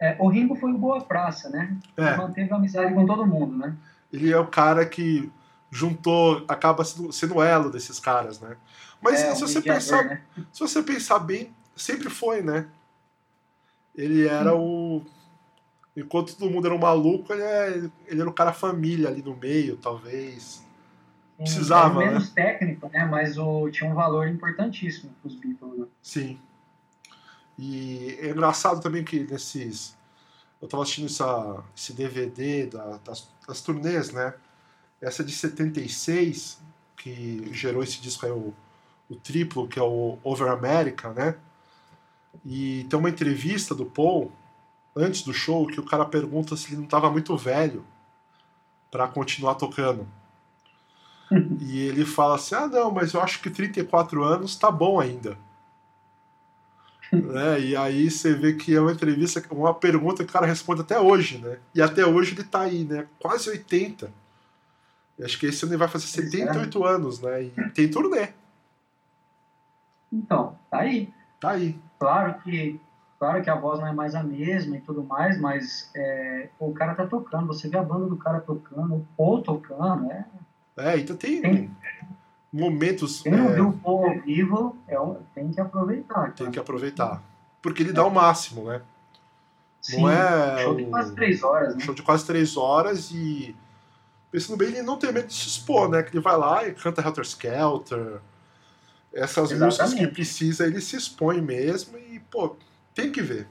É, 0.00 0.16
o 0.18 0.28
Ringo 0.28 0.56
foi 0.56 0.72
o 0.72 0.78
Boa 0.78 1.00
Praça, 1.00 1.48
né? 1.48 1.76
É. 1.96 2.08
Ele 2.08 2.16
manteve 2.16 2.52
amizade 2.52 2.92
com 2.92 3.06
todo 3.06 3.24
mundo, 3.24 3.56
né? 3.56 3.76
Ele 4.12 4.32
é 4.32 4.38
o 4.38 4.48
cara 4.48 4.84
que 4.84 5.30
juntou, 5.72 6.44
acaba 6.46 6.84
sendo, 6.84 7.10
sendo 7.10 7.42
elo 7.42 7.70
desses 7.70 7.98
caras, 7.98 8.38
né? 8.38 8.58
Mas 9.00 9.22
é, 9.22 9.34
se, 9.34 9.40
você 9.40 9.54
mediador, 9.54 9.80
pensar, 9.80 10.04
né? 10.04 10.22
se 10.52 10.60
você 10.60 10.82
pensar 10.82 11.18
bem, 11.18 11.52
sempre 11.74 12.10
foi, 12.10 12.42
né? 12.42 12.68
Ele 13.96 14.28
era 14.28 14.54
o. 14.54 15.02
Enquanto 15.96 16.36
todo 16.36 16.50
mundo 16.50 16.66
era 16.66 16.74
um 16.74 16.78
maluco, 16.78 17.32
ele, 17.32 17.42
é, 17.42 17.90
ele 18.06 18.20
era 18.20 18.28
o 18.28 18.34
cara 18.34 18.52
família 18.52 19.08
ali 19.08 19.22
no 19.22 19.34
meio, 19.34 19.78
talvez. 19.78 20.62
Precisava, 21.38 22.02
era 22.02 22.10
menos 22.12 22.28
né? 22.28 22.34
técnico, 22.34 22.88
né? 22.90 23.06
Mas 23.06 23.38
o, 23.38 23.70
tinha 23.70 23.90
um 23.90 23.94
valor 23.94 24.28
importantíssimo 24.28 25.10
para 25.20 25.28
os 25.28 25.34
Beatles. 25.34 25.78
Né? 25.78 25.86
Sim. 26.02 26.38
E 27.58 28.18
é 28.20 28.28
engraçado 28.28 28.80
também 28.80 29.02
que 29.02 29.20
nesses. 29.24 29.96
Eu 30.60 30.66
estava 30.66 30.82
assistindo 30.82 31.06
essa, 31.06 31.64
esse 31.76 31.92
DVD 31.94 32.66
da, 32.66 32.98
das, 32.98 33.28
das 33.48 33.60
turnês, 33.62 34.12
né? 34.12 34.34
Essa 35.02 35.24
de 35.24 35.32
76, 35.32 36.58
que 36.96 37.50
gerou 37.52 37.82
esse 37.82 38.00
disco 38.00 38.24
aí, 38.24 38.30
o, 38.30 38.54
o 39.10 39.16
triplo, 39.16 39.66
que 39.66 39.78
é 39.78 39.82
o 39.82 40.16
Over 40.22 40.52
America, 40.52 41.12
né? 41.12 41.34
E 42.46 42.86
tem 42.88 42.98
uma 42.98 43.10
entrevista 43.10 43.74
do 43.74 43.84
Paul, 43.84 44.30
antes 44.94 45.22
do 45.22 45.34
show, 45.34 45.66
que 45.66 45.80
o 45.80 45.84
cara 45.84 46.04
pergunta 46.04 46.56
se 46.56 46.68
ele 46.68 46.76
não 46.76 46.84
estava 46.84 47.10
muito 47.10 47.36
velho 47.36 47.84
para 48.90 49.08
continuar 49.08 49.56
tocando. 49.56 50.06
e 51.60 51.80
ele 51.80 52.04
fala 52.04 52.36
assim: 52.36 52.54
ah, 52.54 52.68
não, 52.68 52.90
mas 52.92 53.12
eu 53.12 53.20
acho 53.20 53.40
que 53.42 53.50
34 53.50 54.22
anos 54.22 54.56
tá 54.56 54.70
bom 54.70 55.00
ainda. 55.00 55.36
né? 57.12 57.60
E 57.60 57.76
aí 57.76 58.10
você 58.10 58.34
vê 58.34 58.54
que 58.54 58.74
é 58.74 58.80
uma 58.80 58.92
entrevista, 58.92 59.42
uma 59.50 59.74
pergunta 59.74 60.24
que 60.24 60.30
o 60.30 60.32
cara 60.32 60.46
responde 60.46 60.80
até 60.80 60.98
hoje, 60.98 61.38
né? 61.38 61.58
E 61.74 61.82
até 61.82 62.06
hoje 62.06 62.32
ele 62.34 62.44
tá 62.44 62.60
aí, 62.60 62.84
né? 62.84 63.06
Quase 63.18 63.50
80. 63.50 64.21
Acho 65.20 65.38
que 65.38 65.46
esse 65.46 65.64
ano 65.64 65.72
ele 65.72 65.78
vai 65.78 65.88
fazer 65.88 66.06
78 66.06 66.84
é. 66.84 66.88
anos, 66.88 67.20
né? 67.20 67.42
E 67.42 67.50
tem 67.74 67.90
turnê. 67.90 68.28
Então, 70.12 70.56
tá 70.70 70.78
aí. 70.78 71.12
Tá 71.40 71.50
aí. 71.50 71.78
Claro 71.98 72.34
que, 72.42 72.80
claro 73.18 73.42
que 73.42 73.50
a 73.50 73.54
voz 73.54 73.80
não 73.80 73.86
é 73.86 73.92
mais 73.92 74.14
a 74.14 74.22
mesma 74.22 74.76
e 74.76 74.80
tudo 74.80 75.02
mais, 75.02 75.38
mas 75.40 75.90
é, 75.94 76.48
o 76.58 76.72
cara 76.72 76.94
tá 76.94 77.06
tocando, 77.06 77.46
você 77.46 77.68
vê 77.68 77.78
a 77.78 77.82
banda 77.82 78.06
do 78.06 78.16
cara 78.16 78.40
tocando, 78.40 78.94
o 78.94 79.06
Paul 79.16 79.42
tocando, 79.42 80.10
é. 80.10 80.24
É, 80.76 80.98
então 80.98 81.16
tem, 81.16 81.40
tem 81.40 81.70
momentos. 82.52 83.22
Quem 83.22 83.32
não 83.32 83.50
é, 83.50 83.54
viu 83.54 83.68
o 83.68 83.72
Paul 83.72 84.06
ao 84.06 84.20
vivo 84.20 84.76
é, 84.88 84.96
tem 85.34 85.50
que 85.50 85.60
aproveitar. 85.60 86.14
Cara. 86.14 86.32
Tem 86.32 86.50
que 86.50 86.58
aproveitar. 86.58 87.22
Porque 87.60 87.82
ele 87.82 87.92
dá 87.92 88.04
o 88.04 88.10
máximo, 88.10 88.64
né? 88.64 88.82
Sim, 89.80 90.02
não 90.02 90.10
é. 90.10 90.62
Show 90.62 90.76
de 90.76 90.84
quase 90.86 91.14
três 91.14 91.42
horas, 91.42 91.74
né? 91.74 91.80
Show 91.80 91.94
de 91.94 92.02
quase 92.02 92.26
três 92.26 92.56
horas 92.56 93.10
e. 93.10 93.56
Pensando 94.32 94.56
bem, 94.56 94.68
ele 94.68 94.82
não 94.82 94.98
tem 94.98 95.12
medo 95.12 95.26
de 95.26 95.34
se 95.34 95.46
expor, 95.46 95.90
né? 95.90 96.02
Que 96.02 96.16
ele 96.16 96.22
vai 96.22 96.38
lá 96.38 96.66
e 96.66 96.72
canta 96.72 97.02
Helter 97.02 97.22
Skelter. 97.22 98.18
Essas 99.12 99.50
Exatamente. 99.50 99.64
músicas 99.64 99.94
que 99.94 100.06
precisa, 100.06 100.66
ele 100.66 100.80
se 100.80 100.96
expõe 100.96 101.42
mesmo 101.42 101.98
e, 101.98 102.18
pô, 102.18 102.56
tem 102.94 103.12
que 103.12 103.20
ver. 103.20 103.46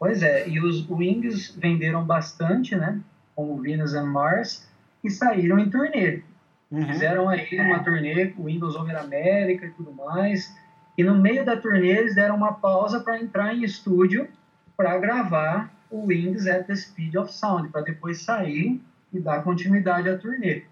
Pois 0.00 0.20
é, 0.24 0.48
e 0.48 0.58
os 0.58 0.88
Wings 0.90 1.54
venderam 1.56 2.04
bastante, 2.04 2.74
né? 2.74 3.00
Como 3.36 3.62
Venus 3.62 3.94
and 3.94 4.06
Mars, 4.06 4.66
e 5.04 5.08
saíram 5.08 5.60
em 5.60 5.70
turnê. 5.70 6.22
Uhum. 6.68 6.86
Fizeram 6.88 7.28
aí 7.28 7.48
uma 7.60 7.84
turnê 7.84 8.26
com 8.26 8.44
Windows 8.44 8.74
Over 8.74 8.98
América 8.98 9.66
e 9.66 9.70
tudo 9.70 9.92
mais. 9.92 10.52
E 10.98 11.04
no 11.04 11.14
meio 11.14 11.44
da 11.44 11.56
turnê 11.56 11.98
eles 11.98 12.16
deram 12.16 12.34
uma 12.34 12.54
pausa 12.54 12.98
para 12.98 13.20
entrar 13.20 13.54
em 13.54 13.62
estúdio 13.62 14.28
para 14.76 14.98
gravar 14.98 15.72
o 15.88 16.06
Wings 16.06 16.48
at 16.48 16.66
the 16.66 16.74
Speed 16.74 17.14
of 17.14 17.32
Sound, 17.32 17.68
para 17.68 17.82
depois 17.82 18.22
sair 18.22 18.80
e 19.12 19.20
dar 19.20 19.42
continuidade 19.42 20.08
à 20.08 20.16
turnê. 20.16 20.64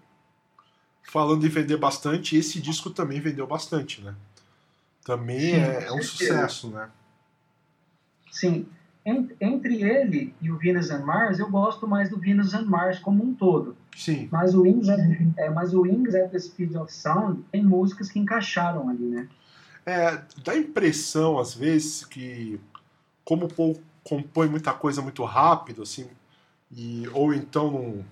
Falando 1.03 1.45
em 1.45 1.49
vender 1.49 1.77
bastante, 1.77 2.35
esse 2.35 2.61
disco 2.61 2.89
também 2.89 3.19
vendeu 3.19 3.47
bastante, 3.47 4.01
né? 4.01 4.13
Também 5.03 5.39
Sim, 5.39 5.55
é, 5.55 5.83
é, 5.85 5.91
um 5.91 6.01
sucesso, 6.01 6.69
né? 6.69 6.89
Sim. 8.31 8.67
Entre 9.05 9.81
ele 9.81 10.35
e 10.39 10.51
o 10.51 10.57
Venus 10.57 10.91
and 10.91 11.03
Mars, 11.03 11.39
eu 11.39 11.49
gosto 11.49 11.87
mais 11.87 12.09
do 12.09 12.19
Venus 12.19 12.53
and 12.53 12.65
Mars 12.65 12.99
como 12.99 13.23
um 13.23 13.33
todo. 13.33 13.75
Sim. 13.97 14.29
Mas 14.31 14.53
o 14.53 14.61
Wings 14.61 14.87
at, 14.87 14.99
é, 15.37 15.49
mas 15.49 15.73
o 15.73 15.81
Wings 15.81 16.13
at 16.13 16.29
the 16.29 16.37
Speed 16.37 16.75
of 16.75 16.93
Sound 16.93 17.43
tem 17.51 17.63
músicas 17.63 18.11
que 18.11 18.19
encaixaram 18.19 18.87
ali, 18.87 19.05
né? 19.05 19.27
É, 19.85 20.21
dá 20.43 20.51
a 20.51 20.57
impressão, 20.57 21.39
às 21.39 21.55
vezes, 21.55 22.05
que 22.05 22.59
como 23.25 23.45
o 23.45 23.53
Paul 23.53 23.81
compõe 24.03 24.47
muita 24.47 24.73
coisa 24.73 25.01
muito 25.01 25.23
rápido, 25.23 25.81
assim, 25.81 26.07
e, 26.71 27.07
ou 27.13 27.33
então 27.33 27.71
não, 27.71 28.05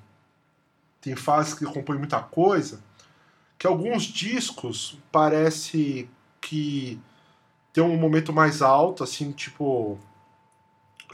tem 1.08 1.16
fases 1.16 1.54
que 1.54 1.64
compõe 1.64 1.98
muita 1.98 2.20
coisa, 2.20 2.84
que 3.58 3.66
alguns 3.66 4.04
discos 4.04 5.00
parece 5.10 6.10
que 6.42 7.00
tem 7.72 7.82
um 7.82 7.96
momento 7.96 8.34
mais 8.34 8.62
alto, 8.62 9.06
assim, 9.06 9.32
tipo, 9.32 9.98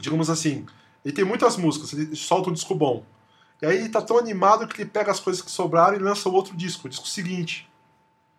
digamos 0.00 0.28
assim, 0.28 0.66
ele 1.04 1.14
tem 1.14 1.24
muitas 1.24 1.56
músicas, 1.56 1.92
ele 1.92 2.16
solta 2.16 2.50
um 2.50 2.52
disco 2.52 2.74
bom. 2.74 3.04
E 3.62 3.66
aí 3.66 3.76
ele 3.76 3.88
tá 3.88 4.02
tão 4.02 4.18
animado 4.18 4.66
que 4.66 4.82
ele 4.82 4.90
pega 4.90 5.12
as 5.12 5.20
coisas 5.20 5.40
que 5.40 5.50
sobraram 5.50 5.96
e 5.96 6.00
lança 6.00 6.28
outro 6.28 6.56
disco, 6.56 6.88
o 6.88 6.90
disco 6.90 7.06
seguinte. 7.06 7.70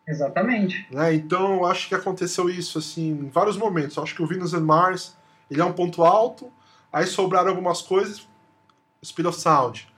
Exatamente. 0.05 0.85
Né? 0.91 1.13
Então 1.13 1.55
eu 1.55 1.65
acho 1.65 1.87
que 1.87 1.95
aconteceu 1.95 2.49
isso 2.49 2.77
assim 2.79 3.11
em 3.11 3.29
vários 3.29 3.55
momentos. 3.55 3.95
Eu 3.95 4.03
acho 4.03 4.13
que 4.13 4.21
o 4.21 4.27
Venus 4.27 4.53
and 4.53 4.65
Mars 4.65 5.15
ele 5.49 5.61
é 5.61 5.65
um 5.65 5.73
ponto 5.73 6.03
alto, 6.03 6.51
aí 6.91 7.07
sobraram 7.07 7.49
algumas 7.49 7.81
coisas, 7.81 8.27
Speed 9.03 9.27
of 9.27 9.39
Sound. 9.39 9.94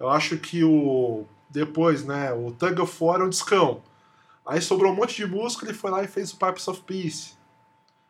Eu 0.00 0.08
acho 0.08 0.38
que 0.38 0.64
o 0.64 1.26
depois, 1.50 2.04
né, 2.04 2.32
o 2.32 2.50
Tug 2.52 2.80
of 2.80 3.04
War 3.04 3.20
é 3.20 3.24
um 3.24 3.28
discão. 3.28 3.82
Aí 4.46 4.60
sobrou 4.60 4.92
um 4.92 4.96
monte 4.96 5.16
de 5.16 5.26
música, 5.26 5.66
ele 5.66 5.74
foi 5.74 5.90
lá 5.90 6.02
e 6.02 6.08
fez 6.08 6.32
o 6.32 6.36
Pipes 6.38 6.66
of 6.66 6.80
Peace. 6.82 7.34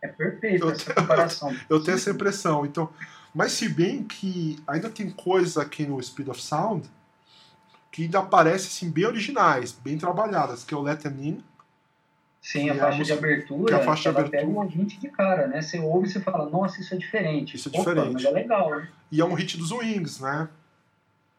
É 0.02 0.08
perfeito 0.08 0.64
eu 0.64 0.70
essa 0.70 0.84
tenho, 0.84 0.96
comparação. 0.96 1.56
Eu 1.68 1.82
tenho 1.82 1.96
essa 1.96 2.10
impressão. 2.10 2.64
Então, 2.64 2.88
mas 3.34 3.52
se 3.52 3.68
bem 3.68 4.04
que 4.04 4.58
ainda 4.66 4.88
tem 4.88 5.10
coisas 5.10 5.58
aqui 5.58 5.84
no 5.84 6.02
Speed 6.02 6.28
of 6.28 6.40
Sound 6.40 6.88
que 7.90 8.04
ainda 8.04 8.22
parecem 8.22 8.68
assim, 8.68 8.90
bem 8.90 9.04
originais, 9.04 9.72
bem 9.72 9.98
trabalhadas, 9.98 10.64
que 10.64 10.72
é 10.72 10.76
o 10.76 10.80
Let 10.80 11.02
Them 11.02 11.16
In. 11.20 11.44
Sim, 12.40 12.70
a 12.70 12.74
faixa, 12.74 12.98
é 12.98 13.00
a 13.00 13.04
de 13.04 13.12
abertura, 13.12 13.76
a 13.76 13.80
faixa 13.80 14.02
de 14.02 14.08
abertura. 14.08 14.38
pega 14.38 14.50
um 14.50 14.58
ouvinte 14.58 14.98
de 14.98 15.08
cara, 15.08 15.46
né? 15.48 15.60
Você 15.60 15.78
ouve 15.78 16.08
e 16.08 16.10
você 16.10 16.20
fala, 16.20 16.48
nossa, 16.48 16.80
isso 16.80 16.94
é 16.94 16.96
diferente. 16.96 17.56
Isso 17.56 17.68
é 17.68 17.78
Opa, 17.78 17.90
diferente. 17.90 18.12
Mas 18.14 18.24
é 18.24 18.30
legal, 18.30 18.70
né? 18.70 18.88
E 19.10 19.20
é 19.20 19.24
um 19.24 19.34
hit 19.34 19.58
dos 19.58 19.72
Wings, 19.72 20.20
né? 20.20 20.48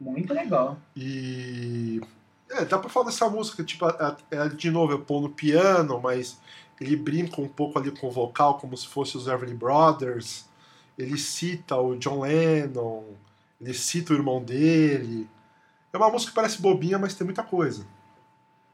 Muito 0.02 0.34
legal. 0.34 0.78
E... 0.96 2.02
É, 2.50 2.66
dá 2.66 2.78
pra 2.78 2.90
falar 2.90 3.06
dessa 3.06 3.30
música, 3.30 3.64
tipo, 3.64 3.86
é, 3.88 4.50
de 4.50 4.70
novo, 4.70 4.94
é 4.94 4.98
pôr 4.98 5.22
no 5.22 5.30
piano, 5.30 6.02
mas 6.02 6.38
ele 6.82 6.98
brinca 6.98 7.40
um 7.40 7.48
pouco 7.48 7.80
ali 7.80 7.92
com 7.92 8.08
o 8.08 8.12
vocal, 8.12 8.58
como 8.58 8.76
se 8.76 8.88
fosse 8.88 9.16
os 9.16 9.28
Everly 9.28 9.54
Brothers 9.54 10.50
ele 10.98 11.18
cita 11.18 11.76
o 11.78 11.96
John 11.98 12.22
Lennon, 12.22 13.04
ele 13.60 13.74
cita 13.74 14.14
o 14.14 14.16
irmão 14.16 14.44
dele. 14.44 15.28
É 15.92 15.98
uma 15.98 16.10
música 16.10 16.32
que 16.32 16.36
parece 16.36 16.62
bobinha, 16.62 16.98
mas 16.98 17.16
tem 17.16 17.26
muita 17.26 17.44
coisa. 17.44 17.86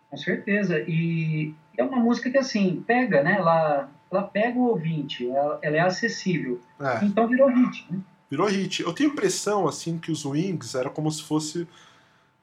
Com 0.10 0.18
certeza. 0.18 0.80
E 0.88 1.54
é 1.78 1.84
uma 1.84 1.98
música 1.98 2.30
que, 2.30 2.38
assim, 2.38 2.84
pega, 2.86 3.24
né? 3.24 3.38
Ela, 3.38 3.90
ela 4.12 4.24
pega 4.24 4.58
o 4.58 4.68
ouvinte, 4.68 5.30
ela, 5.30 5.60
ela 5.62 5.78
é 5.78 5.80
acessível. 5.80 6.62
É. 6.80 7.06
Então 7.06 7.28
virou 7.28 7.50
hit, 7.50 7.86
né? 7.90 8.00
Virou 8.30 8.48
hit. 8.48 8.82
Eu 8.84 8.94
tenho 8.94 9.10
a 9.10 9.14
impressão, 9.14 9.68
assim, 9.68 9.98
que 9.98 10.12
os 10.12 10.26
Wings 10.26 10.76
era 10.76 10.90
como 10.90 11.12
se 11.12 11.24
fosse 11.24 11.68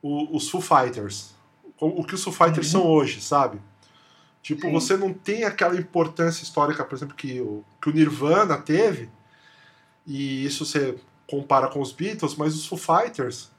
o, 0.03 0.35
os 0.37 0.49
Foo 0.49 0.61
Fighters. 0.61 1.35
O, 1.79 2.01
o 2.01 2.05
que 2.05 2.15
os 2.15 2.23
Foo 2.25 2.33
Fighters 2.33 2.67
Uhum. 2.73 2.81
são 2.81 2.87
hoje, 2.87 3.21
sabe? 3.21 3.61
Tipo, 4.43 4.63
Sim. 4.63 4.73
você 4.73 4.97
não 4.97 5.13
tem 5.13 5.45
aquela 5.45 5.77
importância 5.77 6.43
histórica, 6.43 6.85
por 6.85 6.95
exemplo, 6.95 7.15
que 7.15 7.41
o, 7.41 7.65
que 7.81 7.89
o 7.89 7.93
Nirvana 7.93 8.59
teve, 8.59 9.09
e 10.07 10.45
isso 10.45 10.67
você 10.67 10.99
compara 11.27 11.69
com 11.69 11.81
os 11.81 11.93
Beatles, 11.93 12.35
mas 12.37 12.55
os 12.55 12.67
Foo 12.67 12.79
Fighters, 12.79 13.51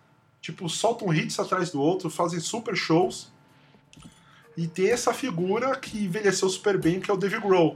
tipo, 0.41 0.69
soltam 0.69 1.11
hits 1.11 1.39
atrás 1.39 1.71
do 1.71 1.81
outro, 1.81 2.09
fazem 2.09 2.39
super 2.39 2.75
shows, 2.75 3.31
e 4.55 4.67
tem 4.67 4.89
essa 4.89 5.13
figura 5.13 5.75
que 5.75 6.05
envelheceu 6.05 6.47
super 6.49 6.77
bem, 6.79 6.99
que 6.99 7.09
é 7.09 7.13
o 7.13 7.17
Dave 7.17 7.39
Grohl. 7.39 7.75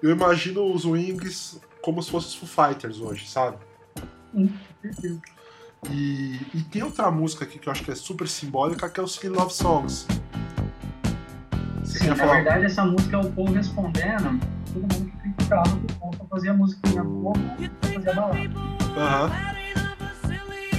Eu 0.00 0.10
imagino 0.10 0.72
os 0.72 0.84
Wings 0.84 1.60
como 1.82 2.02
se 2.02 2.10
fossem 2.10 2.28
os 2.28 2.34
Foo 2.34 2.48
Fighters 2.66 3.00
hoje, 3.00 3.28
sabe? 3.28 3.56
E, 5.90 6.40
e 6.54 6.62
tem 6.70 6.82
outra 6.82 7.10
música 7.10 7.44
aqui 7.44 7.58
que 7.58 7.68
eu 7.68 7.72
acho 7.72 7.82
que 7.82 7.90
é 7.90 7.94
super 7.94 8.28
simbólica, 8.28 8.88
que 8.88 9.00
é 9.00 9.02
o 9.02 9.08
Silly 9.08 9.34
Love 9.34 9.52
Songs. 9.52 10.06
Você 11.82 11.98
Sim, 12.00 12.08
na 12.08 12.16
falar? 12.16 12.34
verdade, 12.36 12.64
essa 12.66 12.84
música 12.84 13.16
é 13.16 13.20
o 13.20 13.32
povo 13.32 13.52
respondendo 13.52 14.38
todo 14.72 14.82
mundo 14.82 15.10
que 15.10 15.16
criticava 15.18 15.64
que 15.64 15.92
o 15.92 15.96
povo 15.98 16.26
fazia 16.30 16.52
musiquinha 16.54 17.02
boa, 17.02 17.34
fazia 17.82 18.14
balada. 18.14 18.38
Aham. 18.96 19.30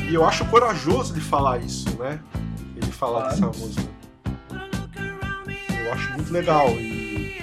E 0.10 0.14
eu 0.14 0.26
acho 0.26 0.46
corajoso 0.46 1.14
ele 1.14 1.22
falar 1.22 1.60
isso, 1.60 1.90
né? 1.98 2.20
Ele 2.76 2.92
falar 2.92 3.22
Claro. 3.36 3.36
dessa 3.52 3.60
música. 3.60 3.90
Eu 5.86 5.94
acho 5.94 6.12
muito 6.14 6.32
legal. 6.32 6.70
E, 6.70 7.42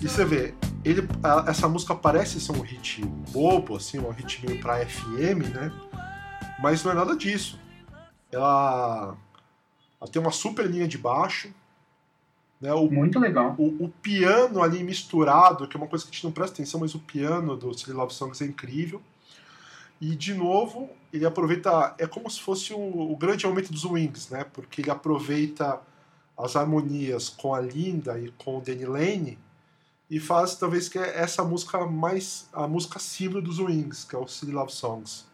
e 0.00 0.08
você 0.08 0.24
vê, 0.24 0.54
ele, 0.84 1.06
a- 1.22 1.44
essa 1.48 1.68
música 1.68 1.94
parece 1.94 2.40
ser 2.40 2.52
um 2.52 2.60
hit 2.60 3.04
bobo, 3.32 3.76
assim, 3.76 3.98
um 3.98 4.10
hit 4.10 4.44
meio 4.46 4.60
pra 4.60 4.84
FM, 4.84 5.48
né? 5.54 5.72
Mas 6.60 6.84
não 6.84 6.92
é 6.92 6.94
nada 6.94 7.16
disso. 7.16 7.58
Ela, 8.30 9.16
ela 10.00 10.10
tem 10.10 10.20
uma 10.20 10.30
super 10.30 10.66
linha 10.68 10.86
de 10.88 10.98
baixo. 10.98 11.52
Né? 12.60 12.72
O, 12.72 12.90
Muito 12.90 13.18
legal. 13.18 13.54
o, 13.58 13.84
o 13.84 13.88
piano 13.88 14.62
ali 14.62 14.82
misturado, 14.82 15.66
que 15.68 15.76
é 15.76 15.80
uma 15.80 15.86
coisa 15.88 16.04
que 16.04 16.10
a 16.10 16.14
gente 16.14 16.24
não 16.24 16.32
presta 16.32 16.54
atenção, 16.54 16.80
mas 16.80 16.94
o 16.94 16.98
piano 16.98 17.56
do 17.56 17.76
Silly 17.76 17.92
Love 17.96 18.14
Songs 18.14 18.40
é 18.40 18.46
incrível. 18.46 19.02
E, 20.00 20.14
de 20.16 20.34
novo, 20.34 20.90
ele 21.12 21.24
aproveita. 21.24 21.94
É 21.98 22.06
como 22.06 22.28
se 22.30 22.40
fosse 22.40 22.72
o, 22.72 22.78
o 23.12 23.16
grande 23.16 23.46
aumento 23.46 23.72
dos 23.72 23.84
Wings, 23.84 24.28
né? 24.30 24.44
Porque 24.52 24.80
ele 24.82 24.90
aproveita 24.90 25.80
as 26.36 26.56
harmonias 26.56 27.28
com 27.28 27.54
a 27.54 27.60
Linda 27.60 28.18
e 28.18 28.30
com 28.32 28.58
o 28.58 28.60
Danny 28.60 28.84
Lane 28.84 29.38
e 30.14 30.20
faz 30.20 30.54
talvez 30.54 30.88
que 30.88 30.96
é 30.96 31.18
essa 31.18 31.42
música 31.42 31.84
mais. 31.86 32.48
a 32.52 32.68
música 32.68 33.00
símbolo 33.00 33.42
dos 33.42 33.58
Wings, 33.58 34.04
que 34.04 34.14
é 34.14 34.18
o 34.18 34.28
Silly 34.28 34.52
Love 34.52 34.70
Songs. 34.70 35.26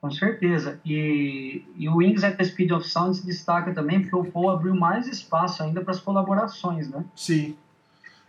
Com 0.00 0.12
certeza. 0.12 0.80
E, 0.84 1.64
e 1.74 1.88
o 1.88 1.96
Wings 1.96 2.22
at 2.22 2.36
the 2.36 2.44
Speed 2.44 2.70
of 2.70 2.88
Sound 2.88 3.16
se 3.16 3.26
destaca 3.26 3.74
também 3.74 4.00
porque 4.00 4.14
o 4.14 4.24
Paul 4.30 4.50
abriu 4.50 4.76
mais 4.76 5.08
espaço 5.08 5.60
ainda 5.64 5.80
para 5.80 5.90
as 5.92 5.98
colaborações, 5.98 6.88
né? 6.88 7.04
Sim. 7.16 7.56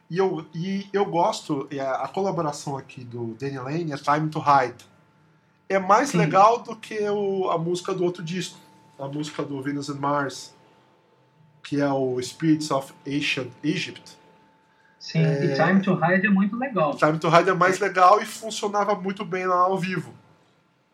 E 0.10 0.18
eu, 0.18 0.44
e 0.52 0.88
eu 0.91 1.06
gosto, 1.06 1.69
a 2.02 2.07
colaboração 2.07 2.76
aqui 2.76 3.03
do 3.03 3.36
Danny 3.40 3.60
Lane 3.60 3.91
é 3.91 3.98
Time 3.98 4.30
to 4.30 4.40
Hide. 4.40 4.84
É 5.69 5.78
mais 5.78 6.10
Sim. 6.10 6.18
legal 6.18 6.64
do 6.64 6.76
que 6.76 7.07
o, 7.07 7.52
a 7.52 7.57
música 7.60 7.94
do 7.94 8.03
outro 8.03 8.24
disco, 8.24 8.57
a 8.98 9.07
música 9.07 9.44
do 9.44 9.61
Venus 9.61 9.90
and 9.91 9.99
Mars, 9.99 10.56
que 11.61 11.80
é 11.80 11.94
o 11.94 12.19
Spirits 12.19 12.72
of 12.72 12.91
Ancient 13.06 13.52
Egypt. 13.64 14.18
Sim, 15.08 15.20
É. 15.24 15.46
e 15.46 15.54
Time 15.54 15.82
to 15.82 15.94
Hide 15.94 16.28
é 16.28 16.30
muito 16.30 16.58
legal. 16.58 16.94
Time 16.98 17.18
to 17.18 17.30
Hide 17.30 17.50
é 17.50 17.54
mais 17.54 17.80
legal 17.80 18.22
e 18.22 18.26
funcionava 18.26 18.94
muito 18.94 19.24
bem 19.24 19.46
lá 19.48 19.56
ao 19.56 19.78
vivo. 19.78 20.14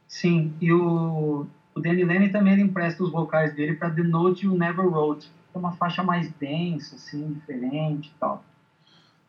Sim, 0.07 0.53
e 0.61 0.72
o, 0.72 1.48
o 1.73 1.80
Danny 1.80 2.03
Lennon 2.03 2.31
também 2.31 2.61
empresta 2.61 3.03
os 3.03 3.11
vocais 3.11 3.56
dele 3.56 3.73
para 3.73 3.90
The 3.90 4.03
Note 4.03 4.45
You 4.45 4.56
Never 4.56 4.85
Wrote, 4.85 5.26
que 5.52 5.57
é 5.57 5.60
uma 5.60 5.72
faixa 5.72 6.03
mais 6.03 6.30
densa, 6.34 6.95
assim, 6.95 7.34
diferente 7.34 8.10
e 8.15 8.19
tal. 8.19 8.44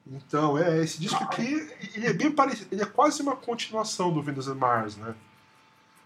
Então, 0.06 0.58
é, 0.58 0.82
esse 0.82 1.00
disco 1.00 1.24
aqui, 1.24 1.66
ele 1.94 2.06
é 2.06 2.12
bem 2.12 2.30
parecido, 2.30 2.68
ele 2.70 2.82
é 2.82 2.86
quase 2.86 3.22
uma 3.22 3.34
continuação 3.34 4.12
do 4.12 4.20
Venus 4.20 4.48
and 4.48 4.56
Mars, 4.56 4.98
né? 4.98 5.14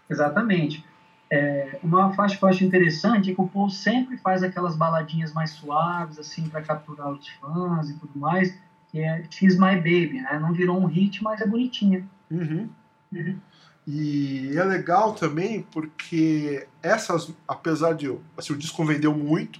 Exatamente. 0.09 0.85
É, 1.29 1.77
uma 1.83 2.13
faixa 2.13 2.37
que 2.37 2.43
eu 2.45 2.47
acho 2.47 2.63
interessante 2.63 3.29
é 3.29 3.35
que 3.35 3.41
o 3.41 3.47
Paul 3.47 3.69
sempre 3.69 4.17
faz 4.17 4.41
aquelas 4.41 4.77
baladinhas 4.77 5.33
mais 5.33 5.49
suaves, 5.49 6.17
assim, 6.17 6.47
para 6.47 6.61
capturar 6.61 7.11
os 7.11 7.27
fãs 7.27 7.89
e 7.89 7.99
tudo 7.99 8.17
mais, 8.17 8.57
que 8.91 8.99
é 8.99 9.23
She's 9.29 9.55
My 9.55 9.75
Baby, 9.75 10.21
né? 10.21 10.39
Não 10.39 10.53
virou 10.53 10.79
um 10.79 10.85
hit, 10.85 11.23
mas 11.23 11.41
é 11.41 11.47
bonitinha. 11.47 12.07
Uhum. 12.29 12.69
Uhum. 13.11 13.39
E 13.87 14.55
é 14.55 14.63
legal 14.63 15.13
também 15.13 15.63
porque 15.63 16.67
essas, 16.81 17.33
apesar 17.47 17.93
de 17.93 18.15
assim, 18.37 18.53
o 18.53 18.57
disco 18.57 18.85
vendeu 18.85 19.15
muito 19.15 19.59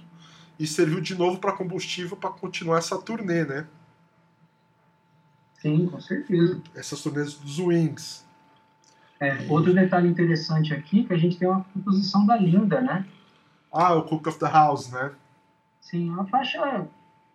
e 0.58 0.66
serviu 0.66 1.00
de 1.00 1.14
novo 1.14 1.38
para 1.38 1.52
combustível 1.52 2.16
para 2.16 2.30
continuar 2.30 2.78
essa 2.78 3.00
turnê, 3.00 3.44
né? 3.44 3.66
Sim, 5.54 5.86
com 5.86 6.00
certeza. 6.00 6.62
Essas 6.74 7.02
turnês 7.02 7.34
dos 7.34 7.58
Wings. 7.58 8.24
É, 9.18 9.46
outro 9.48 9.74
detalhe 9.74 10.08
interessante 10.08 10.72
aqui 10.72 11.00
é 11.00 11.04
que 11.04 11.12
a 11.12 11.18
gente 11.18 11.36
tem 11.36 11.48
uma 11.48 11.64
composição 11.64 12.24
da 12.24 12.36
Linda, 12.36 12.80
né? 12.80 13.06
Ah, 13.72 13.94
o 13.94 14.04
Cook 14.04 14.26
of 14.26 14.38
the 14.38 14.48
House, 14.48 14.90
né? 14.90 15.12
Sim, 15.80 16.08
uma 16.08 16.26
faixa, 16.26 16.86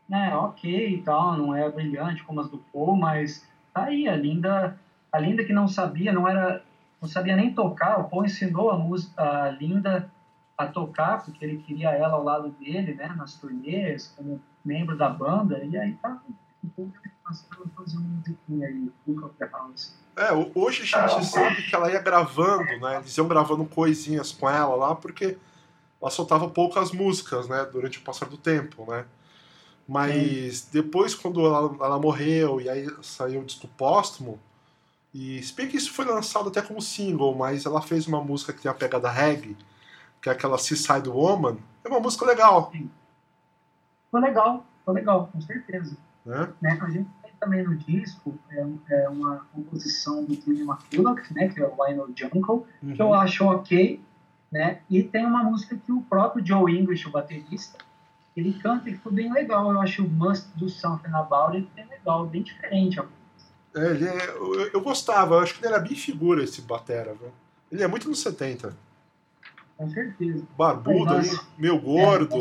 né, 0.07 0.35
ok 0.35 0.95
e 0.95 1.01
tal, 1.01 1.37
não 1.37 1.55
é 1.55 1.69
brilhante 1.69 2.23
como 2.23 2.39
as 2.41 2.49
do 2.49 2.57
Paul, 2.71 2.95
mas 2.95 3.47
tá 3.73 3.85
aí, 3.85 4.07
a 4.07 4.15
Linda, 4.15 4.79
a 5.11 5.19
Linda 5.19 5.43
que 5.43 5.53
não 5.53 5.67
sabia, 5.67 6.11
não 6.13 6.27
era, 6.27 6.61
não 7.01 7.07
sabia 7.09 7.35
nem 7.35 7.53
tocar, 7.53 7.99
o 7.99 8.09
Paul 8.09 8.25
ensinou 8.25 8.69
a 8.71 8.77
música, 8.77 9.21
a 9.21 9.49
Linda 9.51 10.09
a 10.57 10.67
tocar, 10.67 11.23
porque 11.25 11.43
ele 11.43 11.57
queria 11.57 11.89
ela 11.91 12.13
ao 12.13 12.23
lado 12.23 12.49
dele, 12.49 12.93
né, 12.93 13.07
nas 13.17 13.35
turnês, 13.35 14.13
como 14.15 14.41
membro 14.63 14.97
da 14.97 15.09
banda, 15.09 15.63
e 15.63 15.77
aí 15.77 15.93
tá, 15.95 16.21
passando 17.23 17.63
a 17.65 17.81
fazer 17.81 17.97
uma 17.97 18.07
musiquinha 18.07 18.67
aí, 18.67 18.91
House. 19.51 19.95
É, 20.15 20.31
ho- 20.31 20.51
hoje 20.55 20.83
a 20.95 21.07
gente 21.07 21.25
sabe 21.25 21.61
que 21.63 21.75
ela 21.75 21.91
ia 21.91 22.01
gravando, 22.01 22.63
né? 22.79 22.97
Eles 22.97 23.17
iam 23.17 23.27
gravando 23.27 23.65
coisinhas 23.65 24.31
com 24.31 24.49
ela 24.49 24.75
lá, 24.75 24.95
porque 24.95 25.37
ela 26.01 26.09
soltava 26.11 26.47
poucas 26.49 26.91
músicas, 26.91 27.49
né? 27.49 27.67
Durante 27.71 27.99
o 27.99 28.01
passar 28.01 28.29
do 28.29 28.37
tempo, 28.37 28.89
né? 28.89 29.05
Mas 29.87 30.67
depois, 30.71 31.13
quando 31.13 31.45
ela, 31.45 31.75
ela 31.79 31.99
morreu 31.99 32.59
e 32.59 32.67
aí 32.69 32.87
saiu 33.03 33.41
o 33.41 33.45
disco 33.45 33.67
póstumo, 33.77 34.39
e 35.13 35.41
se 35.43 35.53
bem 35.53 35.67
que 35.67 35.77
isso 35.77 35.93
foi 35.93 36.05
lançado 36.05 36.49
até 36.49 36.61
como 36.61 36.81
single, 36.81 37.35
mas 37.35 37.65
ela 37.65 37.81
fez 37.81 38.07
uma 38.07 38.21
música 38.21 38.51
que 38.51 38.61
tem 38.61 38.71
a 38.71 38.73
pegada 38.73 39.09
reggae, 39.09 39.55
que 40.21 40.27
é 40.27 40.31
aquela 40.31 40.57
Seaside 40.57 41.07
Woman, 41.07 41.57
é 41.83 41.87
uma 41.87 41.99
música 41.99 42.25
legal, 42.25 42.71
Foi 44.09 44.21
legal, 44.21 44.65
foi 44.83 44.93
legal, 44.95 45.29
com 45.31 45.39
certeza. 45.41 45.95
né? 46.25 46.51
né? 46.61 46.79
A 46.81 46.89
gente 46.89 47.07
tem 47.21 47.31
também 47.39 47.63
no 47.63 47.75
disco 47.75 48.33
é, 48.49 48.65
é 49.03 49.09
uma 49.09 49.45
composição 49.53 50.25
do 50.25 50.33
Jimmy 50.33 50.61
McCulloch, 50.61 51.21
né, 51.33 51.47
que 51.49 51.61
é 51.61 51.67
o 51.67 51.75
Lionel 51.75 52.09
Jungle, 52.15 52.65
que 52.95 53.01
eu 53.01 53.07
Uhum. 53.07 53.13
acho 53.13 53.45
ok, 53.45 54.01
né? 54.51 54.79
E 54.89 55.03
tem 55.03 55.25
uma 55.25 55.43
música 55.43 55.75
que 55.75 55.91
o 55.91 56.01
próprio 56.01 56.45
Joe 56.45 56.75
English, 56.77 57.07
o 57.07 57.11
baterista, 57.11 57.77
ele 58.35 58.53
canta 58.53 58.89
e 58.89 58.93
ficou 58.93 59.11
bem 59.11 59.31
legal. 59.31 59.71
Eu 59.71 59.81
acho 59.81 60.03
o 60.05 60.09
Must 60.09 60.47
Do 60.55 60.67
Something 60.69 61.13
About 61.13 61.55
It 61.57 61.69
bem 61.75 61.85
legal, 61.87 62.25
bem 62.27 62.41
diferente. 62.43 62.99
É, 63.75 63.85
ele 63.91 64.07
é- 64.07 64.29
eu, 64.29 64.67
eu 64.73 64.81
gostava, 64.81 65.35
eu 65.35 65.39
acho 65.39 65.53
que 65.55 65.65
ele 65.65 65.73
era 65.73 65.81
bem 65.81 65.95
figura 65.95 66.43
esse 66.43 66.61
Batera, 66.61 67.13
viu? 67.13 67.31
Ele 67.71 67.83
é 67.83 67.87
muito 67.87 68.07
nos 68.07 68.19
70. 68.19 68.75
Com 69.77 69.89
certeza. 69.89 70.45
Barbudo 70.57 71.13
nossa. 71.15 71.45
meio 71.57 71.79
gordo. 71.81 72.37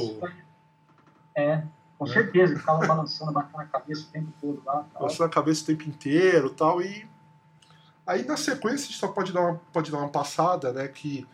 É, 1.37 1.62
com 1.99 2.07
É. 2.07 2.12
certeza. 2.12 2.53
Ele 2.53 2.61
ficava 2.61 2.87
balançando, 2.87 3.33
batendo 3.33 3.61
a 3.61 3.65
cabeça 3.65 4.03
o 4.03 4.12
tempo 4.12 4.33
todo 4.41 4.62
lá. 4.65 4.85
tal. 4.93 5.03
Coçando 5.03 5.25
a 5.25 5.29
cabeça 5.29 5.62
o 5.62 5.66
tempo 5.66 5.83
inteiro 5.89 6.51
tal. 6.51 6.81
E 6.81 7.07
aí 8.07 8.25
na 8.25 8.37
sequência 8.37 8.85
a 8.85 8.87
gente 8.89 8.99
só 8.99 9.09
pode 9.09 9.33
dar 9.33 9.41
uma, 9.41 9.61
pode 9.73 9.91
dar 9.91 9.99
uma 9.99 10.09
passada, 10.09 10.73
né? 10.73 10.87
Que 10.87 11.27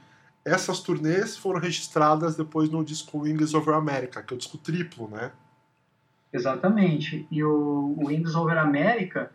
essas 0.45 0.81
turnês 0.81 1.37
foram 1.37 1.61
registradas 1.61 2.37
depois 2.37 2.71
no 2.71 2.85
disco 2.85 3.19
Wings 3.19 3.55
Over 3.55 3.75
America, 3.75 4.23
que 4.23 4.33
é 4.33 4.37
o 4.37 4.39
disco 4.39 4.57
triplo, 4.59 5.09
né? 5.09 5.31
Exatamente. 6.33 7.27
E 7.31 7.43
o, 7.43 7.95
o 7.99 8.07
Windows 8.07 8.35
Over 8.35 8.59
America, 8.59 9.31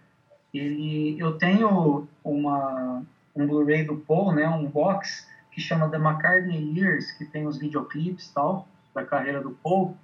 ele, 0.53 1.19
eu 1.19 1.38
tenho 1.38 2.07
uma, 2.23 3.03
um 3.36 3.45
Blu-ray 3.45 3.84
do 3.84 3.98
Paul, 3.98 4.34
né, 4.34 4.48
um 4.48 4.65
box 4.65 5.27
que 5.52 5.61
chama 5.61 5.90
The 5.90 5.98
McCartney 5.98 6.77
Years, 6.77 7.11
que 7.11 7.26
tem 7.26 7.48
os 7.48 7.57
videoclipes 7.57 8.30
tal, 8.30 8.68
da 8.94 9.06
carreira 9.06 9.41
do 9.41 9.52
Paul. 9.52 9.98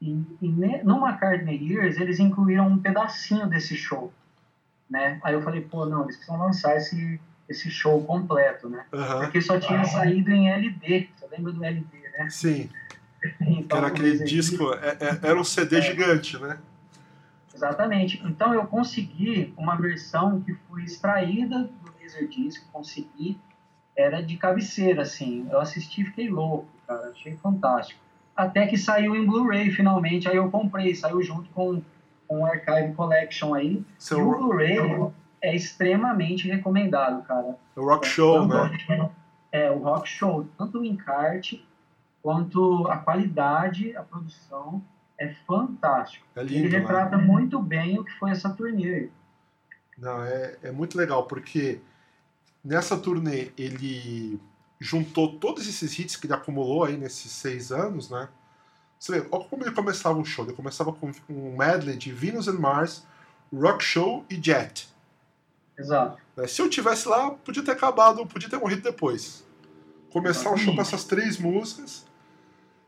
E, 0.00 0.10
e 0.40 0.48
no 0.82 1.06
McCartney 1.06 1.56
Years, 1.56 1.98
eles 1.98 2.18
incluíram 2.18 2.68
um 2.68 2.78
pedacinho 2.78 3.46
desse 3.46 3.74
show. 3.76 4.12
Né? 4.88 5.18
Aí 5.22 5.34
eu 5.34 5.42
falei, 5.42 5.62
pô, 5.62 5.86
não, 5.86 6.02
eles 6.02 6.16
precisam 6.16 6.38
lançar 6.38 6.76
esse, 6.76 7.20
esse 7.48 7.70
show 7.70 8.02
completo, 8.04 8.68
né? 8.68 8.84
Uhum. 8.92 9.20
Porque 9.20 9.40
só 9.40 9.58
tinha 9.58 9.84
saído 9.84 10.30
em 10.30 10.50
LD. 10.50 11.08
Você 11.14 11.26
lembra 11.30 11.52
do 11.52 11.64
LD, 11.64 11.98
né? 12.18 12.30
Sim. 12.30 12.70
Então, 13.40 13.78
era 13.78 13.86
aquele 13.86 14.22
disco, 14.22 14.70
é, 14.74 14.98
é, 15.00 15.28
era 15.30 15.40
um 15.40 15.44
CD 15.44 15.78
é. 15.78 15.80
gigante, 15.80 16.36
né? 16.38 16.58
Exatamente. 17.54 18.22
Então 18.26 18.52
eu 18.52 18.66
consegui 18.66 19.54
uma 19.56 19.76
versão 19.76 20.42
que 20.42 20.52
foi 20.68 20.82
extraída 20.82 21.60
do 21.60 21.94
Laserdisc, 22.02 22.62
consegui, 22.70 23.38
era 23.96 24.20
de 24.20 24.36
cabeceira, 24.36 25.02
assim. 25.02 25.46
Eu 25.50 25.60
assisti 25.60 26.02
e 26.02 26.04
fiquei 26.04 26.28
louco, 26.28 26.68
cara, 26.86 27.10
achei 27.10 27.36
fantástico. 27.36 28.00
Até 28.36 28.66
que 28.66 28.76
saiu 28.76 29.14
em 29.14 29.24
Blu-ray 29.24 29.70
finalmente, 29.70 30.28
aí 30.28 30.36
eu 30.36 30.50
comprei, 30.50 30.94
saiu 30.94 31.22
junto 31.22 31.48
com, 31.50 31.80
com 32.26 32.40
o 32.40 32.46
Archive 32.46 32.92
Collection 32.94 33.54
aí. 33.54 33.82
Seu... 33.96 34.18
E 34.18 34.22
o 34.22 34.36
Blu-ray 34.36 34.78
é 35.44 35.54
extremamente 35.54 36.48
recomendado, 36.48 37.22
cara. 37.24 37.56
O 37.76 37.84
Rock 37.84 38.06
Show, 38.06 38.46
né? 38.46 39.10
É, 39.52 39.70
o 39.70 39.78
Rock 39.78 40.08
Show, 40.08 40.48
tanto 40.56 40.80
o 40.80 40.84
encarte 40.84 41.64
quanto 42.22 42.88
a 42.88 42.96
qualidade, 42.96 43.94
a 43.94 44.02
produção 44.02 44.82
é 45.18 45.28
fantástico. 45.46 46.26
É 46.34 46.42
lindo, 46.42 46.66
Ele 46.66 46.70
né? 46.70 46.78
retrata 46.78 47.18
né? 47.18 47.22
muito 47.22 47.60
bem 47.60 47.98
o 47.98 48.04
que 48.04 48.12
foi 48.12 48.30
essa 48.30 48.48
turnê. 48.48 49.10
Não, 49.98 50.24
é, 50.24 50.56
é 50.62 50.72
muito 50.72 50.96
legal, 50.96 51.26
porque 51.26 51.80
nessa 52.64 52.96
turnê 52.96 53.52
ele 53.56 54.40
juntou 54.80 55.38
todos 55.38 55.68
esses 55.68 55.98
hits 55.98 56.16
que 56.16 56.26
ele 56.26 56.34
acumulou 56.34 56.84
aí 56.84 56.96
nesses 56.96 57.30
seis 57.30 57.70
anos, 57.70 58.10
né? 58.10 58.28
Você 58.98 59.20
vê, 59.20 59.28
olha 59.30 59.44
como 59.44 59.62
ele 59.62 59.74
começava 59.74 60.18
o 60.18 60.24
show. 60.24 60.46
Ele 60.46 60.54
começava 60.54 60.90
com 60.90 61.12
um 61.28 61.56
medley 61.56 61.96
de 61.96 62.10
Venus 62.10 62.48
and 62.48 62.58
Mars, 62.58 63.06
Rock 63.52 63.84
Show 63.84 64.24
e 64.30 64.36
Jet. 64.42 64.93
Exato. 65.78 66.18
Né, 66.36 66.46
se 66.46 66.60
eu 66.62 66.68
tivesse 66.68 67.08
lá, 67.08 67.30
podia 67.30 67.64
ter 67.64 67.72
acabado, 67.72 68.26
podia 68.26 68.48
ter 68.48 68.58
morrido 68.58 68.82
depois. 68.82 69.44
Começar 70.12 70.50
o 70.50 70.56
show 70.56 70.74
com 70.74 70.80
essas 70.80 71.04
três 71.04 71.38
músicas, 71.38 72.06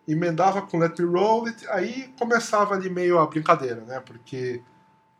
emendava 0.06 0.62
com 0.62 0.78
Let 0.78 0.98
Me 0.98 1.06
Roll 1.06 1.46
It, 1.46 1.66
aí 1.68 2.14
começava 2.18 2.74
ali 2.74 2.88
meio 2.88 3.18
a 3.18 3.26
brincadeira, 3.26 3.80
né? 3.80 4.00
Porque 4.00 4.62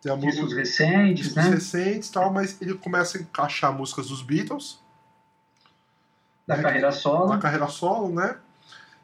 tem 0.01 0.13
a 0.13 0.17
música. 0.17 0.55
recentes, 0.55 1.27
discos 1.27 1.45
né? 1.45 1.51
recentes 1.51 2.11
tal, 2.11 2.33
mas 2.33 2.61
ele 2.63 2.75
começa 2.75 3.19
a 3.19 3.21
encaixar 3.21 3.73
músicas 3.73 4.09
dos 4.09 4.23
Beatles. 4.23 4.81
Da 6.47 6.57
né? 6.57 6.63
carreira 6.63 6.93
solo. 6.93 7.27
Da 7.27 7.39
carreira 7.39 7.67
solo, 7.67 8.15
né? 8.15 8.37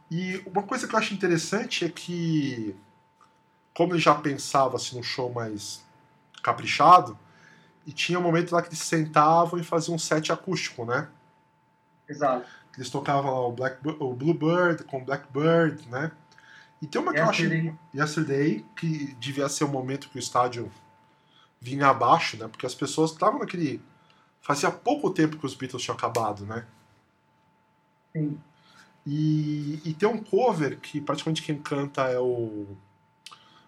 E 0.08 0.40
uma 0.46 0.62
coisa 0.62 0.86
que 0.86 0.94
eu 0.94 0.98
acho 0.98 1.12
interessante 1.14 1.84
é 1.84 1.88
que, 1.88 2.76
como 3.74 3.94
ele 3.94 4.00
já 4.00 4.14
pensava 4.14 4.76
assim, 4.76 4.94
num 4.94 5.02
show 5.02 5.32
mais 5.32 5.82
caprichado, 6.42 7.18
e 7.86 7.92
tinha 7.92 8.18
um 8.18 8.22
momento 8.22 8.52
lá 8.52 8.62
que 8.62 8.68
eles 8.68 8.78
sentavam 8.78 9.58
e 9.58 9.64
faziam 9.64 9.94
um 9.94 9.98
set 9.98 10.32
acústico, 10.32 10.84
né? 10.84 11.08
Exato. 12.08 12.46
Eles 12.76 12.90
tocavam 12.90 13.30
lá 13.30 13.46
o, 13.46 13.52
Black, 13.52 13.78
o 13.86 14.14
Bluebird 14.14 14.84
com 14.84 15.04
Blackbird, 15.04 15.88
né? 15.88 16.10
E 16.80 16.86
tem 16.86 17.00
uma 17.00 17.12
que 17.12 17.20
Yesterday. 17.20 17.66
eu 17.66 17.72
acho. 17.72 17.78
Yesterday, 17.94 18.66
que 18.76 19.14
devia 19.14 19.48
ser 19.48 19.64
o 19.64 19.68
momento 19.68 20.08
que 20.08 20.16
o 20.16 20.18
estádio 20.18 20.70
vinha 21.60 21.88
abaixo, 21.88 22.36
né? 22.36 22.48
Porque 22.48 22.66
as 22.66 22.74
pessoas 22.74 23.12
estavam 23.12 23.38
naquele. 23.38 23.80
Fazia 24.40 24.70
pouco 24.70 25.10
tempo 25.10 25.38
que 25.38 25.46
os 25.46 25.54
Beatles 25.54 25.82
tinham 25.82 25.96
acabado, 25.96 26.44
né? 26.44 26.66
Sim. 28.12 28.40
E, 29.06 29.80
e 29.84 29.94
tem 29.94 30.08
um 30.08 30.22
cover 30.22 30.78
que 30.78 31.00
praticamente 31.00 31.42
quem 31.42 31.60
canta 31.60 32.02
é 32.02 32.18
o 32.18 32.66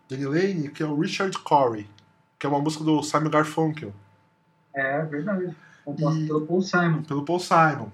Danny 0.09 0.27
Lane, 0.27 0.71
que 0.71 0.83
é 0.83 0.87
o 0.87 0.99
Richard 0.99 1.37
Corey, 1.39 1.89
que 2.39 2.47
é 2.47 2.49
uma 2.49 2.61
música 2.61 2.85
do 2.85 3.03
Simon 3.03 3.31
Garfunkel. 3.31 3.93
É, 4.75 5.03
verdade. 5.03 5.55
Composto 5.85 6.21
e, 6.21 6.27
pelo 6.27 6.47
Paul 6.47 6.63
Simon. 6.63 7.03
Pelo 7.03 7.25
Paul 7.25 7.41
Simon. 7.41 7.89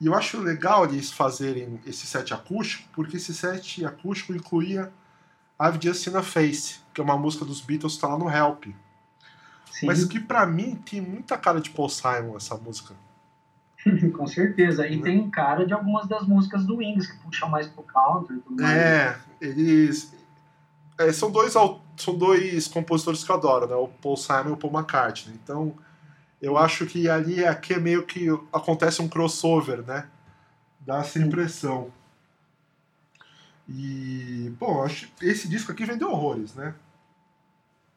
E 0.00 0.06
eu 0.06 0.14
acho 0.14 0.40
legal 0.40 0.84
eles 0.84 1.12
fazerem 1.12 1.78
esse 1.86 2.06
set 2.06 2.32
acústico, 2.32 2.88
porque 2.92 3.18
esse 3.18 3.34
set 3.34 3.84
acústico 3.84 4.34
incluía 4.34 4.90
I've 5.60 5.78
Just 5.80 6.02
Seen 6.02 6.16
a 6.16 6.22
Face, 6.22 6.80
que 6.94 7.00
é 7.00 7.04
uma 7.04 7.18
música 7.18 7.44
dos 7.44 7.60
Beatles 7.60 7.92
que 7.92 7.98
está 7.98 8.08
lá 8.08 8.18
no 8.18 8.30
Help. 8.30 8.64
Sim. 9.70 9.86
Mas 9.86 10.04
que 10.04 10.18
para 10.18 10.46
mim 10.46 10.74
tem 10.74 11.00
muita 11.00 11.36
cara 11.36 11.60
de 11.60 11.70
Paul 11.70 11.90
Simon 11.90 12.36
essa 12.36 12.56
música. 12.56 12.94
Com 14.16 14.26
certeza. 14.26 14.86
E 14.86 14.96
né? 14.96 15.02
tem 15.02 15.30
cara 15.30 15.66
de 15.66 15.72
algumas 15.74 16.08
das 16.08 16.26
músicas 16.26 16.64
do 16.64 16.76
Wings, 16.76 17.06
que 17.06 17.18
puxam 17.18 17.48
mais 17.48 17.66
pro 17.66 17.82
country 17.82 18.36
e 18.36 18.40
tudo 18.40 18.62
mais. 18.62 18.76
É, 18.76 19.18
eles. 19.40 20.14
É, 20.98 21.12
são, 21.12 21.30
dois, 21.30 21.52
são 21.52 22.16
dois 22.16 22.68
compositores 22.68 23.24
que 23.24 23.30
eu 23.30 23.36
adoro, 23.36 23.66
né? 23.66 23.74
O 23.74 23.88
Paul 23.88 24.16
Simon 24.16 24.50
e 24.50 24.52
o 24.52 24.56
Paul 24.56 24.72
McCartney. 24.72 25.34
Então, 25.42 25.74
eu 26.40 26.56
acho 26.56 26.86
que 26.86 27.08
ali 27.08 27.44
aqui 27.44 27.74
é 27.74 27.78
meio 27.78 28.06
que 28.06 28.28
acontece 28.52 29.02
um 29.02 29.08
crossover, 29.08 29.82
né? 29.82 30.08
Dá 30.80 30.98
essa 30.98 31.18
impressão. 31.18 31.90
E, 33.68 34.52
bom, 34.58 34.82
acho 34.82 35.12
esse 35.22 35.48
disco 35.48 35.70
aqui 35.70 35.84
vendeu 35.84 36.10
horrores, 36.10 36.54
né? 36.54 36.74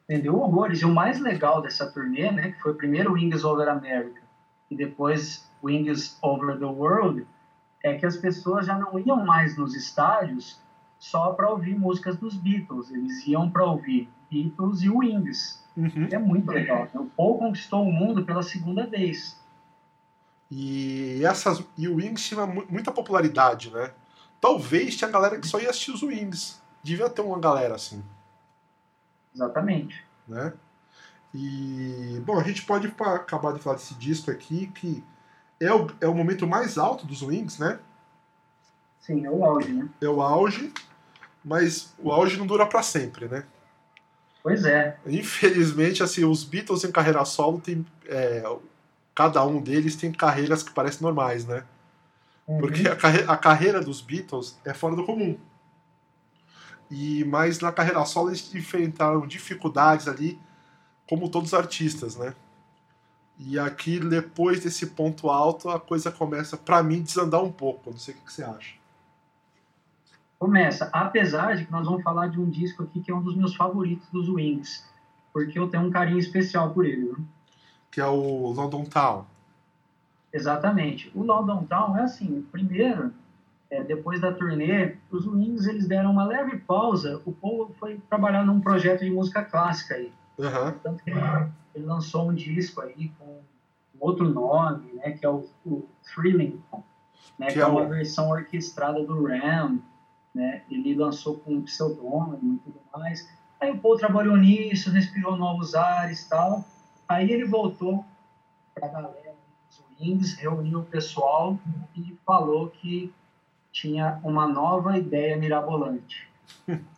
Vendeu 0.06 0.36
horrores. 0.36 0.80
E 0.80 0.84
o 0.84 0.92
mais 0.92 1.18
legal 1.18 1.62
dessa 1.62 1.90
turnê, 1.90 2.30
né, 2.30 2.52
que 2.52 2.60
foi 2.60 2.72
o 2.72 2.76
primeiro 2.76 3.14
Wings 3.14 3.42
Over 3.42 3.68
America 3.68 4.20
e 4.70 4.76
depois 4.76 5.48
Wings 5.62 6.18
Over 6.22 6.58
the 6.58 6.66
World, 6.66 7.26
é 7.82 7.94
que 7.94 8.06
as 8.06 8.16
pessoas 8.16 8.66
já 8.66 8.78
não 8.78 8.98
iam 8.98 9.24
mais 9.24 9.56
nos 9.56 9.74
estádios 9.74 10.60
só 10.98 11.32
para 11.32 11.50
ouvir 11.50 11.78
músicas 11.78 12.16
dos 12.16 12.36
Beatles, 12.36 12.90
eles 12.90 13.26
iam 13.26 13.50
para 13.50 13.64
ouvir 13.64 14.08
Beatles 14.30 14.82
e 14.82 14.88
Wings. 14.88 15.63
Uhum. 15.76 16.08
É 16.10 16.18
muito 16.18 16.50
legal. 16.50 16.88
O 16.94 17.06
Paul 17.06 17.38
conquistou 17.38 17.82
o 17.82 17.92
mundo 17.92 18.24
pela 18.24 18.42
segunda 18.42 18.86
vez. 18.86 19.40
E, 20.50 21.24
essas, 21.24 21.64
e 21.76 21.88
o 21.88 21.96
Wings 21.96 22.28
tinha 22.28 22.46
muita 22.46 22.92
popularidade, 22.92 23.70
né? 23.70 23.90
Talvez 24.40 24.96
tinha 24.96 25.10
galera 25.10 25.38
que 25.38 25.48
só 25.48 25.58
ia 25.58 25.70
assistir 25.70 25.90
os 25.90 26.02
Wings. 26.02 26.62
Devia 26.82 27.10
ter 27.10 27.22
uma 27.22 27.38
galera 27.38 27.74
assim. 27.74 28.04
Exatamente. 29.34 30.04
Né? 30.28 30.52
E, 31.34 32.22
bom, 32.24 32.38
a 32.38 32.44
gente 32.44 32.64
pode 32.64 32.86
acabar 32.86 33.52
de 33.52 33.58
falar 33.58 33.76
desse 33.76 33.94
disco 33.94 34.30
aqui, 34.30 34.68
que 34.68 35.02
é 35.58 35.72
o, 35.74 35.88
é 36.00 36.06
o 36.06 36.14
momento 36.14 36.46
mais 36.46 36.78
alto 36.78 37.06
dos 37.06 37.22
Wings, 37.22 37.58
né? 37.58 37.80
Sim, 39.00 39.26
é 39.26 39.30
o 39.30 39.44
auge, 39.44 39.72
né? 39.72 39.88
É 40.00 40.08
o 40.08 40.22
auge, 40.22 40.72
mas 41.44 41.94
o 41.98 42.12
auge 42.12 42.36
não 42.36 42.46
dura 42.46 42.66
para 42.66 42.82
sempre, 42.82 43.26
né? 43.26 43.44
Pois 44.44 44.62
é. 44.66 44.98
Infelizmente, 45.06 46.02
assim, 46.02 46.22
os 46.22 46.44
Beatles 46.44 46.84
em 46.84 46.92
carreira 46.92 47.24
solo 47.24 47.58
tem. 47.58 47.84
É, 48.06 48.44
cada 49.14 49.42
um 49.42 49.58
deles 49.58 49.96
tem 49.96 50.12
carreiras 50.12 50.62
que 50.62 50.70
parecem 50.70 51.00
normais, 51.00 51.46
né? 51.46 51.64
Uhum. 52.46 52.58
Porque 52.58 52.86
a, 52.86 52.94
carre 52.94 53.24
a 53.26 53.36
carreira 53.38 53.80
dos 53.80 54.02
Beatles 54.02 54.60
é 54.62 54.74
fora 54.74 54.94
do 54.94 55.06
comum. 55.06 55.38
E, 56.90 57.24
mas 57.24 57.60
na 57.60 57.72
carreira 57.72 58.04
solo 58.04 58.28
eles 58.28 58.54
enfrentaram 58.54 59.26
dificuldades 59.26 60.06
ali 60.06 60.38
como 61.08 61.30
todos 61.30 61.54
os 61.54 61.58
artistas, 61.58 62.14
né? 62.14 62.34
E 63.38 63.58
aqui, 63.58 63.98
depois 63.98 64.60
desse 64.60 64.88
ponto 64.88 65.30
alto, 65.30 65.70
a 65.70 65.80
coisa 65.80 66.12
começa, 66.12 66.54
para 66.54 66.82
mim, 66.82 67.00
desandar 67.00 67.42
um 67.42 67.50
pouco. 67.50 67.90
Não 67.90 67.98
sei 67.98 68.14
o 68.14 68.18
que 68.18 68.32
você 68.32 68.44
acha. 68.44 68.74
Começa, 70.44 70.90
apesar 70.92 71.56
de 71.56 71.64
que 71.64 71.72
nós 71.72 71.86
vamos 71.86 72.02
falar 72.02 72.26
de 72.26 72.38
um 72.38 72.50
disco 72.50 72.82
aqui 72.82 73.00
que 73.00 73.10
é 73.10 73.14
um 73.14 73.22
dos 73.22 73.34
meus 73.34 73.56
favoritos 73.56 74.06
dos 74.10 74.28
Wings, 74.28 74.86
porque 75.32 75.58
eu 75.58 75.70
tenho 75.70 75.84
um 75.84 75.90
carinho 75.90 76.18
especial 76.18 76.68
por 76.68 76.84
ele. 76.84 77.12
Né? 77.12 77.16
Que 77.90 77.98
é 77.98 78.06
o 78.06 78.52
London 78.52 78.84
Town. 78.84 79.24
Exatamente. 80.30 81.10
O 81.14 81.22
London 81.22 81.64
Town 81.64 81.96
é 81.96 82.02
assim, 82.02 82.46
primeiro, 82.52 83.10
é, 83.70 83.82
depois 83.82 84.20
da 84.20 84.34
turnê, 84.34 84.96
os 85.10 85.26
Wings 85.26 85.66
eles 85.66 85.88
deram 85.88 86.10
uma 86.10 86.26
leve 86.26 86.58
pausa. 86.58 87.22
O 87.24 87.32
Paul 87.32 87.74
foi 87.78 87.98
trabalhar 88.10 88.44
num 88.44 88.60
projeto 88.60 89.02
de 89.02 89.10
música 89.10 89.42
clássica 89.42 89.94
aí. 89.94 90.12
Uhum. 90.36 90.72
Tanto 90.82 91.02
que 91.04 91.10
ele, 91.10 91.86
lançou 91.86 92.28
um 92.28 92.34
disco 92.34 92.82
aí 92.82 93.10
com 93.18 93.40
outro 93.98 94.28
nome, 94.28 94.92
né, 94.92 95.12
que 95.12 95.24
é 95.24 95.30
o, 95.30 95.46
o 95.64 95.88
Thrilling, 96.02 96.60
né, 97.38 97.46
que, 97.46 97.54
que 97.54 97.60
é, 97.60 97.62
é 97.62 97.66
uma 97.66 97.86
versão 97.86 98.28
orquestrada 98.28 99.02
do 99.02 99.24
Ram, 99.24 99.80
né, 100.34 100.62
ele 100.70 100.94
lançou 100.94 101.38
com 101.38 101.54
um 101.54 101.62
pseudônimo 101.62 102.54
e 102.54 102.58
tudo 102.58 102.80
mais. 102.94 103.28
Aí 103.60 103.70
o 103.70 103.78
Paul 103.78 103.96
trabalhou 103.96 104.36
nisso, 104.36 104.90
respirou 104.90 105.36
novos 105.36 105.74
ares 105.74 106.22
e 106.22 106.28
tal. 106.28 106.64
Aí 107.08 107.30
ele 107.30 107.44
voltou 107.44 108.04
para 108.74 108.86
a 108.86 108.90
galera 108.90 109.34
dos 109.68 109.84
Wings, 110.00 110.34
reuniu 110.34 110.80
o 110.80 110.84
pessoal 110.84 111.58
e 111.96 112.18
falou 112.26 112.68
que 112.68 113.12
tinha 113.72 114.20
uma 114.22 114.46
nova 114.46 114.98
ideia 114.98 115.36
mirabolante. 115.36 116.28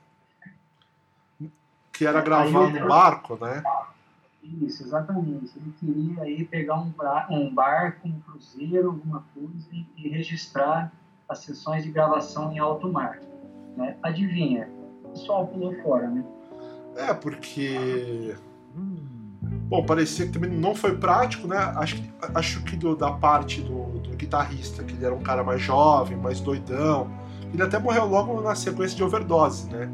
que 1.93 2.07
era 2.07 2.21
gravar 2.21 2.71
no 2.71 2.89
barco, 2.89 3.39
né? 3.41 3.63
Isso, 4.43 4.85
exatamente. 4.85 5.53
Ele 5.57 5.73
queria 5.81 6.23
aí 6.23 6.45
pegar 6.45 6.79
um, 6.79 6.93
um 7.31 7.53
barco, 7.53 8.07
um 8.07 8.21
cruzeiro, 8.21 8.89
alguma 8.89 9.25
coisa 9.35 9.69
e, 9.73 9.87
e, 9.97 10.09
registrar 10.09 10.93
as 11.29 11.39
sessões 11.39 11.85
de 11.85 11.91
gravação 11.91 12.53
em 12.53 12.59
alto 12.59 12.91
mar. 12.91 13.21
Né? 13.77 13.97
Adivinha, 14.03 14.69
o 15.05 15.09
pessoal 15.11 15.47
pulou 15.47 15.75
fora, 15.83 16.09
né? 16.09 16.25
É, 16.97 17.13
porque 17.13 18.35
Bom, 19.69 19.85
parecia 19.85 20.27
que 20.27 20.33
também 20.33 20.51
não 20.51 20.75
foi 20.75 20.97
prático, 20.97 21.49
né? 21.49 21.57
Acho, 21.77 22.01
acho 22.35 22.63
que 22.63 22.77
do, 22.77 22.95
da 22.95 23.11
parte 23.11 23.61
do, 23.61 23.99
do, 23.99 24.17
guitarrista, 24.17 24.85
que 24.85 24.95
ele 24.95 25.05
era 25.05 25.15
um 25.15 25.23
cara 25.23 25.43
mais 25.43 25.61
jovem, 25.61 26.17
mais 26.17 26.41
doidão. 26.41 27.11
Ele 27.53 27.63
até 27.63 27.79
morreu 27.79 28.07
logo 28.07 28.41
na 28.41 28.55
sequência 28.55 28.97
de 28.97 29.03
overdose, 29.03 29.69
né? 29.69 29.89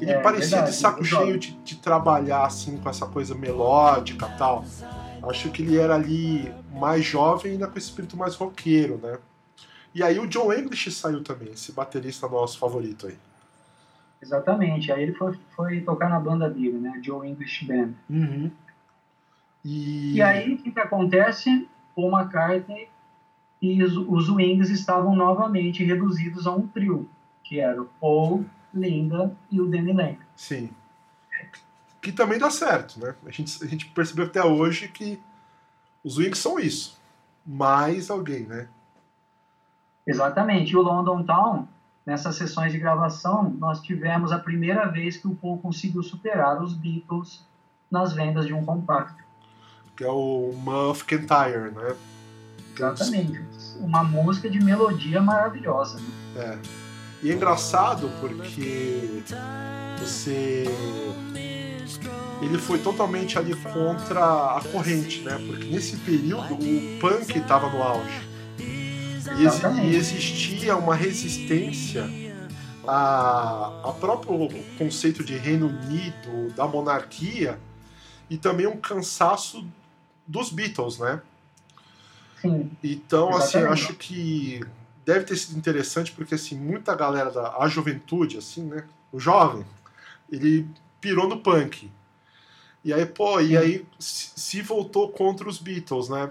Ele 0.00 0.12
é, 0.12 0.20
parecia 0.20 0.58
verdade, 0.58 0.70
de 0.70 0.76
saco 0.76 1.04
cheio 1.04 1.38
de, 1.38 1.52
de, 1.64 1.76
trabalhar 1.76 2.44
assim 2.44 2.76
com 2.76 2.88
essa 2.88 3.06
coisa 3.06 3.34
melódica 3.34 4.28
tal. 4.38 4.64
Acho 5.28 5.50
que 5.50 5.62
ele 5.62 5.78
era 5.78 5.94
ali 5.94 6.52
mais 6.72 7.04
jovem 7.04 7.52
e 7.52 7.54
ainda 7.54 7.66
com 7.66 7.78
esse 7.78 7.88
espírito 7.88 8.16
mais 8.16 8.34
roqueiro, 8.34 9.00
né? 9.02 9.18
E 9.94 10.02
aí 10.02 10.18
o 10.18 10.26
John 10.26 10.52
English 10.52 10.90
saiu 10.90 11.22
também, 11.22 11.50
esse 11.52 11.72
baterista 11.72 12.28
nosso 12.28 12.58
favorito 12.58 13.06
aí. 13.06 13.16
Exatamente, 14.22 14.90
aí 14.92 15.02
ele 15.02 15.14
foi, 15.14 15.38
foi 15.54 15.80
tocar 15.80 16.08
na 16.08 16.20
banda 16.20 16.48
dele, 16.48 16.78
né? 16.78 17.00
Joe 17.02 17.28
English 17.28 17.64
Band. 17.66 17.92
Uhum. 18.08 18.50
E... 19.64 20.14
e 20.14 20.22
aí 20.22 20.54
o 20.54 20.58
que, 20.58 20.70
que 20.70 20.80
acontece? 20.80 21.68
Paul 21.94 22.10
McCartney 22.10 22.88
e 23.60 23.82
os, 23.82 23.96
os 23.96 24.28
Wings 24.28 24.70
estavam 24.70 25.14
novamente 25.14 25.84
reduzidos 25.84 26.46
a 26.46 26.52
um 26.52 26.66
trio, 26.66 27.08
que 27.44 27.60
era 27.60 27.80
o 27.80 27.86
Paul, 28.00 28.44
Linda 28.72 29.36
e 29.50 29.60
o 29.60 29.66
Danny 29.66 29.92
Lang. 29.92 30.18
Sim. 30.34 30.70
Que 32.00 32.10
também 32.10 32.38
dá 32.38 32.50
certo, 32.50 32.98
né? 32.98 33.14
A 33.24 33.30
gente, 33.30 33.62
a 33.62 33.66
gente 33.66 33.86
percebeu 33.86 34.24
até 34.24 34.42
hoje 34.42 34.88
que 34.88 35.20
os 36.02 36.18
Wings 36.18 36.38
são 36.38 36.58
isso. 36.58 37.00
Mais 37.46 38.10
alguém, 38.10 38.44
né? 38.44 38.68
Exatamente. 40.06 40.72
E 40.72 40.76
o 40.76 40.82
London 40.82 41.22
Town, 41.22 41.66
nessas 42.04 42.36
sessões 42.36 42.72
de 42.72 42.78
gravação, 42.78 43.54
nós 43.58 43.80
tivemos 43.80 44.32
a 44.32 44.38
primeira 44.38 44.86
vez 44.86 45.16
que 45.16 45.28
o 45.28 45.34
Paul 45.34 45.58
conseguiu 45.58 46.02
superar 46.02 46.62
os 46.62 46.74
Beatles 46.74 47.44
nas 47.90 48.12
vendas 48.12 48.46
de 48.46 48.54
um 48.54 48.64
compacto. 48.64 49.22
Que 49.96 50.04
é 50.04 50.10
o 50.10 50.52
Muff 50.56 51.04
Tire, 51.04 51.70
né? 51.74 51.94
Exatamente. 52.74 53.40
Uma 53.80 54.02
música 54.02 54.48
de 54.48 54.58
melodia 54.62 55.20
maravilhosa. 55.20 55.98
Né? 56.00 56.08
É. 56.36 56.58
E 57.22 57.30
é 57.30 57.34
engraçado 57.34 58.10
porque 58.20 59.22
você. 59.98 60.64
Ele 62.40 62.58
foi 62.58 62.80
totalmente 62.80 63.38
ali 63.38 63.54
contra 63.54 64.56
a 64.56 64.60
corrente, 64.72 65.20
né? 65.20 65.38
Porque 65.46 65.66
nesse 65.66 65.96
período 65.98 66.54
o 66.54 66.98
punk 66.98 67.38
estava 67.38 67.70
no 67.70 67.80
auge. 67.80 68.31
E, 69.38 69.86
e, 69.86 69.96
existia 69.96 70.76
uma 70.76 70.94
resistência 70.94 72.08
a, 72.86 73.80
a 73.84 73.92
próprio 73.92 74.48
conceito 74.76 75.22
de 75.22 75.36
Reino 75.36 75.68
Unido, 75.68 76.52
da 76.54 76.66
monarquia, 76.66 77.58
e 78.28 78.36
também 78.36 78.66
um 78.66 78.76
cansaço 78.76 79.64
dos 80.26 80.50
Beatles, 80.50 80.98
né? 80.98 81.20
Sim. 82.40 82.70
Então, 82.82 83.28
assim, 83.30 83.58
Exatamente. 83.58 83.72
assim, 83.72 83.84
acho 83.84 83.94
que 83.94 84.60
deve 85.04 85.24
ter 85.24 85.36
sido 85.36 85.58
interessante 85.58 86.12
porque 86.12 86.34
assim 86.34 86.56
muita 86.56 86.94
galera 86.94 87.30
da 87.30 87.56
a 87.58 87.68
juventude 87.68 88.38
assim 88.38 88.64
né 88.64 88.84
o 89.10 89.18
jovem 89.18 89.64
ele 90.30 90.66
pirou 91.00 91.28
no 91.28 91.38
punk 91.38 91.90
e 92.84 92.92
aí 92.92 93.04
pô 93.04 93.40
e 93.40 93.56
aí 93.56 93.84
se 93.98 94.62
voltou 94.62 95.08
contra 95.10 95.48
os 95.48 95.58
Beatles 95.58 96.08
né 96.08 96.30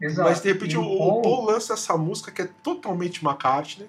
Exato. 0.00 0.28
mas 0.28 0.40
de 0.40 0.52
repente 0.52 0.76
o, 0.76 0.82
o 0.82 1.22
Paul 1.22 1.46
lança 1.46 1.74
essa 1.74 1.96
música 1.96 2.30
que 2.30 2.42
é 2.42 2.46
totalmente 2.62 3.24
McCartney 3.24 3.88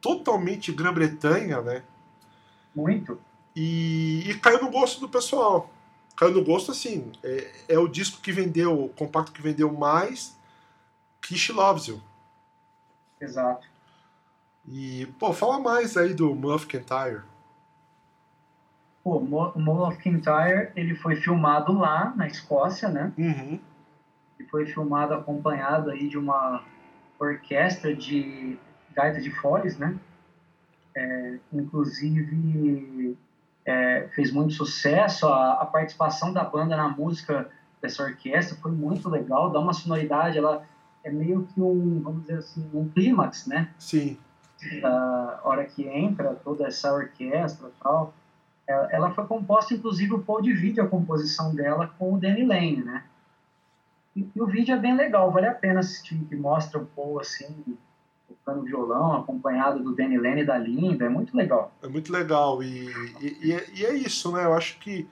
totalmente 0.00 0.72
Grã-Bretanha 0.72 1.60
né 1.60 1.82
muito 2.74 3.20
e, 3.54 4.30
e 4.30 4.34
caiu 4.38 4.62
no 4.62 4.70
gosto 4.70 5.00
do 5.00 5.08
pessoal 5.08 5.70
caiu 6.16 6.32
no 6.32 6.44
gosto 6.44 6.70
assim 6.70 7.10
é, 7.22 7.50
é 7.70 7.78
o 7.78 7.88
disco 7.88 8.20
que 8.20 8.32
vendeu 8.32 8.84
o 8.84 8.88
compacto 8.90 9.32
que 9.32 9.42
vendeu 9.42 9.72
mais 9.72 10.36
Kish 11.20 11.50
Loves 11.50 11.86
You 11.86 12.00
Exato. 13.22 13.66
E, 14.66 15.06
pô, 15.18 15.32
fala 15.32 15.58
mais 15.58 15.96
aí 15.96 16.12
do 16.12 16.34
Muff 16.34 16.66
Kintyre. 16.66 17.22
Pô, 19.02 19.18
o 19.18 19.60
Muff 19.60 19.98
Kintyre, 19.98 20.70
ele 20.76 20.94
foi 20.96 21.16
filmado 21.16 21.72
lá 21.72 22.12
na 22.16 22.26
Escócia, 22.26 22.88
né? 22.88 23.12
Uhum. 23.16 23.60
Foi 24.52 24.66
filmado 24.66 25.14
acompanhado 25.14 25.90
aí 25.90 26.08
de 26.08 26.16
uma 26.16 26.62
orquestra 27.18 27.92
de 27.92 28.56
gaita 28.94 29.20
de 29.20 29.30
foles, 29.32 29.76
né? 29.76 29.98
É, 30.94 31.38
inclusive 31.52 33.16
é, 33.64 34.08
fez 34.14 34.30
muito 34.30 34.52
sucesso 34.52 35.26
a, 35.26 35.54
a, 35.54 35.66
participação 35.66 36.32
da 36.32 36.44
banda 36.44 36.76
na 36.76 36.88
música 36.88 37.48
dessa 37.80 38.02
orquestra 38.02 38.58
foi 38.60 38.72
muito 38.72 39.08
legal 39.08 39.50
dá 39.50 39.58
uma 39.58 39.72
sonoridade 39.72 40.36
ela 40.36 40.66
é 41.04 41.10
meio 41.10 41.46
que 41.46 41.60
um, 41.60 42.00
vamos 42.00 42.22
dizer 42.22 42.38
assim, 42.38 42.68
um 42.72 42.88
clímax, 42.88 43.46
né? 43.46 43.70
Sim. 43.78 44.16
Da 44.80 45.40
hora 45.42 45.64
que 45.64 45.86
entra 45.86 46.34
toda 46.44 46.66
essa 46.66 46.92
orquestra 46.92 47.68
e 47.68 47.82
tal. 47.82 48.14
É, 48.66 48.96
ela 48.96 49.10
foi 49.10 49.26
composta, 49.26 49.74
inclusive, 49.74 50.14
o 50.14 50.20
Paul 50.20 50.40
divide 50.40 50.80
a 50.80 50.86
composição 50.86 51.54
dela 51.54 51.92
com 51.98 52.14
o 52.14 52.18
Danny 52.18 52.44
Lane, 52.44 52.84
né? 52.84 53.02
E, 54.14 54.28
e, 54.34 54.40
o 54.40 54.46
vídeo 54.46 54.74
é 54.74 54.78
bem 54.78 54.96
legal, 54.96 55.30
vale 55.30 55.46
a 55.46 55.54
pena 55.54 55.80
assistir, 55.80 56.18
que 56.28 56.36
mostra 56.36 56.78
o 56.78 56.86
Paul, 56.86 57.20
assim, 57.20 57.64
tocando 58.28 58.62
violão, 58.62 59.14
acompanhado 59.14 59.82
do 59.82 59.94
Danny 59.94 60.18
Lane 60.18 60.42
e 60.42 60.46
da 60.46 60.58
Linda, 60.58 61.06
é 61.06 61.08
muito 61.08 61.36
legal. 61.36 61.72
É 61.82 61.88
muito 61.88 62.12
legal, 62.12 62.62
e, 62.62 62.88
e, 63.20 63.38
e, 63.42 63.52
é, 63.52 63.66
e 63.74 63.86
é 63.86 63.94
isso, 63.94 64.32
né? 64.32 64.44
Eu 64.44 64.54
acho 64.54 64.78
que 64.78 65.08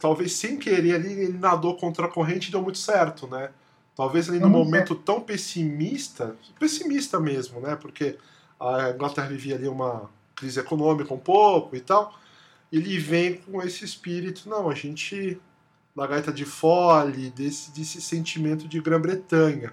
talvez 0.00 0.32
sem 0.32 0.58
querer 0.58 0.94
ali 0.94 1.12
ele 1.12 1.38
nadou 1.38 1.76
contra 1.76 2.06
a 2.06 2.10
corrente 2.10 2.48
e 2.48 2.50
deu 2.50 2.62
muito 2.62 2.78
certo, 2.78 3.26
né? 3.26 3.50
Talvez 3.94 4.28
ali 4.28 4.38
no 4.38 4.48
momento 4.48 4.94
tão 4.94 5.20
pessimista, 5.20 6.36
pessimista 6.58 7.18
mesmo, 7.18 7.60
né? 7.60 7.74
Porque 7.74 8.16
a 8.58 8.90
Inglaterra 8.90 9.26
vivia 9.26 9.56
ali 9.56 9.66
uma 9.66 10.08
crise 10.36 10.60
econômica 10.60 11.12
um 11.12 11.18
pouco 11.18 11.74
e 11.74 11.80
tal. 11.80 12.14
Ele 12.72 12.96
vem 12.96 13.38
com 13.38 13.60
esse 13.60 13.84
espírito, 13.84 14.48
não, 14.48 14.70
a 14.70 14.74
gente 14.74 15.40
gaita 16.06 16.32
de 16.32 16.44
fole, 16.44 17.30
desse, 17.30 17.70
desse 17.70 18.00
sentimento 18.00 18.68
de 18.68 18.80
Grã-Bretanha. 18.80 19.72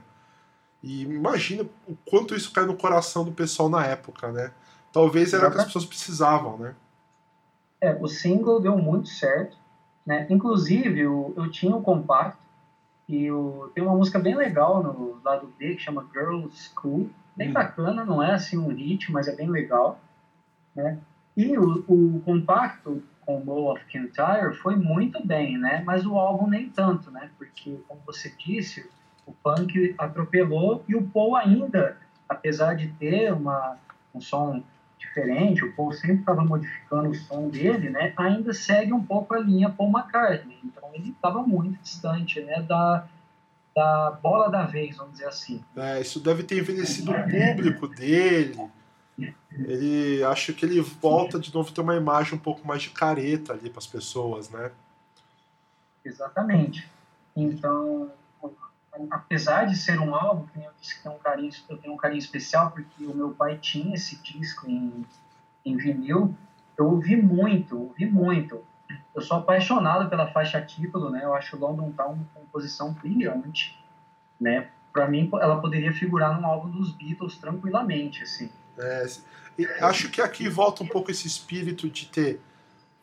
E 0.81 1.03
imagina 1.03 1.64
o 1.88 1.95
quanto 2.06 2.35
isso 2.35 2.52
cai 2.52 2.65
no 2.65 2.76
coração 2.76 3.23
do 3.23 3.31
pessoal 3.31 3.69
na 3.69 3.85
época, 3.85 4.31
né? 4.31 4.52
Talvez 4.93 5.34
era 5.34 5.47
o 5.47 5.52
que 5.52 5.57
as 5.57 5.65
pessoas 5.65 5.85
precisavam, 5.85 6.57
né? 6.57 6.76
É, 7.81 7.93
o 7.99 8.07
single 8.07 8.61
deu 8.61 8.77
muito 8.77 9.10
certo, 9.10 9.57
né? 10.06 10.27
Inclusive, 10.30 10.99
eu, 10.99 11.34
eu 11.35 11.49
tinha 11.49 11.76
um 11.76 11.81
compacto 11.81 12.45
e 13.07 13.31
o, 13.31 13.69
tem 13.73 13.84
uma 13.84 13.95
música 13.95 14.18
bem 14.18 14.35
legal 14.35 14.81
no 14.81 15.19
lado 15.23 15.52
B 15.57 15.76
que 15.76 15.81
chama 15.81 16.07
Girls 16.14 16.69
School. 16.73 17.10
Bem 17.35 17.49
hum. 17.49 17.53
bacana, 17.53 18.06
não 18.06 18.23
é 18.23 18.34
assim 18.34 18.57
um 18.57 18.69
hit, 18.69 19.11
mas 19.11 19.27
é 19.27 19.35
bem 19.35 19.49
legal. 19.49 19.99
Né? 20.76 20.99
E 21.35 21.57
o, 21.57 21.84
o 21.88 22.22
compacto 22.22 23.03
com 23.26 23.41
Bowl 23.41 23.72
of 23.72 23.84
Kintyre 23.85 24.56
foi 24.61 24.76
muito 24.76 25.26
bem, 25.26 25.57
né? 25.57 25.84
Mas 25.85 26.06
o 26.06 26.18
álbum 26.18 26.47
nem 26.47 26.69
tanto, 26.69 27.10
né? 27.11 27.30
Porque, 27.38 27.80
como 27.88 28.02
você 28.06 28.34
disse, 28.38 28.89
o 29.26 29.34
punk 29.34 29.95
atropelou 29.97 30.84
e 30.88 30.95
o 30.95 31.03
Paul 31.03 31.35
ainda, 31.35 31.97
apesar 32.30 32.76
de 32.76 32.88
ter 32.88 33.34
uma, 33.34 33.77
um 34.14 34.22
som 34.22 34.64
diferente, 34.97 35.64
o 35.64 35.73
Paul 35.73 35.91
sempre 35.91 36.19
estava 36.19 36.43
modificando 36.43 37.10
o 37.10 37.15
som 37.15 37.49
dele, 37.49 37.89
né? 37.89 38.14
Ainda 38.18 38.53
segue 38.53 38.93
um 38.93 39.03
pouco 39.03 39.34
a 39.34 39.39
linha 39.39 39.69
Paul 39.69 39.91
McCartney. 39.91 40.57
Então 40.64 40.89
ele 40.93 41.10
estava 41.10 41.41
muito 41.41 41.81
distante, 41.81 42.41
né? 42.41 42.61
Da, 42.61 43.07
da 43.76 44.11
bola 44.22 44.49
da 44.49 44.65
vez, 44.65 44.97
vamos 44.97 45.14
dizer 45.14 45.27
assim. 45.27 45.64
É, 45.76 45.99
isso 45.99 46.19
deve 46.19 46.43
ter 46.43 46.60
envelhecido 46.60 47.11
o 47.11 47.23
público 47.23 47.88
dele. 47.88 48.57
Ele 49.51 50.23
acho 50.23 50.53
que 50.53 50.65
ele 50.65 50.81
volta 50.81 51.39
de 51.39 51.53
novo 51.53 51.69
a 51.69 51.73
ter 51.73 51.81
uma 51.81 51.95
imagem 51.95 52.35
um 52.35 52.41
pouco 52.41 52.67
mais 52.67 52.81
de 52.81 52.89
careta 52.89 53.53
ali 53.53 53.69
para 53.69 53.79
as 53.79 53.87
pessoas, 53.87 54.49
né? 54.49 54.71
Exatamente. 56.03 56.87
Então, 57.35 58.11
apesar 59.09 59.65
de 59.65 59.77
ser 59.77 59.99
um 59.99 60.13
álbum, 60.13 60.45
que 60.47 60.59
eu 60.59 60.71
disse 60.79 60.97
que 60.97 61.03
tem 61.03 61.11
um 61.11 61.17
carinho, 61.17 61.51
eu 61.69 61.77
tenho 61.77 61.93
um 61.93 61.97
carinho 61.97 62.19
especial 62.19 62.71
porque 62.71 63.05
o 63.05 63.15
meu 63.15 63.31
pai 63.31 63.57
tinha 63.57 63.95
esse 63.95 64.21
disco 64.21 64.69
em, 64.69 65.05
em 65.65 65.77
vinil, 65.77 66.35
eu 66.77 66.85
ouvi 66.91 67.15
muito, 67.15 67.79
ouvi 67.79 68.05
muito. 68.05 68.63
Eu 69.15 69.21
sou 69.21 69.37
apaixonado 69.37 70.09
pela 70.09 70.27
faixa 70.27 70.61
título, 70.61 71.09
né? 71.09 71.23
Eu 71.23 71.33
acho 71.33 71.57
London 71.57 71.91
Town 71.91 72.13
uma 72.13 72.27
composição 72.33 72.93
brilhante, 72.93 73.79
né? 74.39 74.69
Para 74.91 75.07
mim, 75.07 75.29
ela 75.41 75.59
poderia 75.59 75.91
figurar 75.91 76.39
num 76.39 76.45
álbum 76.45 76.69
dos 76.69 76.91
Beatles 76.91 77.37
tranquilamente, 77.37 78.23
assim. 78.23 78.49
Acho 79.81 80.10
que 80.10 80.22
aqui 80.22 80.49
volta 80.49 80.84
um 80.84 80.88
pouco 80.88 81.11
esse 81.11 81.27
espírito 81.27 81.89
de 81.89 82.07
ter 82.07 82.41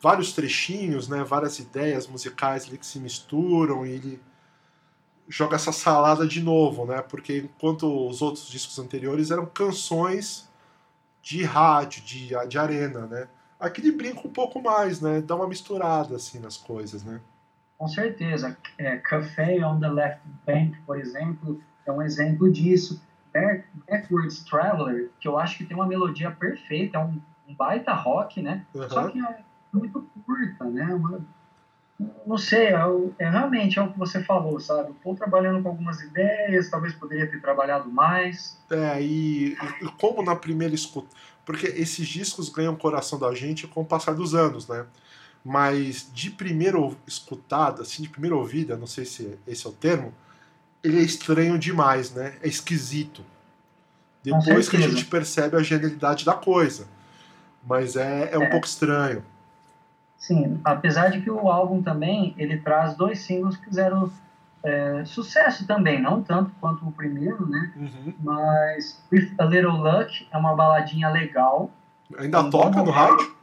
vários 0.01 0.33
trechinhos, 0.33 1.07
né? 1.07 1.23
Várias 1.23 1.59
ideias 1.59 2.07
musicais 2.07 2.65
que 2.65 2.85
se 2.85 2.99
misturam 2.99 3.85
e 3.85 3.91
ele 3.91 4.21
joga 5.27 5.55
essa 5.55 5.71
salada 5.71 6.27
de 6.27 6.41
novo, 6.41 6.85
né? 6.85 7.01
Porque 7.01 7.37
enquanto 7.37 8.07
os 8.07 8.21
outros 8.21 8.47
discos 8.47 8.77
anteriores 8.77 9.31
eram 9.31 9.45
canções 9.45 10.49
de 11.21 11.43
rádio, 11.43 12.03
de, 12.03 12.31
de 12.47 12.57
arena, 12.57 13.07
né? 13.07 13.27
Aqui 13.59 13.79
ele 13.79 13.93
brinca 13.93 14.27
um 14.27 14.31
pouco 14.31 14.61
mais, 14.61 14.99
né? 14.99 15.21
Dá 15.21 15.35
uma 15.35 15.47
misturada 15.47 16.17
assim 16.17 16.37
nas 16.39 16.57
coisas, 16.57 17.03
né? 17.03 17.21
Com 17.77 17.87
certeza. 17.87 18.57
É, 18.77 18.97
Café 18.97 19.65
on 19.65 19.79
the 19.79 19.89
Left 19.89 20.21
Bank, 20.45 20.77
por 20.85 20.99
exemplo, 20.99 21.61
é 21.85 21.91
um 21.91 22.01
exemplo 22.01 22.51
disso. 22.51 23.01
Backwards 23.33 24.43
Traveler, 24.43 25.09
que 25.19 25.27
eu 25.27 25.37
acho 25.37 25.57
que 25.57 25.65
tem 25.65 25.75
uma 25.75 25.87
melodia 25.87 26.31
perfeita, 26.31 26.97
é 26.97 27.01
um, 27.01 27.19
um 27.47 27.55
baita 27.55 27.93
rock, 27.93 28.41
né? 28.41 28.65
Uhum. 28.73 28.89
Só 28.89 29.09
que 29.09 29.19
é 29.19 29.39
muito 29.73 30.07
curta, 30.25 30.65
né? 30.65 30.85
Uma, 30.93 31.19
não 32.25 32.37
sei, 32.37 32.67
é, 32.67 32.79
é, 33.19 33.29
realmente 33.29 33.77
é 33.77 33.81
o 33.81 33.91
que 33.91 33.97
você 33.97 34.23
falou, 34.23 34.59
sabe? 34.59 34.91
O 34.91 34.93
Paul 34.95 35.15
trabalhando 35.15 35.61
com 35.61 35.69
algumas 35.69 36.01
ideias, 36.01 36.69
talvez 36.69 36.93
poderia 36.93 37.27
ter 37.27 37.39
trabalhado 37.41 37.89
mais. 37.89 38.57
É, 38.69 39.01
e, 39.01 39.53
e 39.81 39.85
como 39.99 40.23
na 40.23 40.35
primeira 40.35 40.73
escuta. 40.73 41.07
Porque 41.45 41.67
esses 41.67 42.07
discos 42.07 42.49
ganham 42.49 42.73
o 42.73 42.77
coração 42.77 43.19
da 43.19 43.33
gente 43.33 43.67
com 43.67 43.81
o 43.81 43.85
passar 43.85 44.13
dos 44.13 44.33
anos, 44.33 44.67
né? 44.67 44.85
Mas 45.43 46.09
de 46.13 46.29
primeira 46.29 46.77
escutada, 47.05 47.81
assim, 47.81 48.01
de 48.01 48.09
primeira 48.09 48.35
ouvida, 48.35 48.77
não 48.77 48.87
sei 48.87 49.05
se 49.05 49.37
esse 49.45 49.67
é 49.67 49.69
o 49.69 49.73
termo, 49.73 50.13
ele 50.83 50.99
é 50.99 51.01
estranho 51.01 51.57
demais, 51.57 52.13
né? 52.13 52.33
É 52.43 52.47
esquisito. 52.47 53.23
Depois 54.23 54.69
que 54.69 54.77
a 54.77 54.81
gente 54.81 55.05
percebe 55.05 55.55
a 55.55 55.63
genialidade 55.63 56.25
da 56.25 56.33
coisa. 56.33 56.87
Mas 57.65 57.95
é, 57.95 58.33
é 58.33 58.37
um 58.37 58.43
é. 58.43 58.49
pouco 58.49 58.65
estranho. 58.65 59.23
Sim, 60.17 60.59
apesar 60.63 61.09
de 61.09 61.21
que 61.21 61.29
o 61.29 61.49
álbum 61.49 61.81
também, 61.81 62.33
ele 62.37 62.57
traz 62.57 62.95
dois 62.95 63.19
singles 63.19 63.57
que 63.57 63.65
fizeram 63.65 64.11
é, 64.63 65.03
sucesso 65.05 65.67
também, 65.67 66.01
não 66.01 66.23
tanto 66.23 66.51
quanto 66.61 66.87
o 66.87 66.91
primeiro, 66.91 67.45
né? 67.45 67.73
Uhum. 67.75 68.13
Mas 68.23 69.03
With 69.11 69.33
a 69.37 69.43
Little 69.43 69.77
Luck 69.77 70.27
é 70.31 70.37
uma 70.37 70.55
baladinha 70.55 71.09
legal. 71.09 71.69
Ainda 72.17 72.49
toca 72.49 72.81
no 72.81 72.91
rádio? 72.91 73.35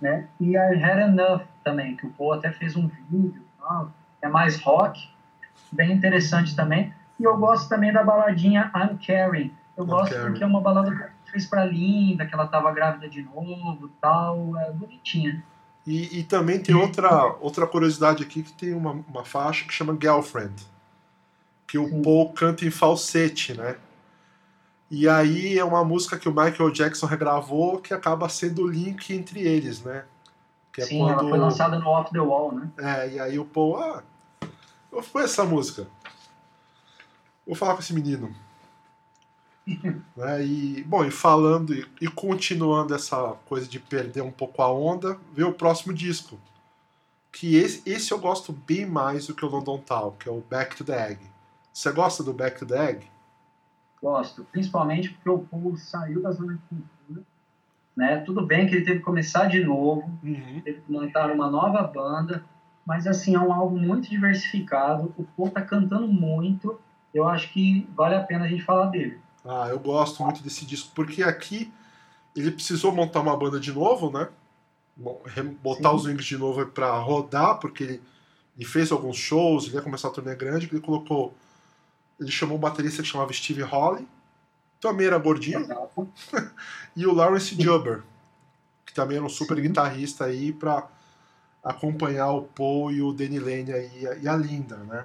Né? 0.00 0.28
E 0.38 0.52
I 0.52 0.56
Had 0.56 1.00
Enough 1.08 1.42
também, 1.64 1.96
que 1.96 2.06
o 2.06 2.10
Paul 2.10 2.34
até 2.34 2.52
fez 2.52 2.76
um 2.76 2.88
vídeo. 3.10 3.42
É 4.22 4.28
mais 4.28 4.60
rock, 4.60 5.08
bem 5.70 5.92
interessante 5.92 6.54
também. 6.54 6.92
E 7.18 7.24
eu 7.24 7.36
gosto 7.36 7.68
também 7.68 7.92
da 7.92 8.02
baladinha 8.02 8.70
I'm 8.74 8.98
Caring. 9.04 9.52
Eu 9.76 9.84
I'm 9.84 9.88
gosto 9.88 10.14
caring. 10.14 10.30
porque 10.30 10.44
é 10.44 10.46
uma 10.46 10.60
balada 10.60 10.94
que 10.94 11.02
eu 11.02 11.08
fiz 11.32 11.46
pra 11.46 11.64
Linda, 11.64 12.26
que 12.26 12.34
ela 12.34 12.46
tava 12.46 12.72
grávida 12.72 13.08
de 13.08 13.22
novo 13.22 13.90
tal. 14.00 14.56
É 14.58 14.72
bonitinha. 14.72 15.42
E, 15.86 16.18
e 16.18 16.22
também 16.22 16.60
tem 16.60 16.74
outra, 16.74 17.34
outra 17.40 17.66
curiosidade 17.66 18.22
aqui 18.22 18.42
que 18.42 18.52
tem 18.52 18.74
uma, 18.74 18.92
uma 19.08 19.24
faixa 19.24 19.64
que 19.66 19.72
chama 19.72 19.96
Girlfriend. 19.98 20.54
Que 21.66 21.78
o 21.78 21.88
Sim. 21.88 22.02
Paul 22.02 22.32
canta 22.32 22.64
em 22.64 22.70
falsete, 22.70 23.54
né? 23.54 23.76
E 24.90 25.08
aí 25.08 25.58
é 25.58 25.64
uma 25.64 25.84
música 25.84 26.18
que 26.18 26.28
o 26.28 26.34
Michael 26.34 26.70
Jackson 26.72 27.06
regravou 27.06 27.78
que 27.78 27.92
acaba 27.92 28.28
sendo 28.28 28.62
o 28.62 28.66
link 28.66 29.12
entre 29.12 29.40
eles, 29.40 29.82
né? 29.82 30.04
Que 30.72 30.82
é 30.82 30.84
Sim, 30.84 30.98
quando... 30.98 31.20
ela 31.20 31.28
foi 31.28 31.38
lançada 31.38 31.78
no 31.78 31.88
Off 31.88 32.10
the 32.12 32.20
Wall, 32.20 32.52
né? 32.52 32.70
É, 32.78 33.10
e 33.10 33.20
aí 33.20 33.38
o 33.38 33.44
Paul, 33.44 33.78
ah, 33.78 34.02
eu 34.98 35.02
fui 35.02 35.22
essa 35.22 35.44
música. 35.44 35.86
Vou 37.46 37.54
falar 37.54 37.74
com 37.74 37.80
esse 37.80 37.94
menino. 37.94 38.34
né? 40.16 40.44
E, 40.44 40.82
bom, 40.82 41.04
e 41.04 41.10
falando 41.10 41.74
e, 41.74 41.86
e, 42.00 42.08
continuando 42.08 42.94
essa 42.94 43.36
coisa 43.46 43.68
de 43.68 43.78
perder 43.78 44.22
um 44.22 44.30
pouco 44.30 44.60
a 44.60 44.72
onda, 44.72 45.18
veio 45.32 45.48
o 45.48 45.54
próximo 45.54 45.94
disco. 45.94 46.38
Que 47.30 47.56
esse, 47.56 47.82
esse 47.88 48.12
eu 48.12 48.18
gosto 48.18 48.52
bem 48.52 48.86
mais 48.86 49.26
do 49.26 49.34
que 49.34 49.44
o 49.44 49.48
London 49.48 49.78
Town, 49.78 50.12
que 50.18 50.28
é 50.28 50.32
o 50.32 50.40
Back 50.40 50.76
to 50.76 50.84
the 50.84 51.10
Egg. 51.10 51.20
Você 51.72 51.92
gosta 51.92 52.24
do 52.24 52.32
Back 52.32 52.58
to 52.58 52.66
the 52.66 52.90
Egg? 52.90 53.06
Gosto, 54.02 54.44
principalmente 54.50 55.10
porque 55.10 55.28
o 55.28 55.38
Paul 55.38 55.76
saiu 55.76 56.22
da 56.22 56.32
zona 56.32 56.54
de 56.54 56.60
cultura. 56.68 57.26
Né? 57.96 58.16
Tudo 58.20 58.44
bem 58.44 58.66
que 58.66 58.74
ele 58.74 58.84
teve 58.84 58.98
que 58.98 59.04
começar 59.04 59.46
de 59.46 59.62
novo, 59.62 60.02
uhum. 60.22 60.60
teve 60.64 60.80
que 60.80 60.90
montar 60.90 61.30
uma 61.30 61.50
nova 61.50 61.82
banda, 61.82 62.44
mas 62.88 63.06
assim, 63.06 63.34
é 63.34 63.38
um 63.38 63.52
álbum 63.52 63.78
muito 63.78 64.08
diversificado. 64.08 65.12
O 65.18 65.22
Paul 65.22 65.50
tá 65.50 65.60
cantando 65.60 66.08
muito. 66.08 66.80
Eu 67.12 67.28
acho 67.28 67.52
que 67.52 67.86
vale 67.94 68.14
a 68.14 68.22
pena 68.22 68.46
a 68.46 68.48
gente 68.48 68.62
falar 68.62 68.86
dele. 68.86 69.20
Ah, 69.44 69.66
eu 69.68 69.78
gosto 69.78 70.22
muito 70.22 70.42
desse 70.42 70.64
disco, 70.64 70.90
porque 70.94 71.22
aqui 71.22 71.70
ele 72.34 72.50
precisou 72.50 72.90
montar 72.90 73.20
uma 73.20 73.36
banda 73.36 73.60
de 73.60 73.70
novo, 73.70 74.10
né? 74.10 74.30
Botar 75.62 75.90
Sim. 75.90 75.96
os 75.96 76.06
Wings 76.06 76.24
de 76.24 76.38
novo 76.38 76.64
para 76.64 76.90
rodar, 76.98 77.58
porque 77.58 77.84
ele, 77.84 78.02
ele, 78.56 78.64
fez 78.64 78.90
alguns 78.90 79.18
shows, 79.18 79.66
ele 79.66 79.74
ia 79.74 79.82
começar 79.82 80.08
a 80.08 80.10
turnê 80.10 80.34
grande, 80.34 80.66
ele 80.72 80.80
colocou. 80.80 81.34
Ele 82.18 82.30
chamou 82.30 82.56
um 82.56 82.60
baterista 82.60 83.02
que 83.02 83.08
chamava 83.08 83.34
Steve 83.34 83.60
Holly, 83.60 84.08
também 84.80 85.08
era 85.08 85.18
gordinho, 85.18 85.68
e 86.96 87.06
o 87.06 87.12
Lawrence 87.12 87.54
Jubber, 87.54 88.02
que 88.86 88.94
também 88.94 89.18
era 89.18 89.26
um 89.26 89.28
super 89.28 89.60
guitarrista 89.60 90.24
aí 90.24 90.54
para 90.54 90.88
acompanhar 91.68 92.30
o 92.30 92.42
Paul 92.42 92.90
e 92.90 93.02
o 93.02 93.12
Danny 93.12 93.38
Lane 93.38 93.72
aí, 93.72 94.08
e 94.22 94.28
a 94.28 94.36
Linda, 94.36 94.76
né? 94.78 95.04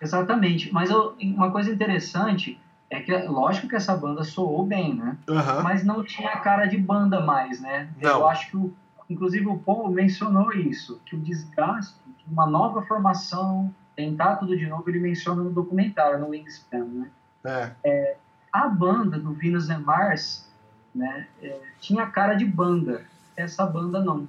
Exatamente, 0.00 0.72
mas 0.72 0.90
eu, 0.90 1.16
uma 1.20 1.50
coisa 1.50 1.70
interessante 1.70 2.60
é 2.90 3.00
que 3.00 3.16
lógico 3.26 3.68
que 3.68 3.76
essa 3.76 3.96
banda 3.96 4.22
soou 4.22 4.64
bem, 4.64 4.94
né? 4.94 5.16
Uhum. 5.28 5.62
Mas 5.62 5.84
não 5.84 6.04
tinha 6.04 6.36
cara 6.38 6.66
de 6.66 6.76
banda 6.76 7.20
mais, 7.20 7.60
né? 7.60 7.88
Não. 8.00 8.20
Eu 8.20 8.28
acho 8.28 8.50
que, 8.50 8.56
o, 8.56 8.72
inclusive, 9.08 9.46
o 9.46 9.58
Paul 9.58 9.90
mencionou 9.90 10.52
isso, 10.52 11.00
que 11.04 11.16
o 11.16 11.18
desgaste, 11.18 11.96
que 12.18 12.30
uma 12.30 12.46
nova 12.46 12.82
formação, 12.82 13.74
tentar 13.96 14.36
tudo 14.36 14.56
de 14.56 14.66
novo, 14.66 14.88
ele 14.88 15.00
menciona 15.00 15.42
no 15.42 15.50
documentário, 15.50 16.18
no 16.18 16.28
Wingspan, 16.28 16.84
né? 16.84 17.10
É. 17.44 17.70
é 17.84 18.16
a 18.52 18.68
banda 18.68 19.18
do 19.18 19.32
Venus 19.32 19.68
and 19.70 19.80
Mars, 19.80 20.48
né, 20.94 21.26
é, 21.42 21.60
tinha 21.80 22.06
cara 22.06 22.34
de 22.34 22.44
banda. 22.44 23.02
Essa 23.36 23.64
banda 23.64 24.00
não. 24.00 24.26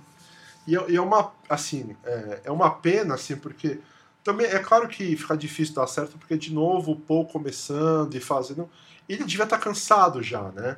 E, 0.68 0.76
é, 0.76 0.92
e 0.92 0.96
é 0.96 1.02
uma, 1.02 1.32
assim, 1.50 1.96
é, 2.04 2.42
é 2.46 2.52
uma 2.52 2.70
pena, 2.70 3.16
assim, 3.16 3.36
porque 3.36 3.80
também 4.24 4.48
é 4.48 4.60
claro 4.60 4.88
que 4.88 5.16
fica 5.16 5.36
difícil 5.36 5.76
dar 5.76 5.88
certo, 5.88 6.18
porque 6.18 6.38
de 6.38 6.54
novo 6.54 6.92
o 6.92 7.00
Paul 7.00 7.26
começando 7.26 8.16
e 8.16 8.20
fazendo. 8.20 8.70
Ele 9.08 9.24
devia 9.24 9.46
estar 9.46 9.58
tá 9.58 9.64
cansado 9.64 10.22
já, 10.22 10.52
né? 10.52 10.78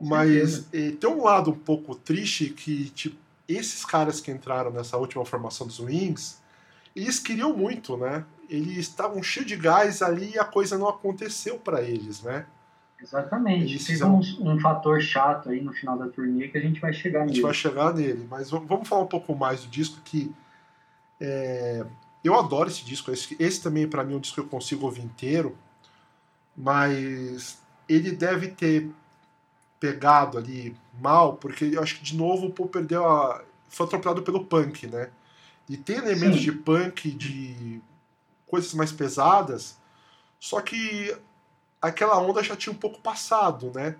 Mas 0.00 0.66
tem 1.00 1.10
um 1.10 1.24
lado 1.24 1.50
um 1.50 1.58
pouco 1.58 1.94
triste 1.94 2.50
que, 2.50 2.88
tipo, 2.90 3.16
esses 3.48 3.84
caras 3.84 4.20
que 4.20 4.30
entraram 4.30 4.70
nessa 4.70 4.96
última 4.96 5.24
formação 5.24 5.66
dos 5.66 5.80
Wings, 5.80 6.38
eles 6.94 7.18
queriam 7.18 7.56
muito, 7.56 7.96
né? 7.96 8.24
Eles 8.48 8.78
estavam 8.78 9.22
cheios 9.22 9.48
de 9.48 9.56
gás 9.56 10.02
ali 10.02 10.34
e 10.34 10.38
a 10.38 10.44
coisa 10.44 10.78
não 10.78 10.88
aconteceu 10.88 11.58
para 11.58 11.82
eles, 11.82 12.22
né? 12.22 12.46
Exatamente. 13.00 13.84
Teve 13.84 14.04
um, 14.04 14.20
um, 14.40 14.60
fator 14.60 15.00
chato 15.00 15.50
aí 15.50 15.60
no 15.60 15.72
final 15.72 15.96
da 15.96 16.08
turnê 16.08 16.48
que 16.48 16.58
a 16.58 16.60
gente 16.60 16.80
vai 16.80 16.92
chegar 16.92 17.20
nele. 17.20 17.30
A 17.30 17.34
gente 17.34 17.42
vai 17.42 17.54
chegar 17.54 17.94
nele, 17.94 18.26
mas 18.28 18.50
vamos 18.50 18.88
falar 18.88 19.02
um 19.02 19.06
pouco 19.08 19.34
mais 19.34 19.62
do 19.62 19.68
disco 19.68 20.00
que 20.04 20.34
é, 21.20 21.86
eu 22.22 22.38
adoro 22.38 22.68
esse 22.68 22.84
disco. 22.84 23.10
Esse, 23.10 23.36
esse 23.38 23.62
também, 23.62 23.88
para 23.88 24.04
mim, 24.04 24.14
é 24.14 24.16
um 24.16 24.20
disco 24.20 24.34
que 24.34 24.40
eu 24.40 24.48
consigo 24.50 24.84
ouvir 24.84 25.02
inteiro. 25.02 25.56
Mas 26.56 27.58
ele 27.88 28.10
deve 28.10 28.48
ter 28.48 28.90
pegado 29.78 30.36
ali 30.36 30.76
mal, 31.00 31.34
porque 31.34 31.66
eu 31.66 31.82
acho 31.82 31.96
que, 31.96 32.02
de 32.02 32.16
novo, 32.16 32.46
o 32.46 32.52
Paul 32.52 32.68
perdeu 32.68 33.06
a. 33.06 33.44
Foi 33.68 33.86
atropelado 33.86 34.22
pelo 34.22 34.44
punk, 34.44 34.86
né? 34.86 35.10
E 35.68 35.76
tem 35.76 35.96
elementos 35.96 36.38
Sim. 36.38 36.44
de 36.44 36.52
punk, 36.52 37.10
de 37.10 37.80
coisas 38.46 38.72
mais 38.72 38.90
pesadas, 38.90 39.78
só 40.40 40.60
que 40.62 41.14
aquela 41.80 42.18
onda 42.18 42.42
já 42.42 42.56
tinha 42.56 42.72
um 42.72 42.76
pouco 42.76 43.00
passado, 43.00 43.72
né? 43.74 43.96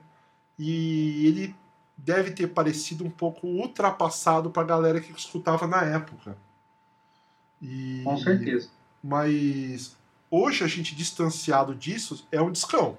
E 0.59 1.27
ele 1.27 1.55
deve 1.97 2.31
ter 2.31 2.49
parecido 2.49 3.05
um 3.05 3.11
pouco 3.11 3.47
ultrapassado 3.47 4.51
para 4.51 4.63
a 4.63 4.67
galera 4.67 5.01
que 5.01 5.13
escutava 5.13 5.67
na 5.67 5.83
época. 5.83 6.37
E, 7.61 8.03
Com 8.05 8.17
certeza. 8.17 8.69
Mas 9.03 9.97
hoje 10.31 10.65
a 10.65 10.67
gente 10.67 10.95
distanciado 10.95 11.75
disso 11.75 12.27
é 12.31 12.41
um 12.41 12.51
discão. 12.51 12.97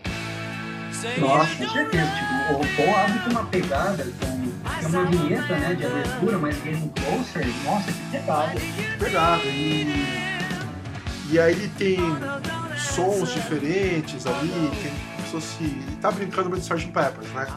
Nossa, 1.17 1.55
com 1.55 1.69
certeza. 1.69 2.07
Tipo, 2.11 2.55
o 2.55 2.75
Paul 2.75 2.97
abre 2.97 3.19
com 3.19 3.29
uma 3.29 3.45
pegada, 3.45 4.03
com 4.03 4.87
uma 4.87 5.05
vinheta 5.05 5.57
né, 5.57 5.75
de 5.75 5.85
abertura, 5.85 6.37
mas 6.39 6.55
Getting 6.55 6.89
Closer, 6.89 7.63
nossa, 7.63 7.91
que 7.91 8.11
pegada. 8.11 8.59
Pegada. 8.99 9.43
E, 9.45 9.87
e 11.31 11.39
aí 11.39 11.53
ele 11.53 11.69
tem 11.69 11.99
sons 12.79 13.31
diferentes 13.33 14.25
ali, 14.25 14.49
tem 14.49 15.23
pessoas 15.23 15.43
se. 15.43 15.97
Tá 16.01 16.11
brincando 16.11 16.49
muito 16.49 16.63
Sgt. 16.63 16.91
Peppers, 16.91 17.29
né? 17.33 17.47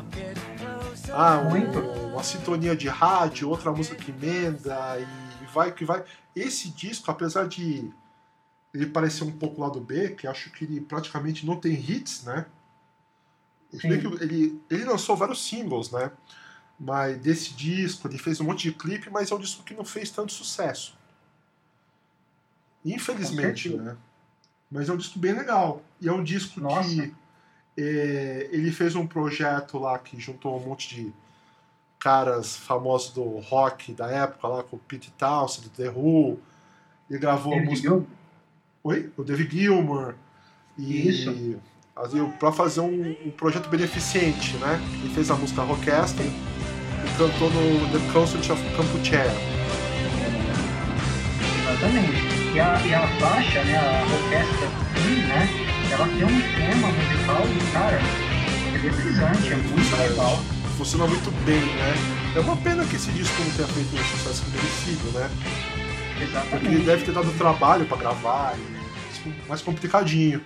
Ah, 1.12 1.38
um, 1.38 2.12
uma 2.12 2.22
sintonia 2.22 2.76
de 2.76 2.88
rádio, 2.88 3.48
outra 3.48 3.72
música 3.72 3.96
que 3.96 4.10
emenda 4.10 4.98
e 4.98 5.46
vai 5.52 5.72
que 5.72 5.84
vai. 5.84 6.04
Esse 6.34 6.68
disco, 6.70 7.10
apesar 7.10 7.46
de 7.46 7.90
ele 8.72 8.86
parecer 8.86 9.24
um 9.24 9.32
pouco 9.32 9.60
lado 9.60 9.80
B, 9.80 10.10
que 10.10 10.26
acho 10.26 10.50
que 10.50 10.64
ele 10.64 10.80
praticamente 10.80 11.44
não 11.44 11.56
tem 11.56 11.74
hits, 11.74 12.24
né? 12.24 12.46
Ele, 13.72 14.60
ele 14.68 14.84
lançou 14.84 15.16
vários 15.16 15.46
singles, 15.46 15.90
né? 15.90 16.10
Mas 16.78 17.18
desse 17.18 17.54
disco, 17.54 18.08
ele 18.08 18.18
fez 18.18 18.40
um 18.40 18.44
monte 18.44 18.70
de 18.70 18.72
clipe, 18.72 19.08
mas 19.10 19.30
é 19.30 19.34
um 19.34 19.38
disco 19.38 19.62
que 19.62 19.74
não 19.74 19.84
fez 19.84 20.10
tanto 20.10 20.32
sucesso. 20.32 20.96
Infelizmente, 22.84 23.70
né? 23.70 23.96
Mas 24.72 24.88
é 24.88 24.92
um 24.92 24.96
disco 24.96 25.18
bem 25.18 25.34
legal. 25.34 25.82
E 26.00 26.08
é 26.08 26.12
um 26.12 26.24
disco 26.24 26.60
Nossa. 26.60 26.88
que 26.88 27.14
é, 27.76 28.48
ele 28.50 28.72
fez 28.72 28.96
um 28.96 29.06
projeto 29.06 29.78
lá 29.78 29.98
que 29.98 30.18
juntou 30.18 30.58
um 30.58 30.66
monte 30.66 30.94
de 30.94 31.12
caras 32.00 32.56
famosos 32.56 33.12
do 33.12 33.22
rock 33.38 33.92
da 33.92 34.10
época, 34.10 34.48
lá 34.48 34.62
com 34.62 34.76
o 34.76 34.78
Pete 34.78 35.12
Townsend, 35.12 35.68
The 35.70 35.90
Who, 35.90 36.38
Ele 37.08 37.18
gravou 37.18 37.52
David 37.52 37.66
a 37.66 37.70
música. 37.70 37.88
Gilmour? 37.88 38.06
Oi? 38.82 39.12
O 39.16 39.22
David 39.22 39.56
Gilmour. 39.56 40.14
E 40.76 41.08
Isso. 41.08 41.60
pra 42.40 42.50
fazer 42.50 42.80
um, 42.80 43.16
um 43.26 43.30
projeto 43.30 43.68
beneficente, 43.68 44.56
né? 44.56 44.80
Ele 44.94 45.14
fez 45.14 45.30
a 45.30 45.34
música 45.34 45.62
Rockestra 45.62 46.24
e 46.24 47.18
cantou 47.18 47.50
no 47.50 47.92
The 47.92 48.12
Concert 48.12 48.48
of 48.50 48.76
Campuchea. 48.76 49.26
Exatamente. 51.60 52.41
E 52.54 52.60
a, 52.60 52.80
e 52.86 52.94
a 52.94 53.06
faixa, 53.18 53.64
né, 53.64 53.78
a 53.78 54.02
orquestra, 54.02 54.68
né, 55.26 55.48
ela 55.90 56.06
tem 56.06 56.24
um 56.24 56.40
tema 56.54 56.88
musical, 56.88 57.42
cara, 57.72 57.98
eletrizante, 58.74 59.52
é 59.52 59.56
muito 59.56 59.96
legal. 59.96 60.36
Funciona 60.76 61.06
muito 61.06 61.30
bem, 61.44 61.60
né? 61.60 61.94
É 62.36 62.40
uma 62.40 62.56
pena 62.56 62.84
que 62.84 62.96
esse 62.96 63.10
disco 63.12 63.42
não 63.42 63.50
tenha 63.52 63.68
feito 63.68 63.94
um 63.94 64.04
sucesso 64.04 64.44
merecido, 64.50 65.18
né? 65.18 65.30
Porque 66.50 66.66
ele 66.66 66.76
Exatamente. 66.76 66.84
deve 66.84 67.04
ter 67.04 67.12
dado 67.12 67.38
trabalho 67.38 67.86
pra 67.86 67.96
gravar, 67.96 68.54
mais 69.48 69.62
complicadinho. 69.62 70.42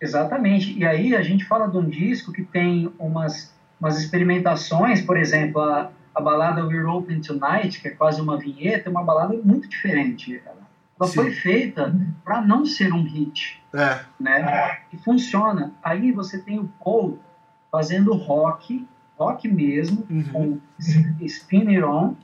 Exatamente. 0.00 0.76
E 0.78 0.84
aí 0.84 1.14
a 1.14 1.22
gente 1.22 1.44
fala 1.44 1.68
de 1.68 1.76
um 1.76 1.88
disco 1.88 2.32
que 2.32 2.42
tem 2.42 2.90
umas, 2.98 3.54
umas 3.78 3.98
experimentações, 3.98 5.00
por 5.00 5.16
exemplo, 5.16 5.60
a, 5.60 5.90
a 6.14 6.20
balada 6.20 6.64
We're 6.66 6.86
Open 6.86 7.20
Tonight, 7.20 7.80
que 7.80 7.88
é 7.88 7.90
quase 7.90 8.20
uma 8.20 8.36
vinheta, 8.36 8.88
é 8.88 8.90
uma 8.90 9.04
balada 9.04 9.34
muito 9.44 9.68
diferente. 9.68 10.40
Ela, 10.44 10.61
ela 11.02 11.08
Sim. 11.10 11.14
foi 11.14 11.30
feita 11.32 11.94
para 12.24 12.40
não 12.40 12.64
ser 12.64 12.92
um 12.92 13.02
hit. 13.02 13.60
É, 13.74 14.00
né? 14.20 14.78
E 14.92 14.96
funciona. 14.98 15.72
Aí 15.82 16.12
você 16.12 16.38
tem 16.38 16.58
o 16.58 16.70
Paul 16.84 17.18
fazendo 17.70 18.14
rock, 18.14 18.86
rock 19.18 19.48
mesmo, 19.48 20.06
Uhum. 20.10 20.24
com 20.32 20.58
Spin 21.24 21.68
It 21.68 21.82
On 21.82 22.14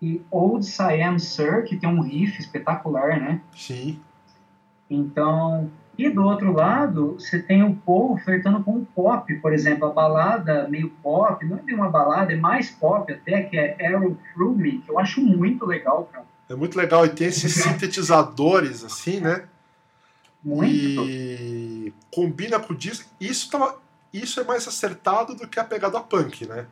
e 0.00 0.22
Old 0.30 0.64
Siam 0.66 1.18
Sir, 1.18 1.62
que 1.64 1.76
tem 1.76 1.88
um 1.88 2.00
riff 2.00 2.40
espetacular, 2.40 3.20
né? 3.20 3.40
sim. 3.54 4.00
Então, 4.90 5.70
e 5.96 6.08
do 6.10 6.22
outro 6.24 6.52
lado, 6.52 7.14
você 7.18 7.38
tem 7.40 7.62
o 7.62 7.74
Paul 7.74 8.16
flertando 8.18 8.62
com 8.62 8.72
o 8.78 8.84
pop, 8.86 9.32
por 9.36 9.52
exemplo, 9.52 9.86
a 9.88 9.92
balada 9.92 10.68
meio 10.68 10.90
pop, 11.02 11.44
não 11.46 11.58
é 11.58 11.62
bem 11.62 11.74
uma 11.74 11.88
balada, 11.88 12.32
é 12.32 12.36
mais 12.36 12.70
pop 12.70 13.10
até, 13.12 13.42
que 13.44 13.56
é 13.56 13.76
Arrow 13.94 14.16
Through 14.34 14.56
Me, 14.56 14.78
que 14.78 14.90
eu 14.90 14.98
acho 14.98 15.20
muito 15.22 15.64
legal, 15.64 16.08
cara. 16.12 16.26
É 16.48 16.54
muito 16.54 16.76
legal. 16.76 17.04
E 17.06 17.10
tem 17.10 17.28
esses 17.28 17.54
sintetizadores, 17.54 18.84
assim, 18.84 19.20
né? 19.20 19.46
Muito. 20.42 21.04
E 21.08 21.92
combina 22.10 22.60
com 22.60 22.74
o 22.74 22.76
disco. 22.76 23.08
Isso, 23.20 23.50
tava, 23.50 23.80
isso 24.12 24.40
é 24.40 24.44
mais 24.44 24.68
acertado 24.68 25.34
do 25.34 25.48
que 25.48 25.58
a 25.58 25.64
pegada 25.64 26.00
punk, 26.00 26.46
né? 26.46 26.66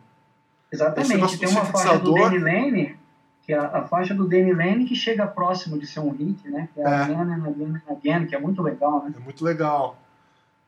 Exatamente. 0.70 1.39
Tem 1.39 1.49
uma 1.49 1.65
faixa 1.65 1.99
do 1.99 2.15
Danny 2.15 2.39
Lane, 2.39 2.97
que 3.43 3.53
é 3.53 3.59
a, 3.59 3.78
a 3.78 3.82
faixa 3.89 4.15
do 4.15 4.28
Danny 4.28 4.53
Lane 4.53 4.85
que 4.85 4.94
chega 4.94 5.27
próximo 5.27 5.78
de 5.78 5.86
ser 5.86 6.01
um 6.01 6.11
hit, 6.11 6.49
né? 6.49 6.69
Que 6.74 6.81
é, 6.81 6.85
É. 6.85 6.86
Again 6.86 7.15
and 7.15 7.49
Again 7.49 7.74
and 7.77 7.93
Again, 7.93 8.27
que 8.27 8.35
é 8.35 8.39
muito 8.39 8.62
legal, 8.62 9.05
né? 9.05 9.15
É 9.16 9.20
muito 9.20 9.44
legal. 9.44 9.99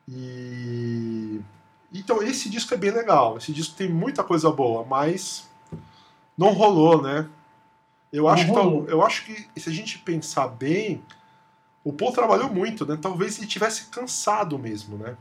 E. 0.08 1.40
Então, 1.92 2.22
esse 2.22 2.48
disco 2.48 2.74
é 2.74 2.76
bem 2.76 2.90
legal. 2.90 3.38
Esse 3.38 3.52
disco 3.52 3.76
tem 3.76 3.88
muita 3.88 4.24
coisa 4.24 4.50
boa, 4.50 4.84
mas 4.84 5.48
não 6.36 6.52
rolou, 6.52 7.00
né? 7.00 7.28
Eu 8.14 8.28
acho, 8.28 8.46
que, 8.46 8.90
eu 8.92 9.02
acho 9.02 9.24
que 9.24 9.60
se 9.60 9.68
a 9.68 9.72
gente 9.72 9.98
pensar 9.98 10.46
bem, 10.46 11.02
o 11.82 11.92
Paul 11.92 12.12
trabalhou 12.12 12.48
muito, 12.48 12.86
né? 12.86 12.96
Talvez 13.00 13.38
ele 13.38 13.46
tivesse 13.48 13.86
cansado 13.86 14.56
mesmo, 14.58 14.96
né? 14.96 15.16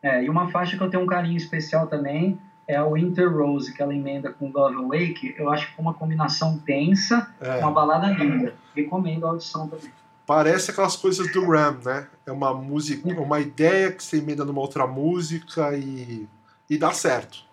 É, 0.00 0.22
e 0.22 0.30
uma 0.30 0.48
faixa 0.50 0.76
que 0.76 0.82
eu 0.82 0.88
tenho 0.88 1.02
um 1.02 1.06
carinho 1.06 1.36
especial 1.36 1.88
também 1.88 2.38
é 2.68 2.76
a 2.76 2.86
Winter 2.86 3.32
Rose, 3.32 3.72
que 3.72 3.82
ela 3.82 3.94
emenda 3.94 4.32
com 4.32 4.50
Love 4.50 4.76
Awake. 4.76 5.34
Eu 5.36 5.50
acho 5.50 5.66
que 5.68 5.74
foi 5.74 5.84
uma 5.84 5.94
combinação 5.94 6.58
tensa, 6.58 7.28
É, 7.40 7.58
uma 7.58 7.70
balada 7.72 8.08
linda. 8.08 8.54
Recomendo 8.74 9.26
a 9.26 9.30
audição 9.30 9.68
também. 9.68 9.90
parece 10.24 10.70
aquelas 10.70 10.96
coisas 10.96 11.32
do 11.32 11.44
Ram, 11.44 11.78
né? 11.84 12.06
É 12.24 12.32
uma 12.32 12.52
música, 12.54 13.08
uma 13.20 13.40
ideia 13.40 13.90
que 13.90 14.02
você 14.02 14.18
emenda 14.18 14.44
numa 14.44 14.60
outra 14.60 14.86
música 14.86 15.76
e, 15.76 16.28
e 16.70 16.78
dá 16.78 16.92
certo. 16.92 17.45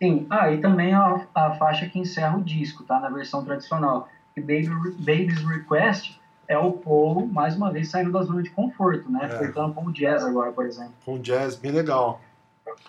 Sim, 0.00 0.26
ah, 0.30 0.50
e 0.50 0.60
também 0.60 0.94
a, 0.94 1.26
a 1.34 1.54
faixa 1.54 1.88
que 1.88 1.98
encerra 1.98 2.36
o 2.36 2.42
disco, 2.42 2.84
tá? 2.84 3.00
Na 3.00 3.08
versão 3.08 3.44
tradicional. 3.44 4.08
E 4.36 4.40
Baby, 4.40 4.68
Baby's 4.98 5.44
Request 5.44 6.20
é 6.46 6.56
o 6.56 6.72
Paul, 6.72 7.26
mais 7.26 7.56
uma 7.56 7.70
vez, 7.72 7.88
saindo 7.90 8.12
da 8.12 8.22
zona 8.22 8.42
de 8.42 8.50
conforto, 8.50 9.10
né? 9.10 9.24
É. 9.24 9.28
Flertando 9.28 9.74
com 9.74 9.86
o 9.86 9.92
jazz 9.92 10.24
agora, 10.24 10.52
por 10.52 10.64
exemplo. 10.66 10.92
com 11.04 11.18
jazz 11.18 11.56
bem 11.56 11.72
legal. 11.72 12.20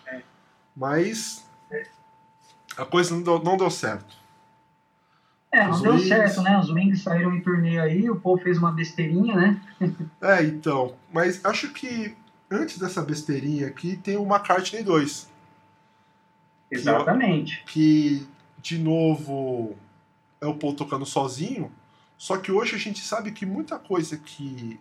É. 0.08 0.22
Mas 0.76 1.46
a 2.78 2.86
coisa 2.86 3.14
não 3.14 3.22
deu, 3.22 3.44
não 3.44 3.58
deu 3.58 3.70
certo. 3.70 4.18
É, 5.52 5.64
não 5.64 5.72
Os 5.72 5.82
deu 5.82 5.94
Wings. 5.94 6.08
certo, 6.08 6.42
né? 6.44 6.60
Os 6.60 6.70
Wings 6.70 7.02
saíram 7.02 7.34
em 7.34 7.42
turnê 7.42 7.80
aí, 7.80 8.10
o 8.10 8.16
Paul 8.16 8.38
fez 8.38 8.58
uma 8.58 8.72
besteirinha, 8.72 9.36
né? 9.36 9.62
É, 10.22 10.44
então. 10.44 10.94
Mas 11.12 11.44
acho 11.44 11.74
que 11.74 12.16
antes 12.52 12.78
dessa 12.78 13.02
besteirinha 13.02 13.68
aqui 13.68 13.98
tem 13.98 14.16
o 14.16 14.24
McCartney 14.24 14.84
2. 14.84 15.28
Exatamente. 16.72 17.64
Que, 17.66 18.28
de 18.62 18.78
novo, 18.78 19.76
é 20.42 20.46
o 20.46 20.54
Paul 20.54 20.74
tocando 20.74 21.06
sozinho. 21.06 21.72
Só 22.18 22.38
que 22.38 22.52
hoje 22.52 22.76
a 22.76 22.78
gente 22.78 23.00
sabe 23.00 23.32
que 23.32 23.46
muita 23.46 23.80
coisa 23.80 24.18
que 24.18 24.80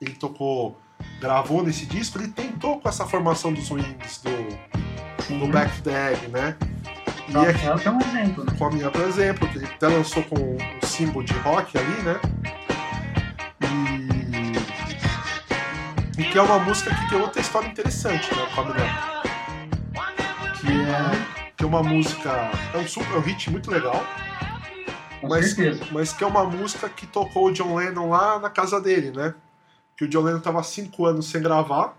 ele 0.00 0.14
tocou, 0.14 0.78
gravou 1.20 1.62
nesse 1.62 1.84
disco, 1.86 2.18
ele 2.18 2.28
tentou 2.28 2.80
com 2.80 2.88
essa 2.88 3.06
formação 3.06 3.52
dos 3.52 3.70
Wings, 3.70 4.22
do, 4.22 5.22
Sim. 5.24 5.38
do 5.38 5.48
Back 5.48 5.76
to 5.76 5.82
the 5.82 6.12
Egg, 6.12 6.28
né? 6.28 6.56
E 7.28 7.36
aqui, 7.36 7.66
ela 7.66 7.78
tem 7.78 7.90
um 7.90 8.00
exemplo, 8.00 8.44
né? 8.44 8.52
com 8.56 8.66
a 8.66 8.70
minha, 8.70 8.88
por 8.88 9.00
exemplo, 9.00 9.48
que 9.48 9.58
ele 9.58 9.66
até 9.66 9.88
lançou 9.88 10.22
com 10.22 10.36
um 10.36 10.86
símbolo 10.86 11.24
de 11.24 11.32
rock 11.38 11.76
ali, 11.76 12.02
né? 12.02 12.20
E, 16.16 16.22
e 16.22 16.24
que 16.24 16.38
é 16.38 16.42
uma 16.42 16.60
música 16.60 16.94
que 16.94 17.10
tem 17.10 17.20
outra 17.20 17.40
história 17.40 17.66
interessante, 17.66 18.32
né? 18.32 18.46
Com 18.54 18.60
a 18.60 18.64
Up. 18.64 19.15
Que 20.66 20.72
é, 20.72 21.52
que 21.56 21.62
é 21.62 21.66
uma 21.66 21.82
música. 21.82 22.30
É 22.74 22.78
um, 22.78 22.88
super, 22.88 23.12
é 23.12 23.16
um 23.18 23.20
hit 23.20 23.50
muito 23.50 23.70
legal, 23.70 24.02
Com 25.20 25.28
mas, 25.28 25.52
certeza. 25.52 25.86
mas 25.92 26.12
que 26.12 26.24
é 26.24 26.26
uma 26.26 26.44
música 26.44 26.88
que 26.88 27.06
tocou 27.06 27.46
o 27.46 27.52
John 27.52 27.76
Lennon 27.76 28.08
lá 28.08 28.40
na 28.40 28.50
casa 28.50 28.80
dele, 28.80 29.12
né? 29.12 29.32
Que 29.96 30.04
o 30.04 30.08
John 30.08 30.22
Lennon 30.22 30.40
tava 30.40 30.60
cinco 30.64 31.06
anos 31.06 31.26
sem 31.30 31.40
gravar, 31.40 31.96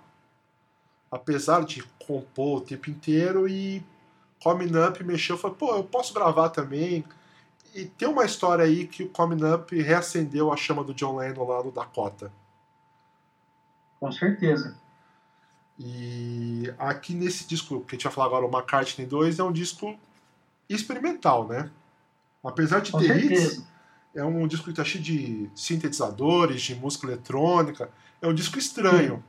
apesar 1.09 1.63
de 1.63 1.81
compor 2.05 2.57
o 2.57 2.61
tempo 2.61 2.89
inteiro, 2.89 3.47
e 3.47 3.81
Coming 4.43 4.77
Up 4.77 5.01
mexeu 5.03 5.37
e 5.37 5.39
falou, 5.39 5.55
pô, 5.55 5.75
eu 5.75 5.83
posso 5.85 6.13
gravar 6.13 6.49
também. 6.49 7.05
E 7.73 7.85
tem 7.85 8.07
uma 8.07 8.25
história 8.25 8.65
aí 8.65 8.85
que 8.85 9.03
o 9.03 9.09
Coming 9.09 9.43
Up 9.45 9.81
reacendeu 9.81 10.51
a 10.51 10.57
chama 10.57 10.83
do 10.83 10.93
John 10.93 11.15
Lennon 11.15 11.47
lá 11.47 11.63
no 11.63 11.71
Dakota. 11.71 12.31
Com 13.99 14.11
certeza. 14.11 14.75
E 15.79 16.73
aqui 16.79 17.13
nesse 17.13 17.47
disco 17.47 17.81
que 17.81 17.95
a 17.95 17.97
gente 17.97 18.03
vai 18.05 18.13
falar 18.13 18.27
agora, 18.27 18.45
o 18.45 18.49
McCartney 18.51 19.05
2, 19.05 19.39
é 19.39 19.43
um 19.43 19.51
disco 19.51 19.95
experimental, 20.69 21.47
né? 21.47 21.69
Apesar 22.43 22.79
de 22.79 22.91
Com 22.91 22.99
ter 22.99 23.15
hits, 23.31 23.63
é 24.15 24.23
um 24.23 24.47
disco 24.47 24.65
que 24.69 24.73
tá 24.73 24.83
cheio 24.83 25.03
de 25.03 25.49
sintetizadores, 25.55 26.61
de 26.61 26.75
música 26.75 27.05
eletrônica. 27.07 27.89
É 28.21 28.27
um 28.27 28.33
disco 28.33 28.57
estranho. 28.57 29.23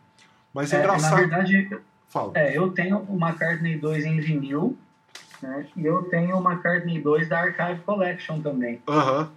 Mas 0.55 0.73
é, 0.73 0.77
É, 0.77 0.79
na 0.79 0.85
engraçado. 0.85 1.17
verdade, 1.19 1.79
Fala. 2.09 2.33
é, 2.35 2.57
eu 2.57 2.71
tenho 2.73 2.99
o 3.09 3.17
McCartney 3.17 3.77
2 3.79 4.07
em 4.07 4.21
vinil, 4.21 4.77
né? 5.43 5.67
E 5.77 5.85
eu 5.85 6.05
tenho 6.05 6.37
o 6.39 6.41
McCartney 6.51 7.01
2 7.03 7.29
da 7.29 7.41
Archive 7.41 7.81
Collection 7.83 8.41
também. 8.41 8.81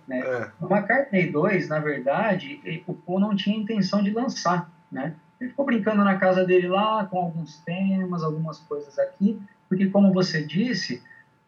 Né? 0.08 0.20
é. 0.20 0.52
O 0.62 0.74
McCartney 0.74 1.30
2, 1.30 1.68
na 1.68 1.80
verdade, 1.80 2.84
o 2.88 2.94
Paul 2.94 3.20
não 3.20 3.36
tinha 3.36 3.58
intenção 3.58 4.02
de 4.02 4.12
lançar, 4.12 4.72
né? 4.92 5.16
Ele 5.42 5.50
ficou 5.50 5.66
brincando 5.66 6.04
na 6.04 6.16
casa 6.16 6.46
dele 6.46 6.68
lá 6.68 7.04
com 7.04 7.18
alguns 7.18 7.58
temas, 7.58 8.24
algumas 8.24 8.60
coisas 8.60 9.00
aqui, 9.00 9.40
porque 9.68 9.88
como 9.88 10.14
você 10.14 10.42
disse, 10.46 11.02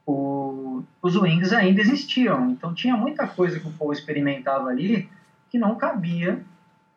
o- 0.06 0.82
os 1.00 1.16
Wings 1.16 1.54
ainda 1.54 1.80
existiam, 1.80 2.50
então 2.50 2.74
tinha 2.74 2.96
muita 2.98 3.28
coisa 3.28 3.60
que 3.60 3.68
o 3.68 3.72
Paul 3.72 3.94
experimentava 3.94 4.70
ali 4.70 5.08
que 5.50 5.60
não 5.60 5.76
cabia, 5.76 6.42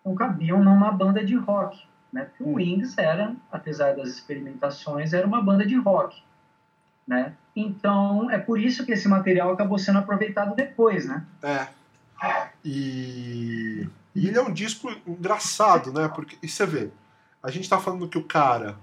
não 0.02 0.14
cabiam 0.14 0.62
numa 0.64 0.90
banda 0.90 1.22
de 1.22 1.34
rock, 1.34 1.84
né? 2.10 2.24
Porque 2.24 2.42
o 2.42 2.54
Wings 2.54 2.96
era, 2.96 3.34
apesar 3.52 3.94
das 3.94 4.08
experimentações, 4.08 5.12
era 5.12 5.26
uma 5.26 5.42
banda 5.42 5.66
de 5.66 5.76
rock, 5.76 6.22
né? 7.06 7.34
Então 7.54 8.30
é 8.30 8.38
por 8.38 8.58
isso 8.58 8.84
que 8.86 8.92
esse 8.92 9.06
material 9.06 9.50
acabou 9.50 9.78
sendo 9.78 9.98
aproveitado 9.98 10.54
depois, 10.54 11.06
né? 11.06 11.22
É. 11.42 11.66
E, 12.64 13.86
e 14.16 14.28
ele 14.28 14.38
é 14.38 14.42
um 14.42 14.52
disco 14.52 14.90
engraçado, 15.06 15.92
né? 15.92 16.08
Porque, 16.08 16.38
e 16.42 16.48
você 16.48 16.64
vê, 16.64 16.90
a 17.42 17.50
gente 17.50 17.68
tá 17.68 17.78
falando 17.78 18.08
que 18.08 18.16
o 18.16 18.24
cara 18.24 18.78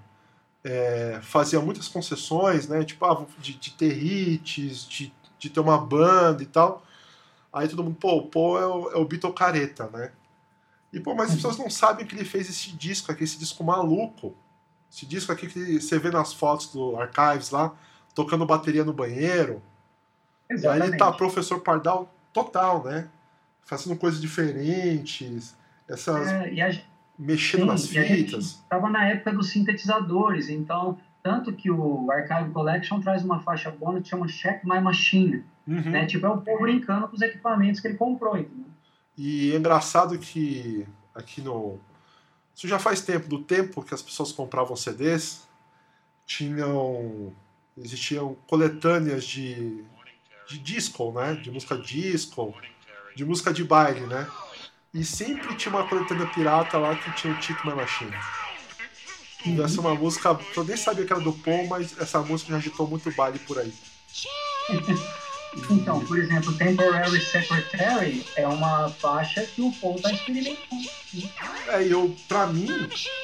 é, 0.64 1.20
fazia 1.24 1.60
muitas 1.60 1.88
concessões, 1.88 2.68
né? 2.68 2.84
Tipo, 2.84 3.06
ah, 3.06 3.26
de, 3.40 3.54
de 3.56 3.72
ter 3.72 3.98
hits, 3.98 4.88
de, 4.88 5.12
de 5.40 5.50
ter 5.50 5.60
uma 5.60 5.78
banda 5.78 6.44
e 6.44 6.46
tal. 6.46 6.84
Aí 7.52 7.68
todo 7.68 7.84
mundo, 7.84 7.96
pô, 7.96 8.18
o 8.18 8.28
Paul 8.28 8.60
é 8.60 8.68
o, 8.68 8.92
é 8.92 8.96
o 8.98 9.06
Beatle 9.06 9.34
careta, 9.34 9.90
né? 9.92 10.12
E, 10.94 11.00
pô, 11.00 11.16
mas 11.16 11.30
as 11.30 11.36
pessoas 11.36 11.58
não 11.58 11.70
sabem 11.70 12.06
que 12.06 12.16
ele 12.16 12.26
fez 12.26 12.48
esse 12.48 12.72
disco 12.72 13.12
aqui, 13.12 13.24
esse 13.24 13.40
disco 13.40 13.64
maluco. 13.64 14.36
Esse 14.92 15.08
disco 15.08 15.32
aqui 15.32 15.48
que 15.48 15.82
você 15.82 15.98
vê 15.98 16.12
nas 16.12 16.32
fotos 16.32 16.68
do 16.68 16.96
Archives 16.96 17.50
lá, 17.50 17.74
tocando 18.14 18.46
bateria 18.46 18.84
no 18.84 18.94
banheiro. 18.94 19.64
E 20.48 20.68
aí 20.68 20.80
ele 20.80 20.98
tá 20.98 21.12
professor 21.12 21.60
Pardal 21.62 22.14
total, 22.32 22.84
né? 22.84 23.10
Fazendo 23.66 23.98
coisas 23.98 24.20
diferentes, 24.22 25.56
essas 25.88 26.28
É, 26.28 26.62
a, 26.62 26.82
mexendo 27.18 27.62
sim, 27.62 27.66
nas 27.68 27.88
fitas. 27.88 28.46
estava 28.46 28.90
na 28.90 29.08
época 29.08 29.32
dos 29.34 29.50
sintetizadores, 29.50 30.50
então 30.50 30.98
tanto 31.22 31.54
que 31.54 31.72
o 31.72 32.12
Archive 32.12 32.52
Collection 32.52 33.00
traz 33.00 33.24
uma 33.24 33.40
faixa 33.40 33.72
bônus 33.72 34.04
que 34.04 34.10
chama 34.10 34.28
Check 34.28 34.64
My 34.64 34.80
Machine, 34.82 35.44
Uhum. 35.66 35.80
né? 35.92 36.06
Tipo, 36.06 36.26
é 36.26 36.30
o 36.30 36.42
povo 36.42 36.62
brincando 36.64 37.08
com 37.08 37.16
os 37.16 37.22
equipamentos 37.22 37.80
que 37.80 37.88
ele 37.88 37.96
comprou, 37.96 38.38
entendeu? 38.38 38.66
E 39.18 39.54
é 39.54 39.56
engraçado 39.56 40.20
que 40.20 40.86
aqui 41.16 41.40
no. 41.40 41.80
Isso 42.54 42.68
já 42.68 42.78
faz 42.78 43.00
tempo, 43.00 43.30
do 43.30 43.40
tempo 43.40 43.82
que 43.82 43.94
as 43.94 44.02
pessoas 44.02 44.34
compravam 44.34 44.76
CDs, 44.76 45.48
tinham. 46.26 47.32
existiam 47.78 48.36
coletâneas 48.48 49.24
de, 49.24 49.84
de 50.48 50.60
disco, 50.60 51.12
né? 51.14 51.36
De 51.36 51.50
música 51.50 51.78
disco, 51.78 52.54
de 53.16 53.26
música 53.26 53.54
de 53.54 53.64
baile, 53.64 54.02
né? 54.02 54.28
E 54.94 55.04
sempre 55.04 55.56
tinha 55.56 55.74
uma 55.74 55.88
coletânea 55.88 56.28
pirata 56.28 56.78
lá 56.78 56.96
que 56.96 57.12
tinha 57.14 57.34
o 57.34 57.40
Tick 57.40 57.64
My 57.66 57.74
Machine. 57.74 58.14
E 59.46 59.62
essa 59.62 59.78
é 59.78 59.80
uma 59.80 59.96
música. 59.96 60.38
Eu 60.56 60.64
nem 60.64 60.78
sabia 60.78 61.06
que 61.06 61.12
era 61.12 61.22
do 61.22 61.34
Paul, 61.34 61.68
mas 61.68 62.00
essa 62.00 62.20
música 62.20 62.52
já 62.52 62.58
agitou 62.58 62.88
muito 62.88 63.12
baile 63.12 63.40
por 63.40 63.60
aí. 63.60 63.74
Então, 65.70 66.04
por 66.06 66.18
exemplo, 66.18 66.52
Temporary 66.58 67.22
Secretary 67.22 68.26
é 68.36 68.48
uma 68.48 68.90
faixa 68.90 69.46
que 69.46 69.62
o 69.62 69.72
Paul 69.74 69.96
está 69.96 70.12
experimentando. 70.12 70.84
É, 71.68 71.84
e 71.86 71.92
eu, 71.92 72.16
pra 72.28 72.48
mim, 72.48 72.68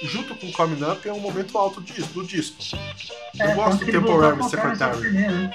junto 0.03 0.35
com 0.35 0.51
Coming 0.51 0.83
Up, 0.83 1.07
é 1.07 1.11
um 1.13 1.19
momento 1.19 1.57
alto 1.57 1.81
do 1.81 2.25
disco. 2.25 2.59
Eu 3.37 3.45
É, 3.45 3.55
gosto 3.55 3.79
tanto 3.79 3.85
do 3.85 3.91
Temporary 3.91 4.43
Secretary. 4.49 5.11
né? 5.11 5.51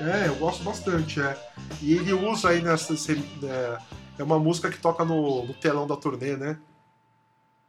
É, 0.00 0.28
eu 0.28 0.34
gosto 0.36 0.62
bastante, 0.62 1.20
é. 1.20 1.36
E 1.82 1.94
ele 1.94 2.12
usa 2.12 2.50
aí 2.50 2.62
nessa. 2.62 2.94
É, 2.94 3.78
é 4.18 4.22
uma 4.22 4.38
música 4.38 4.70
que 4.70 4.78
toca 4.78 5.04
no, 5.04 5.44
no 5.46 5.54
telão 5.54 5.86
da 5.86 5.96
turnê, 5.96 6.36
né? 6.36 6.58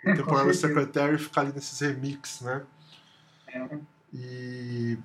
Com 0.03 0.15
Temporary 0.15 0.53
certeza. 0.53 0.67
Secretary 0.81 1.17
fica 1.17 1.41
ali 1.41 1.51
nesses 1.53 1.79
remix, 1.79 2.41
né? 2.41 2.61
É. 3.47 3.67
E. 4.13 4.97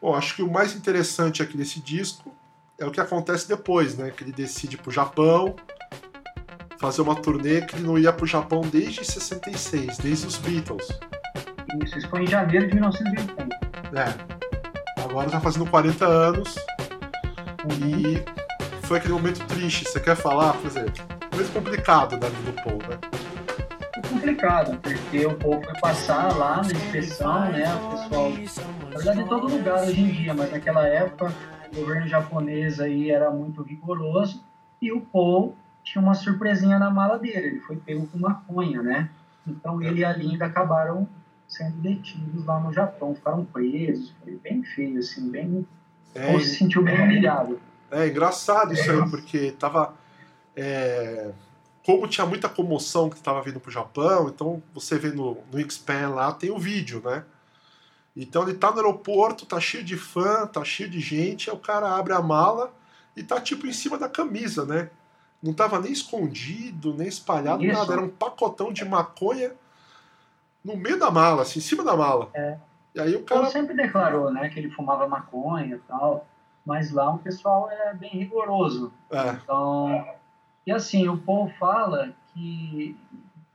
Bom, 0.00 0.14
acho 0.14 0.36
que 0.36 0.42
o 0.42 0.50
mais 0.50 0.74
interessante 0.76 1.42
aqui 1.42 1.56
desse 1.56 1.80
disco 1.80 2.32
é 2.78 2.86
o 2.86 2.90
que 2.92 3.00
acontece 3.00 3.48
depois, 3.48 3.96
né? 3.96 4.10
Que 4.10 4.22
ele 4.22 4.32
decide 4.32 4.76
ir 4.76 4.78
pro 4.78 4.90
Japão, 4.90 5.56
fazer 6.78 7.02
uma 7.02 7.16
turnê 7.16 7.60
que 7.62 7.74
ele 7.74 7.86
não 7.86 7.98
ia 7.98 8.12
pro 8.12 8.24
Japão 8.24 8.60
desde 8.60 9.04
66, 9.04 9.98
desde 9.98 10.26
os 10.26 10.36
Beatles. 10.36 10.86
Isso, 11.82 11.98
isso 11.98 12.08
foi 12.08 12.22
em 12.22 12.26
janeiro 12.26 12.68
de 12.68 12.74
1980. 12.74 13.58
É. 13.98 15.02
Agora 15.02 15.28
tá 15.28 15.40
fazendo 15.40 15.66
40 15.66 16.06
anos 16.06 16.54
e 17.82 18.22
foi 18.86 18.98
aquele 18.98 19.14
momento 19.14 19.44
triste. 19.46 19.84
Você 19.84 19.98
quer 19.98 20.14
falar? 20.14 20.52
Por 20.54 20.66
exemplo, 20.66 21.04
momento 21.32 21.52
complicado 21.52 22.16
da 22.16 22.28
vida 22.28 22.52
do 22.52 22.62
Paul, 22.62 22.78
né? 22.88 22.98
Complicado, 24.08 24.78
porque 24.78 25.26
o 25.26 25.34
povo 25.34 25.62
foi 25.64 25.80
passar 25.80 26.36
lá 26.36 26.62
na 26.62 26.72
inspeção, 26.72 27.50
né? 27.50 27.74
O 27.74 27.96
pessoal, 27.96 28.30
na 28.82 28.96
verdade, 28.96 29.20
em 29.20 29.26
todo 29.26 29.48
lugar 29.48 29.82
hoje 29.82 30.00
em 30.00 30.10
dia, 30.10 30.34
mas 30.34 30.50
naquela 30.50 30.86
época 30.86 31.32
o 31.72 31.74
governo 31.80 32.06
japonês 32.06 32.80
aí 32.80 33.10
era 33.10 33.30
muito 33.30 33.62
rigoroso 33.62 34.42
e 34.80 34.92
o 34.92 35.00
Paul 35.00 35.56
tinha 35.82 36.02
uma 36.02 36.14
surpresinha 36.14 36.78
na 36.78 36.90
mala 36.90 37.18
dele. 37.18 37.46
Ele 37.48 37.60
foi 37.60 37.76
pego 37.76 38.06
com 38.06 38.18
maconha, 38.18 38.82
né? 38.82 39.10
Então 39.46 39.80
ele 39.82 40.00
e 40.00 40.04
a 40.04 40.12
Linda 40.12 40.46
acabaram 40.46 41.08
sendo 41.46 41.76
detidos 41.78 42.44
lá 42.44 42.60
no 42.60 42.72
Japão, 42.72 43.14
ficaram 43.14 43.44
presos. 43.44 44.12
Foi 44.22 44.36
bem 44.36 44.62
feio, 44.62 44.98
assim, 44.98 45.30
bem. 45.30 45.46
O 45.50 45.66
É, 46.14 46.26
Paul 46.26 46.40
se 46.40 46.56
sentiu 46.56 46.82
bem 46.82 47.00
humilhado. 47.00 47.58
é 47.90 48.06
engraçado 48.08 48.72
isso 48.74 48.90
aí, 48.90 49.08
porque 49.10 49.52
tava. 49.52 49.94
é, 50.54 51.30
como 51.84 52.06
tinha 52.06 52.26
muita 52.26 52.48
comoção 52.50 53.08
que 53.08 53.18
tava 53.22 53.40
vindo 53.42 53.58
pro 53.58 53.70
Japão, 53.70 54.28
então 54.28 54.62
você 54.74 54.98
vê 54.98 55.08
no, 55.10 55.38
no 55.50 55.58
X-Pen 55.60 56.08
lá, 56.08 56.32
tem 56.32 56.50
o 56.50 56.58
vídeo, 56.58 57.00
né? 57.02 57.24
Então 58.18 58.42
ele 58.42 58.54
tá 58.54 58.72
no 58.72 58.78
aeroporto, 58.78 59.46
tá 59.46 59.60
cheio 59.60 59.84
de 59.84 59.96
fã, 59.96 60.44
tá 60.44 60.64
cheio 60.64 60.90
de 60.90 60.98
gente, 60.98 61.48
aí 61.48 61.56
o 61.56 61.60
cara 61.60 61.94
abre 61.94 62.12
a 62.12 62.20
mala 62.20 62.72
e 63.16 63.22
tá 63.22 63.40
tipo 63.40 63.64
em 63.64 63.72
cima 63.72 63.96
da 63.96 64.08
camisa, 64.08 64.66
né? 64.66 64.90
Não 65.40 65.54
tava 65.54 65.78
nem 65.78 65.92
escondido, 65.92 66.92
nem 66.92 67.06
espalhado, 67.06 67.64
Isso. 67.64 67.78
nada. 67.78 67.92
Era 67.92 68.02
um 68.02 68.08
pacotão 68.08 68.72
de 68.72 68.84
maconha 68.84 69.52
no 70.64 70.76
meio 70.76 70.98
da 70.98 71.12
mala, 71.12 71.42
assim, 71.42 71.60
em 71.60 71.62
cima 71.62 71.84
da 71.84 71.96
mala. 71.96 72.28
É. 72.34 72.58
E 72.92 73.00
aí 73.00 73.14
o 73.14 73.22
cara. 73.22 73.46
sempre 73.46 73.76
declarou, 73.76 74.32
né, 74.32 74.48
que 74.48 74.58
ele 74.58 74.70
fumava 74.70 75.06
maconha 75.06 75.76
e 75.76 75.78
tal, 75.80 76.26
mas 76.66 76.90
lá 76.90 77.14
o 77.14 77.18
pessoal 77.18 77.70
é 77.70 77.94
bem 77.94 78.10
rigoroso. 78.10 78.92
É, 79.12 79.30
Então, 79.30 80.04
e 80.66 80.72
assim, 80.72 81.06
o 81.06 81.16
Paul 81.16 81.48
fala 81.60 82.12
que 82.34 82.96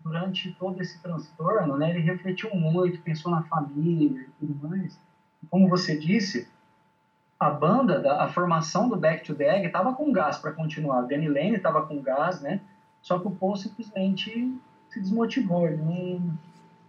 durante 0.04 0.52
todo 0.54 0.82
esse 0.82 1.02
transtorno, 1.02 1.78
né, 1.78 1.92
ele 1.92 2.00
refletiu 2.00 2.54
muito, 2.54 3.02
pensou 3.02 3.32
na 3.32 3.44
família 3.44 4.22
e 4.22 4.46
tudo 4.46 4.68
mais. 4.68 5.00
Como 5.50 5.70
você 5.70 5.98
disse, 5.98 6.48
a 7.40 7.50
banda, 7.50 8.00
da- 8.00 8.24
a 8.24 8.28
formação 8.30 8.90
do 8.90 8.96
Back 8.98 9.26
to 9.26 9.36
the 9.36 9.58
Egg 9.58 9.68
estava 9.68 9.94
com 9.94 10.12
gás 10.12 10.38
para 10.38 10.52
continuar. 10.52 11.04
O 11.04 11.08
Danny 11.08 11.28
Lane 11.28 11.56
estava 11.56 11.86
com 11.86 12.02
gás, 12.02 12.42
né? 12.42 12.62
Só 13.02 13.20
que 13.20 13.28
o 13.28 13.32
Paul 13.32 13.56
simplesmente 13.56 14.58
se 14.90 15.00
desmotivou. 15.00 15.68
Ele 15.68 16.22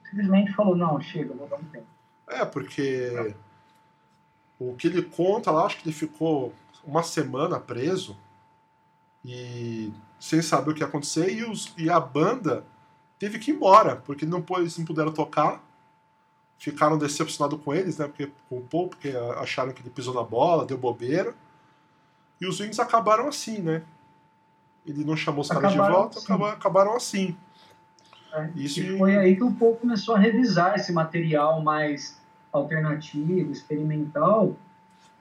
simplesmente 0.09 0.53
falou, 0.53 0.77
não, 0.77 1.01
chega, 1.01 1.35
vou 1.35 1.49
dar 1.49 1.57
um 1.57 1.65
tempo. 1.65 1.87
É, 2.29 2.45
porque 2.45 3.35
o 4.59 4.75
que 4.75 4.87
ele 4.87 5.03
conta 5.03 5.51
lá, 5.51 5.67
acho 5.67 5.79
que 5.79 5.89
ele 5.89 5.95
ficou 5.95 6.53
uma 6.85 7.03
semana 7.03 7.59
preso 7.59 8.17
e 9.25 9.93
sem 10.21 10.41
saber 10.41 10.71
o 10.71 10.75
que 10.75 10.81
ia 10.81 10.87
acontecer, 10.87 11.33
e, 11.35 11.45
os, 11.45 11.75
e 11.77 11.91
a 11.91 11.99
banda 11.99 12.65
teve 13.19 13.39
que 13.39 13.51
ir 13.51 13.55
embora, 13.55 13.97
porque 13.97 14.25
não, 14.27 14.45
eles 14.59 14.77
não 14.79 14.85
puderam 14.85 15.13
tocar. 15.13 15.63
Ficaram 16.59 16.97
decepcionados 16.97 17.61
com 17.63 17.75
eles, 17.75 17.99
né? 17.99 18.07
Porque, 18.07 18.31
com 18.49 18.59
o 18.59 18.63
Paul, 18.63 18.89
porque 18.89 19.13
acharam 19.39 19.73
que 19.73 19.83
ele 19.83 19.91
pisou 19.91 20.15
na 20.15 20.23
bola, 20.23 20.65
deu 20.65 20.79
bobeira. 20.79 21.35
E 22.41 22.47
os 22.47 22.61
Wings 22.61 22.79
acabaram 22.79 23.29
assim, 23.29 23.59
né? 23.59 23.83
Ele 24.87 25.05
não 25.05 25.17
chamou 25.17 25.41
os 25.43 25.49
caras 25.49 25.73
de 25.73 25.79
Acabaram 25.79 25.95
volta, 26.03 26.19
assim. 26.19 26.25
acaba- 26.27 26.53
acabaram 26.53 26.97
assim. 26.97 27.37
É, 28.33 28.51
Isso 28.55 28.81
e 28.81 28.99
foi 28.99 29.17
aí 29.17 29.37
que 29.37 29.45
o 29.45 29.53
Paul 29.53 29.77
começou 29.77 30.15
a 30.15 30.19
revisar 30.19 30.75
esse 30.77 30.93
material 30.93 31.61
mais 31.63 32.19
alternativo, 32.53 33.51
experimental, 33.51 34.57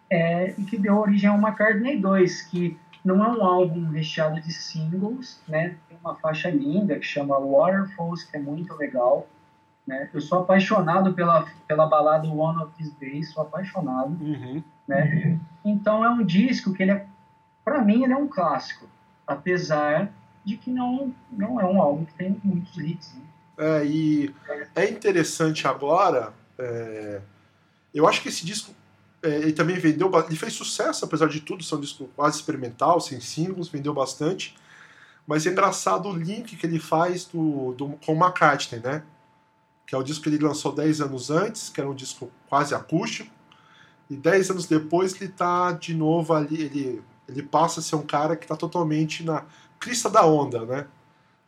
é, 0.09 0.51
e 0.57 0.63
que 0.63 0.77
deu 0.77 0.97
origem 0.97 1.29
ao 1.29 1.37
McCartney 1.37 1.99
2, 1.99 2.41
que 2.43 2.77
não 3.03 3.23
é 3.23 3.29
um 3.29 3.43
álbum 3.43 3.89
recheado 3.89 4.39
de 4.39 4.53
singles, 4.53 5.41
né? 5.47 5.75
Tem 5.89 5.97
uma 6.03 6.15
faixa 6.15 6.49
linda 6.49 6.97
que 6.97 7.05
chama 7.05 7.37
Waterfalls, 7.37 8.23
que 8.23 8.37
é 8.37 8.39
muito 8.39 8.73
legal. 8.75 9.27
Né? 9.85 10.09
Eu 10.13 10.21
sou 10.21 10.39
apaixonado 10.39 11.13
pela, 11.13 11.45
pela 11.67 11.85
balada 11.85 12.27
One 12.27 12.63
of 12.63 12.71
These 12.77 12.95
Days, 12.99 13.31
sou 13.31 13.43
apaixonado. 13.43 14.17
Uhum. 14.21 14.63
Né? 14.87 15.37
Então 15.65 16.03
é 16.03 16.09
um 16.09 16.23
disco 16.23 16.73
que 16.73 16.83
ele 16.83 16.91
é, 16.91 17.05
para 17.63 17.81
mim, 17.81 18.03
ele 18.03 18.13
é 18.13 18.17
um 18.17 18.27
clássico, 18.27 18.87
apesar 19.27 20.09
de 20.45 20.57
que 20.57 20.69
não 20.69 21.13
não 21.31 21.59
é 21.59 21.65
um 21.65 21.81
álbum 21.81 22.05
que 22.05 22.13
tem 22.13 22.39
muitos 22.43 22.77
hits. 22.77 23.13
Né? 23.13 23.21
É, 23.57 23.85
e 23.85 24.33
é 24.75 24.89
interessante 24.89 25.67
agora. 25.67 26.33
é, 26.57 27.21
eu 27.93 28.07
acho 28.07 28.21
que 28.21 28.29
esse 28.29 28.45
disco 28.45 28.73
ele 29.23 29.53
também 29.53 29.77
vendeu. 29.77 30.11
Ele 30.27 30.35
fez 30.35 30.53
sucesso, 30.53 31.05
apesar 31.05 31.27
de 31.27 31.39
tudo, 31.39 31.63
um 31.75 31.79
disco 31.79 32.09
quase 32.15 32.37
experimental, 32.37 32.99
sem 32.99 33.19
singles, 33.19 33.69
vendeu 33.69 33.93
bastante. 33.93 34.55
Mas 35.25 35.45
é 35.47 35.51
engraçado 35.51 36.09
o 36.09 36.15
link 36.15 36.55
que 36.57 36.65
ele 36.65 36.79
faz 36.79 37.25
do, 37.25 37.73
do, 37.73 37.87
com 38.05 38.13
o 38.13 38.17
McCartney, 38.17 38.81
né? 38.81 39.03
Que 39.87 39.95
é 39.95 39.97
o 39.97 40.03
disco 40.03 40.23
que 40.23 40.29
ele 40.29 40.43
lançou 40.43 40.73
10 40.73 41.01
anos 41.01 41.31
antes, 41.31 41.69
que 41.69 41.79
era 41.79 41.89
um 41.89 41.95
disco 41.95 42.29
quase 42.49 42.75
acústico. 42.75 43.31
E 44.09 44.15
10 44.15 44.51
anos 44.51 44.65
depois 44.65 45.19
ele 45.19 45.31
tá 45.31 45.71
de 45.71 45.93
novo 45.93 46.33
ali. 46.33 46.61
Ele, 46.61 47.01
ele 47.27 47.43
passa 47.43 47.79
a 47.79 47.83
ser 47.83 47.95
um 47.95 48.05
cara 48.05 48.35
que 48.35 48.45
tá 48.45 48.57
totalmente 48.57 49.23
na 49.23 49.45
crista 49.79 50.09
da 50.09 50.25
onda, 50.25 50.65
né? 50.65 50.87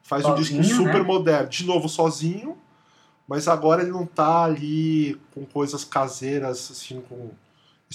Faz 0.01 0.23
um 0.23 0.35
disco 0.35 0.55
Sozinho, 0.55 0.75
super 0.75 1.01
né? 1.01 1.07
moderno, 1.07 1.49
de 1.49 1.65
novo 1.65 1.89
sozinho, 1.89 2.55
mas 3.27 3.47
agora 3.47 3.81
ele 3.81 3.91
não 3.91 4.05
tá 4.05 4.43
ali 4.43 5.19
com 5.33 5.43
coisas 5.45 5.83
caseiras, 5.83 6.69
assim, 6.69 7.01
com 7.01 7.31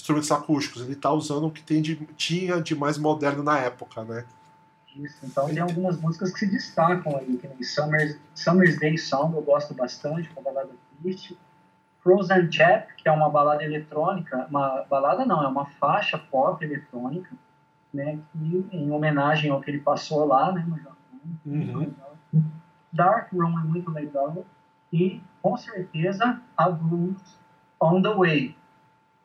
instrumentos 0.01 0.31
acústicos. 0.31 0.81
Ele 0.81 0.95
tá 0.95 1.11
usando 1.11 1.47
o 1.47 1.51
que 1.51 1.61
tem 1.61 1.81
de, 1.81 1.95
tinha 2.17 2.61
de 2.61 2.75
mais 2.75 2.97
moderno 2.97 3.43
na 3.43 3.57
época, 3.59 4.03
né? 4.03 4.25
Isso, 4.95 5.17
então 5.23 5.47
tem 5.47 5.59
algumas 5.59 5.99
músicas 6.01 6.33
que 6.33 6.39
se 6.39 6.47
destacam 6.47 7.15
ali, 7.15 7.37
que 7.37 7.47
nem 7.47 7.63
Summer's, 7.63 8.17
Summer's 8.35 8.77
Day 8.77 8.97
Song, 8.97 9.33
eu 9.33 9.41
gosto 9.41 9.73
bastante, 9.73 10.29
uma 10.33 10.41
balada 10.41 10.71
triste. 11.01 11.37
Frozen 12.01 12.51
Chap, 12.51 12.93
que 12.97 13.07
é 13.07 13.11
uma 13.11 13.29
balada 13.29 13.63
eletrônica, 13.63 14.47
uma 14.49 14.83
balada 14.89 15.23
não, 15.23 15.43
é 15.43 15.47
uma 15.47 15.67
faixa 15.79 16.17
pop 16.17 16.63
eletrônica, 16.65 17.29
né, 17.93 18.19
que, 18.33 18.67
em 18.71 18.91
homenagem 18.91 19.51
ao 19.51 19.61
que 19.61 19.69
ele 19.69 19.79
passou 19.79 20.25
lá, 20.25 20.51
né, 20.51 20.65
no 20.67 20.77
Japão. 20.77 20.95
Uhum. 21.45 21.93
Dark 22.91 23.31
Room 23.31 23.59
é 23.59 23.63
muito 23.63 23.91
legal 23.91 24.43
e, 24.91 25.21
com 25.41 25.55
certeza, 25.55 26.41
a 26.57 26.69
Blues 26.69 27.21
On 27.79 28.01
The 28.01 28.13
Way, 28.13 28.55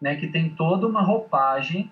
né, 0.01 0.17
que 0.17 0.29
tem 0.29 0.51
toda 0.51 0.87
uma 0.87 1.03
roupagem 1.03 1.91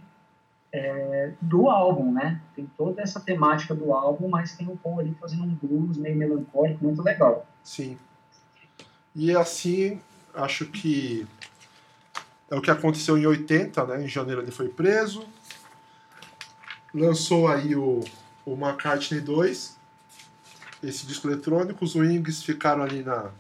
é, 0.72 1.32
do 1.40 1.70
álbum, 1.70 2.12
né? 2.12 2.40
Tem 2.56 2.68
toda 2.76 3.00
essa 3.00 3.20
temática 3.20 3.72
do 3.74 3.92
álbum, 3.92 4.28
mas 4.28 4.56
tem 4.56 4.66
o 4.66 4.76
Paul 4.76 4.98
ali 4.98 5.16
fazendo 5.20 5.44
um 5.44 5.54
blues 5.54 5.96
meio 5.96 6.16
melancólico, 6.16 6.84
muito 6.84 7.00
legal. 7.00 7.46
Sim. 7.62 7.96
E 9.14 9.34
assim, 9.36 10.00
acho 10.34 10.66
que 10.66 11.26
é 12.50 12.56
o 12.56 12.60
que 12.60 12.72
aconteceu 12.72 13.16
em 13.16 13.24
80, 13.24 13.86
né? 13.86 14.04
Em 14.04 14.08
janeiro 14.08 14.42
ele 14.42 14.50
foi 14.50 14.68
preso. 14.68 15.24
Lançou 16.92 17.46
aí 17.46 17.76
o, 17.76 18.00
o 18.44 18.54
McCartney 18.54 19.20
2, 19.20 19.78
esse 20.82 21.06
disco 21.06 21.28
eletrônico. 21.28 21.84
Os 21.84 21.94
Wings 21.94 22.42
ficaram 22.42 22.82
ali 22.82 23.04
na, 23.04 23.30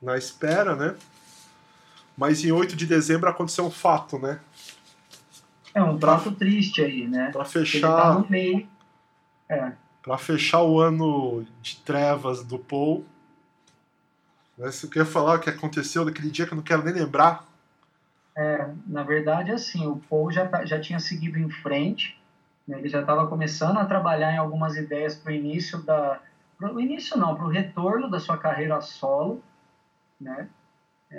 na 0.00 0.16
espera, 0.16 0.74
né? 0.74 0.96
Mas 2.20 2.44
em 2.44 2.52
8 2.52 2.76
de 2.76 2.84
dezembro 2.84 3.30
aconteceu 3.30 3.64
um 3.64 3.70
fato, 3.70 4.18
né? 4.18 4.38
É 5.74 5.82
um 5.82 5.98
fato 5.98 6.30
triste 6.32 6.82
aí, 6.82 7.08
né? 7.08 7.30
Pra 7.32 7.46
fechar. 7.46 7.78
Ele 7.78 8.02
tá 8.02 8.12
no 8.12 8.28
meio. 8.28 8.68
É. 9.48 9.72
Pra 10.02 10.18
fechar 10.18 10.62
o 10.62 10.78
ano 10.78 11.46
de 11.62 11.76
trevas 11.76 12.44
do 12.44 12.58
Paul. 12.58 13.06
Você 14.58 14.86
quer 14.86 15.06
falar 15.06 15.36
o 15.36 15.40
que 15.40 15.48
aconteceu 15.48 16.04
naquele 16.04 16.30
dia 16.30 16.46
que 16.46 16.52
eu 16.52 16.56
não 16.56 16.62
quero 16.62 16.84
nem 16.84 16.92
lembrar? 16.92 17.42
É, 18.36 18.68
na 18.86 19.02
verdade, 19.02 19.50
assim, 19.50 19.86
o 19.86 19.96
Paul 19.96 20.30
já, 20.30 20.46
tá, 20.46 20.66
já 20.66 20.78
tinha 20.78 21.00
seguido 21.00 21.38
em 21.38 21.48
frente, 21.48 22.20
né, 22.68 22.78
ele 22.78 22.88
já 22.90 23.00
estava 23.00 23.26
começando 23.28 23.78
a 23.78 23.86
trabalhar 23.86 24.30
em 24.30 24.36
algumas 24.36 24.76
ideias 24.76 25.14
para 25.14 25.32
o 25.32 25.34
início 25.34 25.78
da. 25.78 26.20
Para 26.58 26.74
o 26.74 26.80
início 26.80 27.16
não, 27.16 27.34
para 27.34 27.46
o 27.46 27.48
retorno 27.48 28.10
da 28.10 28.20
sua 28.20 28.36
carreira 28.36 28.78
solo, 28.82 29.42
né? 30.20 30.46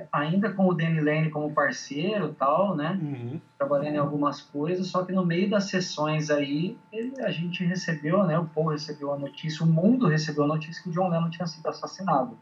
Ainda 0.09 0.53
com 0.53 0.67
o 0.67 0.73
Danny 0.73 1.01
Lane 1.01 1.29
como 1.29 1.53
parceiro 1.53 2.33
tal, 2.33 2.75
né? 2.77 2.97
Uhum. 3.01 3.41
Trabalhando 3.57 3.95
em 3.95 3.97
algumas 3.97 4.39
coisas, 4.39 4.87
só 4.87 5.03
que 5.03 5.11
no 5.11 5.25
meio 5.25 5.49
das 5.49 5.65
sessões 5.65 6.29
aí, 6.29 6.77
ele, 6.93 7.21
a 7.21 7.29
gente 7.29 7.65
recebeu, 7.65 8.23
né? 8.23 8.39
O 8.39 8.45
Paul 8.45 8.69
recebeu 8.69 9.11
a 9.11 9.19
notícia, 9.19 9.65
o 9.65 9.67
mundo 9.67 10.07
recebeu 10.07 10.45
a 10.45 10.47
notícia 10.47 10.81
que 10.81 10.89
o 10.89 10.91
John 10.93 11.09
Lennon 11.09 11.29
tinha 11.29 11.45
sido 11.45 11.67
assassinado. 11.67 12.37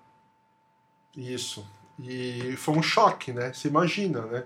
Isso. 1.17 1.65
E 1.97 2.55
foi 2.55 2.77
um 2.77 2.83
choque, 2.83 3.33
né? 3.33 3.51
Você 3.51 3.67
imagina, 3.67 4.21
né? 4.21 4.43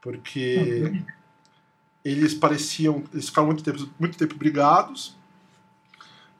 Porque 0.00 0.84
uhum. 0.84 1.06
eles 2.04 2.34
pareciam, 2.34 3.02
eles 3.12 3.28
ficaram 3.28 3.46
muito 3.48 3.64
tempo, 3.64 3.90
muito 3.98 4.16
tempo 4.16 4.36
brigados 4.36 5.16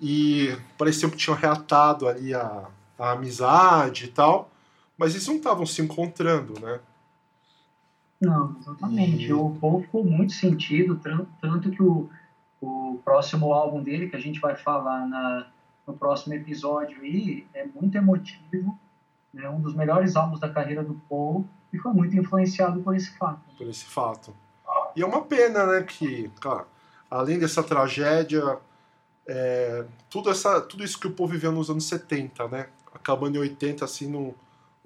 e 0.01 0.57
pareciam 0.79 1.11
que 1.11 1.17
tinham 1.17 1.37
reatado 1.37 2.07
ali 2.07 2.33
a, 2.33 2.69
a 2.97 3.11
amizade 3.11 4.05
e 4.05 4.09
tal 4.09 4.53
mas 4.97 5.15
eles 5.15 5.27
não 5.27 5.37
estavam 5.37 5.67
se 5.67 5.83
encontrando, 5.83 6.59
né? 6.61 6.81
Não, 8.21 8.57
exatamente. 8.59 9.27
E... 9.27 9.33
O 9.33 9.51
Paul 9.61 9.83
ficou 9.83 10.05
muito 10.05 10.33
sentido, 10.33 11.01
tanto 11.41 11.71
que 11.71 11.83
o, 11.83 12.09
o 12.61 12.99
próximo 13.05 13.53
álbum 13.53 13.83
dele, 13.83 14.09
que 14.09 14.17
a 14.17 14.21
gente 14.21 14.41
vai 14.41 14.57
falar 14.57 15.07
na, 15.07 15.47
no 15.87 15.95
próximo 15.95 16.35
episódio 16.35 17.01
aí, 17.03 17.47
é 17.53 17.67
muito 17.67 17.97
emotivo, 17.97 18.79
é 19.35 19.43
né? 19.43 19.51
um 19.51 19.61
dos 19.61 19.75
melhores 19.75 20.17
álbuns 20.17 20.41
da 20.41 20.49
carreira 20.49 20.83
do 20.83 20.95
Paul 21.09 21.47
e 21.73 21.79
foi 21.79 21.93
muito 21.93 22.17
influenciado 22.17 22.81
por 22.81 22.97
esse 22.97 23.17
fato. 23.17 23.41
Por 23.57 23.69
esse 23.69 23.85
fato. 23.85 24.35
E 24.95 25.03
é 25.03 25.07
uma 25.07 25.23
pena, 25.23 25.67
né, 25.67 25.83
que, 25.83 26.31
claro, 26.41 26.67
além 27.11 27.39
dessa 27.39 27.63
tragédia, 27.63 28.59
é, 29.27 29.85
tudo, 30.09 30.31
essa, 30.31 30.59
tudo 30.63 30.83
isso 30.83 30.99
que 30.99 31.07
o 31.07 31.11
Paul 31.11 31.29
viveu 31.29 31.53
nos 31.53 31.69
anos 31.69 31.85
70, 31.87 32.49
né, 32.49 32.69
acabando 32.95 33.37
em 33.37 33.41
80, 33.41 33.85
assim, 33.85 34.09
num 34.11 34.35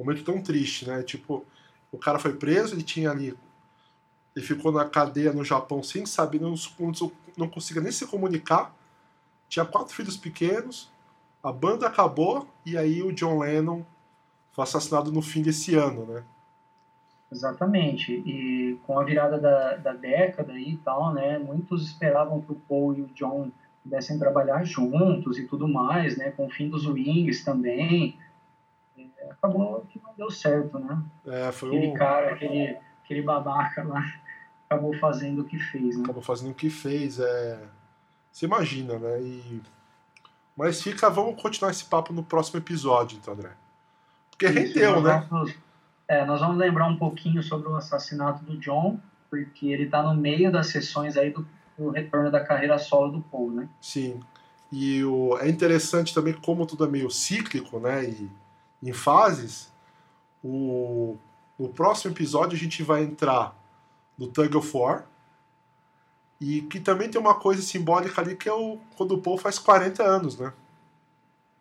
momento 0.05 0.24
tão 0.24 0.40
triste, 0.43 0.86
né? 0.89 1.02
Tipo, 1.02 1.44
o 1.93 1.98
cara 1.98 2.18
foi 2.18 2.35
preso, 2.35 2.74
ele 2.74 2.82
tinha 2.82 3.10
ali. 3.10 3.36
Ele 4.35 4.44
ficou 4.44 4.70
na 4.72 4.85
cadeia 4.85 5.32
no 5.32 5.44
Japão 5.44 5.82
sem 5.82 6.06
saber, 6.06 6.40
não, 6.40 6.55
não 7.36 7.48
conseguia 7.48 7.82
nem 7.82 7.93
se 7.93 8.06
comunicar. 8.06 8.74
Tinha 9.48 9.64
quatro 9.64 9.94
filhos 9.94 10.16
pequenos, 10.16 10.90
a 11.43 11.51
banda 11.51 11.86
acabou 11.86 12.48
e 12.64 12.78
aí 12.78 13.02
o 13.02 13.12
John 13.12 13.40
Lennon 13.40 13.82
foi 14.52 14.62
assassinado 14.62 15.10
no 15.10 15.22
fim 15.22 15.43
desse 15.43 15.74
ano, 15.74 16.06
né? 16.06 16.22
Exatamente. 17.32 18.12
E 18.12 18.78
com 18.86 18.98
a 18.98 19.05
virada 19.05 19.39
da, 19.39 19.77
da 19.77 19.93
década 19.93 20.59
e 20.59 20.77
tal, 20.78 21.12
né? 21.12 21.39
Muitos 21.39 21.86
esperavam 21.86 22.40
que 22.40 22.52
o 22.52 22.56
Paul 22.68 22.97
e 22.97 23.02
o 23.02 23.10
John 23.14 23.51
pudessem 23.82 24.18
trabalhar 24.18 24.64
juntos 24.64 25.39
e 25.39 25.47
tudo 25.47 25.66
mais, 25.66 26.16
né? 26.16 26.31
Com 26.32 26.47
o 26.47 26.51
fim 26.51 26.68
dos 26.68 26.86
Wings 26.86 27.44
também 27.44 28.16
acabou 29.31 29.86
que 29.89 30.01
não 30.02 30.12
deu 30.16 30.31
certo, 30.31 30.78
né? 30.78 31.02
É, 31.27 31.52
foi 31.52 31.69
aquele 31.69 31.89
um... 31.89 31.94
cara, 31.94 32.32
aquele, 32.32 32.77
aquele 33.05 33.23
babaca 33.23 33.82
lá, 33.82 34.05
acabou 34.66 34.97
fazendo 34.98 35.43
o 35.43 35.44
que 35.44 35.59
fez, 35.59 35.97
né? 35.97 36.05
Acabou 36.05 36.23
fazendo 36.23 36.51
o 36.51 36.55
que 36.55 36.70
fez, 36.70 37.19
é... 37.19 37.59
Você 38.31 38.47
imagina, 38.47 38.98
né? 38.98 39.20
E... 39.20 39.62
Mas 40.57 40.82
fica, 40.82 41.09
vamos 41.09 41.40
continuar 41.40 41.70
esse 41.70 41.85
papo 41.85 42.12
no 42.12 42.23
próximo 42.23 42.59
episódio, 42.59 43.19
então, 43.19 43.35
André. 43.35 43.51
Porque 44.31 44.47
Isso, 44.47 44.74
rendeu, 44.74 45.01
né? 45.01 45.27
Vamos, 45.31 45.55
é, 46.07 46.24
nós 46.24 46.40
vamos 46.40 46.59
lembrar 46.59 46.86
um 46.86 46.97
pouquinho 46.97 47.43
sobre 47.43 47.69
o 47.69 47.77
assassinato 47.77 48.44
do 48.44 48.59
John, 48.59 48.98
porque 49.28 49.69
ele 49.69 49.85
está 49.85 50.02
no 50.02 50.15
meio 50.15 50.51
das 50.51 50.69
sessões 50.69 51.16
aí 51.16 51.31
do, 51.31 51.47
do 51.78 51.90
retorno 51.90 52.31
da 52.31 52.44
carreira 52.44 52.78
solo 52.78 53.12
do 53.12 53.20
Paul, 53.20 53.51
né? 53.52 53.69
Sim. 53.81 54.20
E 54.73 55.02
o, 55.05 55.36
é 55.39 55.48
interessante 55.48 56.15
também 56.15 56.35
como 56.35 56.66
tudo 56.66 56.85
é 56.85 56.89
meio 56.89 57.11
cíclico, 57.11 57.81
né? 57.81 58.05
E 58.05 58.31
em 58.82 58.93
fases, 58.93 59.73
o, 60.43 61.16
no 61.59 61.69
próximo 61.69 62.12
episódio 62.12 62.57
a 62.57 62.59
gente 62.59 62.82
vai 62.82 63.02
entrar 63.02 63.55
no 64.16 64.27
Tug 64.27 64.57
of 64.57 64.77
War. 64.77 65.05
E 66.40 66.62
que 66.62 66.81
também 66.81 67.11
tem 67.11 67.20
uma 67.20 67.35
coisa 67.35 67.61
simbólica 67.61 68.20
ali 68.20 68.35
que 68.35 68.48
é 68.48 68.52
o, 68.52 68.78
quando 68.97 69.12
o 69.12 69.19
Paul 69.19 69.36
faz 69.36 69.59
40 69.59 70.02
anos, 70.02 70.39
né? 70.39 70.52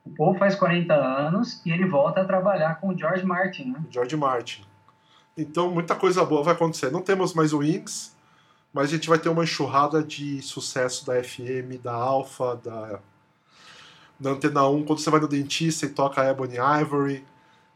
O 0.06 0.10
Paul 0.12 0.38
faz 0.38 0.56
40 0.56 0.94
anos 0.94 1.62
e 1.66 1.72
ele 1.72 1.86
volta 1.86 2.22
a 2.22 2.26
trabalhar 2.26 2.80
com 2.80 2.90
o 2.90 2.98
George 2.98 3.26
Martin, 3.26 3.72
né? 3.72 3.84
George 3.90 4.16
Martin. 4.16 4.66
Então 5.38 5.70
muita 5.70 5.96
coisa 5.96 6.24
boa 6.24 6.44
vai 6.44 6.54
acontecer. 6.54 6.90
Não 6.92 7.02
temos 7.02 7.34
mais 7.34 7.52
o 7.52 7.58
Wings, 7.58 8.16
mas 8.74 8.86
a 8.86 8.92
gente 8.92 9.10
vai 9.10 9.20
ter 9.20 9.28
uma 9.28 9.44
enxurrada 9.44 10.02
de 10.02 10.42
sucesso 10.42 11.06
da 11.06 11.22
FM, 11.22 11.82
da 11.84 11.94
Alpha, 11.94 12.56
da 12.56 13.02
na 14.20 14.32
Antena 14.32 14.68
1, 14.68 14.84
quando 14.84 15.00
você 15.00 15.10
vai 15.10 15.20
no 15.20 15.28
dentista 15.28 15.86
e 15.86 15.90
toca 15.90 16.24
Ebony 16.24 16.58
Ivory 16.82 17.24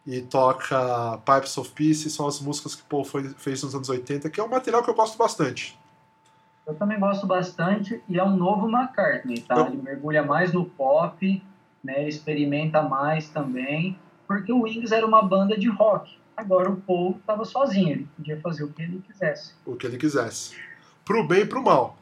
e 0.05 0.21
toca 0.21 1.19
Pipes 1.25 1.57
of 1.57 1.71
Peace, 1.71 2.09
são 2.09 2.27
as 2.27 2.41
músicas 2.41 2.75
que 2.75 2.81
o 2.81 2.85
Paul 2.85 3.05
foi, 3.05 3.29
fez 3.37 3.63
nos 3.63 3.73
anos 3.73 3.87
80, 3.87 4.29
que 4.29 4.39
é 4.39 4.43
um 4.43 4.49
material 4.49 4.83
que 4.83 4.89
eu 4.89 4.93
gosto 4.93 5.17
bastante. 5.17 5.79
Eu 6.67 6.75
também 6.75 6.99
gosto 6.99 7.25
bastante 7.25 8.01
e 8.07 8.19
é 8.19 8.23
um 8.23 8.35
novo 8.35 8.69
McCartney, 8.69 9.41
tá? 9.41 9.55
Eu... 9.55 9.67
Ele 9.67 9.81
mergulha 9.81 10.23
mais 10.23 10.51
no 10.53 10.65
pop, 10.65 11.41
né? 11.83 12.07
Experimenta 12.07 12.81
mais 12.81 13.29
também, 13.29 13.97
porque 14.27 14.51
o 14.51 14.61
Wings 14.61 14.91
era 14.91 15.05
uma 15.05 15.21
banda 15.21 15.57
de 15.57 15.69
rock. 15.69 16.17
Agora 16.35 16.69
o 16.69 16.77
Paul 16.77 17.17
estava 17.19 17.45
sozinho, 17.45 17.91
ele 17.91 18.07
podia 18.17 18.39
fazer 18.41 18.63
o 18.63 18.69
que 18.69 18.81
ele 18.81 19.03
quisesse. 19.05 19.53
O 19.65 19.75
que 19.75 19.85
ele 19.85 19.97
quisesse. 19.97 20.55
Pro 21.05 21.27
bem 21.27 21.41
e 21.41 21.45
pro 21.45 21.61
mal. 21.61 21.97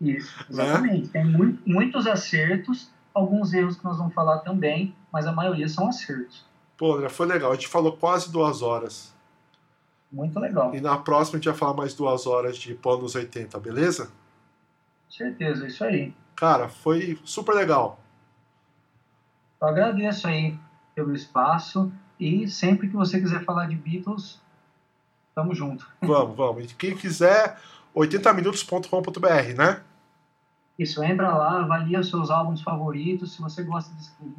Isso, 0.00 0.44
né? 0.50 0.64
exatamente. 0.64 1.04
Né? 1.04 1.10
Tem 1.12 1.24
muito, 1.24 1.62
muitos 1.66 2.06
acertos 2.06 2.90
alguns 3.16 3.54
erros 3.54 3.78
que 3.78 3.84
nós 3.84 3.96
vamos 3.96 4.12
falar 4.12 4.40
também, 4.40 4.94
mas 5.10 5.26
a 5.26 5.32
maioria 5.32 5.66
são 5.68 5.88
acertos. 5.88 6.44
Pô, 6.76 6.94
André, 6.94 7.08
foi 7.08 7.26
legal. 7.26 7.50
A 7.50 7.54
gente 7.54 7.66
falou 7.66 7.96
quase 7.96 8.30
duas 8.30 8.60
horas. 8.60 9.14
Muito 10.12 10.38
legal. 10.38 10.74
E 10.74 10.80
na 10.82 10.98
próxima 10.98 11.36
a 11.36 11.38
gente 11.38 11.48
vai 11.48 11.58
falar 11.58 11.72
mais 11.72 11.94
duas 11.94 12.26
horas 12.26 12.58
de 12.58 12.74
pó 12.74 12.98
nos 12.98 13.14
80, 13.14 13.58
beleza? 13.58 14.10
Certeza, 15.08 15.66
isso 15.66 15.82
aí. 15.82 16.14
Cara, 16.36 16.68
foi 16.68 17.18
super 17.24 17.54
legal. 17.54 17.98
Eu 19.62 19.68
agradeço 19.68 20.28
aí 20.28 20.58
pelo 20.94 21.14
espaço 21.14 21.90
e 22.20 22.46
sempre 22.46 22.86
que 22.86 22.94
você 22.94 23.18
quiser 23.18 23.42
falar 23.44 23.66
de 23.66 23.76
Beatles, 23.76 24.42
tamo 25.34 25.54
junto. 25.54 25.88
Vamos, 26.02 26.36
vamos. 26.36 26.64
E 26.70 26.74
quem 26.74 26.94
quiser, 26.94 27.58
80minutos.com.br, 27.94 29.56
né? 29.56 29.82
Isso, 30.78 31.02
entra 31.02 31.34
lá, 31.34 31.60
avalia 31.60 32.00
os 32.00 32.08
seus 32.08 32.30
álbuns 32.30 32.60
favoritos. 32.60 33.32
Se 33.34 33.40
você 33.40 33.62
gosta 33.62 33.94
de 33.94 34.02
escrever, 34.02 34.34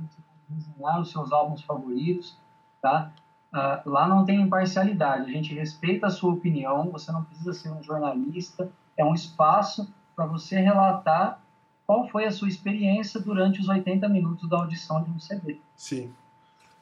os 1.01 1.11
seus 1.11 1.31
álbuns 1.31 1.61
favoritos, 1.61 2.37
tá? 2.81 3.11
Uh, 3.51 3.89
lá 3.89 4.07
não 4.07 4.25
tem 4.25 4.41
imparcialidade, 4.41 5.29
a 5.29 5.33
gente 5.33 5.53
respeita 5.53 6.07
a 6.07 6.09
sua 6.09 6.33
opinião, 6.33 6.91
você 6.91 7.11
não 7.11 7.23
precisa 7.23 7.53
ser 7.53 7.71
um 7.71 7.81
jornalista, 7.81 8.69
é 8.95 9.05
um 9.05 9.13
espaço 9.13 9.91
para 10.15 10.25
você 10.25 10.59
relatar 10.59 11.39
qual 11.85 12.07
foi 12.09 12.25
a 12.25 12.31
sua 12.31 12.49
experiência 12.49 13.19
durante 13.19 13.61
os 13.61 13.69
80 13.69 14.09
minutos 14.09 14.49
da 14.49 14.57
audição 14.57 15.01
de 15.03 15.11
um 15.11 15.19
CD. 15.19 15.59
Sim. 15.75 16.11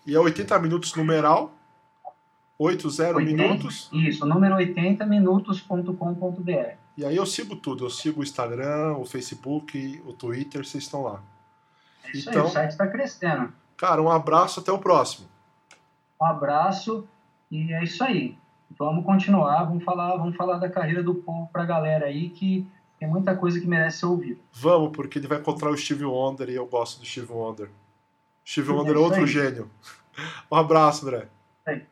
E 0.06 0.16
é 0.16 0.20
80 0.20 0.58
minutos 0.60 0.96
numeral? 0.96 1.52
80, 2.58 3.18
80 3.18 3.44
minutos? 3.44 3.90
Isso, 3.92 4.26
número 4.26 4.56
80 4.56 5.06
minutos.com.br. 5.06 6.85
E 6.98 7.06
aí 7.06 7.16
eu 7.16 7.26
sigo 7.26 7.56
tudo, 7.56 7.86
eu 7.86 7.90
sigo 7.90 8.22
o 8.22 8.24
Instagram, 8.24 8.96
o 8.98 9.06
Facebook, 9.06 10.02
o 10.06 10.14
Twitter, 10.14 10.66
vocês 10.66 10.84
estão 10.84 11.04
lá. 11.04 11.22
É 12.06 12.12
isso 12.12 12.30
então, 12.30 12.44
aí, 12.44 12.48
o 12.50 12.52
site 12.54 12.72
está 12.72 12.88
crescendo. 12.88 13.54
Cara, 13.76 14.02
um 14.02 14.10
abraço, 14.10 14.60
até 14.62 14.72
o 14.72 14.80
próximo. 14.80 15.28
Um 16.22 16.26
abraço 16.26 17.06
e 17.52 17.74
é 17.74 17.84
isso 17.84 18.04
aí. 18.04 18.38
Vamos 18.78 19.06
continuar, 19.06 19.66
vamos 19.66 19.84
falar, 19.84 20.16
vamos 20.18 20.36
falar 20.36 20.58
da 20.58 20.70
carreira 20.70 21.04
do 21.04 21.16
povo 21.16 21.50
para 21.52 21.64
a 21.64 21.66
galera 21.66 22.06
aí 22.06 22.30
que 22.30 22.66
Tem 22.98 23.10
muita 23.10 23.36
coisa 23.36 23.60
que 23.60 23.68
merece 23.68 24.00
ser 24.00 24.06
ouvida. 24.06 24.40
Vamos, 24.54 24.92
porque 24.96 25.20
ele 25.20 25.28
vai 25.28 25.38
encontrar 25.40 25.70
o 25.70 25.78
Steve 25.78 26.06
Wonder 26.06 26.50
e 26.50 26.56
eu 26.56 26.66
gosto 26.66 27.00
do 27.00 27.06
Steve 27.06 27.32
Wonder. 27.32 27.70
Steve 28.46 28.72
É 28.72 28.74
Wonder 28.74 28.96
é 28.96 29.00
outro 29.00 29.22
aí. 29.22 29.28
gênio. 29.28 29.70
Um 30.50 30.56
abraço, 30.56 31.06
André. 31.06 31.28
Bem, 31.66 31.86